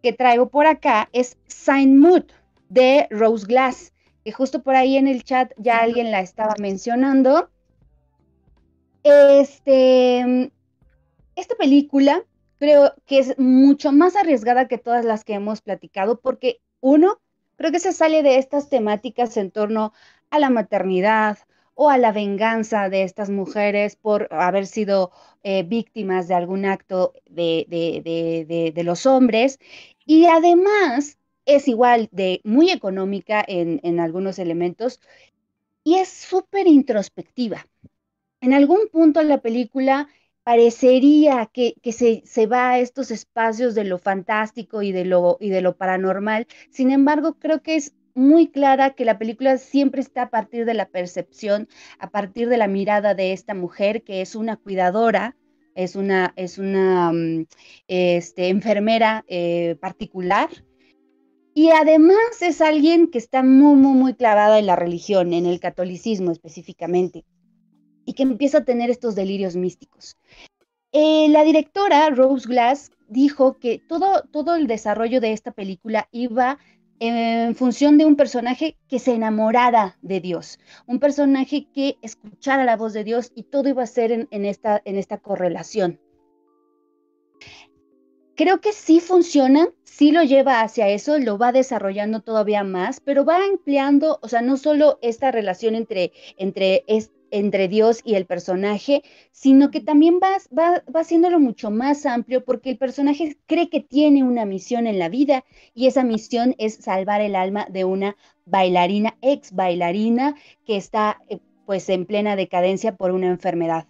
que 0.06 0.12
traigo 0.12 0.50
por 0.50 0.68
acá 0.68 1.08
es 1.12 1.36
Sign 1.48 1.98
Mood 1.98 2.26
de 2.68 3.08
Rose 3.10 3.44
Glass, 3.44 3.92
que 4.24 4.30
justo 4.30 4.62
por 4.62 4.76
ahí 4.76 4.96
en 4.96 5.08
el 5.08 5.24
chat 5.24 5.50
ya 5.56 5.78
alguien 5.78 6.12
la 6.12 6.20
estaba 6.20 6.54
mencionando. 6.60 7.50
Este, 9.02 10.52
esta 11.34 11.56
película 11.56 12.22
creo 12.60 12.94
que 13.04 13.18
es 13.18 13.36
mucho 13.36 13.90
más 13.90 14.14
arriesgada 14.14 14.68
que 14.68 14.78
todas 14.78 15.04
las 15.04 15.24
que 15.24 15.34
hemos 15.34 15.60
platicado, 15.60 16.20
porque 16.20 16.60
uno, 16.78 17.20
creo 17.56 17.72
que 17.72 17.80
se 17.80 17.92
sale 17.92 18.22
de 18.22 18.38
estas 18.38 18.68
temáticas 18.68 19.36
en 19.36 19.50
torno 19.50 19.92
a 20.30 20.38
la 20.38 20.50
maternidad 20.50 21.38
o 21.78 21.90
a 21.90 21.98
la 21.98 22.10
venganza 22.10 22.88
de 22.88 23.02
estas 23.02 23.28
mujeres 23.28 23.96
por 23.96 24.32
haber 24.32 24.66
sido 24.66 25.12
eh, 25.42 25.62
víctimas 25.62 26.26
de 26.26 26.34
algún 26.34 26.64
acto 26.64 27.12
de, 27.28 27.66
de, 27.68 28.82
los 28.82 29.04
hombres. 29.04 29.60
Y 30.06 30.26
además 30.26 31.18
es 31.44 31.68
igual 31.68 32.08
de 32.12 32.40
muy 32.44 32.70
económica 32.70 33.44
en, 33.46 33.80
en 33.82 34.00
algunos 34.00 34.38
elementos 34.38 35.00
y 35.84 35.96
es 35.96 36.08
súper 36.08 36.66
introspectiva. 36.66 37.66
En 38.40 38.54
algún 38.54 38.88
punto 38.90 39.22
la 39.22 39.40
película 39.40 40.08
parecería 40.46 41.50
que, 41.52 41.74
se, 41.92 42.46
va 42.46 42.70
a 42.70 42.78
estos 42.78 43.10
espacios 43.10 43.74
de 43.74 43.82
lo 43.82 43.98
fantástico 43.98 44.80
y 44.82 44.92
de 44.92 45.04
lo 45.04 45.76
paranormal. 45.76 46.46
Sin 46.70 46.92
embargo, 46.92 47.34
creo 47.40 47.62
que 47.62 47.74
es 47.74 47.94
muy 48.14 48.48
clara 48.48 48.94
que 48.94 49.04
la 49.04 49.18
película 49.18 49.58
siempre 49.58 50.00
está 50.00 50.22
a 50.22 50.30
partir 50.30 50.64
de 50.64 50.74
la 50.74 50.88
percepción, 50.88 51.68
a 51.98 52.10
partir 52.10 52.48
de 52.48 52.58
la 52.58 52.68
mirada 52.68 53.14
de 53.14 53.32
esta 53.32 53.54
mujer 53.54 54.04
que 54.04 54.22
es 54.22 54.36
una 54.36 54.56
cuidadora, 54.56 55.36
es 55.76 55.94
una, 55.94 56.32
es 56.36 56.58
una 56.58 57.12
mm, 57.12 57.46
este, 57.86 58.48
enfermera 58.48 59.24
eh, 59.28 59.76
particular. 59.80 60.48
Y 61.54 61.70
además 61.70 62.42
es 62.42 62.60
alguien 62.60 63.08
que 63.08 63.18
está 63.18 63.42
muy, 63.42 63.76
muy, 63.76 63.96
muy 63.96 64.14
clavada 64.14 64.58
en 64.58 64.66
la 64.66 64.76
religión, 64.76 65.32
en 65.32 65.46
el 65.46 65.60
catolicismo 65.60 66.32
específicamente 66.32 67.24
y 68.06 68.14
que 68.14 68.22
empieza 68.22 68.58
a 68.58 68.64
tener 68.64 68.88
estos 68.88 69.14
delirios 69.14 69.56
místicos. 69.56 70.16
Eh, 70.92 71.28
la 71.28 71.44
directora 71.44 72.08
Rose 72.10 72.48
Glass 72.48 72.90
dijo 73.08 73.58
que 73.58 73.78
todo, 73.78 74.22
todo 74.30 74.54
el 74.54 74.66
desarrollo 74.66 75.20
de 75.20 75.32
esta 75.32 75.50
película 75.50 76.08
iba 76.12 76.58
en 77.00 77.54
función 77.54 77.98
de 77.98 78.06
un 78.06 78.16
personaje 78.16 78.76
que 78.88 78.98
se 78.98 79.14
enamorara 79.14 79.98
de 80.02 80.20
Dios, 80.20 80.58
un 80.86 80.98
personaje 80.98 81.68
que 81.72 81.98
escuchara 82.02 82.64
la 82.64 82.76
voz 82.76 82.92
de 82.92 83.04
Dios 83.04 83.32
y 83.34 83.44
todo 83.44 83.68
iba 83.68 83.82
a 83.82 83.86
ser 83.86 84.12
en, 84.12 84.44
esta, 84.44 84.80
en 84.84 84.96
esta 84.96 85.18
correlación. 85.18 86.00
Creo 88.34 88.60
que 88.60 88.72
sí 88.72 89.00
funciona, 89.00 89.68
sí 89.84 90.12
lo 90.12 90.22
lleva 90.22 90.60
hacia 90.60 90.88
eso, 90.88 91.18
lo 91.18 91.38
va 91.38 91.52
desarrollando 91.52 92.20
todavía 92.20 92.64
más, 92.64 93.00
pero 93.00 93.24
va 93.24 93.46
empleando, 93.46 94.18
o 94.20 94.28
sea, 94.28 94.42
no 94.42 94.58
solo 94.58 94.98
esta 95.00 95.30
relación 95.30 95.74
entre, 95.74 96.12
entre 96.36 96.84
entre 97.30 97.68
Dios 97.68 98.00
y 98.04 98.14
el 98.14 98.26
personaje, 98.26 99.02
sino 99.32 99.70
que 99.70 99.80
también 99.80 100.20
va, 100.22 100.36
va, 100.56 100.82
va 100.94 101.00
haciéndolo 101.00 101.40
mucho 101.40 101.70
más 101.70 102.06
amplio 102.06 102.44
porque 102.44 102.70
el 102.70 102.78
personaje 102.78 103.36
cree 103.46 103.68
que 103.68 103.80
tiene 103.80 104.24
una 104.24 104.44
misión 104.44 104.86
en 104.86 104.98
la 104.98 105.08
vida 105.08 105.44
y 105.74 105.86
esa 105.86 106.04
misión 106.04 106.54
es 106.58 106.76
salvar 106.76 107.20
el 107.20 107.36
alma 107.36 107.66
de 107.70 107.84
una 107.84 108.16
bailarina, 108.44 109.16
ex 109.22 109.52
bailarina, 109.52 110.34
que 110.64 110.76
está 110.76 111.18
eh, 111.28 111.38
pues 111.66 111.88
en 111.88 112.06
plena 112.06 112.36
decadencia 112.36 112.96
por 112.96 113.10
una 113.10 113.26
enfermedad. 113.26 113.86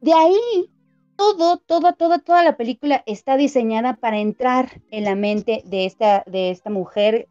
De 0.00 0.12
ahí, 0.14 0.70
todo, 1.16 1.58
toda, 1.58 1.92
toda, 1.92 2.18
toda 2.18 2.42
la 2.42 2.56
película 2.56 3.04
está 3.06 3.36
diseñada 3.36 3.96
para 3.96 4.18
entrar 4.18 4.82
en 4.90 5.04
la 5.04 5.14
mente 5.14 5.62
de 5.66 5.84
esta, 5.84 6.24
de 6.26 6.50
esta 6.50 6.70
mujer 6.70 7.28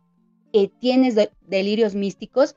que 0.53 0.71
tiene 0.79 1.13
delirios 1.41 1.95
místicos 1.95 2.55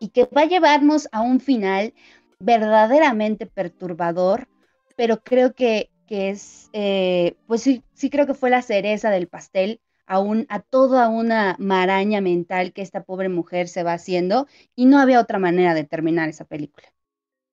y 0.00 0.10
que 0.10 0.24
va 0.26 0.42
a 0.42 0.46
llevarnos 0.46 1.08
a 1.12 1.20
un 1.22 1.40
final 1.40 1.94
verdaderamente 2.38 3.46
perturbador, 3.46 4.48
pero 4.96 5.22
creo 5.22 5.54
que, 5.54 5.90
es, 6.08 6.70
eh, 6.72 7.36
pues 7.46 7.62
sí, 7.62 7.84
sí 7.94 8.10
creo 8.10 8.26
que 8.26 8.34
fue 8.34 8.50
la 8.50 8.62
cereza 8.62 9.10
del 9.10 9.28
pastel 9.28 9.80
a, 10.06 10.22
a 10.48 10.60
toda 10.60 11.08
una 11.08 11.56
maraña 11.58 12.20
mental 12.20 12.72
que 12.72 12.82
esta 12.82 13.04
pobre 13.04 13.28
mujer 13.28 13.68
se 13.68 13.82
va 13.82 13.92
haciendo 13.94 14.46
y 14.74 14.86
no 14.86 14.98
había 14.98 15.20
otra 15.20 15.38
manera 15.38 15.74
de 15.74 15.84
terminar 15.84 16.28
esa 16.28 16.44
película. 16.44 16.88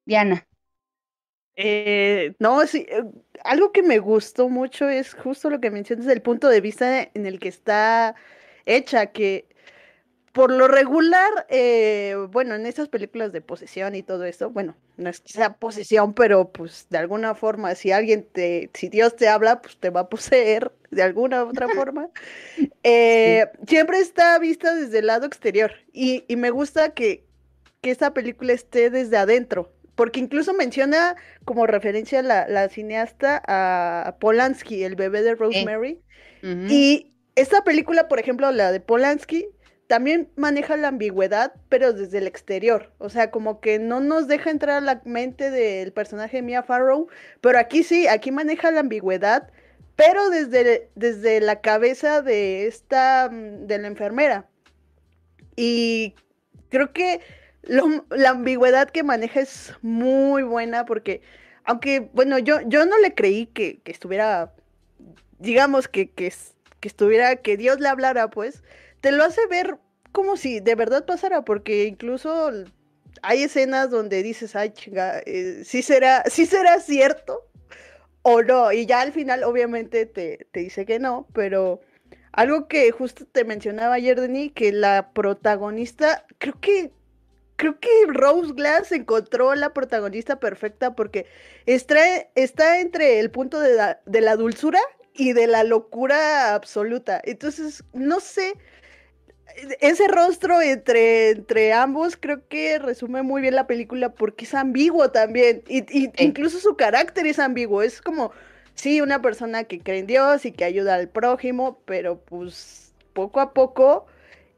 Diana. 0.05 0.47
Eh, 1.57 2.35
no, 2.39 2.65
sí, 2.67 2.85
eh, 2.89 3.03
algo 3.43 3.72
que 3.72 3.81
me 3.81 3.99
gustó 3.99 4.49
mucho 4.49 4.89
es 4.89 5.13
justo 5.13 5.49
lo 5.49 5.61
que 5.61 5.72
mencionas 5.72 6.05
del 6.05 6.22
punto 6.22 6.49
de 6.49 6.59
vista 6.61 7.01
en 7.13 7.26
el 7.26 7.39
que 7.39 7.47
está 7.47 8.15
hecha, 8.65 9.07
que 9.07 9.47
por 10.36 10.52
lo 10.52 10.68
regular, 10.68 11.45
eh, 11.48 12.14
bueno, 12.30 12.56
en 12.56 12.66
estas 12.66 12.90
películas 12.90 13.32
de 13.32 13.40
posesión 13.40 13.95
y 13.95 14.03
todo 14.03 14.26
eso, 14.26 14.49
bueno, 14.49 14.76
no 14.98 15.10
es 15.10 15.22
que 15.22 15.32
sea 15.32 15.53
posesión, 15.53 16.14
pero 16.14 16.52
pues 16.52 16.88
de 16.90 16.98
alguna 16.98 17.36
forma, 17.36 17.74
si 17.74 17.94
alguien 17.94 18.28
te, 18.34 18.70
si 18.74 18.90
Dios 18.90 19.16
te 19.16 19.30
habla, 19.30 19.62
pues 19.62 19.78
te 19.78 19.91
va 19.91 20.02
a 20.02 20.10
poseer 20.10 20.74
de 20.91 21.03
alguna 21.03 21.45
otra 21.45 21.70
forma. 21.70 22.10
Eh, 22.88 23.48
siempre 23.68 23.99
está 23.99 24.38
vista 24.38 24.76
desde 24.76 24.99
el 24.99 25.07
lado 25.07 25.26
exterior 25.26 25.72
y, 25.91 26.24
me 26.36 26.52
gusta 26.52 26.94
que, 26.94 27.26
que 27.82 27.90
esta 27.90 28.14
película 28.14 28.53
esté 28.53 28.91
desde 28.91 29.18
adentro, 29.18 29.74
porque 29.95 30.20
incluso 30.20 30.53
menciona 30.53 31.16
como 31.45 31.66
referencia 31.66 32.22
la, 32.22 32.48
la 32.48 32.70
cineasta 32.70 33.41
a 33.48 34.18
Polanski, 34.20 34.84
el 34.84 34.95
bebé 34.95 35.24
de 35.24 35.34
Rosemary. 35.34 35.99
Y 36.44 37.12
esta 37.34 37.64
película, 37.64 38.07
por 38.07 38.20
ejemplo, 38.20 38.52
la 38.52 38.72
de 38.72 38.80
Polanski, 38.80 39.48
también 39.88 40.30
maneja 40.36 40.78
la 40.78 40.88
ambigüedad, 40.88 41.53
pero 41.70 41.94
desde 41.94 42.18
el 42.18 42.28
exterior. 42.28 42.91
O 42.98 43.10
sea, 43.10 43.32
como 43.32 43.60
que 43.60 43.80
no 43.80 43.99
nos 43.99 44.28
deja 44.28 44.49
entrar 44.49 44.78
a 44.78 44.82
la 44.82 45.02
mente 45.06 45.52
del 45.52 45.91
personaje 45.94 46.38
de 46.38 46.44
Mia 46.44 46.64
Farrow, 46.64 47.07
pero 47.41 47.60
aquí 47.60 47.84
sí, 47.84 48.07
aquí 48.07 48.32
maneja 48.32 48.72
la 48.72 48.80
ambigüedad, 48.80 49.52
pero 49.95 50.30
desde, 50.30 50.90
desde 50.95 51.40
la 51.40 51.62
cabeza 51.62 52.22
de 52.22 52.68
esta, 52.68 53.30
mm, 53.32 53.68
de 53.68 53.78
la 53.78 53.88
enfermera. 53.88 54.48
Y 55.56 56.16
creo 56.70 56.91
que 56.91 57.22
la 57.64 58.30
ambigüedad 58.30 58.90
que 58.90 59.03
maneja 59.03 59.40
es 59.40 59.74
muy 59.82 60.44
buena 60.44 60.86
porque, 60.86 61.22
aunque, 61.64 62.10
bueno, 62.14 62.40
yo, 62.40 62.60
yo 62.68 62.86
no 62.86 62.98
le 62.99 63.14
creí 63.14 63.48
que, 63.48 63.82
estuviera, 63.86 64.53
digamos, 65.40 65.88
que, 65.88 66.10
que, 66.12 66.32
que 66.80 66.88
estuviera, 66.88 67.38
que 67.38 67.57
Dios 67.57 67.80
le 67.80 67.88
hablara, 67.88 68.30
pues, 68.30 68.64
te 69.06 69.11
lo 69.11 69.23
hace 69.23 69.45
ver 69.45 69.77
como 70.11 70.36
si 70.36 70.61
de 70.61 70.73
verdad 70.73 71.06
pasara, 71.06 71.45
porque 71.45 71.86
incluso 71.86 72.49
hay 73.22 73.44
escenas 73.44 73.91
donde 73.91 74.23
dices, 74.23 74.56
ay, 74.56 74.72
chinga, 74.72 75.19
eh, 75.27 75.61
¿sí, 75.64 75.84
será, 75.84 76.23
¿sí 76.26 76.48
será 76.48 76.80
cierto 76.80 77.48
o 78.23 78.41
no? 78.41 78.72
Y 78.72 78.88
ya 78.88 79.02
al 79.02 79.11
final, 79.11 79.44
obviamente, 79.44 80.07
te, 80.07 80.48
dice 80.56 80.88
que 80.88 80.98
no, 80.98 81.27
pero 81.34 81.82
algo 82.32 82.68
que 82.68 82.90
justo 82.90 83.27
te 83.27 83.44
mencionaba 83.44 83.94
ayer, 83.94 84.19
Denis, 84.19 84.53
que 84.56 84.72
la 84.72 85.11
protagonista, 85.14 86.26
creo 86.40 86.60
que 86.60 86.91
creo 87.57 87.80
que 87.80 87.90
Rose 88.07 88.53
Glass 88.53 88.91
encontró 88.91 89.53
la 89.53 89.72
protagonista 89.72 90.40
perfecta 90.40 90.95
porque 90.95 91.27
está, 91.68 92.03
está 92.34 92.80
entre 92.80 93.19
el 93.19 93.30
punto 93.30 93.60
de 93.60 93.76
la, 93.76 94.02
de 94.07 94.22
la, 94.22 94.36
dulzura 94.36 94.80
y 95.14 95.34
de 95.34 95.45
la 95.45 95.64
locura 95.64 96.56
absoluta. 96.56 97.22
Entonces, 97.23 97.84
no 97.94 98.19
sé, 98.19 98.56
ese 99.80 100.07
rostro 100.07 100.61
entre, 100.61 101.32
entre 101.32 101.73
ambos 101.73 102.18
creo 102.18 102.48
que 102.48 102.80
resume 102.80 103.23
muy 103.23 103.41
bien 103.41 103.56
la 103.56 103.68
película 103.68 104.14
porque 104.14 104.45
es 104.45 104.53
ambiguo 104.53 105.11
también. 105.11 105.64
Y, 105.68 106.11
incluso 106.23 106.60
su 106.60 106.76
carácter 106.76 107.26
es 107.27 107.40
ambiguo. 107.40 107.82
Es 107.82 108.02
como, 108.02 108.32
sí, 108.73 109.02
una 109.02 109.22
persona 109.22 109.64
que 109.64 109.80
cree 109.80 109.99
en 109.99 110.07
Dios 110.07 110.45
y 110.45 110.52
que 110.52 110.65
ayuda 110.65 110.95
al 110.95 111.10
prójimo, 111.10 111.80
pero 111.86 112.19
pues 112.19 112.94
poco 113.14 113.40
a 113.40 113.53
poco 113.53 114.06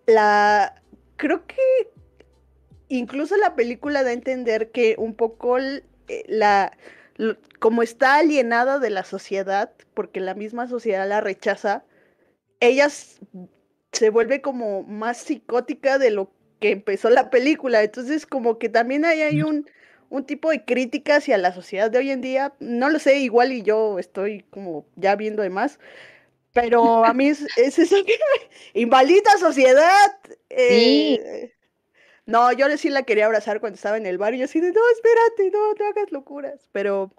la... 0.06 0.82
Creo 1.18 1.46
que 1.48 1.92
incluso 2.90 3.36
la 3.38 3.56
película 3.56 4.04
da 4.04 4.10
a 4.10 4.14
entender 4.14 4.72
que 4.72 4.96
un 4.98 5.16
poco 5.16 5.58
eh, 5.60 5.84
la... 6.28 6.76
como 7.60 7.84
está 7.84 8.16
alienada 8.16 8.80
de 8.80 8.90
la 8.90 9.04
sociedad, 9.04 9.72
porque 9.94 10.20
la 10.20 10.34
misma 10.34 10.68
sociedad 10.68 11.08
la 11.08 11.22
rechaza, 11.22 11.84
ellas 12.60 13.20
se 13.98 14.10
vuelve 14.10 14.42
como 14.42 14.84
más 14.84 15.18
psicótica 15.18 15.98
de 15.98 16.12
lo 16.12 16.32
que 16.60 16.72
empezó 16.72 17.10
la 17.10 17.30
película. 17.30 17.84
Entonces, 17.84 18.26
como 18.26 18.60
que 18.60 18.70
también 18.70 19.06
ahí 19.06 19.22
hay 19.22 19.42
un, 19.42 19.70
un 20.10 20.26
tipo 20.26 20.50
de 20.52 20.64
crítica 20.66 21.18
hacia 21.18 21.38
la 21.38 21.54
sociedad 21.54 21.90
de 21.90 21.98
hoy 21.98 22.12
en 22.12 22.22
día. 22.22 22.54
No 22.60 22.90
lo 22.90 23.00
sé, 23.00 23.20
igual 23.20 23.52
y 23.52 23.64
yo 23.64 24.00
estoy 24.00 24.44
como 24.52 24.86
ya 24.96 25.16
viendo 25.16 25.42
de 25.42 25.50
más. 25.50 25.80
Pero 26.54 27.06
a 27.06 27.14
mí 27.14 27.28
es, 27.28 27.46
es 27.58 27.80
eso 27.80 28.04
que... 28.06 28.14
¡Invalida 28.80 29.32
sociedad! 29.40 30.12
Eh, 30.50 31.54
no, 32.26 32.52
yo 32.52 32.66
sí 32.78 32.90
la 32.90 33.04
quería 33.04 33.26
abrazar 33.26 33.60
cuando 33.60 33.76
estaba 33.76 33.98
en 33.98 34.06
el 34.06 34.18
bar 34.18 34.34
y 34.34 34.40
yo 34.40 34.46
así 34.46 34.60
de, 34.60 34.72
no, 34.72 34.82
espérate, 34.92 35.52
no, 35.52 35.74
no 35.74 35.88
hagas 35.88 36.12
locuras. 36.12 36.68
Pero 36.72 37.12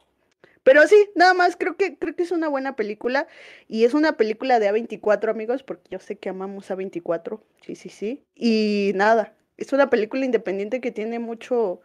pero 0.68 0.86
sí, 0.86 1.08
nada 1.14 1.32
más, 1.32 1.56
creo 1.56 1.78
que, 1.78 1.96
creo 1.96 2.14
que 2.14 2.24
es 2.24 2.30
una 2.30 2.46
buena 2.46 2.76
película. 2.76 3.26
Y 3.68 3.84
es 3.84 3.94
una 3.94 4.18
película 4.18 4.58
de 4.58 4.70
A24, 4.70 5.30
amigos, 5.30 5.62
porque 5.62 5.88
yo 5.90 5.98
sé 5.98 6.16
que 6.18 6.28
amamos 6.28 6.70
A24. 6.70 7.40
Sí, 7.62 7.74
sí, 7.74 7.88
sí. 7.88 8.22
Y 8.34 8.92
nada, 8.94 9.32
es 9.56 9.72
una 9.72 9.88
película 9.88 10.26
independiente 10.26 10.82
que 10.82 10.90
tiene 10.90 11.20
mucho. 11.20 11.80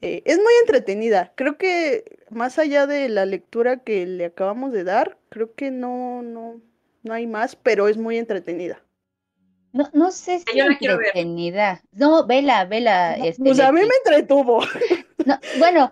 Eh, 0.00 0.22
es 0.24 0.38
muy 0.38 0.54
entretenida. 0.62 1.34
Creo 1.34 1.58
que 1.58 2.18
más 2.30 2.58
allá 2.58 2.86
de 2.86 3.10
la 3.10 3.26
lectura 3.26 3.76
que 3.76 4.06
le 4.06 4.24
acabamos 4.24 4.72
de 4.72 4.84
dar, 4.84 5.18
creo 5.28 5.52
que 5.54 5.70
no, 5.70 6.22
no, 6.22 6.62
no 7.02 7.12
hay 7.12 7.26
más, 7.26 7.56
pero 7.56 7.88
es 7.88 7.98
muy 7.98 8.16
entretenida. 8.16 8.82
No, 9.72 9.90
no 9.92 10.10
sé 10.12 10.38
si 10.38 10.58
entretenida. 10.58 11.82
No, 11.92 12.26
vela, 12.26 12.64
vela. 12.64 13.16
este, 13.16 13.42
Pues 13.42 13.60
a 13.60 13.70
mí 13.70 13.82
me 13.82 13.94
entretuvo. 14.02 14.62
No, 15.26 15.38
bueno, 15.58 15.90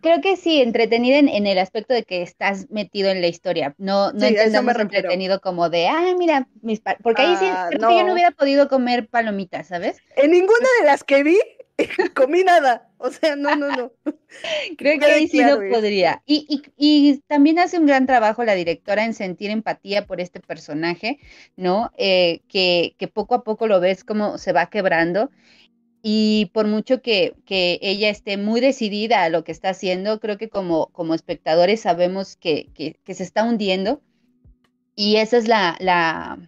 creo 0.00 0.20
que 0.20 0.36
sí, 0.36 0.60
entretenida 0.62 1.18
en, 1.18 1.28
en 1.28 1.46
el 1.46 1.58
aspecto 1.58 1.94
de 1.94 2.04
que 2.04 2.22
estás 2.22 2.68
metido 2.70 3.10
en 3.10 3.20
la 3.20 3.28
historia. 3.28 3.74
No, 3.78 4.12
no 4.12 4.24
Sí, 4.24 4.26
entendamos 4.26 4.78
entretenido 4.78 5.40
como 5.40 5.70
de, 5.70 5.88
ah, 5.88 6.14
mira, 6.18 6.48
mis 6.62 6.80
pa-", 6.80 6.96
porque 7.02 7.22
ahí 7.22 7.36
sí 7.36 7.60
Ah, 7.60 7.68
creo 7.68 7.84
que 7.86 7.96
yo 7.96 8.04
no 8.04 8.12
no. 8.12 8.14
hubiera 8.14 8.30
podido 8.32 8.68
comer 8.68 9.08
palomitas, 9.08 9.68
¿sabes? 9.68 10.02
En 10.16 10.30
ninguna 10.32 10.68
de 10.80 10.86
las 10.86 11.04
que 11.04 11.22
vi 11.22 11.38
comí 12.14 12.42
nada. 12.44 12.90
O 12.98 13.10
sea, 13.10 13.36
no, 13.36 13.54
no, 13.54 13.70
no. 13.72 13.92
Creo 14.76 14.98
que 14.98 15.12
ahí 15.12 15.28
sí 15.28 15.44
claro 15.44 15.44
no 15.44 15.64
podría. 15.66 16.22
Y, 16.26 16.46
y, 16.48 16.62
y 16.76 17.20
también 17.28 17.58
hace 17.58 17.78
un 17.78 17.86
gran 17.86 18.06
trabajo 18.06 18.44
la 18.44 18.54
directora 18.54 19.04
en 19.04 19.14
sentir 19.14 19.50
empatía 19.50 20.06
por 20.06 20.20
este 20.20 20.40
personaje, 20.40 21.20
¿no? 21.56 21.92
Eh, 21.96 22.42
que, 22.48 22.94
que 22.98 23.08
poco 23.08 23.34
a 23.36 23.44
poco 23.44 23.66
lo 23.68 23.80
ves 23.80 24.04
como 24.04 24.38
se 24.38 24.52
va 24.52 24.70
quebrando. 24.70 25.30
Y 26.10 26.46
por 26.54 26.66
mucho 26.66 27.02
que, 27.02 27.34
que 27.44 27.78
ella 27.82 28.08
esté 28.08 28.38
muy 28.38 28.62
decidida 28.62 29.24
a 29.24 29.28
lo 29.28 29.44
que 29.44 29.52
está 29.52 29.68
haciendo, 29.70 30.20
creo 30.20 30.38
que 30.38 30.48
como, 30.48 30.86
como 30.86 31.12
espectadores 31.14 31.82
sabemos 31.82 32.34
que, 32.36 32.70
que, 32.74 32.94
que 33.04 33.12
se 33.14 33.24
está 33.24 33.44
hundiendo. 33.44 34.00
Y 34.94 35.16
esa 35.16 35.36
es 35.36 35.48
la, 35.48 35.76
la, 35.80 36.38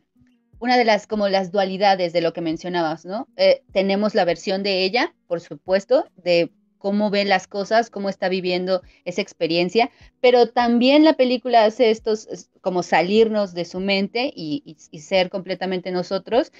una 0.60 0.78
de 0.78 0.84
las 0.86 1.06
como 1.06 1.28
las 1.28 1.52
dualidades 1.52 2.12
de 2.14 2.22
lo 2.22 2.32
que 2.32 2.40
mencionabas, 2.40 3.04
¿no? 3.04 3.28
Eh, 3.36 3.62
tenemos 3.72 4.14
la 4.14 4.24
versión 4.24 4.62
de 4.62 4.84
ella, 4.84 5.14
por 5.28 5.40
supuesto, 5.40 6.06
de 6.16 6.50
cómo 6.78 7.10
ve 7.10 7.26
las 7.26 7.46
cosas, 7.46 7.90
cómo 7.90 8.08
está 8.08 8.28
viviendo 8.30 8.82
esa 9.04 9.20
experiencia, 9.20 9.90
pero 10.22 10.48
también 10.48 11.04
la 11.04 11.12
película 11.14 11.64
hace 11.64 11.90
estos 11.90 12.26
es 12.28 12.50
como 12.62 12.82
salirnos 12.82 13.52
de 13.54 13.66
su 13.66 13.80
mente 13.80 14.32
y, 14.34 14.62
y- 14.64 14.76
y 14.90 15.00
ser 15.00 15.28
completamente 15.30 15.90
nosotros 15.92 16.52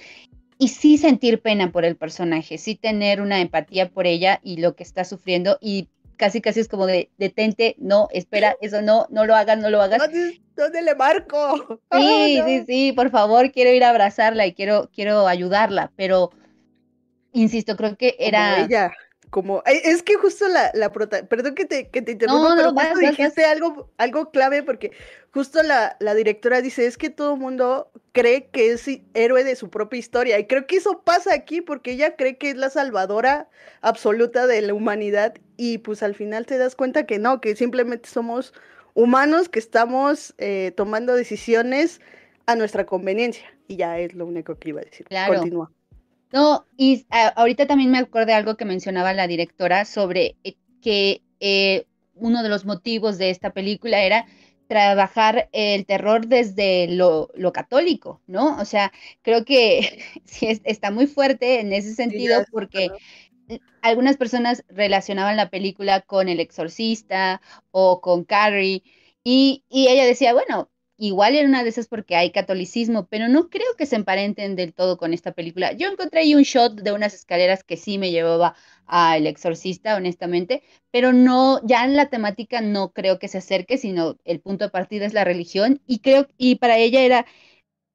y 0.61 0.67
sí 0.67 0.99
sentir 0.99 1.41
pena 1.41 1.71
por 1.71 1.85
el 1.85 1.95
personaje, 1.95 2.59
sí 2.59 2.75
tener 2.75 3.19
una 3.19 3.41
empatía 3.41 3.89
por 3.89 4.05
ella 4.05 4.39
y 4.43 4.57
lo 4.57 4.75
que 4.75 4.83
está 4.83 5.05
sufriendo 5.05 5.57
y 5.59 5.87
casi 6.17 6.39
casi 6.39 6.59
es 6.59 6.67
como 6.67 6.85
de 6.85 7.09
detente, 7.17 7.75
no, 7.79 8.09
espera, 8.11 8.55
eso 8.61 8.83
no, 8.83 9.07
no 9.09 9.25
lo 9.25 9.35
hagas, 9.35 9.57
no 9.57 9.71
lo 9.71 9.81
hagas. 9.81 9.97
¿Dónde, 9.97 10.39
dónde 10.55 10.83
le 10.83 10.93
marco? 10.93 11.81
Sí, 11.91 12.37
no. 12.37 12.45
sí, 12.45 12.63
sí, 12.67 12.91
por 12.91 13.09
favor, 13.09 13.51
quiero 13.51 13.71
ir 13.71 13.83
a 13.83 13.89
abrazarla 13.89 14.45
y 14.45 14.53
quiero, 14.53 14.91
quiero 14.93 15.27
ayudarla, 15.27 15.91
pero 15.95 16.29
insisto, 17.33 17.75
creo 17.75 17.97
que 17.97 18.11
Como 18.15 18.27
era... 18.27 18.63
ella. 18.63 18.91
Como, 19.31 19.63
ay, 19.65 19.79
es 19.83 20.03
que 20.03 20.15
justo 20.15 20.47
la, 20.49 20.71
la 20.73 20.91
prota, 20.91 21.25
perdón 21.25 21.55
que 21.55 21.65
te, 21.65 21.89
que 21.89 22.01
te 22.01 22.11
interrumpa, 22.11 22.49
No, 22.49 22.55
pero 22.55 22.71
justo 22.71 22.89
vas, 22.89 22.99
dijiste 22.99 23.45
algo, 23.45 23.89
algo 23.97 24.29
clave 24.29 24.61
porque 24.61 24.91
justo 25.33 25.63
la, 25.63 25.95
la 25.99 26.13
directora 26.13 26.61
dice, 26.61 26.85
es 26.85 26.97
que 26.97 27.09
todo 27.09 27.35
el 27.35 27.39
mundo 27.39 27.89
cree 28.11 28.49
que 28.49 28.71
es 28.71 28.85
héroe 29.13 29.45
de 29.45 29.55
su 29.55 29.69
propia 29.69 29.99
historia. 29.99 30.37
Y 30.37 30.47
creo 30.47 30.67
que 30.67 30.75
eso 30.75 31.01
pasa 31.03 31.33
aquí 31.33 31.61
porque 31.61 31.93
ella 31.93 32.17
cree 32.17 32.37
que 32.37 32.49
es 32.49 32.57
la 32.57 32.69
salvadora 32.69 33.47
absoluta 33.79 34.47
de 34.47 34.61
la 34.61 34.73
humanidad 34.73 35.33
y 35.55 35.77
pues 35.77 36.03
al 36.03 36.13
final 36.13 36.45
te 36.45 36.57
das 36.57 36.75
cuenta 36.75 37.05
que 37.05 37.17
no, 37.17 37.39
que 37.39 37.55
simplemente 37.55 38.09
somos 38.09 38.53
humanos 38.93 39.47
que 39.47 39.59
estamos 39.59 40.33
eh, 40.39 40.73
tomando 40.75 41.15
decisiones 41.15 42.01
a 42.47 42.55
nuestra 42.55 42.85
conveniencia. 42.85 43.45
Y 43.67 43.77
ya 43.77 43.97
es 43.97 44.13
lo 44.13 44.25
único 44.25 44.59
que 44.59 44.69
iba 44.69 44.81
a 44.81 44.83
decir. 44.83 45.05
Claro. 45.07 45.35
Continúa. 45.35 45.71
No, 46.31 46.65
y 46.77 47.05
a- 47.09 47.27
ahorita 47.29 47.67
también 47.67 47.91
me 47.91 47.97
acordé 47.99 48.33
algo 48.33 48.55
que 48.57 48.65
mencionaba 48.65 49.13
la 49.13 49.27
directora 49.27 49.85
sobre 49.85 50.37
eh, 50.43 50.55
que 50.81 51.21
eh, 51.39 51.85
uno 52.15 52.43
de 52.43 52.49
los 52.49 52.65
motivos 52.65 53.17
de 53.17 53.29
esta 53.31 53.51
película 53.53 54.01
era 54.03 54.25
trabajar 54.67 55.49
el 55.51 55.85
terror 55.85 56.27
desde 56.27 56.87
lo, 56.87 57.29
lo 57.35 57.51
católico, 57.51 58.21
¿no? 58.27 58.57
O 58.59 58.65
sea, 58.65 58.91
creo 59.21 59.43
que 59.45 60.03
sí 60.25 60.47
es- 60.47 60.61
está 60.63 60.91
muy 60.91 61.07
fuerte 61.07 61.59
en 61.59 61.73
ese 61.73 61.93
sentido 61.93 62.45
porque 62.51 62.93
algunas 63.81 64.17
personas 64.17 64.63
relacionaban 64.69 65.37
la 65.37 65.49
película 65.51 66.01
con 66.01 66.29
El 66.29 66.39
Exorcista 66.39 67.41
o 67.71 68.01
con 68.01 68.23
Carrie 68.25 68.83
y, 69.23 69.63
y 69.69 69.89
ella 69.89 70.05
decía, 70.05 70.33
bueno, 70.33 70.70
igual 71.01 71.33
era 71.33 71.47
una 71.47 71.63
de 71.63 71.69
esas 71.69 71.87
porque 71.87 72.15
hay 72.15 72.31
catolicismo, 72.31 73.07
pero 73.07 73.27
no 73.27 73.49
creo 73.49 73.75
que 73.75 73.87
se 73.87 73.95
emparenten 73.95 74.55
del 74.55 74.71
todo 74.71 74.97
con 74.97 75.15
esta 75.15 75.31
película. 75.31 75.71
Yo 75.71 75.87
encontré 75.87 76.19
ahí 76.19 76.35
un 76.35 76.43
shot 76.43 76.75
de 76.75 76.91
unas 76.91 77.15
escaleras 77.15 77.63
que 77.63 77.75
sí 77.75 77.97
me 77.97 78.11
llevaba 78.11 78.55
a 78.85 79.17
El 79.17 79.25
Exorcista, 79.25 79.95
honestamente, 79.95 80.61
pero 80.91 81.11
no, 81.11 81.59
ya 81.65 81.85
en 81.85 81.95
la 81.95 82.09
temática 82.09 82.61
no 82.61 82.91
creo 82.91 83.17
que 83.17 83.29
se 83.29 83.39
acerque, 83.39 83.79
sino 83.79 84.17
el 84.25 84.41
punto 84.41 84.65
de 84.65 84.69
partida 84.69 85.07
es 85.07 85.15
la 85.15 85.23
religión 85.23 85.81
y 85.87 85.99
creo, 85.99 86.27
y 86.37 86.55
para 86.55 86.77
ella 86.77 87.01
era, 87.01 87.25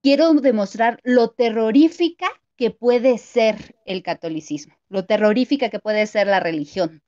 quiero 0.03 0.35
demostrar 0.35 0.99
lo 1.05 1.31
terrorífica 1.31 2.27
que 2.57 2.73
puede 2.73 3.19
ser 3.19 3.77
el 3.85 4.03
catolicismo, 4.03 4.75
lo 4.89 5.05
terrorífica 5.05 5.71
que 5.71 5.79
puede 5.79 6.09
ser 6.09 6.27
la 6.27 6.41
religión. 6.41 7.03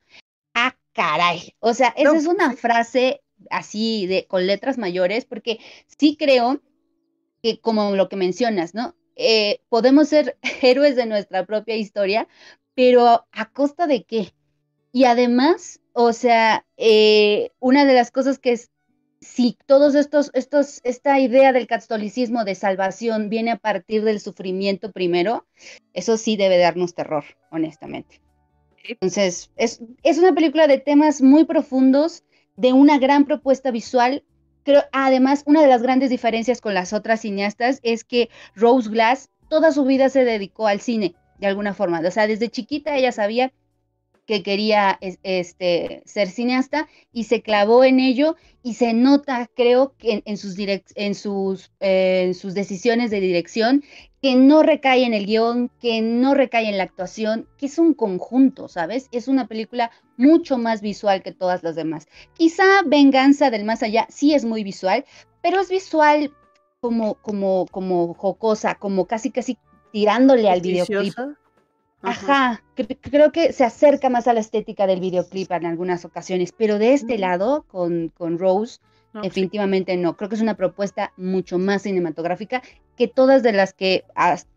Ah, 0.55 0.77
caray. 0.93 1.55
O 1.59 1.75
sea, 1.75 1.89
esa 1.97 2.13
No, 2.13 2.19
es 2.19 2.27
una 2.27 2.53
frase 2.53 3.21
así 3.51 4.07
de 4.07 4.27
con 4.27 4.47
letras 4.47 4.79
mayores, 4.79 5.25
porque 5.25 5.59
sí 5.87 6.17
creo 6.17 6.61
que 7.43 7.61
como 7.61 7.95
lo 7.95 8.09
que 8.09 8.17
mencionas, 8.17 8.75
¿no? 8.75 8.95
Eh, 9.17 9.61
podemos 9.69 10.09
ser 10.09 10.39
héroes 10.63 10.97
de 10.97 11.07
nuestra 11.07 11.45
propia 11.45 11.77
historia, 11.77 12.29
pero 12.75 13.27
¿a 13.33 13.51
costa 13.51 13.87
de 13.87 14.05
qué? 14.05 14.33
Y 14.93 15.05
además, 15.05 15.81
o 15.93 16.13
sea, 16.13 16.65
eh, 16.77 17.51
una 17.59 17.85
de 17.85 17.95
las 17.95 18.11
cosas 18.11 18.39
que 18.39 18.53
es, 18.53 18.71
si 19.21 19.59
todos 19.67 19.97
estos, 19.97 20.31
estos, 20.33 20.81
esta 20.85 21.19
idea 21.19 21.53
del 21.53 21.67
catolicismo 21.67 22.45
de 22.45 22.55
salvación 22.55 23.29
viene 23.29 23.51
a 23.51 23.57
partir 23.59 24.05
del 24.05 24.21
sufrimiento 24.21 24.93
primero, 24.93 25.47
eso 25.93 26.17
sí 26.17 26.37
debe 26.37 26.57
darnos 26.59 26.95
terror, 26.95 27.25
honestamente. 27.51 28.21
Entonces, 28.89 29.51
es, 29.57 29.83
es 30.03 30.19
una 30.19 30.33
película 30.33 30.67
de 30.67 30.79
temas 30.79 31.21
muy 31.21 31.45
profundos, 31.45 32.23
de 32.59 32.73
una 32.75 32.99
gran 32.99 33.25
propuesta 33.25 33.71
visual. 33.71 34.25
Creo, 34.65 34.83
además, 34.93 35.45
una 35.47 35.63
de 35.63 35.69
las 35.69 35.81
grandes 35.81 36.11
diferencias 36.11 36.61
con 36.61 36.75
las 36.75 36.93
otras 36.93 37.23
cineastas 37.23 37.81
es 37.83 38.05
que 38.05 38.29
Rose 38.55 38.91
Glass 38.91 39.31
toda 39.49 39.73
su 39.73 39.85
vida 39.85 40.11
se 40.11 40.25
dedicó 40.25 40.67
al 40.67 40.81
cine, 40.81 41.15
de 41.39 41.47
alguna 41.47 41.73
forma. 41.73 42.01
O 42.01 42.11
sea, 42.11 42.27
desde 42.27 42.51
chiquita 42.51 42.97
ella 42.97 43.13
sabía 43.13 43.53
que 44.27 44.43
quería 44.43 44.99
es- 45.01 45.19
este, 45.23 46.03
ser 46.05 46.29
cineasta 46.29 46.87
y 47.13 47.25
se 47.25 47.41
clavó 47.41 47.83
en 47.85 47.99
ello 47.99 48.37
y 48.63 48.75
se 48.75 48.93
nota, 48.93 49.49
creo, 49.57 49.95
que 49.97 50.23
en, 50.27 50.37
sus, 50.37 50.57
en, 50.59 51.15
sus, 51.15 51.73
eh, 51.81 52.25
en 52.27 52.35
sus 52.35 52.53
decisiones 52.53 53.11
de 53.11 53.21
dirección, 53.21 53.83
que 54.21 54.35
no 54.35 54.63
recae 54.63 55.05
en 55.05 55.15
el 55.15 55.27
guion, 55.27 55.71
que 55.81 56.01
no 56.03 56.35
recae 56.35 56.69
en 56.69 56.77
la 56.77 56.85
actuación, 56.85 57.47
que 57.57 57.67
es 57.67 57.79
un 57.79 57.95
conjunto, 57.95 58.67
¿sabes? 58.69 59.09
Es 59.13 59.29
una 59.29 59.47
película 59.47 59.91
mucho 60.17 60.59
más 60.59 60.81
visual 60.81 61.23
que 61.23 61.33
todas 61.33 61.63
las 61.63 61.77
demás. 61.77 62.09
Quizá 62.35 62.65
Venganza 62.85 63.51
del 63.51 63.65
Más 63.65 63.83
Allá 63.83 64.07
sí 64.11 64.35
es 64.35 64.45
muy 64.45 64.65
visual, 64.65 65.05
pero 65.41 65.61
es 65.61 65.71
visual 65.71 66.33
como, 66.81 67.15
como, 67.15 67.67
como 67.71 68.15
jocosa, 68.15 68.75
como 68.75 69.07
casi, 69.07 69.31
casi 69.31 69.57
tirándole 69.93 70.51
al 70.51 70.61
videoclip. 70.61 71.15
Ajá, 72.03 72.63
cre- 72.77 72.99
creo 73.01 73.33
que 73.33 73.53
se 73.53 73.65
acerca 73.65 74.09
más 74.09 74.29
a 74.29 74.33
la 74.33 74.41
estética 74.41 74.87
del 74.87 75.01
videoclip 75.01 75.51
en 75.53 75.67
algunas 75.67 76.05
ocasiones, 76.05 76.53
pero 76.57 76.79
de 76.79 76.93
este 76.93 77.19
lado, 77.19 77.65
con, 77.69 78.09
con 78.17 78.39
Rose, 78.39 78.79
No, 79.13 79.23
sí. 79.23 79.29
definitivamente 79.29 79.97
no. 79.97 80.17
Creo 80.17 80.29
que 80.29 80.35
es 80.35 80.43
una 80.43 80.57
propuesta 80.57 81.13
mucho 81.17 81.59
más 81.59 81.83
cinematográfica 81.83 82.63
que 82.97 83.09
todas 83.09 83.43
de 83.43 83.53
las 83.53 83.73
que, 83.73 84.05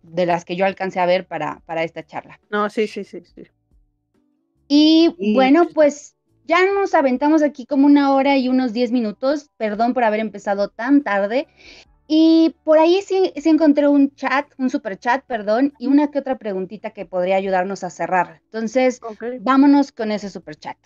de 0.03 0.26
las 0.26 0.45
que 0.45 0.56
yo 0.56 0.65
alcancé 0.65 0.99
a 0.99 1.06
ver 1.06 1.28
para, 1.28 1.61
para 1.65 1.84
esta 1.84 2.06
charla. 2.06 2.40
No, 2.49 2.69
sí, 2.69 2.88
sí, 2.88 3.03
sí, 3.03 3.22
sí. 3.23 3.44
Y 4.68 5.34
bueno, 5.36 5.68
pues 5.73 6.15
ya 6.45 6.65
nos 6.73 6.94
aventamos 6.94 7.44
aquí 7.44 7.65
como 7.65 7.86
una 7.86 8.14
hora 8.14 8.38
y 8.38 8.49
unos 8.49 8.73
10 8.73 8.91
minutos. 8.91 9.49
Perdón 9.57 9.94
por 9.94 10.03
haber 10.03 10.22
empezado 10.22 10.69
tan 10.69 11.03
tarde. 11.03 11.48
Y 12.07 12.56
por 12.64 12.80
ahí 12.80 13.02
sí, 13.02 13.32
sí 13.38 13.49
encontré 13.49 13.88
un 13.88 14.14
chat, 14.15 14.48
un 14.57 14.69
super 14.69 14.98
chat, 14.98 15.23
perdón, 15.26 15.73
y 15.80 15.88
una 15.88 16.11
que 16.11 16.19
otra 16.19 16.38
preguntita 16.38 16.90
que 16.90 17.06
podría 17.06 17.38
ayudarnos 17.38 17.86
a 17.86 17.90
cerrar. 17.90 18.41
Entonces, 18.45 18.99
vámonos 19.40 19.91
con 19.91 20.11
ese 20.11 20.30
super 20.30 20.56
chat. 20.56 20.78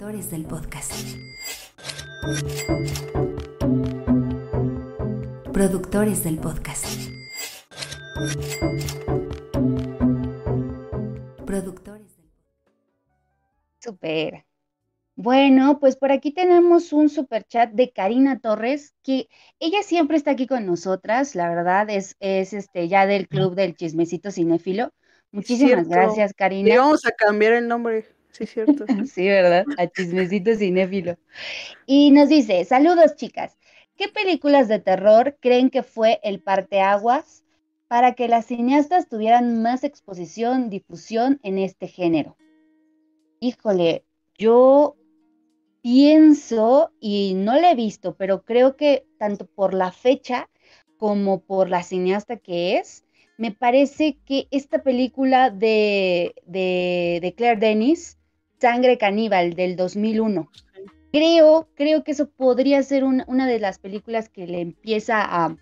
Productores 0.00 0.30
del 0.30 0.46
podcast. 0.46 0.92
Productores 5.52 6.24
del 6.24 6.38
podcast. 6.38 6.86
Productores 11.44 12.16
del 12.16 12.30
Super. 13.78 14.46
Bueno, 15.16 15.78
pues 15.78 15.96
por 15.96 16.12
aquí 16.12 16.32
tenemos 16.32 16.94
un 16.94 17.10
super 17.10 17.44
chat 17.44 17.70
de 17.72 17.92
Karina 17.92 18.40
Torres, 18.40 18.94
que 19.02 19.28
ella 19.58 19.82
siempre 19.82 20.16
está 20.16 20.30
aquí 20.30 20.46
con 20.46 20.64
nosotras, 20.64 21.34
la 21.34 21.50
verdad, 21.50 21.90
es, 21.90 22.16
es 22.20 22.54
este 22.54 22.88
ya 22.88 23.04
del 23.04 23.28
club 23.28 23.54
del 23.54 23.76
chismecito 23.76 24.30
cinéfilo. 24.30 24.94
Muchísimas 25.30 25.88
gracias, 25.88 26.30
Le 26.30 26.34
Karina. 26.34 26.76
vamos 26.78 27.04
a 27.04 27.10
cambiar 27.10 27.52
el 27.52 27.68
nombre. 27.68 28.18
Sí, 28.32 28.46
cierto. 28.46 28.84
Sí, 29.06 29.26
¿verdad? 29.26 29.64
A 29.78 29.86
chismecito 29.86 30.54
cinéfilo. 30.56 31.16
Y 31.86 32.10
nos 32.10 32.28
dice, 32.28 32.64
saludos 32.64 33.16
chicas, 33.16 33.58
¿qué 33.96 34.08
películas 34.08 34.68
de 34.68 34.78
terror 34.78 35.36
creen 35.40 35.70
que 35.70 35.82
fue 35.82 36.20
el 36.22 36.40
parteaguas 36.40 37.44
para 37.88 38.14
que 38.14 38.28
las 38.28 38.46
cineastas 38.46 39.08
tuvieran 39.08 39.62
más 39.62 39.84
exposición, 39.84 40.70
difusión 40.70 41.40
en 41.42 41.58
este 41.58 41.88
género? 41.88 42.36
Híjole, 43.40 44.04
yo 44.38 44.96
pienso, 45.82 46.92
y 47.00 47.34
no 47.34 47.58
la 47.58 47.72
he 47.72 47.74
visto, 47.74 48.14
pero 48.16 48.44
creo 48.44 48.76
que 48.76 49.06
tanto 49.18 49.46
por 49.46 49.74
la 49.74 49.92
fecha 49.92 50.48
como 50.98 51.40
por 51.42 51.68
la 51.70 51.82
cineasta 51.82 52.36
que 52.36 52.76
es, 52.76 53.04
me 53.38 53.52
parece 53.52 54.18
que 54.26 54.48
esta 54.50 54.82
película 54.82 55.50
de, 55.50 56.34
de, 56.44 57.20
de 57.22 57.34
Claire 57.34 57.58
Denis, 57.58 58.19
Sangre 58.60 58.98
Caníbal 58.98 59.54
del 59.54 59.76
2001. 59.76 60.50
Creo, 61.12 61.68
creo 61.74 62.04
que 62.04 62.12
eso 62.12 62.30
podría 62.30 62.82
ser 62.82 63.04
un- 63.04 63.24
una 63.26 63.46
de 63.48 63.58
las 63.58 63.78
películas 63.78 64.28
que 64.28 64.46
le 64.46 64.60
empieza 64.60 65.22
a, 65.22 65.56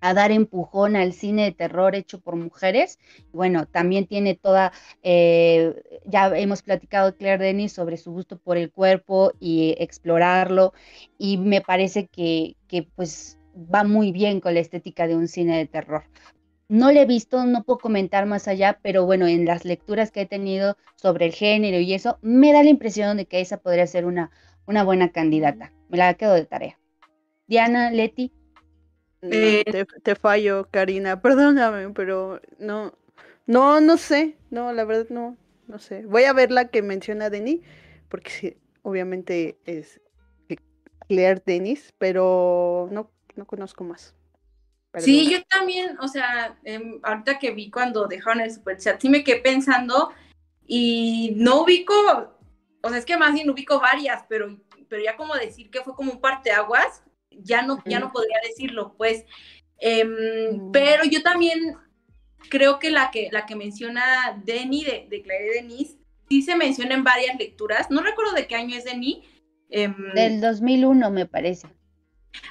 a 0.00 0.14
dar 0.14 0.30
empujón 0.30 0.94
al 0.96 1.12
cine 1.14 1.44
de 1.44 1.52
terror 1.52 1.94
hecho 1.96 2.20
por 2.20 2.36
mujeres. 2.36 2.98
Bueno, 3.32 3.66
también 3.66 4.06
tiene 4.06 4.34
toda, 4.36 4.72
eh, 5.02 5.74
ya 6.04 6.28
hemos 6.36 6.62
platicado 6.62 7.16
Claire 7.16 7.42
Denis 7.44 7.72
sobre 7.72 7.96
su 7.96 8.12
gusto 8.12 8.38
por 8.38 8.56
el 8.58 8.70
cuerpo 8.70 9.32
y 9.40 9.74
explorarlo, 9.78 10.74
y 11.18 11.38
me 11.38 11.60
parece 11.62 12.06
que, 12.08 12.56
que 12.68 12.82
pues 12.94 13.38
va 13.56 13.84
muy 13.84 14.12
bien 14.12 14.40
con 14.40 14.54
la 14.54 14.60
estética 14.60 15.06
de 15.06 15.16
un 15.16 15.28
cine 15.28 15.56
de 15.58 15.66
terror. 15.66 16.04
No 16.68 16.90
le 16.92 17.02
he 17.02 17.06
visto, 17.06 17.44
no 17.44 17.62
puedo 17.64 17.78
comentar 17.78 18.26
más 18.26 18.48
allá, 18.48 18.78
pero 18.82 19.04
bueno, 19.06 19.26
en 19.26 19.44
las 19.44 19.64
lecturas 19.64 20.10
que 20.10 20.22
he 20.22 20.26
tenido 20.26 20.76
sobre 20.96 21.26
el 21.26 21.32
género 21.32 21.78
y 21.78 21.94
eso, 21.94 22.18
me 22.22 22.52
da 22.52 22.62
la 22.62 22.70
impresión 22.70 23.16
de 23.16 23.26
que 23.26 23.40
esa 23.40 23.58
podría 23.58 23.86
ser 23.86 24.06
una, 24.06 24.30
una 24.66 24.84
buena 24.84 25.12
candidata. 25.12 25.72
Me 25.88 25.98
la 25.98 26.14
quedo 26.14 26.34
de 26.34 26.46
tarea. 26.46 26.78
Diana, 27.46 27.90
Leti, 27.90 28.32
Eh, 29.30 29.64
te, 29.70 29.86
te 29.86 30.14
fallo, 30.14 30.68
Karina. 30.70 31.20
Perdóname, 31.20 31.90
pero 31.90 32.40
no, 32.58 32.92
no, 33.46 33.80
no 33.80 33.96
sé. 33.96 34.36
No, 34.50 34.72
la 34.72 34.84
verdad 34.84 35.06
no, 35.10 35.36
no 35.66 35.78
sé. 35.78 36.04
Voy 36.06 36.24
a 36.24 36.32
ver 36.32 36.50
la 36.50 36.68
que 36.68 36.82
menciona 36.82 37.30
Denis, 37.30 37.62
porque 38.08 38.30
sí, 38.30 38.56
obviamente 38.82 39.58
es 39.64 40.00
Claire 41.08 41.42
Denis, 41.44 41.94
pero 41.98 42.88
no, 42.92 43.10
no 43.36 43.46
conozco 43.46 43.84
más. 43.84 44.14
Sí, 44.98 45.30
yo 45.30 45.42
también, 45.44 45.98
o 46.00 46.08
sea, 46.08 46.56
em, 46.64 47.00
ahorita 47.02 47.38
que 47.38 47.50
vi 47.50 47.70
cuando 47.70 48.06
dejaron 48.06 48.40
el 48.40 48.52
super 48.52 48.78
chat, 48.78 49.00
sí 49.00 49.08
me 49.08 49.24
quedé 49.24 49.40
pensando 49.40 50.10
y 50.66 51.32
no 51.36 51.62
ubico, 51.62 51.94
o 52.82 52.88
sea, 52.88 52.98
es 52.98 53.04
que 53.04 53.16
más 53.16 53.34
bien 53.34 53.50
ubico 53.50 53.80
varias, 53.80 54.24
pero, 54.28 54.58
pero 54.88 55.02
ya 55.02 55.16
como 55.16 55.34
decir 55.34 55.70
que 55.70 55.82
fue 55.82 55.94
como 55.94 56.12
un 56.12 56.20
parteaguas, 56.20 57.02
ya 57.30 57.62
no, 57.62 57.82
ya 57.84 57.98
no 57.98 58.12
podría 58.12 58.38
decirlo, 58.46 58.94
pues. 58.96 59.24
Mm. 59.82 60.70
Pero 60.70 61.04
yo 61.04 61.22
también 61.22 61.76
creo 62.48 62.78
que 62.78 62.90
la 62.90 63.10
que, 63.10 63.28
la 63.32 63.46
que 63.46 63.56
menciona 63.56 64.40
Denny, 64.44 64.84
de, 64.84 65.06
de 65.10 65.22
Claire 65.22 65.54
Denis, 65.54 65.96
sí 66.28 66.42
se 66.42 66.56
menciona 66.56 66.94
en 66.94 67.04
varias 67.04 67.36
lecturas. 67.36 67.90
No 67.90 68.02
recuerdo 68.02 68.32
de 68.32 68.46
qué 68.46 68.54
año 68.54 68.76
es 68.76 68.84
Denny. 68.84 69.24
em, 69.70 69.94
del 70.14 70.40
2001 70.40 71.10
me 71.10 71.26
parece. 71.26 71.68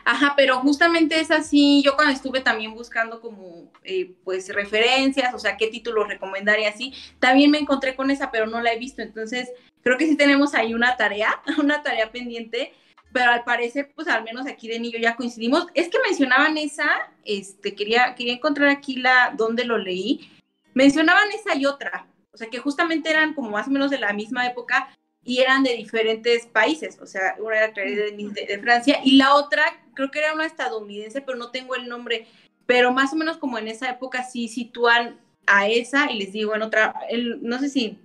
Ajá, 0.06 0.34
pero 0.36 0.60
justamente 0.60 1.20
es 1.20 1.32
así, 1.32 1.82
yo 1.84 1.96
cuando 1.96 2.14
estuve 2.14 2.42
también 2.42 2.74
buscando 2.74 3.22
como 3.22 3.72
eh, 3.84 4.14
pues 4.24 4.54
referencias, 4.54 5.34
o 5.34 5.40
sea, 5.40 5.56
qué 5.56 5.68
títulos 5.68 6.08
recomendar 6.08 6.60
y 6.60 6.66
así, 6.66 6.94
también 7.20 7.52
me 7.52 7.58
encontré 7.58 7.96
con 7.96 8.12
esa, 8.12 8.30
pero 8.32 8.46
no 8.46 8.62
la 8.62 8.74
he 8.74 8.80
visto, 8.80 9.02
entonces 9.02 9.50
creo 9.82 9.98
que 9.98 10.08
sí 10.08 10.16
tenemos 10.18 10.54
ahí 10.56 10.74
una 10.74 10.98
tarea, 10.98 11.42
una 11.58 11.82
tarea 11.84 12.12
pendiente, 12.12 12.74
pero 13.14 13.32
al 13.32 13.44
parecer, 13.44 13.92
pues 13.96 14.08
al 14.08 14.24
menos 14.24 14.48
aquí 14.48 14.68
de 14.68 14.92
yo 14.92 14.98
ya 14.98 15.16
coincidimos. 15.16 15.68
Es 15.76 15.88
que 15.88 16.00
mencionaban 16.04 16.58
esa, 16.58 17.12
este, 17.24 17.76
quería, 17.76 18.16
quería 18.16 18.34
encontrar 18.34 18.70
aquí 18.70 18.96
la, 18.96 19.34
donde 19.38 19.66
lo 19.66 19.78
leí, 19.78 20.32
mencionaban 20.74 21.30
esa 21.32 21.56
y 21.56 21.66
otra, 21.66 22.08
o 22.32 22.38
sea, 22.38 22.50
que 22.50 22.58
justamente 22.58 23.12
eran 23.12 23.36
como 23.36 23.52
más 23.52 23.68
o 23.68 23.72
menos 23.72 23.92
de 23.92 24.00
la 24.00 24.12
misma 24.12 24.48
época, 24.48 24.90
y 25.24 25.40
eran 25.40 25.64
de 25.64 25.76
diferentes 25.76 26.46
países, 26.48 27.00
o 27.02 27.06
sea, 27.06 27.36
una 27.40 27.58
era 27.58 27.74
de, 27.74 28.46
de 28.48 28.60
Francia 28.60 29.00
y 29.04 29.18
la 29.18 29.36
otra 29.36 29.64
creo 29.94 30.12
que 30.12 30.20
era 30.20 30.34
una 30.34 30.46
estadounidense, 30.46 31.22
pero 31.22 31.38
no 31.38 31.52
tengo 31.52 31.76
el 31.76 31.88
nombre, 31.88 32.28
pero 32.66 32.92
más 32.92 33.14
o 33.14 33.16
menos 33.16 33.38
como 33.38 33.58
en 33.58 33.68
esa 33.68 33.90
época 33.90 34.24
sí 34.24 34.48
sitúan 34.48 35.20
a 35.46 35.68
esa 35.68 36.12
y 36.12 36.20
les 36.20 36.32
digo 36.32 36.56
en 36.56 36.62
otra, 36.62 36.94
el, 37.10 37.42
no 37.42 37.60
sé 37.60 37.70
si 37.70 38.00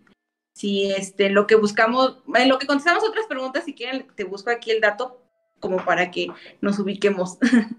si 0.59 0.91
este 0.91 1.31
lo 1.31 1.47
que 1.47 1.55
buscamos, 1.55 2.19
en 2.35 2.49
lo 2.49 2.59
que 2.59 2.67
contestamos 2.67 3.05
otras 3.09 3.27
preguntas, 3.27 3.65
si 3.65 3.75
quieren 3.75 4.09
te 4.17 4.25
busco 4.25 4.51
aquí 4.51 4.73
el 4.73 4.81
dato 4.81 5.23
como 5.61 5.85
para 5.85 6.11
que 6.11 6.29
nos 6.61 6.81
ubiquemos. 6.81 7.39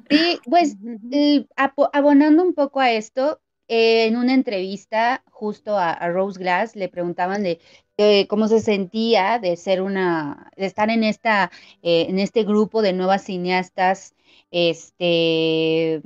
Sí, 0.10 0.40
pues 0.46 0.78
eh, 1.12 1.46
abonando 1.92 2.42
un 2.42 2.54
poco 2.54 2.80
a 2.80 2.92
esto, 2.92 3.42
eh, 3.68 4.06
en 4.06 4.16
una 4.16 4.34
entrevista 4.34 5.24
justo 5.30 5.78
a, 5.78 5.92
a 5.92 6.10
Rose 6.10 6.40
Glass 6.40 6.76
le 6.76 6.88
preguntaban 6.88 7.44
de 7.44 7.60
eh, 8.00 8.28
cómo 8.28 8.48
se 8.48 8.62
sentía 8.62 9.40
de 9.40 9.56
ser 9.58 9.82
una, 9.82 10.52
de 10.58 10.66
estar 10.66 10.90
en 10.90 11.04
esta, 11.04 11.52
eh, 11.84 12.08
en 12.10 12.20
este 12.20 12.44
grupo 12.44 12.82
de 12.82 12.94
nuevas 12.94 13.24
cineastas, 13.26 14.16
este, 14.52 16.02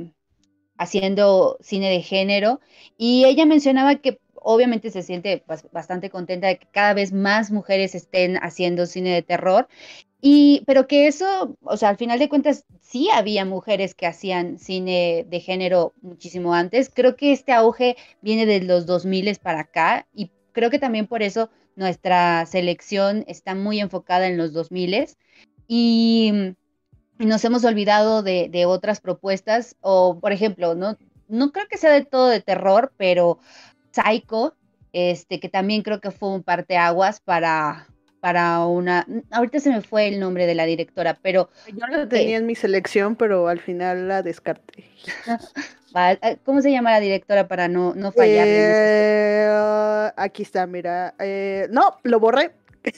haciendo 0.78 1.57
cine 1.61 1.90
de 1.90 2.02
género, 2.02 2.60
y 2.98 3.26
ella 3.26 3.45
mencionaba 3.45 3.95
que 3.95 4.20
obviamente 4.36 4.90
se 4.91 5.03
siente 5.03 5.44
bas- 5.48 5.70
bastante 5.72 6.10
contenta 6.10 6.48
de 6.48 6.57
que 6.60 6.68
cada 6.72 6.94
vez 6.94 7.14
más 7.14 7.52
mujeres 7.52 7.95
estén 7.95 8.38
haciendo 8.38 8.86
cine 8.86 9.11
de 9.14 9.22
terror, 9.22 9.68
y, 10.22 10.64
pero 10.65 10.88
que 10.88 11.07
eso, 11.07 11.57
o 11.64 11.78
sea, 11.78 11.90
al 11.90 11.98
final 11.98 12.18
de 12.20 12.30
cuentas, 12.30 12.65
sí 12.82 13.10
había 13.11 13.44
mujeres 13.45 13.94
que 13.94 14.07
hacían 14.07 14.57
cine 14.57 15.26
de 15.30 15.40
género 15.41 15.94
muchísimo 16.02 16.53
antes. 16.53 16.90
Creo 16.94 17.15
que 17.18 17.34
este 17.34 17.52
auge 17.52 17.98
viene 18.22 18.45
de 18.45 18.61
los 18.61 18.86
2000 18.86 19.38
para 19.41 19.61
acá 19.61 20.07
y 20.14 20.32
creo 20.53 20.70
que 20.70 20.80
también 20.80 21.07
por 21.07 21.24
eso 21.24 21.49
nuestra 21.76 22.45
selección 22.45 23.24
está 23.28 23.56
muy 23.56 23.80
enfocada 23.80 24.28
en 24.28 24.38
los 24.38 24.54
2000 24.54 25.08
y 25.68 26.56
nos 27.20 27.44
hemos 27.45 27.64
olvidado 27.64 28.24
de, 28.24 28.50
de 28.50 28.66
otras 28.66 29.00
propuestas 29.00 29.76
o, 29.82 30.20
por 30.20 30.32
ejemplo, 30.32 30.76
no, 30.76 30.98
no 31.28 31.52
creo 31.52 31.68
que 31.68 31.78
sea 31.78 31.91
de 31.91 32.06
todo 32.06 32.30
de 32.30 32.41
terror, 32.41 32.94
pero 32.98 33.40
Psycho, 33.91 34.56
este, 34.91 35.40
que 35.40 35.50
también 35.50 35.82
creo 35.82 36.00
que 36.00 36.12
fue 36.12 36.30
un 36.30 36.44
parteaguas 36.44 37.20
para, 37.20 37.88
para 38.20 38.66
una, 38.66 39.06
ahorita 39.32 39.60
se 39.60 39.70
me 39.70 39.82
fue 39.82 40.08
el 40.08 40.20
nombre 40.20 40.45
de 40.45 40.56
la 40.56 40.66
directora, 40.66 41.18
pero 41.22 41.50
Yo 41.68 41.88
la 41.88 42.08
tenía 42.08 42.38
en 42.38 42.45
mi 42.45 42.56
selección, 42.56 43.16
pero 43.16 43.48
al 43.48 43.60
final 43.60 44.08
la 44.08 44.22
descarté. 44.22 44.86
¿Cómo 46.44 46.61
se 46.61 46.72
llama 46.72 46.91
la 46.91 46.99
directora 46.99 47.48
para 47.48 47.68
no, 47.68 47.94
no 47.95 48.10
este- 48.10 48.20
Eh, 49.45 50.11
aquí 50.15 50.44
está, 50.44 50.65
mira. 50.68 51.14
Eh, 51.20 51.68
no, 51.72 51.99
lo 52.03 52.20
borré. 52.20 52.56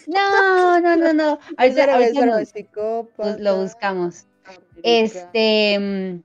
No, 0.07 0.79
no, 0.79 0.95
no, 0.95 1.13
no. 1.13 1.39
Ahorita, 1.57 1.93
ahorita 1.93 2.25
nos- 2.25 3.39
lo 3.39 3.57
buscamos. 3.61 4.25
América. 4.45 4.79
Este, 4.83 5.77
mm, 5.79 6.23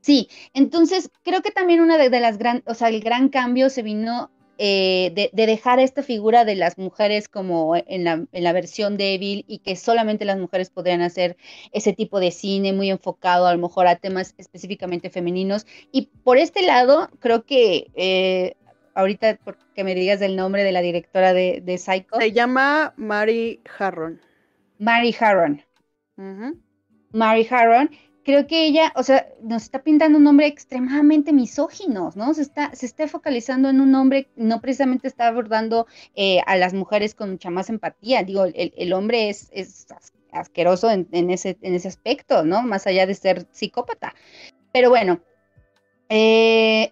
sí, 0.00 0.28
entonces 0.54 1.10
creo 1.22 1.42
que 1.42 1.50
también 1.50 1.80
una 1.80 1.98
de, 1.98 2.10
de 2.10 2.20
las 2.20 2.38
gran, 2.38 2.62
o 2.66 2.74
sea, 2.74 2.88
el 2.88 3.00
gran 3.00 3.28
cambio 3.28 3.68
se 3.70 3.82
vino 3.82 4.30
eh, 4.64 5.10
de, 5.16 5.28
de 5.32 5.46
dejar 5.46 5.80
esta 5.80 6.04
figura 6.04 6.44
de 6.44 6.54
las 6.54 6.78
mujeres 6.78 7.28
como 7.28 7.74
en 7.74 8.04
la, 8.04 8.24
en 8.30 8.44
la 8.44 8.52
versión 8.52 8.96
débil 8.96 9.44
y 9.48 9.58
que 9.58 9.74
solamente 9.74 10.24
las 10.24 10.38
mujeres 10.38 10.70
podrían 10.70 11.00
hacer 11.00 11.36
ese 11.72 11.92
tipo 11.92 12.20
de 12.20 12.30
cine 12.30 12.72
muy 12.72 12.88
enfocado 12.88 13.48
a 13.48 13.52
lo 13.52 13.60
mejor 13.60 13.88
a 13.88 13.96
temas 13.96 14.36
específicamente 14.38 15.10
femeninos. 15.10 15.66
Y 15.90 16.10
por 16.22 16.38
este 16.38 16.62
lado, 16.62 17.10
creo 17.18 17.44
que 17.44 17.90
eh, 17.96 18.54
ahorita 18.94 19.36
porque 19.42 19.82
me 19.82 19.96
digas 19.96 20.22
el 20.22 20.36
nombre 20.36 20.62
de 20.62 20.70
la 20.70 20.80
directora 20.80 21.32
de, 21.32 21.60
de 21.60 21.76
Psycho, 21.76 22.20
Se 22.20 22.30
llama 22.30 22.94
Mary 22.96 23.60
Harron. 23.80 24.20
Mary 24.78 25.12
Harron. 25.18 25.60
Mary 27.10 27.48
Harron, 27.50 27.90
creo 28.24 28.46
que 28.46 28.66
ella, 28.66 28.92
o 28.96 29.02
sea, 29.02 29.28
nos 29.42 29.64
está 29.64 29.82
pintando 29.82 30.18
un 30.18 30.26
hombre 30.26 30.46
extremadamente 30.46 31.32
misógino, 31.32 32.10
¿no? 32.14 32.34
Se 32.34 32.42
está, 32.42 32.74
se 32.74 32.86
está 32.86 33.08
focalizando 33.08 33.68
en 33.68 33.80
un 33.80 33.94
hombre, 33.94 34.28
no 34.36 34.60
precisamente 34.60 35.08
está 35.08 35.26
abordando 35.28 35.86
eh, 36.14 36.40
a 36.46 36.56
las 36.56 36.74
mujeres 36.74 37.14
con 37.14 37.30
mucha 37.32 37.50
más 37.50 37.68
empatía. 37.68 38.22
Digo, 38.22 38.44
el, 38.44 38.72
el 38.76 38.92
hombre 38.92 39.28
es, 39.28 39.48
es 39.52 39.86
as- 39.90 40.12
asqueroso 40.32 40.90
en, 40.90 41.08
en 41.12 41.30
ese, 41.30 41.58
en 41.62 41.74
ese 41.74 41.88
aspecto, 41.88 42.44
¿no? 42.44 42.62
Más 42.62 42.86
allá 42.86 43.06
de 43.06 43.14
ser 43.14 43.46
psicópata. 43.52 44.14
Pero 44.72 44.88
bueno, 44.88 45.20
eh, 46.08 46.90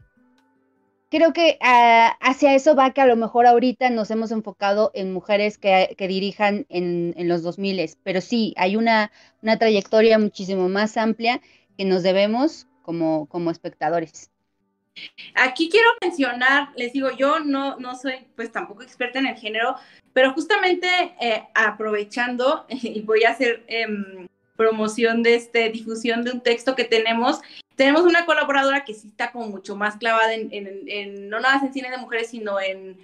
creo 1.10 1.32
que 1.32 1.58
ah, 1.60 2.16
hacia 2.20 2.54
eso 2.54 2.74
va 2.74 2.92
que 2.92 3.00
a 3.00 3.06
lo 3.06 3.16
mejor 3.16 3.46
ahorita 3.46 3.90
nos 3.90 4.10
hemos 4.10 4.30
enfocado 4.30 4.90
en 4.94 5.12
mujeres 5.12 5.58
que, 5.58 5.94
que 5.98 6.08
dirijan 6.08 6.66
en, 6.68 7.14
en, 7.16 7.28
los 7.28 7.42
2000, 7.42 7.96
pero 8.02 8.20
sí, 8.20 8.54
hay 8.56 8.76
una, 8.76 9.10
una 9.42 9.58
trayectoria 9.58 10.18
muchísimo 10.18 10.68
más 10.68 10.96
amplia 10.96 11.40
que 11.76 11.84
nos 11.84 12.02
debemos 12.02 12.66
como, 12.82 13.26
como 13.26 13.50
espectadores. 13.50 14.30
Aquí 15.34 15.68
quiero 15.70 15.88
mencionar, 16.00 16.68
les 16.76 16.92
digo, 16.92 17.10
yo 17.16 17.40
no, 17.40 17.76
no 17.78 17.96
soy 17.96 18.26
pues 18.36 18.52
tampoco 18.52 18.82
experta 18.82 19.18
en 19.18 19.26
el 19.26 19.36
género, 19.36 19.76
pero 20.12 20.32
justamente 20.32 20.88
eh, 21.20 21.44
aprovechando, 21.54 22.66
y 22.70 23.00
voy 23.00 23.24
a 23.24 23.30
hacer 23.30 23.64
eh, 23.68 23.86
promoción 24.56 25.22
de 25.22 25.36
este, 25.36 25.70
difusión 25.70 26.22
de 26.22 26.32
un 26.32 26.40
texto 26.42 26.74
que 26.74 26.84
tenemos, 26.84 27.40
tenemos 27.80 28.02
una 28.02 28.26
colaboradora 28.26 28.84
que 28.84 28.92
sí 28.92 29.08
está 29.08 29.32
como 29.32 29.46
mucho 29.46 29.74
más 29.74 29.96
clavada 29.96 30.34
en, 30.34 31.30
no 31.30 31.40
nada 31.40 31.54
más 31.54 31.64
en 31.64 31.72
cine 31.72 31.90
de 31.90 31.96
mujeres, 31.96 32.28
sino 32.28 32.60
en, 32.60 32.98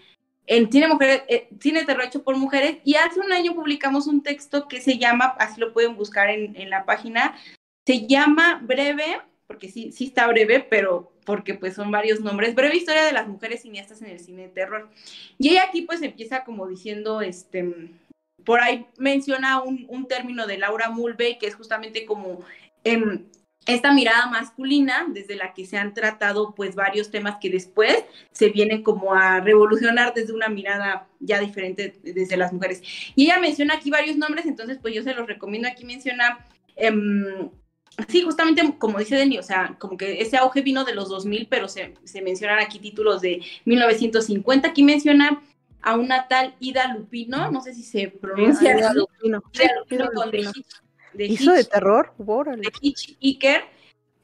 en 0.47 0.70
cine, 0.70 0.86
mujeres, 0.86 1.23
eh, 1.28 1.48
cine 1.59 1.86
terror 1.86 2.05
hecho 2.05 2.23
por 2.23 2.36
mujeres, 2.36 2.77
y 2.85 2.97
hace 2.97 3.19
un 3.19 3.32
año 3.32 3.55
publicamos 3.55 4.07
un 4.07 4.23
texto 4.23 4.69
que 4.69 4.82
se 4.82 4.98
llama, 4.98 5.35
así 5.39 5.59
lo 5.62 5.73
pueden 5.73 5.97
buscar 5.97 6.28
en, 6.28 6.55
en 6.61 6.69
la 6.69 6.85
página, 6.85 7.35
se 7.86 8.07
llama 8.07 8.61
Breve, 8.62 9.23
porque 9.47 9.70
sí, 9.70 9.93
sí 9.93 10.09
está 10.09 10.27
breve, 10.27 10.61
pero 10.61 11.11
porque 11.24 11.55
pues 11.55 11.73
son 11.73 11.90
varios 11.90 12.20
nombres, 12.20 12.55
breve 12.55 12.77
historia 12.77 13.07
de 13.07 13.12
las 13.12 13.28
mujeres 13.28 13.62
cineastas 13.62 14.03
en 14.03 14.11
el 14.11 14.20
cine 14.20 14.43
de 14.43 14.48
terror. 14.48 14.90
Y 15.39 15.53
ella 15.53 15.65
aquí 15.69 15.82
pues 15.82 16.03
empieza 16.03 16.44
como 16.44 16.66
diciendo, 16.66 17.23
este, 17.23 17.94
por 18.44 18.61
ahí 18.61 18.85
menciona 18.98 19.62
un, 19.62 19.86
un 19.89 20.07
término 20.07 20.47
de 20.47 20.59
Laura 20.59 20.90
Mulvey, 20.90 21.39
que 21.39 21.47
es 21.47 21.55
justamente 21.55 22.05
como 22.05 22.44
eh, 22.85 23.23
esta 23.66 23.93
mirada 23.93 24.26
masculina, 24.26 25.06
desde 25.09 25.36
la 25.36 25.52
que 25.52 25.66
se 25.66 25.76
han 25.76 25.93
tratado 25.93 26.55
pues 26.55 26.74
varios 26.74 27.10
temas 27.10 27.36
que 27.40 27.51
después 27.51 28.05
se 28.30 28.51
vienen 28.51 28.82
como 28.82 29.14
a 29.14 29.40
revolucionar 29.40 30.14
desde 30.14 30.32
una 30.32 30.48
mirada 30.48 31.09
ya 31.20 31.40
diferente 31.40 31.98
desde 32.02 32.36
las 32.36 32.52
mujeres. 32.52 32.82
Y 33.14 33.24
ella 33.24 33.38
menciona 33.40 33.74
aquí 33.74 33.90
varios 33.90 34.16
nombres, 34.16 34.47
entonces 34.47 34.78
pues 34.80 34.94
yo 34.94 35.02
se 35.02 35.14
los 35.14 35.26
recomiendo, 35.26 35.68
aquí 35.68 35.84
menciona... 35.84 36.38
Eh, 36.76 36.93
Sí, 38.09 38.20
justamente 38.22 38.74
como 38.78 38.98
dice 38.98 39.16
Denny, 39.16 39.38
o 39.38 39.43
sea, 39.43 39.74
como 39.78 39.97
que 39.97 40.20
ese 40.20 40.36
auge 40.36 40.60
vino 40.60 40.84
de 40.84 40.94
los 40.94 41.09
2000, 41.09 41.48
pero 41.48 41.66
se, 41.66 41.94
se 42.05 42.20
mencionan 42.20 42.59
aquí 42.59 42.78
títulos 42.78 43.22
de 43.22 43.40
1950. 43.64 44.68
Aquí 44.68 44.82
menciona 44.82 45.43
a 45.80 45.97
una 45.97 46.28
tal 46.28 46.55
Ida 46.60 46.94
Lupino, 46.94 47.51
no 47.51 47.62
sé 47.62 47.72
si 47.72 47.82
se 47.82 48.09
pronuncia 48.09 48.76
Ida. 48.76 48.93
Lupino. 48.93 49.43
Ida 49.52 49.70
Lupino 49.78 50.05
Ida 50.05 50.10
con 50.12 50.30
de 50.30 50.43
Lupino. 50.43 50.64
De 51.16 51.26
¿Hizo 51.26 51.52
de 51.52 51.64
terror? 51.64 52.12
Órale. 52.24 52.62
de 52.62 52.72
Hitch 52.80 53.16
Iker, 53.22 53.64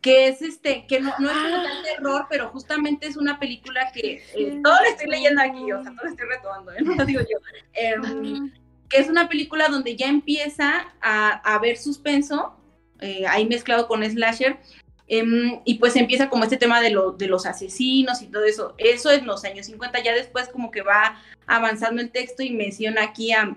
que 0.02 0.28
es 0.28 0.42
este, 0.42 0.86
que 0.86 1.00
no, 1.00 1.12
no 1.18 1.30
es 1.30 1.36
como 1.36 1.62
tal 1.62 1.82
terror, 1.82 2.26
pero 2.28 2.48
justamente 2.48 3.06
es 3.06 3.16
una 3.16 3.38
película 3.38 3.90
que 3.92 4.22
eh, 4.34 4.60
todo 4.62 4.74
lo 4.74 4.88
estoy 4.88 5.08
leyendo 5.08 5.40
aquí, 5.40 5.72
o 5.72 5.82
sea, 5.82 5.92
todo 5.92 6.04
lo 6.04 6.10
estoy 6.10 6.28
retomando, 6.28 6.72
¿eh? 6.72 6.78
no 6.82 6.94
lo 6.96 7.04
digo 7.04 7.20
yo. 7.20 7.38
Em, 7.72 8.52
que 8.88 8.98
es 8.98 9.08
una 9.08 9.28
película 9.28 9.68
donde 9.68 9.96
ya 9.96 10.08
empieza 10.08 10.92
a, 11.00 11.40
a 11.48 11.54
haber 11.54 11.78
suspenso, 11.78 12.54
eh, 13.00 13.26
ahí 13.26 13.46
mezclado 13.46 13.88
con 13.88 14.04
slasher, 14.04 14.58
em, 15.06 15.60
y 15.64 15.74
pues 15.74 15.96
empieza 15.96 16.28
como 16.28 16.44
este 16.44 16.56
tema 16.56 16.80
de, 16.80 16.90
lo, 16.90 17.12
de 17.12 17.26
los 17.26 17.46
asesinos 17.46 18.22
y 18.22 18.26
todo 18.26 18.44
eso. 18.44 18.74
Eso 18.78 19.10
en 19.10 19.26
los 19.26 19.44
años 19.44 19.66
50, 19.66 20.02
ya 20.02 20.14
después 20.14 20.48
como 20.48 20.70
que 20.70 20.82
va 20.82 21.22
avanzando 21.46 22.02
el 22.02 22.10
texto 22.10 22.42
y 22.42 22.50
menciona 22.50 23.04
aquí 23.04 23.32
a 23.32 23.56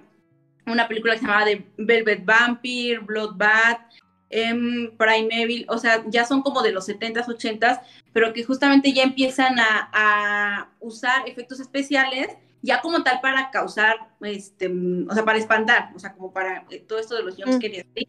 una 0.65 0.87
película 0.87 1.13
que 1.13 1.19
se 1.19 1.25
llamaba 1.25 1.45
de 1.45 1.65
Velvet 1.77 2.25
Vampire, 2.25 2.99
Bloodbath, 2.99 3.81
em, 4.29 4.91
Prime 4.97 5.29
Evil, 5.31 5.65
o 5.69 5.77
sea, 5.77 6.03
ya 6.07 6.25
son 6.25 6.41
como 6.41 6.61
de 6.61 6.71
los 6.71 6.87
70s, 6.87 7.27
80s, 7.27 7.81
pero 8.13 8.33
que 8.33 8.43
justamente 8.43 8.91
ya 8.93 9.03
empiezan 9.03 9.55
a 9.59 10.69
usar 10.79 11.27
efectos 11.27 11.59
especiales 11.59 12.29
ya 12.65 12.81
como 12.81 13.03
tal 13.03 13.21
para 13.21 13.51
causar, 13.51 13.95
este, 14.21 14.67
mm, 14.67 15.07
o 15.09 15.13
sea, 15.13 15.23
para 15.23 15.37
espantar, 15.37 15.91
o 15.95 15.99
sea, 15.99 16.13
como 16.13 16.33
para 16.33 16.65
eh, 16.71 16.83
todo 16.85 16.99
esto 16.99 17.15
de 17.15 17.23
los 17.23 17.35
jumpscares, 17.35 17.85
¿sí? 17.95 18.07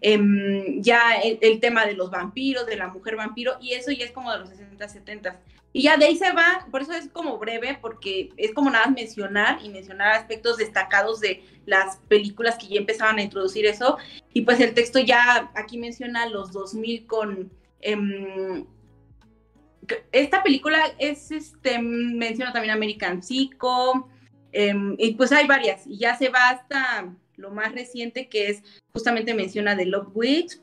Em, 0.00 0.80
ya 0.80 1.18
el, 1.22 1.38
el 1.42 1.60
tema 1.60 1.84
de 1.84 1.92
los 1.92 2.10
vampiros, 2.10 2.66
de 2.66 2.76
la 2.76 2.88
mujer 2.88 3.16
vampiro, 3.16 3.58
y 3.60 3.74
eso 3.74 3.90
ya 3.92 4.06
es 4.06 4.12
como 4.12 4.32
de 4.32 4.38
los 4.38 4.48
60, 4.48 4.88
70. 4.88 5.40
Y 5.74 5.82
ya 5.82 5.98
de 5.98 6.06
ahí 6.06 6.16
se 6.16 6.32
va, 6.32 6.66
por 6.70 6.80
eso 6.80 6.92
es 6.94 7.08
como 7.10 7.38
breve, 7.38 7.78
porque 7.82 8.30
es 8.38 8.54
como 8.54 8.70
nada 8.70 8.86
mencionar 8.86 9.58
y 9.62 9.68
mencionar 9.68 10.12
aspectos 10.12 10.56
destacados 10.56 11.20
de 11.20 11.44
las 11.66 11.98
películas 12.08 12.56
que 12.56 12.68
ya 12.68 12.80
empezaban 12.80 13.18
a 13.18 13.22
introducir 13.22 13.66
eso. 13.66 13.98
Y 14.32 14.42
pues 14.42 14.58
el 14.60 14.72
texto 14.72 14.98
ya 14.98 15.50
aquí 15.54 15.76
menciona 15.76 16.26
los 16.26 16.52
2000 16.52 17.06
con... 17.06 17.52
em, 17.80 18.66
esta 20.12 20.42
película 20.42 20.78
es, 20.98 21.30
este, 21.30 21.78
menciona 21.78 22.52
también 22.52 22.74
American 22.74 23.22
Psycho, 23.22 24.08
em, 24.52 24.94
y 24.98 25.14
pues 25.14 25.32
hay 25.32 25.46
varias, 25.46 25.86
y 25.86 25.98
ya 25.98 26.16
se 26.16 26.28
va 26.28 26.50
hasta 26.50 27.14
lo 27.36 27.50
más 27.50 27.72
reciente 27.72 28.28
que 28.28 28.48
es 28.48 28.62
justamente 28.92 29.32
menciona 29.32 29.76
The 29.76 29.86
Love 29.86 30.10
Witch 30.14 30.60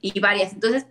y 0.00 0.18
varias. 0.20 0.52
Entonces, 0.52 0.86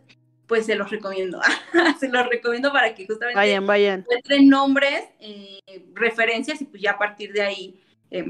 pues 0.47 0.65
se 0.65 0.75
los 0.75 0.91
recomiendo. 0.91 1.39
se 1.99 2.09
los 2.09 2.27
recomiendo 2.27 2.73
para 2.73 2.93
que 2.93 3.07
justamente 3.07 3.37
Vayan, 3.37 3.65
vayan. 3.65 4.01
encuentren 4.01 4.49
nombres, 4.49 5.05
eh, 5.19 5.59
referencias 5.93 6.61
y 6.61 6.65
pues 6.65 6.81
ya 6.81 6.91
a 6.91 6.97
partir 6.97 7.31
de 7.31 7.41
ahí, 7.41 7.81
eh, 8.09 8.25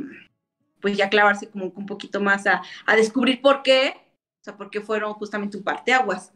pues 0.80 0.96
ya 0.96 1.10
clavarse 1.10 1.50
como 1.50 1.66
un 1.76 1.86
poquito 1.88 2.22
más 2.22 2.46
a, 2.46 2.62
a, 2.86 2.96
descubrir 2.96 3.42
por 3.42 3.64
qué, 3.64 3.96
o 4.40 4.44
sea, 4.44 4.56
por 4.56 4.70
qué 4.70 4.82
fueron 4.82 5.14
justamente 5.14 5.58
un 5.58 5.64
parteaguas. 5.64 6.32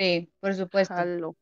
Sí, 0.00 0.32
por 0.40 0.54
supuesto. 0.54 0.94
Jalo. 0.94 1.36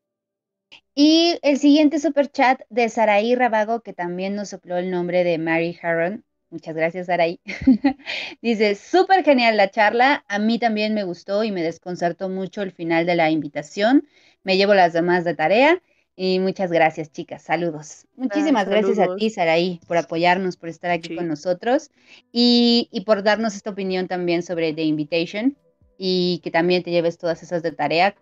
Y 0.94 1.38
el 1.42 1.58
siguiente 1.58 2.00
super 2.00 2.28
chat 2.30 2.60
de 2.70 2.88
Saraí 2.88 3.36
Rabago, 3.36 3.82
que 3.82 3.92
también 3.92 4.34
nos 4.34 4.48
sopló 4.48 4.76
el 4.78 4.90
nombre 4.90 5.22
de 5.22 5.38
Mary 5.38 5.78
Harron. 5.80 6.24
Muchas 6.50 6.74
gracias, 6.74 7.06
Saraí. 7.06 7.40
Dice, 8.42 8.74
súper 8.74 9.22
genial 9.22 9.56
la 9.56 9.70
charla. 9.70 10.24
A 10.28 10.38
mí 10.40 10.58
también 10.58 10.94
me 10.94 11.04
gustó 11.04 11.44
y 11.44 11.52
me 11.52 11.62
desconcertó 11.62 12.28
mucho 12.28 12.62
el 12.62 12.72
final 12.72 13.06
de 13.06 13.14
la 13.14 13.30
invitación. 13.30 14.08
Me 14.42 14.56
llevo 14.56 14.74
las 14.74 14.92
demás 14.92 15.24
de 15.24 15.34
tarea. 15.34 15.80
Y 16.16 16.40
muchas 16.40 16.72
gracias, 16.72 17.12
chicas. 17.12 17.42
Saludos. 17.42 18.06
Muchísimas 18.16 18.66
Ah, 18.66 18.70
gracias 18.70 18.98
a 18.98 19.14
ti, 19.14 19.30
Saraí, 19.30 19.80
por 19.86 19.98
apoyarnos, 19.98 20.56
por 20.56 20.68
estar 20.68 20.90
aquí 20.90 21.10
Sí. 21.10 21.14
con 21.14 21.28
nosotros 21.28 21.92
y, 22.32 22.88
y 22.90 23.02
por 23.02 23.22
darnos 23.22 23.54
esta 23.54 23.70
opinión 23.70 24.08
también 24.08 24.42
sobre 24.42 24.72
The 24.72 24.82
Invitation 24.82 25.56
y 25.96 26.40
que 26.42 26.50
también 26.50 26.82
te 26.82 26.90
lleves 26.90 27.18
todas 27.18 27.44
esas 27.44 27.62
de 27.62 27.70
tarea. 27.70 28.16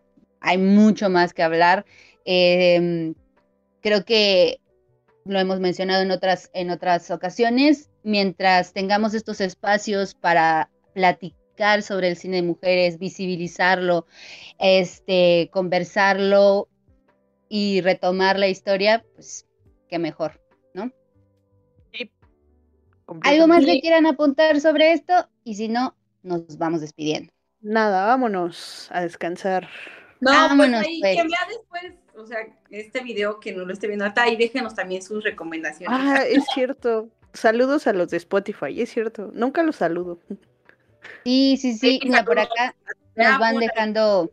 Hay 0.47 0.59
mucho 0.59 1.10
más 1.10 1.35
que 1.35 1.43
hablar. 1.43 1.85
Eh, 2.24 3.12
creo 3.82 4.05
que 4.05 4.60
lo 5.24 5.40
hemos 5.40 5.59
mencionado 5.59 6.02
en 6.02 6.12
otras, 6.12 6.51
en 6.55 6.70
otras 6.70 7.10
ocasiones. 7.10 7.90
Mientras 8.05 8.73
tengamos 8.73 9.12
estos 9.12 9.40
espacios 9.40 10.14
para 10.14 10.70
platicar 10.94 11.82
sobre 11.82 12.09
el 12.09 12.16
cine 12.16 12.36
de 12.36 12.43
mujeres, 12.43 12.98
visibilizarlo, 12.98 14.06
este, 14.60 15.51
conversarlo 15.52 16.68
y 17.48 17.81
retomar 17.81 18.39
la 18.39 18.48
historia, 18.48 19.05
pues 19.14 19.47
qué 19.89 19.98
mejor. 19.98 20.40
¿Algo 23.23 23.47
más 23.47 23.64
que 23.64 23.81
quieran 23.81 24.06
apuntar 24.06 24.60
sobre 24.60 24.93
esto? 24.93 25.28
Y 25.44 25.55
si 25.55 25.68
no, 25.68 25.97
nos 26.23 26.59
vamos 26.59 26.81
despidiendo. 26.81 27.32
Nada, 27.60 28.06
vámonos 28.06 28.89
a 28.90 29.01
descansar. 29.01 29.68
No, 30.21 30.31
Vámonos, 30.31 30.81
pues 30.81 30.87
ahí, 30.87 31.01
pues. 31.01 31.17
que 31.17 31.23
vea 31.23 31.39
después, 31.49 31.93
o 32.17 32.27
sea, 32.27 32.39
este 32.71 33.01
video 33.01 33.39
que 33.41 33.53
no 33.53 33.65
lo 33.65 33.73
esté 33.73 33.87
viendo 33.87 34.05
hasta 34.05 34.23
ahí, 34.23 34.37
déjenos 34.37 34.75
también 34.75 35.03
sus 35.03 35.23
recomendaciones. 35.23 35.99
Ah, 36.01 36.23
es 36.27 36.45
cierto. 36.55 37.09
Saludos 37.33 37.87
a 37.87 37.93
los 37.93 38.09
de 38.09 38.17
Spotify, 38.17 38.81
es 38.81 38.91
cierto. 38.91 39.31
Nunca 39.35 39.63
los 39.63 39.77
saludo. 39.77 40.19
Sí, 41.25 41.59
sí, 41.61 41.75
sí. 41.75 41.99
Sí, 42.01 42.01
Mira, 42.05 42.25
por 42.25 42.39
acá 42.39 42.75
nos 43.15 43.39
van 43.39 43.59
dejando 43.59 44.33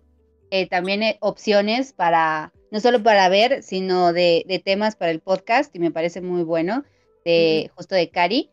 eh, 0.52 0.68
también 0.68 1.04
eh, 1.04 1.18
opciones 1.20 1.94
para, 1.94 2.54
no 2.72 2.80
solo 2.80 3.04
para 3.04 3.28
ver, 3.28 3.64
sino 3.64 4.14
de, 4.14 4.46
de 4.48 4.60
temas 4.60 4.96
para 4.96 5.12
el 5.12 5.20
podcast, 5.20 5.76
y 5.76 5.80
me 5.80 5.92
parece 5.92 6.22
muy 6.22 6.44
bueno, 6.44 6.86
de, 7.26 7.72
justo 7.76 7.96
de 7.96 8.10
Cari, 8.10 8.50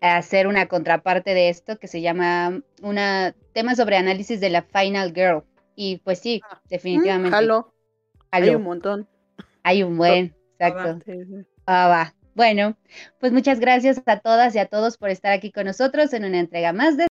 hacer 0.00 0.46
una 0.46 0.66
contraparte 0.66 1.32
de 1.34 1.48
esto 1.48 1.78
que 1.78 1.88
se 1.88 2.00
llama 2.00 2.60
una 2.82 3.34
tema 3.52 3.74
sobre 3.74 3.96
análisis 3.96 4.40
de 4.40 4.50
la 4.50 4.62
Final 4.62 5.12
Girl. 5.14 5.44
Y 5.74 5.98
pues 5.98 6.18
sí, 6.18 6.40
Ah, 6.48 6.60
definitivamente. 6.68 7.30
Mm, 7.30 7.32
Jalo, 7.32 7.74
hay 8.30 8.54
un 8.54 8.62
montón. 8.62 9.08
Hay 9.62 9.82
un 9.82 9.96
buen, 9.96 10.34
exacto. 10.58 10.98
Ah, 11.66 11.88
va. 11.88 12.14
Bueno, 12.34 12.76
pues 13.20 13.32
muchas 13.32 13.60
gracias 13.60 14.02
a 14.06 14.20
todas 14.20 14.54
y 14.54 14.58
a 14.58 14.66
todos 14.66 14.96
por 14.96 15.10
estar 15.10 15.32
aquí 15.32 15.52
con 15.52 15.66
nosotros 15.66 16.12
en 16.14 16.24
una 16.24 16.40
entrega 16.40 16.72
más 16.72 16.96
de 16.96 17.00